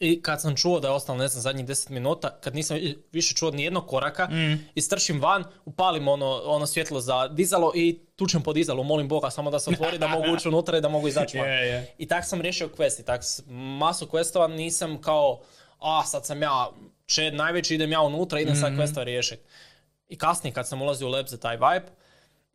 i 0.00 0.22
kad 0.22 0.40
sam 0.40 0.56
čuo 0.56 0.80
da 0.80 0.88
je 0.88 0.94
ostalo, 0.94 1.18
ne 1.18 1.28
znam, 1.28 1.42
zadnjih 1.42 1.66
10 1.66 1.90
minuta, 1.90 2.38
kad 2.40 2.54
nisam 2.54 2.78
više 3.12 3.34
čuo 3.34 3.50
ni 3.50 3.62
jednog 3.62 3.86
koraka, 3.86 4.26
mm. 4.26 4.68
istršim 4.74 5.20
van, 5.20 5.44
upalim 5.64 6.08
ono, 6.08 6.42
ono 6.44 6.66
svjetlo 6.66 7.00
za 7.00 7.28
dizalo 7.28 7.72
i 7.74 7.98
tučem 8.16 8.42
po 8.42 8.52
dizalu, 8.52 8.84
molim 8.84 9.08
Boga 9.08 9.30
samo 9.30 9.50
da 9.50 9.58
se 9.58 9.70
otvori, 9.70 9.98
da 9.98 10.08
mogu 10.08 10.32
ući 10.32 10.48
unutra 10.48 10.78
i 10.78 10.80
da 10.80 10.88
mogu 10.88 11.08
izaći 11.08 11.38
van. 11.38 11.48
I 11.98 12.08
tak 12.08 12.24
sam 12.24 12.40
riješio 12.40 12.68
quest 12.78 13.00
i 13.00 13.04
tak 13.04 13.20
masu 13.78 14.06
questova 14.06 14.56
nisam 14.56 15.00
kao, 15.00 15.40
a 15.78 16.02
sad 16.04 16.26
sam 16.26 16.42
ja 16.42 16.70
čed 17.06 17.34
najveći, 17.34 17.74
idem 17.74 17.92
ja 17.92 18.00
unutra, 18.00 18.40
idem 18.40 18.54
mm 18.54 18.60
sad 18.60 18.72
questova 18.72 19.04
riješiti. 19.04 19.42
I 20.08 20.18
kasnije 20.18 20.54
kad 20.54 20.68
sam 20.68 20.82
ulazio 20.82 21.08
u 21.08 21.10
lab 21.10 21.26
za 21.26 21.36
taj 21.36 21.56
vibe, 21.56 21.86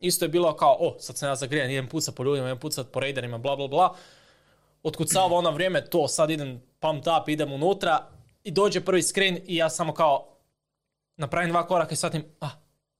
isto 0.00 0.24
je 0.24 0.28
bilo 0.28 0.56
kao, 0.56 0.76
o, 0.80 0.96
sad 0.98 1.18
sam 1.18 1.28
ja 1.28 1.34
zagrijan, 1.34 1.70
idem 1.70 1.88
pucat 1.88 2.14
po 2.14 2.24
ljudima, 2.24 2.46
idem 2.46 2.58
pucat 2.58 2.86
po 2.92 3.00
raiderima, 3.00 3.38
bla 3.38 3.56
bla 3.56 3.68
bla. 3.68 3.94
Otkucava 4.82 5.36
ono 5.36 5.50
vrijeme, 5.50 5.84
to, 5.84 6.08
sad 6.08 6.30
idem 6.30 6.62
pump 6.80 7.04
up, 7.22 7.28
idem 7.28 7.52
unutra 7.52 8.08
i 8.44 8.50
dođe 8.50 8.80
prvi 8.80 9.02
screen 9.02 9.38
i 9.46 9.56
ja 9.56 9.70
samo 9.70 9.94
kao 9.94 10.36
napravim 11.16 11.50
dva 11.50 11.66
koraka 11.66 11.92
i 11.92 11.96
shvatim, 11.96 12.24
ah, 12.40 12.50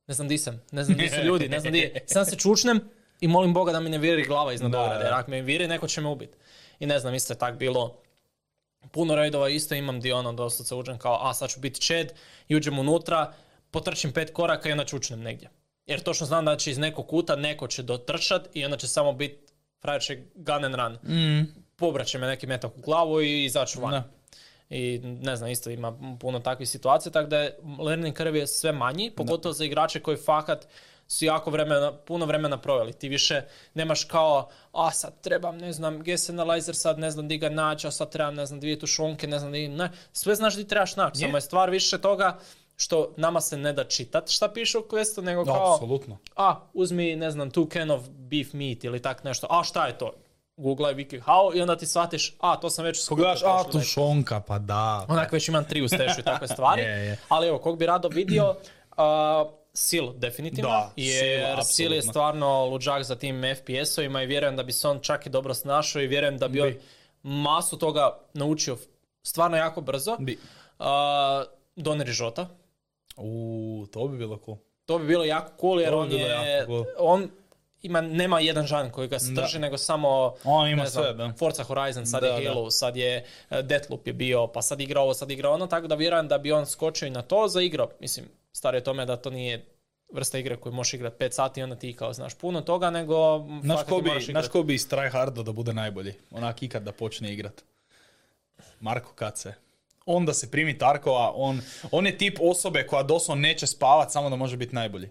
ne 0.07 0.15
znam 0.15 0.29
di 0.29 0.39
sam, 0.39 0.63
ne 0.73 0.85
znam 0.85 0.99
di 0.99 1.09
su 1.09 1.21
ljudi, 1.29 1.49
ne 1.49 1.61
znam 1.61 1.73
di 1.73 1.93
Sam 2.07 2.25
se 2.25 2.37
čučnem 2.37 2.81
i 3.21 3.29
molim 3.29 3.55
Boga 3.55 3.73
da 3.73 3.81
mi 3.81 3.91
ne 3.91 3.99
viri 3.99 4.25
glava 4.25 4.53
iznad 4.53 4.75
ograde, 4.75 5.05
jer 5.05 5.15
ako 5.15 5.31
me 5.31 5.43
viri, 5.43 5.69
neko 5.69 5.89
će 5.89 6.01
me 6.01 6.09
ubiti. 6.09 6.39
I 6.79 6.87
ne 6.87 6.99
znam, 6.99 7.15
isto 7.15 7.33
je 7.33 7.39
tak 7.39 7.57
bilo 7.57 8.03
puno 8.91 9.15
raidova, 9.15 9.49
isto 9.49 9.75
imam 9.75 10.01
di 10.01 10.13
ono, 10.13 10.33
dosta 10.33 10.65
se 10.65 10.75
uđem 10.75 10.99
kao, 10.99 11.19
a 11.23 11.35
sad 11.35 11.51
ću 11.51 11.61
biti 11.61 11.81
čed, 11.81 12.13
i 12.49 12.57
uđem 12.57 12.79
unutra, 12.79 13.33
potrčim 13.71 14.13
pet 14.13 14.33
koraka 14.33 14.69
i 14.69 14.73
onda 14.73 14.85
čučnem 14.85 15.21
negdje. 15.21 15.51
Jer 15.87 16.01
točno 16.01 16.27
znam 16.27 16.45
da 16.45 16.57
će 16.57 16.71
iz 16.71 16.79
nekog 16.79 17.07
kuta 17.07 17.37
neko 17.37 17.69
će 17.69 17.83
dotrčat 17.83 18.49
i 18.55 18.65
onda 18.65 18.77
će 18.77 18.89
samo 18.89 19.13
biti 19.13 19.53
frajer 19.81 20.03
će 20.03 20.23
gun 20.35 20.65
and 20.65 20.75
run. 20.75 20.93
Mm. 20.93 21.66
Pobrat 21.77 22.07
će 22.07 22.19
me 22.19 22.27
neki 22.27 22.47
metak 22.47 22.77
u 22.77 22.81
glavu 22.81 23.21
i 23.23 23.45
izaći 23.45 23.79
van. 23.81 24.03
I 24.71 25.01
ne 25.03 25.37
znam, 25.37 25.51
isto 25.51 25.71
ima 25.71 25.99
puno 26.21 26.41
takvih 26.41 26.69
situacija, 26.69 27.13
tako 27.13 27.29
da 27.29 27.39
je 27.39 27.59
learning 27.79 28.17
curve 28.17 28.39
je 28.39 28.47
sve 28.47 28.73
manji, 28.73 29.11
pogotovo 29.11 29.53
za 29.53 29.65
igrače 29.65 30.01
koji 30.01 30.17
fakat 30.17 30.67
su 31.09 31.25
jako 31.25 31.51
vremena, 31.51 31.93
puno 31.93 32.27
vremena 32.27 32.59
proveli. 32.61 32.93
Ti 32.93 33.09
više 33.09 33.43
nemaš 33.75 34.05
kao, 34.05 34.49
a 34.73 34.91
sad 34.91 35.21
trebam, 35.21 35.59
ne 35.59 35.73
znam, 35.73 36.03
guess 36.03 36.31
analyzer, 36.31 36.73
sad 36.73 36.99
ne 36.99 37.11
znam 37.11 37.29
di 37.29 37.39
ga 37.39 37.49
naći, 37.49 37.87
a 37.87 37.91
sad 37.91 38.11
trebam, 38.11 38.35
ne 38.35 38.47
znam, 38.47 38.61
dvije 38.61 38.79
tušonke, 38.79 39.27
ne 39.27 39.39
znam 39.39 39.53
di, 39.53 39.69
ne. 39.69 39.91
Sve 40.13 40.35
znaš 40.35 40.57
di 40.57 40.69
trebaš 40.69 40.97
naći, 40.97 41.21
samo 41.21 41.37
je 41.37 41.41
stvar 41.41 41.71
više 41.71 41.99
toga 42.01 42.39
što 42.77 43.15
nama 43.17 43.41
se 43.41 43.57
ne 43.57 43.73
da 43.73 43.85
čitat 43.85 44.29
šta 44.31 44.49
piše 44.49 44.79
u 44.79 44.83
questu, 44.83 45.23
nego 45.23 45.45
kao, 45.45 45.75
Apsolutno. 45.75 46.19
a, 46.37 46.61
uzmi, 46.75 47.17
ne 47.17 47.31
znam, 47.31 47.51
two 47.51 47.73
can 47.73 47.91
of 47.91 48.09
beef 48.09 48.53
meat 48.53 48.85
ili 48.85 49.03
tak 49.03 49.25
nešto, 49.25 49.47
a 49.51 49.65
šta 49.65 49.87
je 49.87 49.99
to? 49.99 50.13
Googlaj 50.57 50.95
wiki 50.95 51.21
how 51.21 51.57
i 51.57 51.61
onda 51.61 51.77
ti 51.77 51.87
shvatiš, 51.87 52.35
a, 52.41 52.57
to 52.57 52.71
sam 52.71 52.85
već 52.85 53.03
skupio 53.03 53.25
Pogledaš, 53.25 53.43
a 53.43 53.63
večer. 53.67 53.81
šonka, 53.83 54.41
pa 54.41 54.59
da. 54.59 55.07
Onak 55.09 55.33
već 55.33 55.49
imam 55.49 55.65
tri 55.65 55.83
u 55.83 55.89
stešu 55.89 56.21
i 56.21 56.23
takve 56.23 56.49
stvari. 56.49 56.83
Je, 56.89 57.05
je. 57.07 57.19
Ali 57.29 57.49
evo, 57.49 57.59
kog 57.59 57.79
bi 57.79 57.87
rado 57.87 58.09
vidio, 58.09 58.51
uh, 58.97 59.51
Sil 59.87 60.07
definitivno, 60.17 60.71
Da, 60.71 60.91
jer 60.97 61.59
Sil, 61.75 61.93
je 61.93 62.03
stvarno 62.03 62.65
luđak 62.67 63.03
za 63.03 63.17
tim 63.17 63.43
FPS-ovima 63.43 64.23
i 64.23 64.27
vjerujem 64.27 64.57
da 64.57 64.63
bi 64.63 64.73
se 64.73 64.89
on 64.89 65.01
čak 65.01 65.27
i 65.27 65.31
dobro 65.31 65.55
snašao 65.55 66.03
i 66.03 66.07
vjerujem 66.07 66.39
da 66.39 66.49
bi 66.49 66.61
on 66.61 66.75
masu 67.23 67.79
toga 67.79 68.19
naučio 68.35 68.77
stvarno 69.23 69.57
jako 69.57 69.81
brzo. 69.81 70.17
Bi. 70.19 70.39
Uh, 70.79 70.87
Don 71.77 72.01
Rižota, 72.01 72.49
U, 73.17 73.87
to 73.93 74.09
bi 74.09 74.19
bilo 74.19 74.39
cool. 74.45 74.57
to 74.87 74.99
bi 74.99 75.07
bilo 75.07 75.25
jako 75.25 75.53
cool 75.61 75.81
jer 75.81 75.91
To 75.91 75.99
on 75.99 76.13
je, 76.13 76.65
cool. 76.67 76.85
on 76.99 77.29
ima, 77.87 78.01
nema 78.01 78.41
jedan 78.41 78.67
žan 78.67 78.91
koji 78.91 79.09
ga 79.09 79.19
strži, 79.19 79.59
nego 79.59 79.79
samo 79.79 80.35
On 80.45 80.69
ima 80.69 80.83
ne 80.83 80.89
znam, 80.89 81.05
sve, 81.05 81.15
da. 81.15 81.33
Forza 81.39 81.63
Horizon, 81.63 82.07
sad 82.07 82.21
Da, 82.21 82.27
je 82.27 82.45
da. 82.45 82.51
Halo, 82.51 82.71
sad 82.71 82.97
je 82.97 83.25
eh, 83.51 83.63
Deathloop 83.63 84.07
je 84.07 84.13
bio, 84.13 84.47
pa 84.47 84.63
sad 84.63 84.81
igra 84.81 85.01
ovo, 85.01 85.15
sad 85.15 85.31
igra 85.31 85.51
ono, 85.51 85.67
tako 85.67 85.87
da 85.87 85.95
vjerujem 85.95 86.29
da 86.29 86.39
bi 86.39 86.53
on 86.53 86.67
skočio 86.67 87.07
i 87.07 87.11
na 87.11 87.23
to 87.23 87.49
za 87.49 87.63
igro. 87.63 87.89
Mislim, 88.01 88.27
stvar 88.53 88.75
je 88.75 88.85
tome 88.85 89.07
da 89.07 89.17
to 89.17 89.31
nije 89.31 89.65
vrsta 90.13 90.39
igre 90.39 90.57
koju 90.57 90.73
možeš 90.73 90.95
igrati 90.95 91.25
5 91.25 91.31
sati 91.31 91.61
i 91.61 91.63
onda 91.63 91.77
ti 91.77 91.93
kao 91.93 92.13
znaš 92.13 92.35
puno 92.35 92.61
toga, 92.61 92.91
nego 92.91 93.47
fakat 93.69 93.89
ko 93.89 94.01
bi, 94.01 94.11
igrat. 94.29 94.49
ko 94.49 94.63
bi 94.63 94.79
straj 94.79 95.11
hardo 95.11 95.43
da 95.43 95.53
bude 95.53 95.73
najbolji? 95.73 96.15
Onak 96.31 96.63
ikad 96.63 96.83
da 96.83 96.93
počne 96.93 97.33
igrat. 97.33 97.63
Marko 98.81 99.13
Kace. 99.15 99.55
On 100.07 100.27
da 100.27 100.35
se 100.35 100.51
primi 100.51 100.79
Tarkova, 100.79 101.33
on, 101.35 101.61
on 101.91 102.07
je 102.07 102.19
tip 102.19 102.39
osobe 102.41 102.87
koja 102.87 103.03
doslovno 103.03 103.43
neće 103.43 103.67
spavat 103.67 104.13
samo 104.13 104.31
da 104.31 104.37
može 104.37 104.57
biti 104.57 104.75
najbolji. 104.75 105.11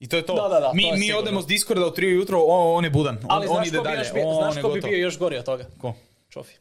I 0.00 0.08
to 0.08 0.16
je 0.16 0.22
to. 0.22 0.34
Da, 0.34 0.48
da, 0.48 0.60
da, 0.60 0.72
mi 0.74 0.82
to 0.82 0.92
mi 0.92 1.00
sigurno. 1.00 1.18
odemo 1.18 1.42
s 1.42 1.46
Discorda 1.46 1.86
u 1.86 1.90
3 1.90 2.04
ujutro, 2.06 2.38
on, 2.40 2.76
on 2.76 2.84
je 2.84 2.90
budan. 2.90 3.16
On, 3.16 3.26
Ali 3.28 3.46
on 3.46 3.54
znaš 3.54 3.68
ide 3.68 3.78
ko 3.78 3.84
bi 3.84 3.88
dalje. 3.88 4.10
bio, 4.14 4.28
on 4.28 4.34
znaš 4.34 4.62
ko 4.62 4.68
bi 4.68 4.80
bio 4.80 4.98
još 4.98 5.18
gori 5.18 5.38
od 5.38 5.44
toga? 5.44 5.64
Ko? 5.80 5.94
Čofi. 6.28 6.54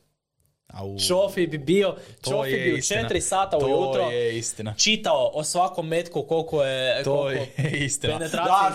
Au. 0.75 0.97
Čofi 0.99 1.47
bi 1.47 1.57
bio, 1.59 1.95
Čofi 2.23 2.51
bi 2.53 2.73
u. 2.73 2.77
4 2.77 3.19
sata 3.21 3.59
To 3.59 3.65
ujutro 3.67 4.01
je 4.03 4.37
istina. 4.37 4.73
čitao 4.75 5.31
o 5.33 5.43
svakom 5.43 5.87
metku 5.87 6.23
koliko 6.23 6.63
je, 6.63 7.03
To 7.03 7.11
koliko 7.13 7.41
je 7.57 7.71
istina. 7.85 8.13
izvršava, 8.15 8.71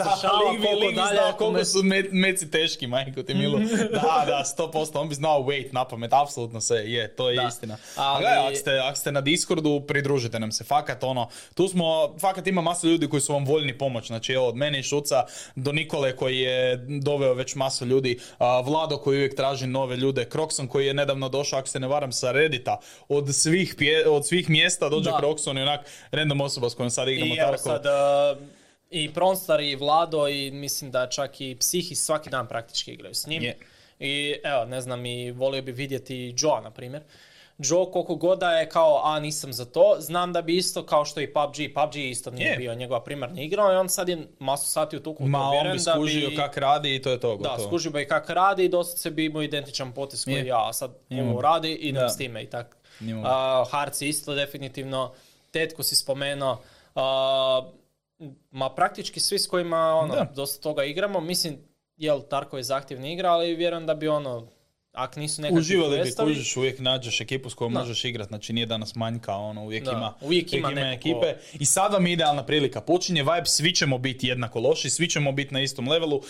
lik 0.51 0.61
bi- 0.61 0.66
koliko 0.66 0.86
lik 0.86 0.96
dalje 0.96 1.14
znao 1.14 1.32
koliko 1.32 1.53
me- 1.53 1.64
su 1.64 1.78
met- 1.78 2.09
meci 2.12 2.51
teški, 2.51 2.86
majko 2.86 3.22
ti 3.22 3.34
milo. 3.34 3.59
da, 3.92 4.24
da, 4.26 4.44
100%, 4.48 4.70
on 4.94 5.09
bi 5.09 5.14
znao 5.14 5.40
weight 5.40 5.68
na 5.72 5.84
pamet, 5.84 6.12
apsolutno 6.14 6.61
sve, 6.61 6.78
je, 6.82 7.09
to 7.09 7.30
je 7.30 7.36
Da. 7.36 7.42
istina. 7.44 7.76
Ali-. 7.96 8.20
Gledaj, 8.20 8.38
ako 8.40 8.57
ste, 8.57 8.78
ako 8.78 8.96
ste 8.96 9.12
na 9.12 9.20
Discordu, 9.20 9.80
pridružite 9.80 10.40
nam 10.40 10.53
se, 10.53 10.64
fakat 10.64 11.05
ono, 11.05 11.28
tu 11.55 11.68
smo, 11.68 11.84
fakat 12.18 12.46
ima 12.46 12.61
masu 12.62 12.88
ljudi 12.88 13.09
koji 13.09 13.20
su 13.20 13.32
vam 13.32 13.44
voljni 13.44 13.78
pomoć, 13.78 14.07
znači 14.07 14.32
evo, 14.32 14.48
od 14.48 14.57
mene 14.57 14.80
i 14.80 14.84
Šuca 14.84 15.24
do 15.57 15.72
Nikole 15.72 16.16
koji 16.16 16.38
je 16.38 16.76
doveo 16.98 17.34
već 17.34 17.55
masu 17.55 17.86
ljudi, 17.86 18.18
a, 18.38 18.61
Vlado 18.61 18.96
koji 18.96 19.16
uvijek 19.16 19.36
traži 19.36 19.66
nove 19.66 19.96
ljude, 19.96 20.24
Krokson 20.24 20.68
koji 20.68 20.86
je 20.86 20.94
nedavno 20.94 21.28
došao, 21.28 21.59
ako 21.59 21.68
se 21.68 21.80
ne 21.80 21.89
varam, 21.91 22.12
sa 22.12 22.32
Reddita, 22.32 22.80
od 23.09 23.34
svih, 23.34 23.74
pje- 23.78 24.07
od 24.09 24.26
svih 24.26 24.51
mjesta 24.51 24.88
dođe. 24.88 25.11
Krokson 25.18 25.59
i 25.59 25.62
onak 25.62 25.80
random 26.11 26.41
osoba 26.41 26.70
s 26.70 26.74
kojom 26.74 26.91
sad 26.91 27.09
igramo 27.09 27.34
I 27.34 27.38
evo 27.38 27.51
Tarkov. 27.51 27.72
sad, 27.72 27.86
uh, 27.86 28.43
i 28.91 29.12
Pronstar 29.14 29.61
i 29.61 29.76
Vlado 29.76 30.28
i 30.28 30.51
mislim 30.51 30.91
da 30.91 31.09
čak 31.09 31.41
i 31.41 31.57
Psihi 31.61 31.95
svaki 31.95 32.30
dan 32.30 32.47
praktički 32.49 32.93
igraju 32.93 33.14
s 33.14 33.26
njim. 33.26 33.43
Je. 33.43 33.57
I 33.99 34.34
evo, 34.45 34.64
ne 34.64 34.80
znam, 34.80 35.07
i 35.07 35.30
volio 35.30 35.62
bi 35.62 35.72
vidjeti 35.72 36.34
Joe, 36.36 36.61
na 36.62 36.70
primjer. 36.70 37.03
Joe 37.61 37.91
koliko 37.93 38.15
god 38.17 38.39
da 38.39 38.51
je 38.51 38.69
kao, 38.69 39.01
a 39.05 39.21
nisam 39.21 39.53
za 39.53 39.65
to, 39.65 39.97
znam 39.99 40.33
da 40.33 40.43
bi 40.43 40.57
isto 40.57 40.83
kao 40.83 41.05
što 41.05 41.21
i 41.21 41.27
PUBG, 41.27 41.55
PUBG 41.75 41.97
isto 41.97 42.31
nije 42.31 42.51
Je. 42.51 42.57
bio 42.57 42.75
njegova 42.75 43.03
primarna 43.03 43.41
igra 43.41 43.63
i 43.65 43.77
on 43.77 43.89
sad 43.89 44.09
je 44.09 44.19
masu 44.39 44.69
sati 44.69 44.97
u 44.97 45.01
tuku. 45.01 45.23
Ma, 45.25 45.39
on 45.41 45.63
bi 45.65 45.79
da 45.79 45.93
skužio 45.93 46.31
kak 46.37 46.57
radi 46.57 46.95
i 46.95 47.03
to 47.03 47.11
je 47.11 47.21
to, 47.21 47.31
Da, 47.31 47.37
gotovo. 47.39 47.69
skužio 47.69 47.91
bi 47.91 48.07
kak 48.07 48.31
radi 48.31 48.65
i 48.65 48.69
dosta 48.69 48.99
se 48.99 49.11
bi 49.11 49.25
imao 49.25 49.43
identičan 49.43 49.93
potez 49.93 50.25
koji 50.25 50.47
ja, 50.47 50.69
a 50.69 50.73
sad 50.73 50.91
ovo 51.23 51.41
radi, 51.41 51.73
idem 51.73 52.03
Da. 52.03 52.09
s 52.09 52.17
time 52.17 52.43
i 52.43 52.47
tak. 52.47 52.77
A, 53.25 53.65
Harci 53.71 54.09
isto 54.09 54.35
definitivno, 54.35 55.13
Tetku 55.51 55.83
si 55.83 55.97
spomenuo, 55.97 56.59
ma 58.51 58.69
praktički 58.71 59.21
svi 59.21 59.39
s 59.39 59.47
kojima 59.47 59.95
ono, 59.95 60.15
Da. 60.15 60.27
dosta 60.27 60.63
toga 60.63 60.85
igramo, 60.85 61.21
mislim, 61.21 61.59
jel 61.97 62.21
Tarko 62.21 62.57
je 62.57 62.63
zahtjevna 62.63 63.09
igra, 63.09 63.31
ali 63.31 63.55
vjerujem 63.55 63.87
da 63.87 63.95
bi 63.95 64.09
ono, 64.09 64.47
ako 64.95 65.20
nisu 65.20 65.43
nekakvi 65.43 65.59
Uživali 65.59 65.99
bi, 65.99 66.14
kužiš, 66.16 66.57
uvijek 66.57 66.78
nađeš 66.78 67.20
ekipu 67.20 67.51
s 67.51 67.55
kojom 67.55 67.72
Da. 67.72 67.80
možeš 67.80 68.05
igrat, 68.05 68.28
znači 68.28 68.53
nije 68.53 68.66
danas 68.66 68.95
manjka, 68.95 69.34
ono, 69.34 69.62
uvijek 69.62 69.84
Da, 69.84 69.91
ima, 69.91 70.14
uvijek 70.20 70.53
ima 70.53 70.68
ko- 70.70 70.80
ekipe. 70.80 71.26
I 71.55 71.64
sad 71.64 71.93
vam 71.93 72.07
je 72.07 72.12
idealna 72.12 72.45
prilika, 72.45 72.80
počinje 72.80 73.22
vibe, 73.22 73.47
svi 73.47 73.72
ćemo 73.72 73.99
biti 73.99 74.26
jednako 74.26 74.61
loši, 74.61 74.91
svi 74.91 75.09
ćemo 75.09 75.32
biti 75.32 75.55
na 75.55 75.61
istom 75.61 75.88
levelu, 75.88 76.22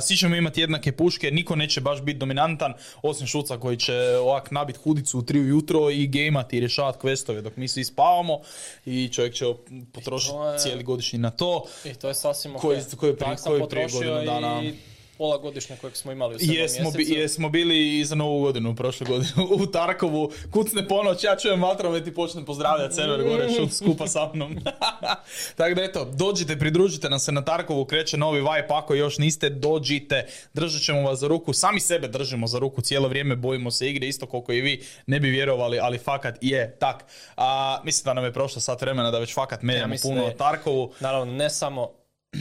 svi 0.00 0.16
ćemo 0.16 0.36
imati 0.36 0.60
jednake 0.60 0.92
puške, 0.92 1.30
niko 1.30 1.56
neće 1.56 1.80
baš 1.80 2.02
biti 2.02 2.18
dominantan, 2.18 2.72
osim 3.02 3.26
Šuca 3.26 3.58
koji 3.58 3.76
će 3.76 3.94
ovak 4.16 4.50
nabit 4.50 4.76
hudicu 4.76 5.18
u 5.18 5.22
tri 5.22 5.40
ujutro 5.40 5.90
i 5.90 6.06
gejmati 6.06 6.56
i 6.56 6.60
rješavati 6.60 6.98
questove 6.98 7.40
dok 7.40 7.56
mi 7.56 7.68
svi 7.68 7.84
spavamo 7.84 8.40
i 8.86 9.08
čovjek 9.08 9.34
će 9.34 9.44
potrošiti 9.92 10.34
je- 10.52 10.58
cijeli 10.58 10.82
godišnji 10.82 11.18
na 11.18 11.30
to. 11.30 11.64
I 11.84 11.94
to 11.94 12.08
je 12.08 12.14
sasvim 12.14 12.56
ok. 12.56 12.60
Koji- 12.60 12.76
koji 12.96 13.16
koji 13.36 13.60
je 13.60 13.68
prije 13.68 13.88
godinu 13.88 14.24
dana. 14.24 14.62
i 14.64 14.74
pola 15.18 15.38
godišnja 15.38 15.76
kojeg 15.76 15.96
smo 15.96 16.12
imali 16.12 16.34
u 16.34 16.38
Jesmo, 16.40 16.90
bi, 16.90 17.04
jesmo 17.08 17.48
bili 17.48 17.98
i 17.98 18.04
za 18.04 18.14
novu 18.14 18.40
godinu 18.40 18.74
prošle 18.74 19.06
godine 19.06 19.30
u 19.62 19.66
Tarkovu. 19.66 20.30
Kucne 20.50 20.88
ponoć, 20.88 21.24
ja 21.24 21.36
čujem 21.36 21.62
vatromet 21.62 22.06
i 22.06 22.14
počnem 22.14 22.44
pozdravljati 22.44 22.94
server 22.94 23.22
gore 23.22 23.48
šut 23.56 23.72
skupa 23.78 24.06
sa 24.06 24.30
mnom. 24.34 24.58
Tako 25.56 25.74
da 25.74 25.82
eto, 25.82 26.04
dođite, 26.04 26.58
pridružite 26.58 27.10
nam 27.10 27.18
se 27.18 27.32
na 27.32 27.44
Tarkovu, 27.44 27.84
kreće 27.84 28.16
novi 28.16 28.38
vibe, 28.38 28.66
ako 28.68 28.94
još 28.94 29.18
niste, 29.18 29.50
dođite, 29.50 30.26
držat 30.54 30.82
ćemo 30.82 31.02
vas 31.02 31.18
za 31.18 31.28
ruku, 31.28 31.52
sami 31.52 31.80
sebe 31.80 32.08
držimo 32.08 32.46
za 32.46 32.58
ruku 32.58 32.80
cijelo 32.80 33.08
vrijeme, 33.08 33.36
bojimo 33.36 33.70
se 33.70 33.90
igre, 33.90 34.06
isto 34.06 34.26
koliko 34.26 34.52
i 34.52 34.60
vi 34.60 34.84
ne 35.06 35.20
bi 35.20 35.30
vjerovali, 35.30 35.78
ali 35.78 35.98
fakat 35.98 36.38
je 36.40 36.76
tak. 36.78 37.04
A, 37.36 37.80
mislim 37.84 38.04
da 38.04 38.14
nam 38.14 38.24
je 38.24 38.32
prošlo 38.32 38.60
sat 38.60 38.80
vremena 38.80 39.10
da 39.10 39.18
već 39.18 39.34
fakat 39.34 39.62
menjamo 39.62 39.94
puno 40.02 40.24
o 40.24 40.30
Tarkovu. 40.30 40.92
Naravno, 41.00 41.32
ne 41.32 41.50
samo 41.50 41.97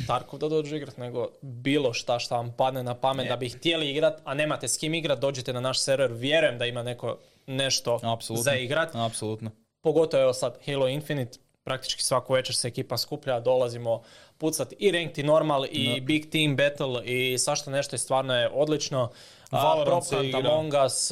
Tarkov 0.08 0.40
da 0.40 0.50
dođe 0.50 0.78
igrat, 0.78 0.98
nego 0.98 1.28
bilo 1.42 1.94
šta 1.94 2.20
šta 2.20 2.36
vam 2.36 2.54
padne 2.58 2.84
na 2.84 2.94
pamet 2.96 3.24
Ne. 3.24 3.30
da 3.30 3.36
bi 3.36 3.50
htjeli 3.50 3.90
igrat, 3.92 4.22
a 4.26 4.34
nemate 4.34 4.68
s 4.68 4.78
kim 4.78 4.94
igrat, 4.94 5.20
dođite 5.20 5.54
na 5.54 5.60
naš 5.60 5.80
server, 5.80 6.12
vjerujem 6.14 6.58
da 6.58 6.66
ima 6.66 6.84
neko 6.84 7.18
nešto 7.48 8.00
Apsolutno. 8.04 8.44
za 8.44 8.54
igrat. 8.56 8.96
Apsolutno. 8.96 9.52
Pogotovo 9.82 10.24
evo 10.24 10.34
sad 10.34 10.58
Halo 10.66 10.88
Infinite, 10.88 11.40
praktički 11.64 12.04
svaku 12.04 12.34
večer 12.34 12.56
se 12.56 12.68
ekipa 12.68 12.98
skuplja, 12.98 13.40
dolazimo 13.40 14.02
pucat 14.38 14.74
i 14.80 14.92
ranked 14.92 15.18
i 15.18 15.24
normal 15.24 15.66
i 15.72 16.02
big 16.02 16.30
team 16.30 16.56
battle 16.56 17.06
i 17.06 17.38
svašta 17.38 17.72
nešto 17.72 17.96
i 17.96 18.00
stvarno 18.00 18.36
je 18.36 18.50
odlično. 18.54 19.10
Valorant 19.52 20.04
se 20.04 20.16
Propant. 20.16 20.46
Among 20.46 20.74
Us, 20.86 21.12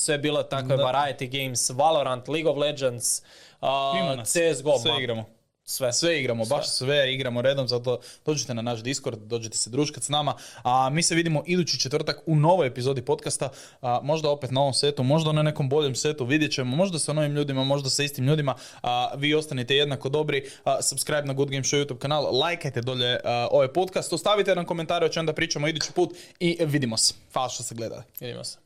sve 0.00 0.18
bilo 0.18 0.42
takve 0.42 0.76
variety 0.76 1.44
games, 1.44 1.70
Valorant, 1.70 2.28
League 2.28 2.50
of 2.50 2.56
Legends, 2.58 3.22
uh. 3.60 3.68
CSGO, 4.24 4.78
Sve 4.78 4.92
igramo. 4.98 5.24
Sve. 5.64 5.92
Sve 5.92 6.20
igramo, 6.20 6.44
baš 6.44 6.68
sve 6.68 7.14
igramo 7.14 7.42
redom, 7.42 7.68
zato 7.68 7.98
dođite 8.26 8.54
na 8.54 8.62
naš 8.62 8.82
Discord, 8.82 9.18
dođite 9.18 9.56
se 9.56 9.70
družkat 9.70 10.02
s 10.02 10.08
nama. 10.08 10.34
A 10.62 10.90
mi 10.90 11.02
se 11.02 11.14
vidimo 11.14 11.42
idući 11.46 11.80
četvrtak 11.80 12.22
u 12.26 12.36
novoj 12.36 12.66
epizodi 12.66 13.02
podcasta, 13.02 13.48
a, 13.80 14.00
možda 14.02 14.30
opet 14.30 14.50
na 14.50 14.60
ovom 14.60 14.74
setu, 14.74 15.02
možda 15.02 15.32
na 15.32 15.42
nekom 15.42 15.68
boljem 15.68 15.94
setu, 15.94 16.24
vidjet 16.24 16.52
ćemo, 16.52 16.76
možda 16.76 16.98
sa 16.98 17.12
novim 17.12 17.32
ljudima, 17.32 17.64
možda 17.64 17.90
sa 17.90 18.02
istim 18.02 18.26
ljudima. 18.26 18.54
A, 18.82 19.14
vi 19.16 19.34
ostanite 19.34 19.76
jednako 19.76 20.08
dobri, 20.08 20.50
a, 20.64 20.82
subscribe 20.82 21.24
na 21.24 21.32
Good 21.32 21.50
Game 21.50 21.62
Show 21.62 21.84
YouTube 21.84 21.98
kanal, 21.98 22.38
lajkajte 22.38 22.80
dolje 22.80 23.20
a, 23.24 23.48
ovaj 23.50 23.68
podcast, 23.68 24.12
ostavite 24.12 24.54
nam 24.54 24.64
komentare 24.64 25.06
o 25.06 25.08
čem 25.08 25.26
da 25.26 25.32
pričamo 25.32 25.68
idući 25.68 25.92
put 25.92 26.16
i 26.40 26.58
vidimo 26.60 26.96
se. 26.96 27.14
Hvala 27.32 27.48
što 27.48 27.62
ste 27.62 27.74
gledali. 27.74 28.02
Vidimo 28.20 28.44
se. 28.44 28.63